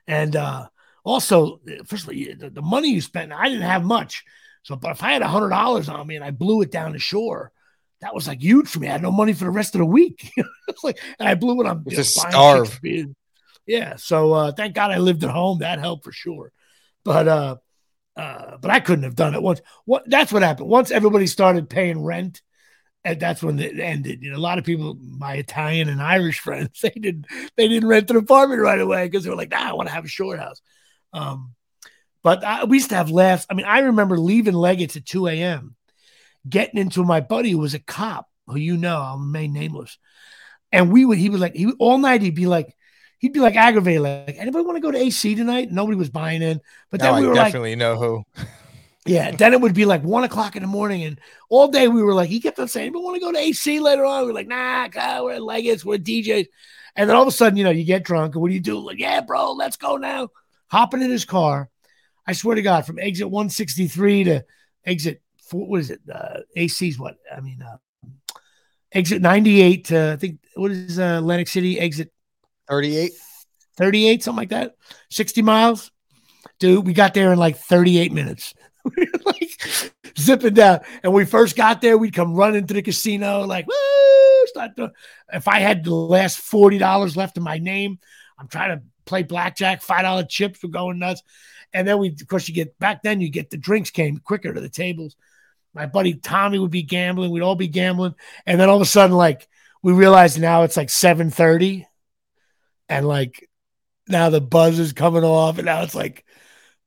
And 0.06 0.36
uh, 0.36 0.68
also, 1.04 1.60
firstly, 1.86 2.34
the, 2.34 2.50
the 2.50 2.62
money 2.62 2.90
you 2.90 3.00
spent, 3.00 3.32
I 3.32 3.48
didn't 3.48 3.62
have 3.62 3.84
much. 3.84 4.24
So, 4.62 4.76
but 4.76 4.92
if 4.92 5.02
I 5.02 5.12
had 5.12 5.22
a 5.22 5.28
hundred 5.28 5.50
dollars 5.50 5.88
on 5.88 6.06
me 6.06 6.16
and 6.16 6.24
I 6.24 6.30
blew 6.30 6.62
it 6.62 6.70
down 6.70 6.92
the 6.92 6.98
shore, 6.98 7.52
that 8.00 8.14
was 8.14 8.28
like 8.28 8.40
huge 8.40 8.68
for 8.68 8.80
me. 8.80 8.88
I 8.88 8.92
had 8.92 9.02
no 9.02 9.12
money 9.12 9.32
for 9.32 9.44
the 9.44 9.50
rest 9.50 9.74
of 9.74 9.78
the 9.78 9.86
week. 9.86 10.30
it's 10.68 10.84
like, 10.84 10.98
and 11.18 11.28
I 11.28 11.34
blew 11.34 11.60
it 11.60 11.66
on 11.66 11.84
just 11.88 12.18
starve. 12.18 12.80
Yeah. 13.66 13.96
So 13.96 14.32
uh, 14.32 14.52
thank 14.52 14.74
God 14.74 14.90
I 14.90 14.98
lived 14.98 15.24
at 15.24 15.30
home. 15.30 15.58
That 15.58 15.78
helped 15.78 16.04
for 16.04 16.12
sure. 16.12 16.52
But 17.04 17.28
uh, 17.28 17.56
uh, 18.16 18.58
but 18.58 18.70
I 18.70 18.80
couldn't 18.80 19.04
have 19.04 19.16
done 19.16 19.34
it 19.34 19.42
once. 19.42 19.60
What 19.84 20.04
that's 20.06 20.32
what 20.32 20.42
happened. 20.42 20.68
Once 20.68 20.90
everybody 20.90 21.26
started 21.26 21.68
paying 21.68 22.02
rent, 22.02 22.42
and 23.04 23.20
that's 23.20 23.42
when 23.42 23.58
it 23.58 23.78
ended. 23.78 24.22
You 24.22 24.30
know, 24.30 24.38
a 24.38 24.38
lot 24.38 24.58
of 24.58 24.64
people, 24.64 24.96
my 25.00 25.34
Italian 25.34 25.88
and 25.88 26.02
Irish 26.02 26.40
friends, 26.40 26.80
they 26.82 26.90
didn't 26.90 27.26
they 27.56 27.68
didn't 27.68 27.88
rent 27.88 28.10
an 28.10 28.16
apartment 28.16 28.60
right 28.60 28.80
away 28.80 29.06
because 29.06 29.24
they 29.24 29.30
were 29.30 29.36
like, 29.36 29.50
nah, 29.50 29.70
I 29.70 29.72
want 29.74 29.88
to 29.88 29.94
have 29.94 30.04
a 30.04 30.08
short 30.08 30.38
house. 30.38 30.60
Um, 31.12 31.54
but 32.22 32.42
I, 32.42 32.64
we 32.64 32.78
used 32.78 32.88
to 32.88 32.96
have 32.96 33.10
laughs. 33.10 33.46
I 33.50 33.54
mean, 33.54 33.66
I 33.66 33.80
remember 33.80 34.18
leaving 34.18 34.54
Leggett's 34.54 34.96
at 34.96 35.04
2 35.04 35.28
a.m., 35.28 35.76
getting 36.48 36.80
into 36.80 37.04
my 37.04 37.20
buddy 37.20 37.50
who 37.50 37.58
was 37.58 37.74
a 37.74 37.78
cop, 37.78 38.28
who 38.46 38.56
you 38.56 38.78
know, 38.78 38.96
I'll 38.96 39.18
remain 39.18 39.52
nameless. 39.52 39.98
And 40.72 40.90
we 40.90 41.04
would, 41.04 41.18
he 41.18 41.28
was 41.28 41.40
like, 41.40 41.54
he 41.54 41.70
all 41.78 41.98
night, 41.98 42.22
he'd 42.22 42.34
be 42.34 42.46
like, 42.46 42.74
he'd 43.18 43.34
be 43.34 43.40
like 43.40 43.56
aggravated, 43.56 44.00
like, 44.00 44.36
anybody 44.38 44.64
want 44.64 44.76
to 44.76 44.80
go 44.80 44.90
to 44.90 44.98
AC 44.98 45.34
tonight? 45.34 45.70
Nobody 45.70 45.96
was 45.96 46.08
buying 46.08 46.42
in. 46.42 46.60
But 46.90 47.00
then 47.00 47.20
we 47.20 47.26
were 47.26 47.34
definitely 47.34 47.72
like, 47.72 47.78
know 47.78 47.96
who. 47.96 48.24
yeah. 49.04 49.30
Then 49.30 49.52
it 49.52 49.60
would 49.60 49.74
be 49.74 49.84
like 49.84 50.02
one 50.02 50.24
o'clock 50.24 50.56
in 50.56 50.62
the 50.62 50.68
morning. 50.68 51.04
And 51.04 51.20
all 51.48 51.68
day 51.68 51.88
we 51.88 52.02
were 52.02 52.14
like, 52.14 52.30
he 52.30 52.40
kept 52.40 52.58
on 52.58 52.68
saying, 52.68 52.92
but 52.92 53.02
want 53.02 53.16
to 53.16 53.20
go 53.20 53.32
to 53.32 53.38
AC 53.38 53.80
later 53.80 54.04
on? 54.04 54.24
We 54.24 54.30
are 54.30 54.34
like, 54.34 54.48
nah, 54.48 54.88
God, 54.88 55.24
we're 55.24 55.40
Leggetts, 55.40 55.84
we're 55.84 55.98
D'Jais. 55.98 56.48
And 56.96 57.08
then 57.08 57.16
all 57.16 57.22
of 57.22 57.28
a 57.28 57.32
sudden, 57.32 57.56
you 57.56 57.64
know, 57.64 57.70
you 57.70 57.84
get 57.84 58.04
drunk. 58.04 58.34
And 58.34 58.42
what 58.42 58.48
do 58.48 58.54
you 58.54 58.60
do? 58.60 58.78
Like, 58.78 58.98
yeah, 58.98 59.20
bro, 59.20 59.52
let's 59.52 59.76
go 59.76 59.96
now. 59.96 60.28
Hopping 60.68 61.02
in 61.02 61.10
his 61.10 61.24
car. 61.24 61.68
I 62.26 62.32
swear 62.32 62.54
to 62.54 62.62
God, 62.62 62.86
from 62.86 62.98
exit 62.98 63.28
163 63.28 64.24
to 64.24 64.44
exit, 64.84 65.22
four, 65.42 65.66
what 65.66 65.80
is 65.80 65.90
it? 65.90 66.00
Uh, 66.12 66.40
AC's 66.56 66.98
what? 66.98 67.16
I 67.34 67.40
mean, 67.40 67.62
uh, 67.62 67.76
exit 68.92 69.20
98 69.20 69.84
to, 69.86 70.12
I 70.12 70.16
think, 70.16 70.38
what 70.54 70.70
is 70.70 70.98
uh, 70.98 71.16
Atlantic 71.18 71.48
City? 71.48 71.78
Exit 71.78 72.12
38. 72.68 73.12
38, 73.76 74.22
something 74.22 74.38
like 74.38 74.50
that. 74.50 74.76
60 75.10 75.42
miles. 75.42 75.90
Dude, 76.60 76.86
we 76.86 76.92
got 76.92 77.14
there 77.14 77.32
in 77.32 77.38
like 77.38 77.58
38 77.58 78.12
minutes. 78.12 78.54
like 79.24 79.90
zipping 80.18 80.54
down. 80.54 80.80
And 81.02 81.12
we 81.12 81.24
first 81.24 81.56
got 81.56 81.80
there, 81.80 81.98
we'd 81.98 82.14
come 82.14 82.34
running 82.34 82.66
to 82.66 82.74
the 82.74 82.82
casino, 82.82 83.42
like, 83.42 83.66
woo, 83.66 84.46
start 84.46 84.76
to, 84.76 84.92
if 85.32 85.48
I 85.48 85.60
had 85.60 85.84
the 85.84 85.94
last 85.94 86.40
$40 86.40 87.16
left 87.16 87.36
in 87.36 87.42
my 87.42 87.58
name, 87.58 87.98
I'm 88.38 88.48
trying 88.48 88.78
to 88.78 88.84
play 89.04 89.22
blackjack, 89.22 89.82
$5 89.82 90.28
chips 90.28 90.62
were 90.62 90.68
going 90.68 90.98
nuts. 90.98 91.22
And 91.72 91.86
then 91.88 91.98
we, 91.98 92.08
of 92.08 92.28
course, 92.28 92.48
you 92.48 92.54
get 92.54 92.78
back 92.78 93.02
then, 93.02 93.20
you 93.20 93.30
get 93.30 93.50
the 93.50 93.56
drinks 93.56 93.90
came 93.90 94.18
quicker 94.18 94.52
to 94.52 94.60
the 94.60 94.68
tables. 94.68 95.16
My 95.74 95.86
buddy 95.86 96.14
Tommy 96.14 96.58
would 96.58 96.70
be 96.70 96.82
gambling, 96.84 97.30
we'd 97.30 97.42
all 97.42 97.56
be 97.56 97.68
gambling. 97.68 98.14
And 98.46 98.60
then 98.60 98.68
all 98.68 98.76
of 98.76 98.82
a 98.82 98.86
sudden, 98.86 99.16
like, 99.16 99.48
we 99.84 99.92
realize 99.92 100.38
now 100.38 100.62
it's 100.62 100.78
like 100.78 100.88
7:30 100.88 101.84
and 102.88 103.06
like 103.06 103.48
now 104.08 104.30
the 104.30 104.40
buzz 104.40 104.78
is 104.78 104.94
coming 104.94 105.24
off 105.24 105.58
and 105.58 105.66
now 105.66 105.82
it's 105.82 105.94
like 105.94 106.24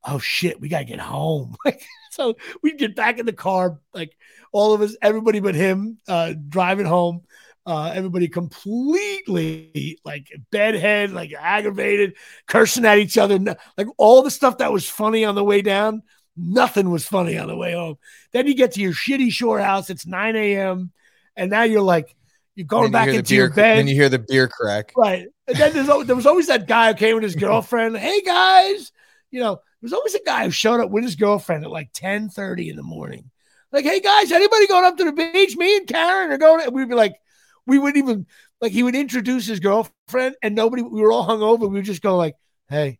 oh 0.04 0.18
shit 0.18 0.60
we 0.60 0.68
gotta 0.68 0.84
get 0.84 1.00
home 1.00 1.56
so 2.10 2.36
we 2.62 2.72
get 2.72 2.94
back 2.94 3.18
in 3.18 3.26
the 3.26 3.32
car 3.32 3.80
like 3.92 4.16
all 4.52 4.72
of 4.74 4.80
us 4.80 4.96
everybody 5.02 5.40
but 5.40 5.54
him 5.54 5.98
uh 6.08 6.34
driving 6.48 6.86
home 6.86 7.22
uh 7.66 7.92
everybody 7.94 8.28
completely 8.28 9.98
like 10.04 10.28
bedhead 10.50 11.10
like 11.10 11.32
aggravated 11.38 12.14
cursing 12.46 12.84
at 12.84 12.98
each 12.98 13.18
other 13.18 13.38
like 13.76 13.88
all 13.96 14.22
the 14.22 14.30
stuff 14.30 14.58
that 14.58 14.72
was 14.72 14.88
funny 14.88 15.24
on 15.24 15.34
the 15.34 15.44
way 15.44 15.62
down 15.62 16.02
nothing 16.36 16.90
was 16.90 17.04
funny 17.04 17.36
on 17.36 17.48
the 17.48 17.56
way 17.56 17.72
home 17.72 17.96
then 18.32 18.46
you 18.46 18.54
get 18.54 18.72
to 18.72 18.80
your 18.80 18.92
shitty 18.92 19.30
shore 19.32 19.58
house 19.58 19.90
it's 19.90 20.06
9 20.06 20.36
a.m 20.36 20.92
and 21.36 21.50
now 21.50 21.62
you're 21.62 21.82
like 21.82 22.14
you're 22.58 22.66
going 22.66 22.90
back 22.90 23.08
into 23.08 23.22
beer, 23.22 23.44
your 23.44 23.50
bed. 23.50 23.78
Then 23.78 23.86
you 23.86 23.94
hear 23.94 24.08
the 24.08 24.18
beer 24.18 24.48
crack. 24.48 24.90
Right. 24.96 25.28
And 25.46 25.56
then 25.56 25.72
there's, 25.74 26.06
there 26.06 26.16
was 26.16 26.26
always 26.26 26.48
that 26.48 26.66
guy 26.66 26.88
who 26.88 26.98
came 26.98 27.14
with 27.14 27.22
his 27.22 27.36
girlfriend. 27.36 27.96
hey, 27.96 28.20
guys. 28.22 28.90
You 29.30 29.38
know, 29.38 29.60
there's 29.80 29.92
always 29.92 30.14
a 30.14 30.24
guy 30.24 30.44
who 30.44 30.50
showed 30.50 30.80
up 30.80 30.90
with 30.90 31.04
his 31.04 31.16
girlfriend 31.16 31.64
at 31.64 31.70
like 31.70 31.90
10 31.92 32.30
30 32.30 32.70
in 32.70 32.76
the 32.76 32.82
morning. 32.82 33.30
Like, 33.70 33.84
hey, 33.84 34.00
guys, 34.00 34.32
anybody 34.32 34.66
going 34.66 34.84
up 34.84 34.96
to 34.96 35.04
the 35.04 35.12
beach? 35.12 35.56
Me 35.56 35.76
and 35.76 35.86
Karen 35.86 36.30
are 36.32 36.38
going. 36.38 36.72
We'd 36.72 36.88
be 36.88 36.94
like, 36.94 37.16
we 37.66 37.78
wouldn't 37.78 38.02
even, 38.02 38.26
like, 38.62 38.72
he 38.72 38.82
would 38.82 38.94
introduce 38.94 39.46
his 39.46 39.60
girlfriend 39.60 40.36
and 40.42 40.54
nobody, 40.54 40.82
we 40.82 41.02
were 41.02 41.12
all 41.12 41.24
hung 41.24 41.42
over. 41.42 41.66
We 41.66 41.74
would 41.74 41.84
just 41.84 42.00
go, 42.00 42.16
like, 42.16 42.34
hey, 42.70 42.98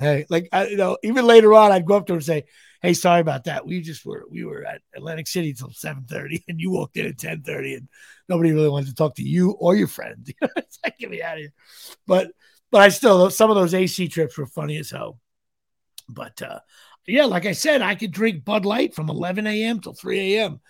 hey. 0.00 0.26
Like, 0.28 0.48
I, 0.52 0.66
you 0.66 0.76
know, 0.76 0.98
even 1.04 1.26
later 1.26 1.54
on, 1.54 1.70
I'd 1.70 1.86
go 1.86 1.96
up 1.96 2.06
to 2.06 2.14
him 2.14 2.16
and 2.16 2.24
say, 2.24 2.44
hey, 2.82 2.94
sorry 2.94 3.20
about 3.20 3.44
that. 3.44 3.66
We 3.66 3.80
just 3.80 4.04
were 4.04 4.24
we 4.30 4.44
were 4.44 4.64
at 4.64 4.82
Atlantic 4.94 5.28
City 5.28 5.52
till 5.52 5.70
7:30 5.70 6.44
and 6.48 6.60
you 6.60 6.70
walked 6.70 6.96
in 6.96 7.06
at 7.06 7.16
10:30 7.16 7.76
and 7.76 7.88
nobody 8.28 8.52
really 8.52 8.68
wanted 8.68 8.88
to 8.88 8.94
talk 8.94 9.16
to 9.16 9.22
you 9.22 9.52
or 9.52 9.76
your 9.76 9.88
friend. 9.88 10.32
it's 10.56 10.78
like, 10.84 10.98
get 10.98 11.10
me 11.10 11.22
out 11.22 11.34
of 11.34 11.40
here. 11.40 11.52
But 12.06 12.32
but 12.70 12.82
I 12.82 12.88
still 12.88 13.30
some 13.30 13.50
of 13.50 13.56
those 13.56 13.74
AC 13.74 14.08
trips 14.08 14.36
were 14.36 14.46
funny 14.46 14.76
as 14.78 14.90
hell. 14.90 15.18
But 16.12 16.42
uh 16.42 16.60
yeah, 17.06 17.24
like 17.24 17.46
I 17.46 17.52
said, 17.52 17.82
I 17.82 17.94
could 17.94 18.12
drink 18.12 18.44
Bud 18.44 18.64
Light 18.64 18.94
from 18.94 19.10
11 19.10 19.46
a.m. 19.46 19.80
till 19.80 19.94
3 19.94 20.36
a.m. 20.36 20.60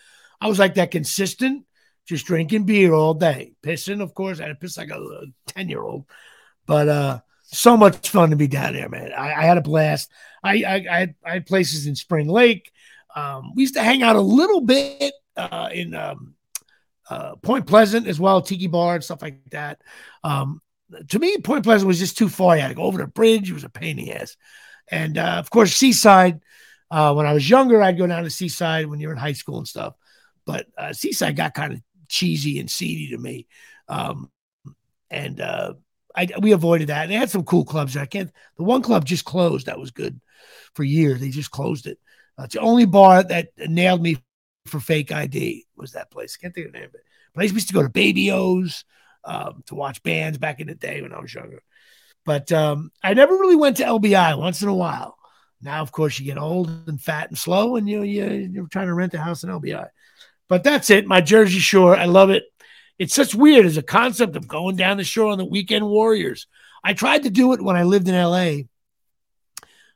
I 0.40 0.48
was 0.48 0.58
like 0.58 0.74
that 0.74 0.90
consistent, 0.90 1.66
just 2.06 2.26
drinking 2.26 2.64
beer 2.64 2.92
all 2.94 3.14
day, 3.14 3.52
pissing. 3.62 4.00
Of 4.00 4.14
course, 4.14 4.40
I 4.40 4.44
had 4.44 4.48
to 4.48 4.54
piss 4.54 4.78
like 4.78 4.90
a 4.90 5.26
10 5.48 5.68
year 5.68 5.82
old, 5.82 6.06
but 6.66 6.88
uh, 6.88 7.20
so 7.42 7.76
much 7.76 8.08
fun 8.08 8.30
to 8.30 8.36
be 8.36 8.46
down 8.46 8.72
there, 8.72 8.88
man. 8.88 9.12
I, 9.12 9.34
I 9.34 9.42
had 9.42 9.58
a 9.58 9.62
blast. 9.62 10.10
I, 10.42 10.62
I, 10.62 10.74
I, 10.90 10.98
had, 11.00 11.14
I 11.24 11.30
had 11.32 11.46
places 11.46 11.86
in 11.86 11.94
Spring 11.94 12.28
Lake. 12.28 12.70
Um, 13.14 13.52
we 13.54 13.62
used 13.62 13.74
to 13.74 13.82
hang 13.82 14.02
out 14.02 14.16
a 14.16 14.20
little 14.20 14.60
bit 14.60 15.12
uh, 15.36 15.68
in 15.72 15.94
um, 15.94 16.34
uh, 17.08 17.36
Point 17.36 17.66
Pleasant 17.66 18.06
as 18.06 18.20
well, 18.20 18.40
Tiki 18.40 18.68
Bar 18.68 18.94
and 18.94 19.04
stuff 19.04 19.22
like 19.22 19.50
that. 19.50 19.82
Um, 20.22 20.62
to 21.08 21.18
me, 21.18 21.38
Point 21.38 21.64
Pleasant 21.64 21.88
was 21.88 21.98
just 21.98 22.16
too 22.16 22.28
far. 22.28 22.56
You 22.56 22.62
had 22.62 22.68
to 22.68 22.74
go 22.74 22.82
over 22.82 22.98
the 22.98 23.06
bridge. 23.06 23.50
It 23.50 23.54
was 23.54 23.64
a 23.64 23.68
pain 23.68 23.98
in 23.98 24.04
the 24.04 24.12
ass. 24.12 24.36
And 24.90 25.18
uh, 25.18 25.36
of 25.38 25.50
course, 25.50 25.74
Seaside. 25.74 26.40
Uh, 26.90 27.14
when 27.14 27.24
I 27.24 27.32
was 27.32 27.48
younger, 27.48 27.80
I'd 27.80 27.98
go 27.98 28.06
down 28.06 28.24
to 28.24 28.30
Seaside 28.30 28.86
when 28.86 28.98
you're 28.98 29.12
in 29.12 29.18
high 29.18 29.32
school 29.32 29.58
and 29.58 29.68
stuff. 29.68 29.94
But 30.44 30.66
uh, 30.76 30.92
Seaside 30.92 31.36
got 31.36 31.54
kind 31.54 31.72
of 31.72 31.80
cheesy 32.08 32.58
and 32.58 32.68
seedy 32.68 33.10
to 33.10 33.18
me. 33.18 33.46
Um, 33.88 34.30
and 35.08 35.40
uh, 35.40 35.74
I, 36.16 36.28
we 36.40 36.52
avoided 36.52 36.88
that. 36.88 37.08
They 37.08 37.14
had 37.14 37.30
some 37.30 37.44
cool 37.44 37.64
clubs. 37.64 37.96
I 37.96 38.06
can't. 38.06 38.32
The 38.56 38.64
one 38.64 38.82
club 38.82 39.04
just 39.04 39.24
closed. 39.24 39.66
That 39.66 39.78
was 39.78 39.92
good 39.92 40.20
for 40.74 40.82
years. 40.82 41.20
They 41.20 41.30
just 41.30 41.50
closed 41.50 41.86
it. 41.86 41.98
Uh, 42.38 42.44
it's 42.44 42.54
the 42.54 42.60
only 42.60 42.86
bar 42.86 43.22
that 43.22 43.48
nailed 43.56 44.02
me 44.02 44.18
for 44.66 44.80
fake 44.80 45.12
ID 45.12 45.66
was 45.76 45.92
that 45.92 46.10
place. 46.10 46.36
I 46.38 46.42
Can't 46.42 46.54
think 46.54 46.66
of 46.66 46.72
the 46.72 46.78
name 46.78 46.88
of 46.88 46.94
it. 46.94 47.04
But 47.34 47.42
I 47.42 47.46
used 47.46 47.68
to 47.68 47.74
go 47.74 47.82
to 47.82 47.88
Baby 47.88 48.30
O's 48.32 48.84
um, 49.24 49.62
to 49.66 49.74
watch 49.74 50.02
bands 50.02 50.38
back 50.38 50.60
in 50.60 50.66
the 50.66 50.74
day 50.74 51.02
when 51.02 51.12
I 51.12 51.20
was 51.20 51.32
younger. 51.32 51.62
But 52.30 52.52
um, 52.52 52.92
I 53.02 53.14
never 53.14 53.34
really 53.34 53.56
went 53.56 53.78
to 53.78 53.84
LBI 53.84 54.38
once 54.38 54.62
in 54.62 54.68
a 54.68 54.74
while. 54.74 55.18
Now, 55.60 55.82
of 55.82 55.90
course, 55.90 56.18
you 56.18 56.26
get 56.26 56.38
old 56.38 56.70
and 56.86 57.02
fat 57.02 57.28
and 57.28 57.36
slow, 57.36 57.74
and 57.74 57.88
you, 57.88 58.02
you 58.02 58.24
you're 58.52 58.68
trying 58.68 58.86
to 58.86 58.94
rent 58.94 59.14
a 59.14 59.20
house 59.20 59.42
in 59.42 59.50
LBI. 59.50 59.88
But 60.48 60.62
that's 60.62 60.90
it. 60.90 61.06
My 61.06 61.20
Jersey 61.20 61.58
Shore. 61.58 61.96
I 61.96 62.04
love 62.04 62.30
it 62.30 62.44
it's 63.00 63.14
such 63.14 63.34
weird 63.34 63.64
as 63.64 63.78
a 63.78 63.82
concept 63.82 64.36
of 64.36 64.46
going 64.46 64.76
down 64.76 64.98
the 64.98 65.04
shore 65.04 65.32
on 65.32 65.38
the 65.38 65.44
weekend 65.44 65.88
warriors. 65.88 66.46
I 66.84 66.92
tried 66.92 67.22
to 67.22 67.30
do 67.30 67.54
it 67.54 67.62
when 67.62 67.74
I 67.74 67.84
lived 67.84 68.06
in 68.06 68.14
LA 68.14 68.64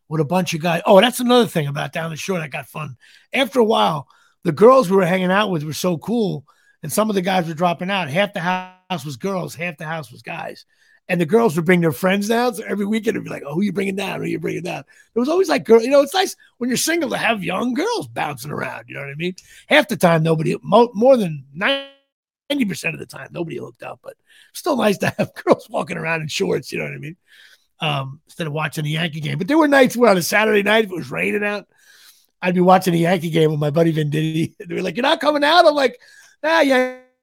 with 0.09 0.23
a 0.23 0.25
bunch 0.25 0.55
of 0.55 0.63
guys. 0.63 0.81
Oh, 0.87 1.03
that's 1.03 1.21
another 1.21 1.47
thing 1.47 1.67
about 1.67 1.93
down 1.93 2.11
the 2.11 2.17
shore 2.17 2.39
that 2.39 2.51
got 2.51 2.67
fun. 2.67 2.97
After 3.31 3.61
a 3.61 3.65
while, 3.65 4.09
the 4.43 4.53
girls 4.53 4.89
we 4.89 4.97
were 4.97 5.05
hanging 5.05 5.31
out 5.31 5.51
with 5.51 5.65
were 5.65 5.75
so 5.75 5.99
cool, 5.99 6.47
and 6.83 6.91
some 6.91 7.11
of 7.11 7.15
the 7.15 7.21
guys 7.21 7.47
were 7.47 7.53
dropping 7.53 7.91
out. 7.91 8.09
Half 8.09 8.33
the 8.33 8.41
house 8.41 9.05
was 9.05 9.19
girls, 9.19 9.55
half 9.55 9.77
the 9.77 9.85
house 9.85 10.11
was 10.11 10.23
guys. 10.23 10.65
And 11.09 11.21
the 11.21 11.27
girls 11.27 11.55
would 11.55 11.67
bring 11.67 11.83
their 11.83 11.93
friends 11.93 12.29
down. 12.29 12.55
So 12.55 12.65
every 12.67 12.87
weekend 12.87 13.17
it'd 13.17 13.25
be 13.25 13.31
like, 13.31 13.43
oh, 13.47 13.55
who 13.55 13.63
you 13.63 13.73
bringing 13.73 13.97
down? 13.97 14.21
Who 14.21 14.27
you 14.27 14.39
bringing 14.39 14.63
down? 14.63 14.85
There 15.13 15.21
was 15.21 15.29
always 15.29 15.51
like 15.51 15.65
girl, 15.65 15.83
you 15.83 15.91
know, 15.91 16.01
it's 16.01 16.15
nice 16.15 16.35
when 16.57 16.71
you're 16.71 16.79
single 16.79 17.11
to 17.11 17.19
have 17.19 17.45
young 17.45 17.75
girls 17.75 18.09
bouncing 18.09 18.51
around. 18.51 18.85
You 18.89 18.95
know 18.95 19.01
what 19.01 19.11
I 19.11 19.15
mean? 19.15 19.35
Half 19.67 19.89
the 19.89 19.97
time, 19.97 20.23
nobody, 20.23 20.57
more 20.63 21.17
than 21.19 21.45
90 21.53 21.95
90% 22.53 22.93
of 22.93 22.99
the 22.99 23.07
time, 23.07 23.29
nobody 23.33 23.57
hooked 23.57 23.83
up, 23.83 24.01
but 24.03 24.17
still 24.53 24.77
nice 24.77 24.99
to 24.99 25.13
have 25.19 25.33
girls 25.45 25.69
walking 25.69 25.97
around 25.97 26.23
in 26.23 26.29
shorts, 26.29 26.73
you 26.73 26.79
know 26.79 26.85
what 26.85 26.95
I 26.95 26.99
mean? 26.99 27.17
Um, 27.81 28.21
instead 28.27 28.47
of 28.47 28.53
watching 28.53 28.85
the 28.85 28.91
Yankee 28.91 29.21
game. 29.21 29.39
But 29.39 29.49
there 29.49 29.59
were 29.59 29.69
nights 29.69 29.97
where 29.97 30.11
on 30.11 30.17
a 30.17 30.23
Saturday 30.23 30.63
night, 30.63 30.85
if 30.85 30.91
it 30.91 30.97
was 30.97 31.11
raining 31.11 31.45
out, 31.45 31.67
I'd 32.41 32.55
be 32.55 32.61
watching 32.61 32.93
the 32.93 33.01
Yankee 33.01 33.31
game 33.31 33.51
with 33.51 33.61
my 33.61 33.71
buddy 33.71 33.93
Venditti. 33.93 34.55
They 34.67 34.75
were 34.75 34.83
like, 34.83 34.97
You're 34.97 35.03
not 35.03 35.21
coming 35.21 35.45
out? 35.45 35.67
I'm 35.67 35.75
like, 35.75 35.99
"Nah, 36.43 36.51
ah, 36.51 36.61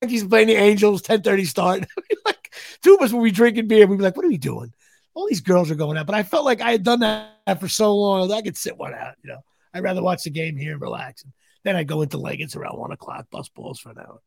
Yankees 0.01 0.23
playing 0.23 0.47
the 0.47 0.55
Angels, 0.55 1.01
10:30 1.01 1.45
start. 1.45 1.85
like 2.25 2.53
two 2.81 2.95
of 2.95 3.01
us 3.01 3.13
would 3.13 3.23
be 3.23 3.31
drinking 3.31 3.67
beer. 3.67 3.85
We'd 3.87 3.97
be 3.97 4.03
like, 4.03 4.15
What 4.15 4.25
are 4.25 4.29
we 4.29 4.37
doing? 4.37 4.73
All 5.13 5.27
these 5.27 5.41
girls 5.41 5.69
are 5.69 5.75
going 5.75 5.97
out. 5.97 6.05
But 6.05 6.15
I 6.15 6.23
felt 6.23 6.45
like 6.45 6.61
I 6.61 6.71
had 6.71 6.83
done 6.83 7.01
that 7.01 7.59
for 7.59 7.67
so 7.67 7.95
long 7.95 8.31
I 8.31 8.41
could 8.41 8.57
sit 8.57 8.77
one 8.77 8.93
out, 8.93 9.15
you 9.23 9.29
know. 9.29 9.43
I'd 9.73 9.83
rather 9.83 10.01
watch 10.01 10.23
the 10.23 10.29
game 10.29 10.57
here 10.57 10.73
and 10.73 10.81
relax. 10.81 11.23
And 11.23 11.33
then 11.63 11.75
I'd 11.75 11.87
go 11.87 12.01
into 12.01 12.17
Leggetts 12.17 12.55
around 12.55 12.77
one 12.77 12.91
o'clock, 12.91 13.27
bus 13.29 13.49
balls 13.49 13.79
for 13.79 13.91
an 13.91 13.99
hour. 13.99 14.21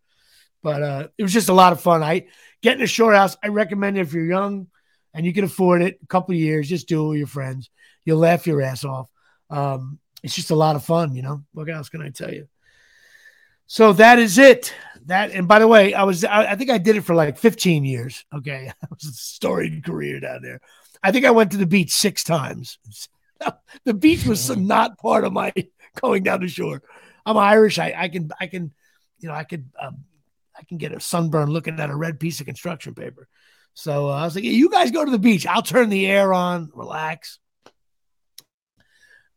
But 0.63 0.83
uh, 0.83 1.09
it 1.19 1.23
was 1.23 1.33
just 1.33 1.49
a 1.49 1.55
lot 1.55 1.73
of 1.73 1.81
fun. 1.81 2.03
I 2.03 2.27
get 2.63 2.77
in 2.77 2.83
a 2.83 2.87
shore 2.87 3.13
house. 3.13 3.37
I 3.43 3.49
recommend 3.49 3.99
it 3.99 4.03
if 4.03 4.13
you're 4.13 4.25
young 4.25 4.69
and 5.13 5.27
you 5.27 5.33
can 5.33 5.45
afford 5.45 5.83
it. 5.83 5.99
A 6.03 6.07
couple 6.07 6.35
years, 6.35 6.69
just 6.69 6.89
do 6.89 7.07
it 7.07 7.09
with 7.11 7.19
your 7.19 7.27
friends. 7.27 7.71
You'll 8.05 8.19
laugh 8.19 8.47
your 8.47 8.63
ass 8.63 8.85
off. 8.85 9.11
Um, 9.51 9.99
it's 10.23 10.35
just 10.35 10.51
a 10.51 10.57
lot 10.57 10.77
of 10.77 10.85
fun, 10.85 11.15
you 11.15 11.23
know. 11.23 11.45
What 11.53 11.69
else 11.69 11.91
can 11.91 12.01
I 12.01 12.11
tell 12.11 12.33
you? 12.33 12.49
So 13.67 13.93
that 13.95 14.19
is 14.19 14.39
it. 14.39 14.75
That 15.07 15.33
and 15.33 15.47
by 15.47 15.59
the 15.59 15.69
way, 15.69 15.95
I 15.95 16.05
was 16.05 16.25
I, 16.25 16.53
I 16.53 16.57
think 16.57 16.71
I 16.71 16.79
did 16.79 16.97
it 16.97 17.03
for 17.03 17.15
like 17.15 17.39
15 17.39 17.85
years. 17.85 18.25
Okay, 18.35 18.73
it 18.83 18.91
was 18.91 19.05
a 19.05 19.13
storied 19.13 19.85
career 19.85 20.21
down 20.21 20.43
there. 20.43 20.61
I 21.03 21.13
think 21.13 21.25
I 21.25 21.31
went 21.31 21.53
to 21.53 21.59
the 21.59 21.67
beach 21.67 21.93
six 21.93 22.25
times. 22.25 22.79
the 23.85 23.95
beach 23.95 24.25
was 24.25 24.49
not 24.57 24.99
part 24.99 25.25
of 25.25 25.33
my 25.33 25.53
going 26.01 26.23
down 26.23 26.41
the 26.41 26.49
shore. 26.49 26.83
I'm 27.27 27.37
Irish. 27.37 27.79
I, 27.79 27.95
I 27.97 28.09
can 28.09 28.31
I 28.41 28.47
can 28.47 28.73
you 29.19 29.29
know 29.29 29.35
I 29.35 29.45
could 29.45 29.69
um, 29.81 30.05
I 30.57 30.65
can 30.65 30.79
get 30.79 30.93
a 30.93 31.01
sunburn 31.01 31.51
looking 31.51 31.81
at 31.81 31.91
a 31.91 31.97
red 31.97 32.19
piece 32.21 32.41
of 32.41 32.47
construction 32.47 32.95
paper. 32.95 33.29
So 33.75 34.09
uh, 34.09 34.13
I 34.13 34.25
was 34.25 34.37
like, 34.37 34.45
you 34.45 34.71
guys 34.71 34.93
go 34.93 35.05
to 35.05 35.11
the 35.11 35.19
beach. 35.19 35.47
I'll 35.47 35.63
turn 35.63 35.91
the 35.91 36.07
air 36.07 36.33
on, 36.33 36.71
relax. 36.75 37.41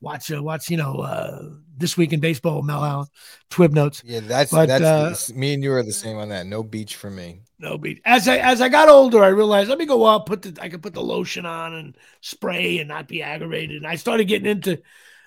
Watch 0.02 0.32
uh, 0.32 0.42
watch 0.42 0.70
you 0.70 0.78
know 0.78 0.96
uh, 0.98 1.50
this 1.78 1.98
week 1.98 2.14
in 2.14 2.20
baseball 2.20 2.62
Mel 2.62 2.84
Allen, 2.84 3.08
Twib 3.50 3.74
notes. 3.74 4.02
Yeah, 4.06 4.22
that's 4.22 4.52
but, 4.52 4.68
that's 4.68 5.30
uh, 5.30 5.34
me 5.34 5.54
and 5.54 5.64
you 5.64 5.74
are 5.74 5.84
the 5.84 5.92
same 5.92 6.18
on 6.18 6.30
that. 6.30 6.46
No 6.46 6.64
beach 6.64 6.96
for 6.96 7.10
me. 7.10 7.42
No 7.60 7.78
beach. 7.78 8.02
As 8.06 8.28
I 8.28 8.38
as 8.38 8.62
I 8.62 8.70
got 8.70 8.90
older, 8.90 9.24
I 9.24 9.30
realized 9.30 9.70
let 9.70 9.80
me 9.80 9.86
go 9.86 10.04
up, 10.04 10.26
put 10.26 10.42
the 10.42 10.58
I 10.62 10.70
could 10.70 10.84
put 10.84 10.94
the 10.94 11.02
lotion 11.02 11.46
on 11.46 11.74
and 11.74 11.96
spray 12.22 12.80
and 12.80 12.88
not 12.88 13.08
be 13.08 13.24
aggravated. 13.24 13.78
And 13.78 13.88
I 13.88 13.96
started 13.96 14.26
getting 14.26 14.50
into. 14.50 14.82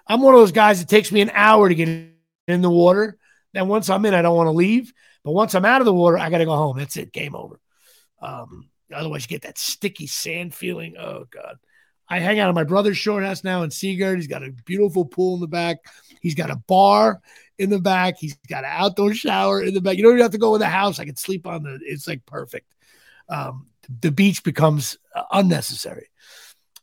I'm 0.06 0.22
one 0.22 0.34
of 0.34 0.40
those 0.40 0.52
guys. 0.52 0.80
It 0.80 0.88
takes 0.88 1.12
me 1.12 1.20
an 1.20 1.30
hour 1.32 1.68
to 1.68 1.74
get 1.74 1.88
in 2.48 2.62
the 2.62 2.70
water. 2.70 3.18
Then 3.52 3.68
once 3.68 3.88
I'm 3.90 4.04
in, 4.06 4.14
I 4.14 4.22
don't 4.22 4.36
want 4.36 4.48
to 4.48 4.52
leave. 4.52 4.92
But 5.24 5.32
once 5.32 5.54
I'm 5.54 5.64
out 5.64 5.80
of 5.80 5.84
the 5.84 5.94
water, 5.94 6.18
I 6.18 6.30
got 6.30 6.38
to 6.38 6.44
go 6.44 6.56
home. 6.56 6.78
That's 6.78 6.96
it. 6.96 7.12
Game 7.12 7.36
over. 7.36 7.60
Um, 8.22 8.70
otherwise, 8.94 9.24
you 9.24 9.28
get 9.28 9.42
that 9.42 9.58
sticky 9.58 10.06
sand 10.06 10.54
feeling. 10.54 10.96
Oh 10.98 11.26
God. 11.30 11.58
I 12.10 12.18
hang 12.18 12.40
out 12.40 12.48
at 12.48 12.54
my 12.56 12.64
brother's 12.64 12.98
short 12.98 13.24
house 13.24 13.44
now 13.44 13.62
in 13.62 13.70
Sea 13.70 13.96
Girt. 13.96 14.18
He's 14.18 14.26
got 14.26 14.42
a 14.42 14.50
beautiful 14.50 15.04
pool 15.04 15.34
in 15.34 15.40
the 15.40 15.46
back. 15.46 15.78
He's 16.20 16.34
got 16.34 16.50
a 16.50 16.56
bar 16.56 17.20
in 17.56 17.70
the 17.70 17.78
back. 17.78 18.16
He's 18.18 18.36
got 18.48 18.64
an 18.64 18.72
outdoor 18.72 19.14
shower 19.14 19.62
in 19.62 19.74
the 19.74 19.80
back. 19.80 19.96
You 19.96 20.02
don't 20.02 20.12
even 20.12 20.22
have 20.22 20.32
to 20.32 20.38
go 20.38 20.54
in 20.56 20.60
the 20.60 20.66
house. 20.66 20.98
I 20.98 21.04
can 21.04 21.16
sleep 21.16 21.46
on 21.46 21.62
the. 21.62 21.78
It's 21.82 22.08
like 22.08 22.26
perfect. 22.26 22.74
Um, 23.28 23.68
the 24.00 24.10
beach 24.10 24.42
becomes 24.42 24.98
uh, 25.14 25.22
unnecessary. 25.30 26.08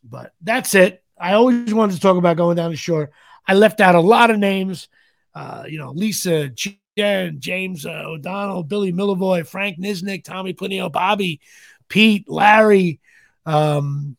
But 0.02 0.32
that's 0.40 0.74
it. 0.74 1.04
I 1.20 1.34
always 1.34 1.74
wanted 1.74 1.94
to 1.94 2.00
talk 2.00 2.16
about 2.16 2.36
going 2.36 2.56
down 2.56 2.70
the 2.70 2.76
shore. 2.76 3.10
I 3.46 3.54
left 3.54 3.80
out 3.80 3.94
a 3.94 4.00
lot 4.00 4.30
of 4.30 4.38
names. 4.38 4.88
Uh, 5.34 5.64
you 5.68 5.78
know, 5.78 5.90
Lisa, 5.90 6.48
Jen, 6.48 7.36
James 7.38 7.84
uh, 7.84 8.04
O'Donnell, 8.06 8.62
Billy 8.62 8.92
Millivoy, 8.92 9.46
Frank 9.46 9.78
Nisnick, 9.78 10.24
Tommy 10.24 10.54
Plinio, 10.54 10.90
Bobby, 10.90 11.40
Pete, 11.88 12.28
Larry, 12.28 13.00
um, 13.46 14.16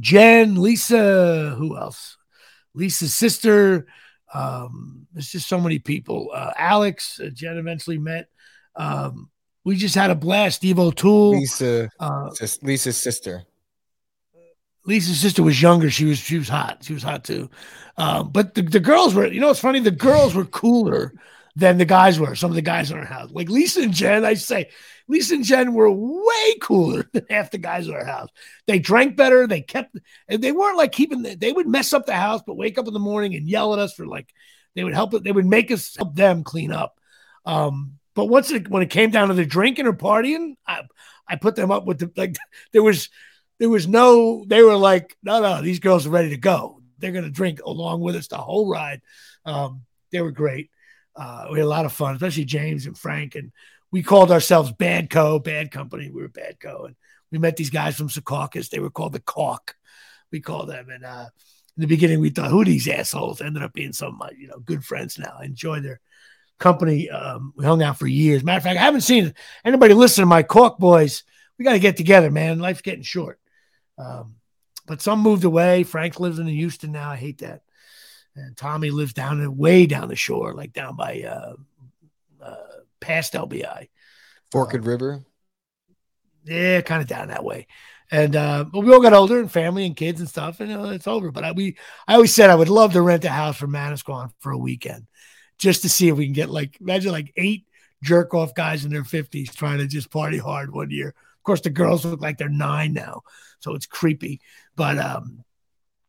Jen, 0.00 0.60
Lisa, 0.60 1.54
who 1.56 1.76
else? 1.76 2.16
Lisa's 2.74 3.14
sister. 3.14 3.86
Um, 4.32 5.06
there's 5.12 5.30
just 5.30 5.48
so 5.48 5.60
many 5.60 5.78
people. 5.78 6.30
Uh, 6.34 6.52
Alex, 6.56 7.20
uh, 7.20 7.30
Jen 7.32 7.56
eventually 7.56 7.98
met. 7.98 8.28
Um, 8.76 9.30
we 9.64 9.76
just 9.76 9.94
had 9.94 10.10
a 10.10 10.14
blast. 10.14 10.56
Steve 10.56 10.78
O'Toole, 10.78 11.38
Lisa, 11.38 11.90
uh, 11.98 12.30
Lisa's 12.62 12.96
sister. 12.96 13.44
Lisa's 14.84 15.20
sister 15.20 15.42
was 15.42 15.60
younger. 15.60 15.90
She 15.90 16.06
was 16.06 16.18
she 16.18 16.38
was 16.38 16.48
hot. 16.48 16.78
She 16.82 16.94
was 16.94 17.02
hot 17.02 17.24
too. 17.24 17.50
Um, 17.98 18.30
but 18.30 18.54
the, 18.54 18.62
the 18.62 18.80
girls 18.80 19.14
were, 19.14 19.26
you 19.26 19.40
know, 19.40 19.50
it's 19.50 19.60
funny. 19.60 19.80
The 19.80 19.90
girls 19.90 20.34
were 20.34 20.46
cooler 20.46 21.12
than 21.56 21.76
the 21.76 21.84
guys 21.84 22.18
were. 22.18 22.34
Some 22.34 22.50
of 22.50 22.54
the 22.54 22.62
guys 22.62 22.90
in 22.90 22.96
our 22.96 23.04
house, 23.04 23.30
like 23.32 23.50
Lisa 23.50 23.82
and 23.82 23.92
Jen, 23.92 24.24
I 24.24 24.34
say, 24.34 24.70
Lisa 25.08 25.34
and 25.34 25.44
Jen 25.44 25.72
were 25.72 25.90
way 25.90 26.54
cooler 26.60 27.08
than 27.12 27.26
half 27.30 27.50
the 27.50 27.58
guys 27.58 27.88
in 27.88 27.94
our 27.94 28.04
house. 28.04 28.28
They 28.66 28.78
drank 28.78 29.16
better. 29.16 29.46
They 29.46 29.62
kept, 29.62 29.96
they 30.28 30.52
weren't 30.52 30.76
like 30.76 30.92
keeping, 30.92 31.22
the, 31.22 31.34
they 31.34 31.52
would 31.52 31.66
mess 31.66 31.92
up 31.92 32.06
the 32.06 32.14
house, 32.14 32.42
but 32.46 32.56
wake 32.56 32.78
up 32.78 32.86
in 32.86 32.92
the 32.92 33.00
morning 33.00 33.34
and 33.34 33.48
yell 33.48 33.72
at 33.72 33.78
us 33.78 33.94
for 33.94 34.06
like, 34.06 34.32
they 34.74 34.84
would 34.84 34.94
help. 34.94 35.10
They 35.10 35.32
would 35.32 35.46
make 35.46 35.70
us 35.70 35.96
help 35.96 36.14
them 36.14 36.44
clean 36.44 36.70
up. 36.70 37.00
Um, 37.44 37.98
but 38.14 38.26
once 38.26 38.50
it, 38.50 38.68
when 38.68 38.82
it 38.82 38.90
came 38.90 39.10
down 39.10 39.28
to 39.28 39.34
the 39.34 39.46
drinking 39.46 39.86
or 39.86 39.92
partying, 39.92 40.54
I, 40.66 40.82
I 41.26 41.36
put 41.36 41.56
them 41.56 41.70
up 41.70 41.84
with 41.84 41.98
the, 41.98 42.12
like, 42.16 42.36
there 42.72 42.82
was, 42.82 43.08
there 43.58 43.70
was 43.70 43.88
no, 43.88 44.44
they 44.46 44.62
were 44.62 44.76
like, 44.76 45.16
no, 45.22 45.40
no, 45.40 45.62
these 45.62 45.80
girls 45.80 46.06
are 46.06 46.10
ready 46.10 46.30
to 46.30 46.36
go. 46.36 46.80
They're 46.98 47.12
going 47.12 47.24
to 47.24 47.30
drink 47.30 47.60
along 47.64 48.02
with 48.02 48.14
us 48.14 48.28
the 48.28 48.36
whole 48.36 48.68
ride. 48.68 49.00
Um, 49.44 49.82
they 50.12 50.20
were 50.20 50.32
great. 50.32 50.70
Uh, 51.16 51.46
we 51.50 51.58
had 51.58 51.64
a 51.64 51.68
lot 51.68 51.84
of 51.84 51.92
fun, 51.92 52.14
especially 52.14 52.44
James 52.44 52.86
and 52.86 52.96
Frank. 52.96 53.34
And 53.34 53.50
we 53.90 54.02
called 54.02 54.30
ourselves 54.30 54.72
Bad 54.72 55.10
Co, 55.10 55.38
Bad 55.38 55.70
Company. 55.70 56.10
We 56.10 56.22
were 56.22 56.28
Bad 56.28 56.60
Co. 56.60 56.84
And 56.86 56.96
we 57.30 57.38
met 57.38 57.56
these 57.56 57.70
guys 57.70 57.96
from 57.96 58.08
Secaucus. 58.08 58.68
They 58.68 58.80
were 58.80 58.90
called 58.90 59.12
the 59.12 59.20
Caulk. 59.20 59.76
We 60.30 60.40
called 60.40 60.68
them. 60.68 60.90
And 60.90 61.04
uh, 61.04 61.26
in 61.76 61.80
the 61.80 61.86
beginning, 61.86 62.20
we 62.20 62.30
thought, 62.30 62.50
who 62.50 62.64
these 62.64 62.88
assholes? 62.88 63.40
Ended 63.40 63.62
up 63.62 63.72
being 63.72 63.92
some, 63.92 64.20
uh, 64.20 64.28
you 64.36 64.48
know, 64.48 64.58
good 64.58 64.84
friends 64.84 65.18
now. 65.18 65.36
I 65.38 65.44
enjoy 65.44 65.80
their 65.80 66.00
company. 66.58 67.08
Um, 67.08 67.52
we 67.56 67.64
hung 67.64 67.82
out 67.82 67.98
for 67.98 68.06
years. 68.06 68.44
Matter 68.44 68.58
of 68.58 68.62
fact, 68.64 68.78
I 68.78 68.82
haven't 68.82 69.02
seen 69.02 69.34
anybody 69.64 69.94
listen 69.94 70.22
to 70.22 70.26
my 70.26 70.42
Caulk 70.42 70.78
boys. 70.78 71.24
We 71.58 71.64
got 71.64 71.72
to 71.72 71.78
get 71.78 71.96
together, 71.96 72.30
man. 72.30 72.58
Life's 72.58 72.82
getting 72.82 73.02
short. 73.02 73.40
Um, 73.96 74.36
but 74.86 75.02
some 75.02 75.20
moved 75.20 75.44
away. 75.44 75.82
Frank 75.82 76.18
lives 76.20 76.38
in 76.38 76.46
Houston 76.46 76.92
now. 76.92 77.10
I 77.10 77.16
hate 77.16 77.38
that. 77.38 77.62
And 78.36 78.56
Tommy 78.56 78.90
lives 78.90 79.12
down 79.12 79.56
way 79.56 79.86
down 79.86 80.08
the 80.08 80.16
shore, 80.16 80.54
like 80.54 80.72
down 80.72 80.94
by 80.94 81.22
uh, 81.22 81.54
uh, 82.42 82.77
past 83.00 83.34
LBI. 83.34 83.88
Forked 84.50 84.74
uh, 84.74 84.80
River. 84.80 85.24
Yeah, 86.44 86.80
kind 86.80 87.02
of 87.02 87.08
down 87.08 87.28
that 87.28 87.44
way. 87.44 87.66
And 88.10 88.34
uh, 88.36 88.64
but 88.64 88.80
we 88.80 88.92
all 88.92 89.02
got 89.02 89.12
older 89.12 89.38
and 89.38 89.52
family 89.52 89.84
and 89.84 89.94
kids 89.96 90.20
and 90.20 90.28
stuff, 90.28 90.60
and 90.60 90.70
it's 90.94 91.06
over. 91.06 91.30
But 91.30 91.44
I, 91.44 91.52
we, 91.52 91.76
I 92.06 92.14
always 92.14 92.34
said 92.34 92.48
I 92.48 92.54
would 92.54 92.70
love 92.70 92.94
to 92.94 93.02
rent 93.02 93.24
a 93.24 93.28
house 93.28 93.58
for 93.58 93.66
Manasquan 93.66 94.32
for 94.40 94.50
a 94.50 94.58
weekend, 94.58 95.06
just 95.58 95.82
to 95.82 95.90
see 95.90 96.08
if 96.08 96.16
we 96.16 96.24
can 96.24 96.32
get 96.32 96.48
like 96.48 96.80
imagine 96.80 97.12
like 97.12 97.32
eight 97.36 97.66
jerk 98.02 98.32
off 98.32 98.54
guys 98.54 98.84
in 98.84 98.92
their 98.92 99.04
fifties 99.04 99.54
trying 99.54 99.78
to 99.78 99.86
just 99.86 100.10
party 100.10 100.38
hard 100.38 100.72
one 100.72 100.90
year. 100.90 101.08
Of 101.08 101.42
course, 101.42 101.60
the 101.60 101.70
girls 101.70 102.04
look 102.04 102.22
like 102.22 102.38
they're 102.38 102.48
nine 102.48 102.94
now, 102.94 103.22
so 103.60 103.74
it's 103.74 103.86
creepy. 103.86 104.40
But 104.74 104.96
um, 104.96 105.44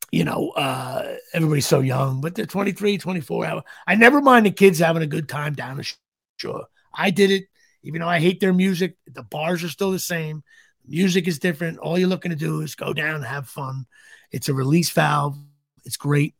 you 0.09 0.23
know, 0.23 0.51
uh, 0.51 1.15
everybody's 1.33 1.67
so 1.67 1.81
young, 1.81 2.21
but 2.21 2.33
they're 2.33 2.45
23, 2.45 2.97
24. 2.97 3.63
I 3.87 3.95
never 3.95 4.21
mind 4.21 4.45
the 4.45 4.51
kids 4.51 4.79
having 4.79 5.03
a 5.03 5.07
good 5.07 5.27
time 5.27 5.53
down 5.53 5.77
the 5.77 5.93
shore. 6.37 6.67
I 6.93 7.11
did 7.11 7.31
it, 7.31 7.45
even 7.83 8.01
though 8.01 8.07
I 8.07 8.19
hate 8.19 8.39
their 8.39 8.53
music. 8.53 8.97
The 9.11 9.23
bars 9.23 9.63
are 9.63 9.69
still 9.69 9.91
the 9.91 9.99
same. 9.99 10.43
music 10.87 11.27
is 11.27 11.39
different. 11.39 11.77
All 11.79 11.97
you're 11.97 12.09
looking 12.09 12.31
to 12.31 12.37
do 12.37 12.61
is 12.61 12.75
go 12.75 12.93
down 12.93 13.15
and 13.15 13.25
have 13.25 13.47
fun. 13.47 13.85
It's 14.31 14.49
a 14.49 14.53
release 14.53 14.89
valve. 14.89 15.37
It's 15.85 15.97
great. 15.97 16.35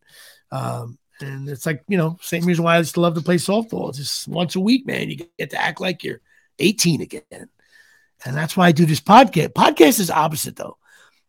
Um, 0.51 0.97
and 1.21 1.49
it's 1.49 1.65
like, 1.65 1.83
you 1.87 1.97
know, 1.97 2.17
same 2.21 2.45
reason 2.45 2.63
why 2.63 2.77
I 2.77 2.81
to 2.81 2.99
love 2.99 3.15
to 3.15 3.21
play 3.21 3.35
softball. 3.35 3.95
Just 3.95 4.27
once 4.27 4.55
a 4.55 4.59
week, 4.59 4.85
man, 4.85 5.09
you 5.09 5.17
get 5.37 5.49
to 5.51 5.61
act 5.61 5.81
like 5.81 6.03
you're 6.03 6.21
18 6.59 7.01
again. 7.01 7.49
And 8.25 8.35
that's 8.35 8.55
why 8.57 8.67
I 8.67 8.71
do 8.71 8.85
this 8.85 9.01
podcast. 9.01 9.49
Podcast 9.49 9.99
is 9.99 10.11
opposite 10.11 10.55
though. 10.55 10.77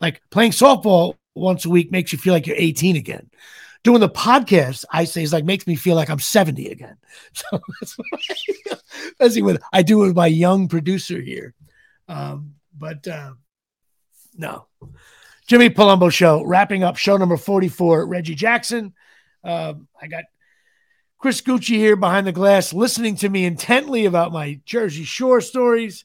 Like 0.01 0.23
playing 0.31 0.53
softball 0.53 1.15
once 1.35 1.65
a 1.65 1.71
week 1.71 1.93
makes 1.93 2.13
you 2.13 2.19
feel 2.19 2.33
like 2.33 2.47
you're 2.47 2.57
18 2.59 2.97
again. 2.97 3.31
Doing 3.83 4.01
the 4.01 4.11
podcast, 4.11 4.85
I 4.93 5.05
say, 5.05 5.23
is 5.23 5.33
like 5.33 5.45
makes 5.45 5.67
me 5.67 5.75
feel 5.75 5.97
like 5.97 6.11
I'm 6.11 6.19
70 6.19 6.69
again. 6.69 6.97
So 7.33 7.61
that's 9.19 9.39
what 9.39 9.53
I, 9.55 9.55
what 9.55 9.63
I 9.73 9.83
do 9.83 9.99
with 9.99 10.15
my 10.15 10.27
young 10.27 10.69
producer 10.69 11.21
here. 11.21 11.55
Um, 12.09 12.55
but 12.77 13.07
uh, 13.07 13.33
no. 14.37 14.67
Jimmy 15.47 15.71
Palumbo 15.71 16.13
show, 16.13 16.43
wrapping 16.45 16.83
up 16.85 16.97
show 16.97 17.17
number 17.17 17.37
44, 17.37 18.07
Reggie 18.07 18.35
Jackson. 18.35 18.95
Um, 19.43 19.89
I 20.01 20.07
got 20.07 20.25
Chris 21.19 21.41
Gucci 21.41 21.77
here 21.77 21.97
behind 21.97 22.27
the 22.27 22.33
glass 22.33 22.73
listening 22.73 23.17
to 23.17 23.29
me 23.29 23.45
intently 23.45 24.07
about 24.07 24.33
my 24.33 24.61
Jersey 24.65 25.05
Shore 25.05 25.41
stories. 25.41 26.05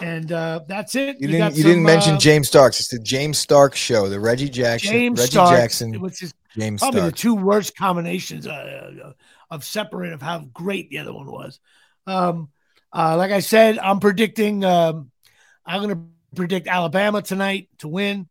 And 0.00 0.30
uh, 0.30 0.60
that's 0.68 0.94
it. 0.94 1.16
You, 1.20 1.28
didn't, 1.28 1.56
you 1.56 1.62
some, 1.62 1.70
didn't 1.70 1.84
mention 1.84 2.14
uh, 2.14 2.18
James 2.18 2.48
Starks. 2.48 2.78
It's 2.78 2.88
the 2.88 2.98
James 2.98 3.38
Starks 3.38 3.78
show. 3.78 4.10
The 4.10 4.20
Reggie 4.20 4.50
Jackson. 4.50 4.92
James 4.92 5.18
Reggie 5.20 5.30
Starks, 5.30 5.58
Jackson. 5.58 6.00
Which 6.00 6.22
is 6.22 6.34
James 6.54 6.80
probably 6.80 7.00
Starks. 7.00 7.12
the 7.12 7.18
two 7.18 7.34
worst 7.34 7.76
combinations 7.76 8.46
uh, 8.46 9.12
of 9.50 9.64
separate 9.64 10.12
of 10.12 10.22
how 10.22 10.40
great 10.52 10.90
the 10.90 10.98
other 10.98 11.12
one 11.12 11.26
was. 11.30 11.60
Um, 12.06 12.50
uh, 12.92 13.16
like 13.16 13.32
I 13.32 13.40
said, 13.40 13.78
I'm 13.78 14.00
predicting. 14.00 14.64
Um, 14.64 15.10
I'm 15.64 15.82
going 15.82 15.94
to 15.94 16.36
predict 16.36 16.68
Alabama 16.68 17.22
tonight 17.22 17.68
to 17.78 17.88
win. 17.88 18.28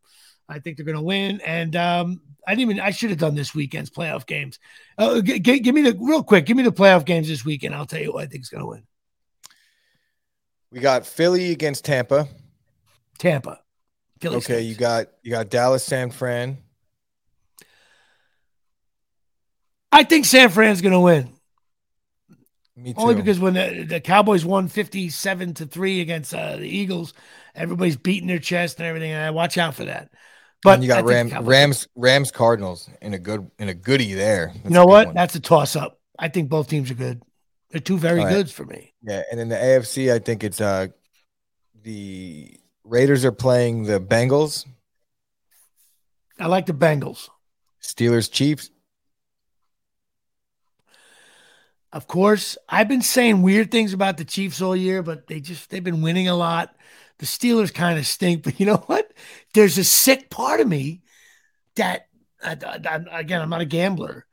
I 0.48 0.58
think 0.60 0.76
they're 0.76 0.86
going 0.86 0.96
to 0.96 1.02
win. 1.02 1.40
And 1.40 1.76
um, 1.76 2.20
I 2.46 2.52
didn't 2.52 2.70
even. 2.70 2.80
I 2.80 2.90
should 2.90 3.10
have 3.10 3.18
done 3.18 3.34
this 3.34 3.54
weekend's 3.54 3.90
playoff 3.90 4.26
games. 4.26 4.58
Uh, 4.96 5.20
g- 5.20 5.40
g- 5.40 5.60
give 5.60 5.74
me 5.74 5.82
the 5.82 5.96
real 6.00 6.22
quick. 6.22 6.46
Give 6.46 6.56
me 6.56 6.62
the 6.62 6.72
playoff 6.72 7.04
games 7.04 7.28
this 7.28 7.44
weekend. 7.44 7.74
I'll 7.74 7.86
tell 7.86 8.00
you 8.00 8.12
who 8.12 8.18
I 8.18 8.26
think 8.26 8.42
is 8.42 8.48
going 8.48 8.62
to 8.62 8.68
win. 8.68 8.82
We 10.70 10.80
got 10.80 11.06
Philly 11.06 11.52
against 11.52 11.84
Tampa. 11.84 12.28
Tampa. 13.18 13.60
Philly 14.20 14.36
okay, 14.36 14.44
States. 14.54 14.68
you 14.68 14.74
got 14.74 15.06
you 15.22 15.30
got 15.30 15.50
Dallas, 15.50 15.84
San 15.84 16.10
Fran. 16.10 16.58
I 19.96 20.04
think 20.04 20.26
San 20.26 20.50
Fran's 20.50 20.82
going 20.82 20.92
to 20.92 21.00
win. 21.00 21.32
Me 22.76 22.92
too. 22.92 23.00
Only 23.00 23.14
because 23.14 23.40
when 23.40 23.54
the, 23.54 23.86
the 23.88 23.98
Cowboys 23.98 24.44
won 24.44 24.68
57 24.68 25.54
to 25.54 25.64
3 25.64 26.02
against 26.02 26.34
uh, 26.34 26.56
the 26.56 26.68
Eagles, 26.68 27.14
everybody's 27.54 27.96
beating 27.96 28.28
their 28.28 28.38
chest 28.38 28.78
and 28.78 28.86
everything. 28.86 29.12
And 29.12 29.24
I 29.24 29.30
watch 29.30 29.56
out 29.56 29.74
for 29.74 29.86
that. 29.86 30.10
But 30.62 30.74
and 30.74 30.82
you 30.82 30.88
got 30.88 31.06
Ram, 31.06 31.30
Rams, 31.46 31.88
Rams, 31.96 32.30
Cardinals 32.30 32.90
in 33.00 33.14
a 33.14 33.18
good 33.18 33.50
in 33.58 33.70
a 33.70 33.74
goodie 33.74 34.12
there. 34.12 34.48
That's 34.48 34.64
you 34.64 34.70
know 34.72 34.84
what? 34.84 35.06
One. 35.06 35.14
That's 35.14 35.34
a 35.34 35.40
toss 35.40 35.76
up. 35.76 35.98
I 36.18 36.28
think 36.28 36.50
both 36.50 36.68
teams 36.68 36.90
are 36.90 36.94
good. 36.94 37.22
They're 37.70 37.80
two 37.80 37.96
very 37.96 38.20
right. 38.20 38.30
goods 38.30 38.52
for 38.52 38.64
me. 38.64 38.92
Yeah, 39.02 39.22
and 39.30 39.40
in 39.40 39.48
the 39.48 39.56
AFC, 39.56 40.12
I 40.12 40.18
think 40.18 40.44
it's 40.44 40.60
uh 40.60 40.88
the 41.82 42.58
Raiders 42.84 43.24
are 43.24 43.32
playing 43.32 43.84
the 43.84 44.00
Bengals. 44.00 44.66
I 46.38 46.48
like 46.48 46.66
the 46.66 46.74
Bengals. 46.74 47.30
Steelers, 47.82 48.30
Chiefs. 48.30 48.70
Of 51.96 52.06
course, 52.06 52.58
I've 52.68 52.88
been 52.88 53.00
saying 53.00 53.40
weird 53.40 53.70
things 53.70 53.94
about 53.94 54.18
the 54.18 54.24
Chiefs 54.26 54.60
all 54.60 54.76
year, 54.76 55.02
but 55.02 55.26
they 55.28 55.40
just 55.40 55.70
they've 55.70 55.82
been 55.82 56.02
winning 56.02 56.28
a 56.28 56.36
lot. 56.36 56.76
The 57.16 57.24
Steelers 57.24 57.72
kind 57.72 57.98
of 57.98 58.06
stink, 58.06 58.42
but 58.44 58.60
you 58.60 58.66
know 58.66 58.84
what? 58.84 59.10
There's 59.54 59.78
a 59.78 59.84
sick 59.84 60.28
part 60.28 60.60
of 60.60 60.68
me 60.68 61.00
that 61.76 62.08
I, 62.44 62.54
I, 62.62 63.20
again, 63.20 63.40
I'm 63.40 63.48
not 63.48 63.62
a 63.62 63.64
gambler. 63.64 64.26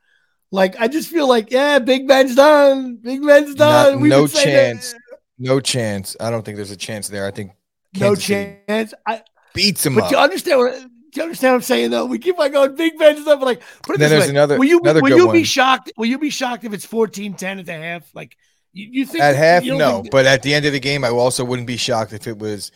Like 0.51 0.75
I 0.77 0.89
just 0.89 1.07
feel 1.09 1.25
like, 1.25 1.51
yeah, 1.51 1.79
Big 1.79 2.05
Ben's 2.05 2.35
done. 2.35 2.97
Big 2.97 3.25
Ben's 3.25 3.55
done. 3.55 4.01
Not, 4.01 4.09
no 4.09 4.27
chance. 4.27 4.93
No 5.39 5.61
chance. 5.61 6.17
I 6.19 6.31
don't 6.31 6.43
think 6.43 6.57
there's 6.57 6.69
a 6.69 6.75
chance 6.75 7.07
there. 7.07 7.25
I 7.25 7.31
think 7.31 7.53
Kansas 7.95 8.29
no 8.29 8.35
chance. 8.35 8.93
I 9.07 9.23
beats 9.53 9.85
him 9.85 9.95
but 9.95 10.03
up. 10.03 10.11
you 10.11 10.17
understand 10.17 10.59
what? 10.59 10.85
Do 11.13 11.19
you 11.19 11.23
understand 11.23 11.53
what 11.53 11.57
I'm 11.57 11.61
saying 11.61 11.91
though? 11.91 12.05
We 12.05 12.17
keep 12.17 12.39
on 12.39 12.51
going 12.51 12.75
Big 12.75 12.97
Ben 12.97 13.21
stuff. 13.21 13.41
Like, 13.41 13.61
put 13.83 13.95
it 13.95 13.99
then 13.99 14.09
this 14.09 14.11
there's 14.11 14.23
way. 14.23 14.29
another. 14.29 14.57
Will 14.57 14.65
you, 14.65 14.79
another 14.79 15.01
will 15.01 15.15
you 15.15 15.27
one. 15.27 15.35
be 15.35 15.43
shocked? 15.43 15.91
Will 15.95 16.07
you 16.07 16.17
be 16.17 16.29
shocked 16.29 16.63
if 16.63 16.73
it's 16.73 16.87
14-10 16.87 17.59
at 17.59 17.65
the 17.65 17.73
half? 17.73 18.15
Like, 18.15 18.35
you, 18.71 18.87
you 18.91 19.05
think 19.05 19.23
at 19.23 19.35
half? 19.35 19.63
You 19.63 19.77
no, 19.77 20.01
think, 20.01 20.11
but 20.11 20.25
at 20.25 20.41
the 20.41 20.53
end 20.53 20.65
of 20.65 20.73
the 20.73 20.79
game, 20.79 21.03
I 21.03 21.09
also 21.09 21.45
wouldn't 21.45 21.67
be 21.67 21.77
shocked 21.77 22.13
if 22.13 22.25
it 22.25 22.39
was 22.39 22.71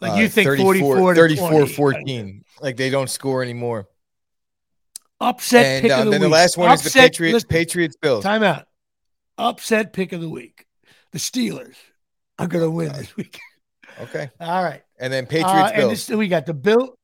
like 0.00 0.18
you 0.18 0.26
uh, 0.26 0.28
think 0.28 0.46
34, 0.46 1.14
34 1.14 1.66
14. 1.66 2.44
Like 2.60 2.76
they 2.76 2.90
don't 2.90 3.10
score 3.10 3.42
anymore. 3.42 3.88
Upset 5.20 5.66
and, 5.66 5.82
pick 5.82 5.90
uh, 5.90 5.98
of 5.98 6.04
the 6.04 6.10
then 6.12 6.20
week. 6.20 6.26
the 6.26 6.32
last 6.32 6.56
one 6.56 6.70
Upset, 6.70 6.86
is 6.86 6.92
the 6.92 7.00
Patriots. 7.00 7.34
Listen, 7.34 7.48
Patriots 7.48 7.96
Bills. 8.00 8.24
Timeout. 8.24 8.64
Upset 9.36 9.92
pick 9.92 10.12
of 10.12 10.20
the 10.20 10.28
week. 10.28 10.66
The 11.10 11.18
Steelers 11.18 11.74
are 12.38 12.46
going 12.46 12.64
to 12.64 12.70
win 12.70 12.92
this 12.92 13.16
week. 13.16 13.40
Okay. 14.00 14.30
All 14.40 14.62
right. 14.62 14.82
And 15.00 15.12
then 15.12 15.26
Patriots 15.26 15.72
uh. 15.72 15.72
And 15.74 15.90
this, 15.90 16.08
we 16.08 16.28
got 16.28 16.46
the 16.46 16.54
Bill. 16.54 16.97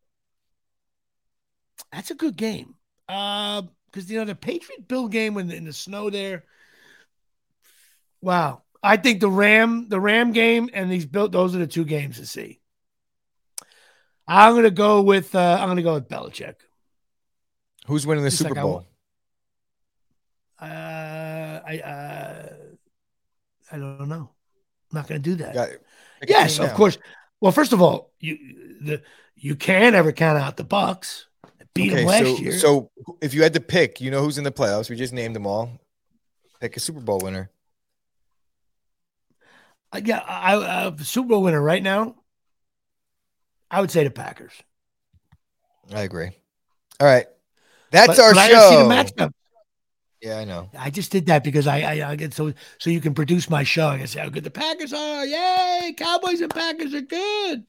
That's 1.93 2.11
a 2.11 2.15
good 2.15 2.37
game. 2.37 2.75
Uh, 3.09 3.63
because 3.95 4.11
you 4.11 4.19
know 4.19 4.25
the 4.25 4.35
Patriot 4.35 4.89
Bill 4.89 5.09
game 5.09 5.35
when 5.35 5.51
in 5.51 5.65
the 5.65 5.73
snow 5.73 6.11
there. 6.11 6.45
Wow. 8.21 8.63
I 8.83 8.97
think 8.97 9.21
the 9.21 9.31
Ram, 9.31 9.89
the 9.89 10.01
Ram 10.01 10.33
game 10.33 10.69
and 10.73 10.91
these 10.91 11.07
built 11.07 11.33
those 11.33 11.55
are 11.55 11.59
the 11.59 11.67
two 11.67 11.85
games 11.85 12.19
to 12.19 12.27
see. 12.27 12.61
I'm 14.27 14.55
gonna 14.55 14.71
go 14.71 15.03
with 15.03 15.35
uh 15.35 15.59
I'm 15.61 15.69
gonna 15.69 15.83
go 15.83 15.95
with 15.95 16.09
Belichick. 16.09 16.57
Who's 17.87 18.07
winning 18.07 18.25
the 18.25 18.31
Just 18.31 18.43
Super 18.43 18.55
like 18.55 18.63
Bowl? 18.63 18.87
I, 20.59 20.67
uh 20.69 21.63
I 21.67 21.79
uh 21.79 22.53
I 23.73 23.79
don't 23.79 24.09
know. 24.09 24.31
I'm 24.91 24.97
not 24.99 25.07
gonna 25.07 25.21
do 25.21 25.37
that. 25.37 25.81
Yes, 26.27 26.59
of 26.59 26.73
course. 26.75 26.99
Well, 27.41 27.53
first 27.53 27.73
of 27.73 27.83
all, 27.83 28.13
you 28.21 28.39
the 28.81 29.03
you 29.37 29.57
can't 29.57 29.95
ever 29.95 30.13
count 30.13 30.39
out 30.39 30.57
the 30.57 30.65
Bucks. 30.65 31.27
Beat 31.75 31.93
okay, 31.93 32.01
them 32.01 32.07
last 32.07 32.25
so, 32.25 32.37
year. 32.37 32.53
So 32.53 32.91
if 33.21 33.35
you 33.35 33.43
had 33.43 33.55
to 33.55 33.61
pick, 33.61 34.01
you 34.01 34.11
know 34.11 34.23
who's 34.23 34.39
in 34.39 34.45
the 34.45 34.53
playoffs. 34.53 34.89
We 34.89 34.97
just 34.97 35.13
named 35.13 35.35
them 35.35 35.47
all. 35.47 35.71
Pick 36.61 36.77
a 36.77 36.81
Super 36.81 37.01
Bowl 37.01 37.19
winner. 37.21 37.51
Uh, 39.93 40.01
yeah, 40.05 40.19
I, 40.19 40.57
I 40.57 40.97
Super 41.03 41.29
Bowl 41.31 41.43
winner 41.43 41.61
right 41.61 41.83
now. 41.83 42.15
I 43.71 43.81
would 43.81 43.91
say 43.91 44.05
the 44.05 44.11
Packers. 44.11 44.53
I 45.93 46.03
agree. 46.03 46.31
All 47.01 47.07
right, 47.09 47.27
that's 47.91 48.07
but, 48.07 48.21
our 48.21 48.35
but 48.35 48.49
show. 48.49 48.57
I 48.57 48.71
see 48.71 48.77
the 48.77 49.25
matchup. 49.25 49.33
Yeah, 50.23 50.39
I 50.39 50.45
know. 50.45 50.71
I 50.79 50.89
just 50.91 51.13
did 51.13 51.27
that 51.27 51.45
because 51.45 51.67
I, 51.67 51.81
I, 51.81 52.11
I 52.11 52.17
get 52.17 52.33
so 52.33 52.55
so 52.79 52.89
you 52.89 53.01
can 53.01 53.15
produce 53.15 53.51
my 53.51 53.63
show. 53.63 53.89
I 53.89 53.99
can 53.99 54.07
say 54.07 54.21
how 54.21 54.31
good 54.31 54.45
the 54.45 54.51
Packers 54.51 54.93
are. 54.93 55.27
Yay, 55.27 55.95
Cowboys 55.99 56.41
and 56.41 56.55
Packers 56.55 56.95
are 56.95 57.03
good. 57.03 57.67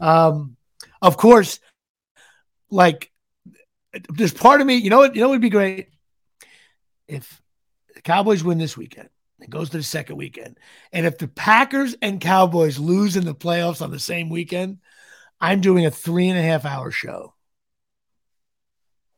Um, 0.00 0.56
of 1.02 1.16
course, 1.16 1.60
like 2.70 3.09
there's 4.08 4.32
part 4.32 4.60
of 4.60 4.66
me, 4.66 4.76
you 4.76 4.90
know 4.90 4.98
what, 4.98 5.14
you 5.14 5.20
know 5.20 5.28
what 5.28 5.34
would 5.34 5.40
be 5.40 5.50
great? 5.50 5.88
If 7.08 7.42
the 7.94 8.02
Cowboys 8.02 8.44
win 8.44 8.58
this 8.58 8.76
weekend, 8.76 9.08
it 9.40 9.50
goes 9.50 9.70
to 9.70 9.78
the 9.78 9.82
second 9.82 10.16
weekend. 10.16 10.58
And 10.92 11.06
if 11.06 11.18
the 11.18 11.28
Packers 11.28 11.96
and 12.00 12.20
Cowboys 12.20 12.78
lose 12.78 13.16
in 13.16 13.24
the 13.24 13.34
playoffs 13.34 13.82
on 13.82 13.90
the 13.90 13.98
same 13.98 14.28
weekend, 14.28 14.78
I'm 15.40 15.60
doing 15.60 15.86
a 15.86 15.90
three 15.90 16.28
and 16.28 16.38
a 16.38 16.42
half 16.42 16.64
hour 16.64 16.90
show. 16.90 17.34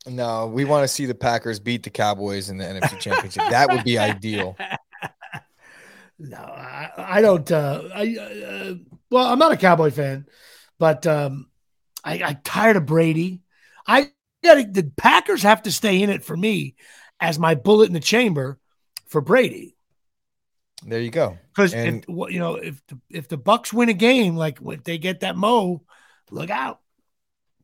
No, 0.06 0.48
we 0.48 0.64
want 0.64 0.82
to 0.82 0.88
see 0.88 1.06
the 1.06 1.14
Packers 1.14 1.60
beat 1.60 1.84
the 1.84 1.90
Cowboys 1.90 2.50
in 2.50 2.56
the 2.56 2.64
NFC 2.64 2.98
Championship. 2.98 3.44
that 3.50 3.70
would 3.70 3.84
be 3.84 3.98
ideal. 3.98 4.56
No, 6.18 6.38
I, 6.38 6.90
I 6.96 7.20
don't. 7.20 7.50
Uh, 7.50 7.82
I 7.92 8.16
uh, 8.16 8.74
well, 9.10 9.26
I'm 9.26 9.40
not 9.40 9.50
a 9.50 9.56
Cowboy 9.56 9.90
fan, 9.90 10.26
but 10.78 11.04
um, 11.04 11.50
I, 12.04 12.22
I'm 12.22 12.40
tired 12.44 12.76
of 12.76 12.86
Brady. 12.86 13.42
I 13.88 14.12
got 14.42 14.72
the 14.72 14.90
Packers 14.96 15.42
have 15.42 15.62
to 15.62 15.72
stay 15.72 16.02
in 16.02 16.10
it 16.10 16.24
for 16.24 16.36
me 16.36 16.76
as 17.20 17.38
my 17.38 17.54
bullet 17.54 17.86
in 17.86 17.92
the 17.92 18.00
chamber 18.00 18.58
for 19.06 19.20
Brady. 19.20 19.76
There 20.84 21.00
you 21.00 21.10
go. 21.10 21.38
Because 21.54 21.72
if 21.74 22.04
you 22.08 22.38
know 22.38 22.56
if 22.56 22.84
the, 22.88 23.00
if 23.10 23.28
the 23.28 23.36
Bucks 23.36 23.72
win 23.72 23.88
a 23.88 23.94
game, 23.94 24.36
like 24.36 24.58
if 24.60 24.84
they 24.84 24.98
get 24.98 25.20
that 25.20 25.36
mo, 25.36 25.82
look 26.30 26.50
out. 26.50 26.80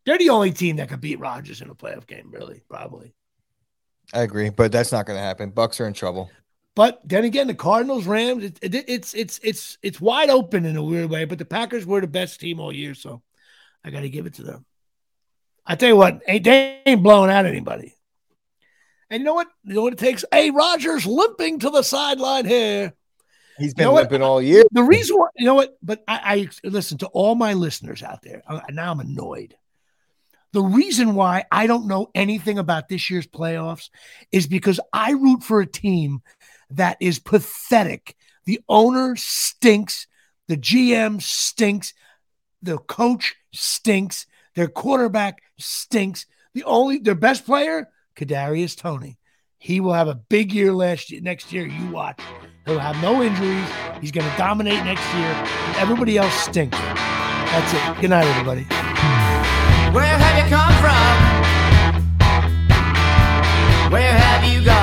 They're 0.04 0.18
the 0.18 0.30
only 0.30 0.52
team 0.52 0.76
that 0.76 0.88
could 0.88 1.00
beat 1.00 1.18
Rodgers 1.18 1.60
in 1.60 1.68
a 1.68 1.74
playoff 1.74 2.06
game, 2.06 2.30
really, 2.30 2.62
probably. 2.68 3.14
I 4.14 4.20
agree, 4.20 4.48
but 4.48 4.72
that's 4.72 4.92
not 4.92 5.04
going 5.04 5.18
to 5.18 5.22
happen. 5.22 5.50
Bucks 5.50 5.80
are 5.80 5.86
in 5.86 5.92
trouble. 5.92 6.30
But 6.74 7.00
then 7.04 7.24
again, 7.24 7.48
the 7.48 7.54
Cardinals, 7.54 8.06
Rams, 8.06 8.44
it, 8.44 8.58
it, 8.62 8.84
it's 8.88 9.12
it's 9.12 9.40
it's 9.42 9.78
it's 9.82 10.00
wide 10.00 10.30
open 10.30 10.64
in 10.64 10.76
a 10.76 10.82
weird 10.82 11.10
way. 11.10 11.24
But 11.24 11.38
the 11.38 11.44
Packers 11.44 11.84
were 11.84 12.00
the 12.00 12.06
best 12.06 12.40
team 12.40 12.60
all 12.60 12.72
year, 12.72 12.94
so 12.94 13.20
I 13.84 13.90
got 13.90 14.00
to 14.00 14.08
give 14.08 14.26
it 14.26 14.34
to 14.34 14.44
them. 14.44 14.64
I 15.68 15.76
tell 15.76 15.90
you 15.90 15.96
what, 15.96 16.22
ain't 16.26 16.44
they 16.44 16.80
ain't 16.86 17.02
blowing 17.02 17.30
out 17.30 17.44
anybody. 17.44 17.94
And 19.10 19.20
you 19.20 19.24
know 19.24 19.34
what? 19.34 19.48
You 19.64 19.74
know 19.74 19.82
what 19.82 19.92
it 19.92 19.98
takes? 19.98 20.24
Hey, 20.32 20.50
Rodgers 20.50 21.06
limping 21.06 21.60
to 21.60 21.70
the 21.70 21.82
sideline 21.82 22.46
here. 22.46 22.94
He's 23.58 23.74
been 23.74 23.84
you 23.84 23.90
know 23.90 23.96
limping 23.96 24.20
what? 24.22 24.26
all 24.26 24.42
year. 24.42 24.64
The 24.72 24.82
reason 24.82 25.18
why, 25.18 25.28
you 25.36 25.44
know 25.44 25.54
what? 25.54 25.76
But 25.82 26.02
I, 26.08 26.48
I 26.64 26.68
listen 26.68 26.98
to 26.98 27.06
all 27.08 27.34
my 27.34 27.52
listeners 27.52 28.02
out 28.02 28.22
there. 28.22 28.42
Now 28.70 28.92
I'm 28.92 29.00
annoyed. 29.00 29.56
The 30.52 30.62
reason 30.62 31.14
why 31.14 31.44
I 31.52 31.66
don't 31.66 31.86
know 31.86 32.10
anything 32.14 32.58
about 32.58 32.88
this 32.88 33.10
year's 33.10 33.26
playoffs 33.26 33.90
is 34.32 34.46
because 34.46 34.80
I 34.92 35.12
root 35.12 35.42
for 35.42 35.60
a 35.60 35.66
team 35.66 36.22
that 36.70 36.96
is 37.00 37.18
pathetic. 37.18 38.16
The 38.46 38.60
owner 38.68 39.16
stinks. 39.16 40.06
The 40.46 40.56
GM 40.56 41.20
stinks. 41.20 41.92
The 42.62 42.78
coach 42.78 43.34
stinks. 43.52 44.26
Their 44.58 44.66
quarterback 44.66 45.40
stinks. 45.56 46.26
The 46.52 46.64
only 46.64 46.98
their 46.98 47.14
best 47.14 47.46
player, 47.46 47.90
Kadarius 48.16 48.76
Toney. 48.76 49.16
He 49.56 49.78
will 49.78 49.92
have 49.92 50.08
a 50.08 50.16
big 50.16 50.52
year 50.52 50.72
last 50.72 51.12
year, 51.12 51.20
next 51.20 51.52
year. 51.52 51.64
You 51.64 51.90
watch. 51.92 52.20
He'll 52.66 52.80
have 52.80 53.00
no 53.00 53.22
injuries. 53.22 53.68
He's 54.00 54.10
going 54.10 54.28
to 54.28 54.36
dominate 54.36 54.82
next 54.84 55.14
year. 55.14 55.30
Everybody 55.76 56.18
else 56.18 56.34
stinks. 56.34 56.76
That's 56.76 57.72
it. 57.72 58.00
Good 58.00 58.10
night, 58.10 58.26
everybody. 58.26 58.64
Where 59.94 60.18
have 60.18 60.42
you 60.42 60.50
come 60.50 60.74
from? 60.82 61.12
Where 63.92 64.12
have 64.12 64.52
you 64.52 64.64
gone? 64.64 64.77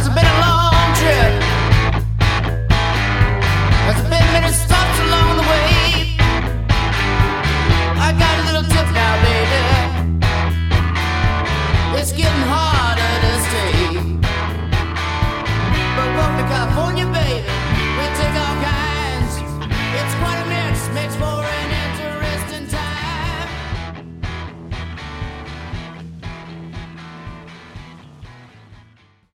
Has 0.00 0.08
been 0.08 0.24
a 0.24 0.40
long 0.40 0.49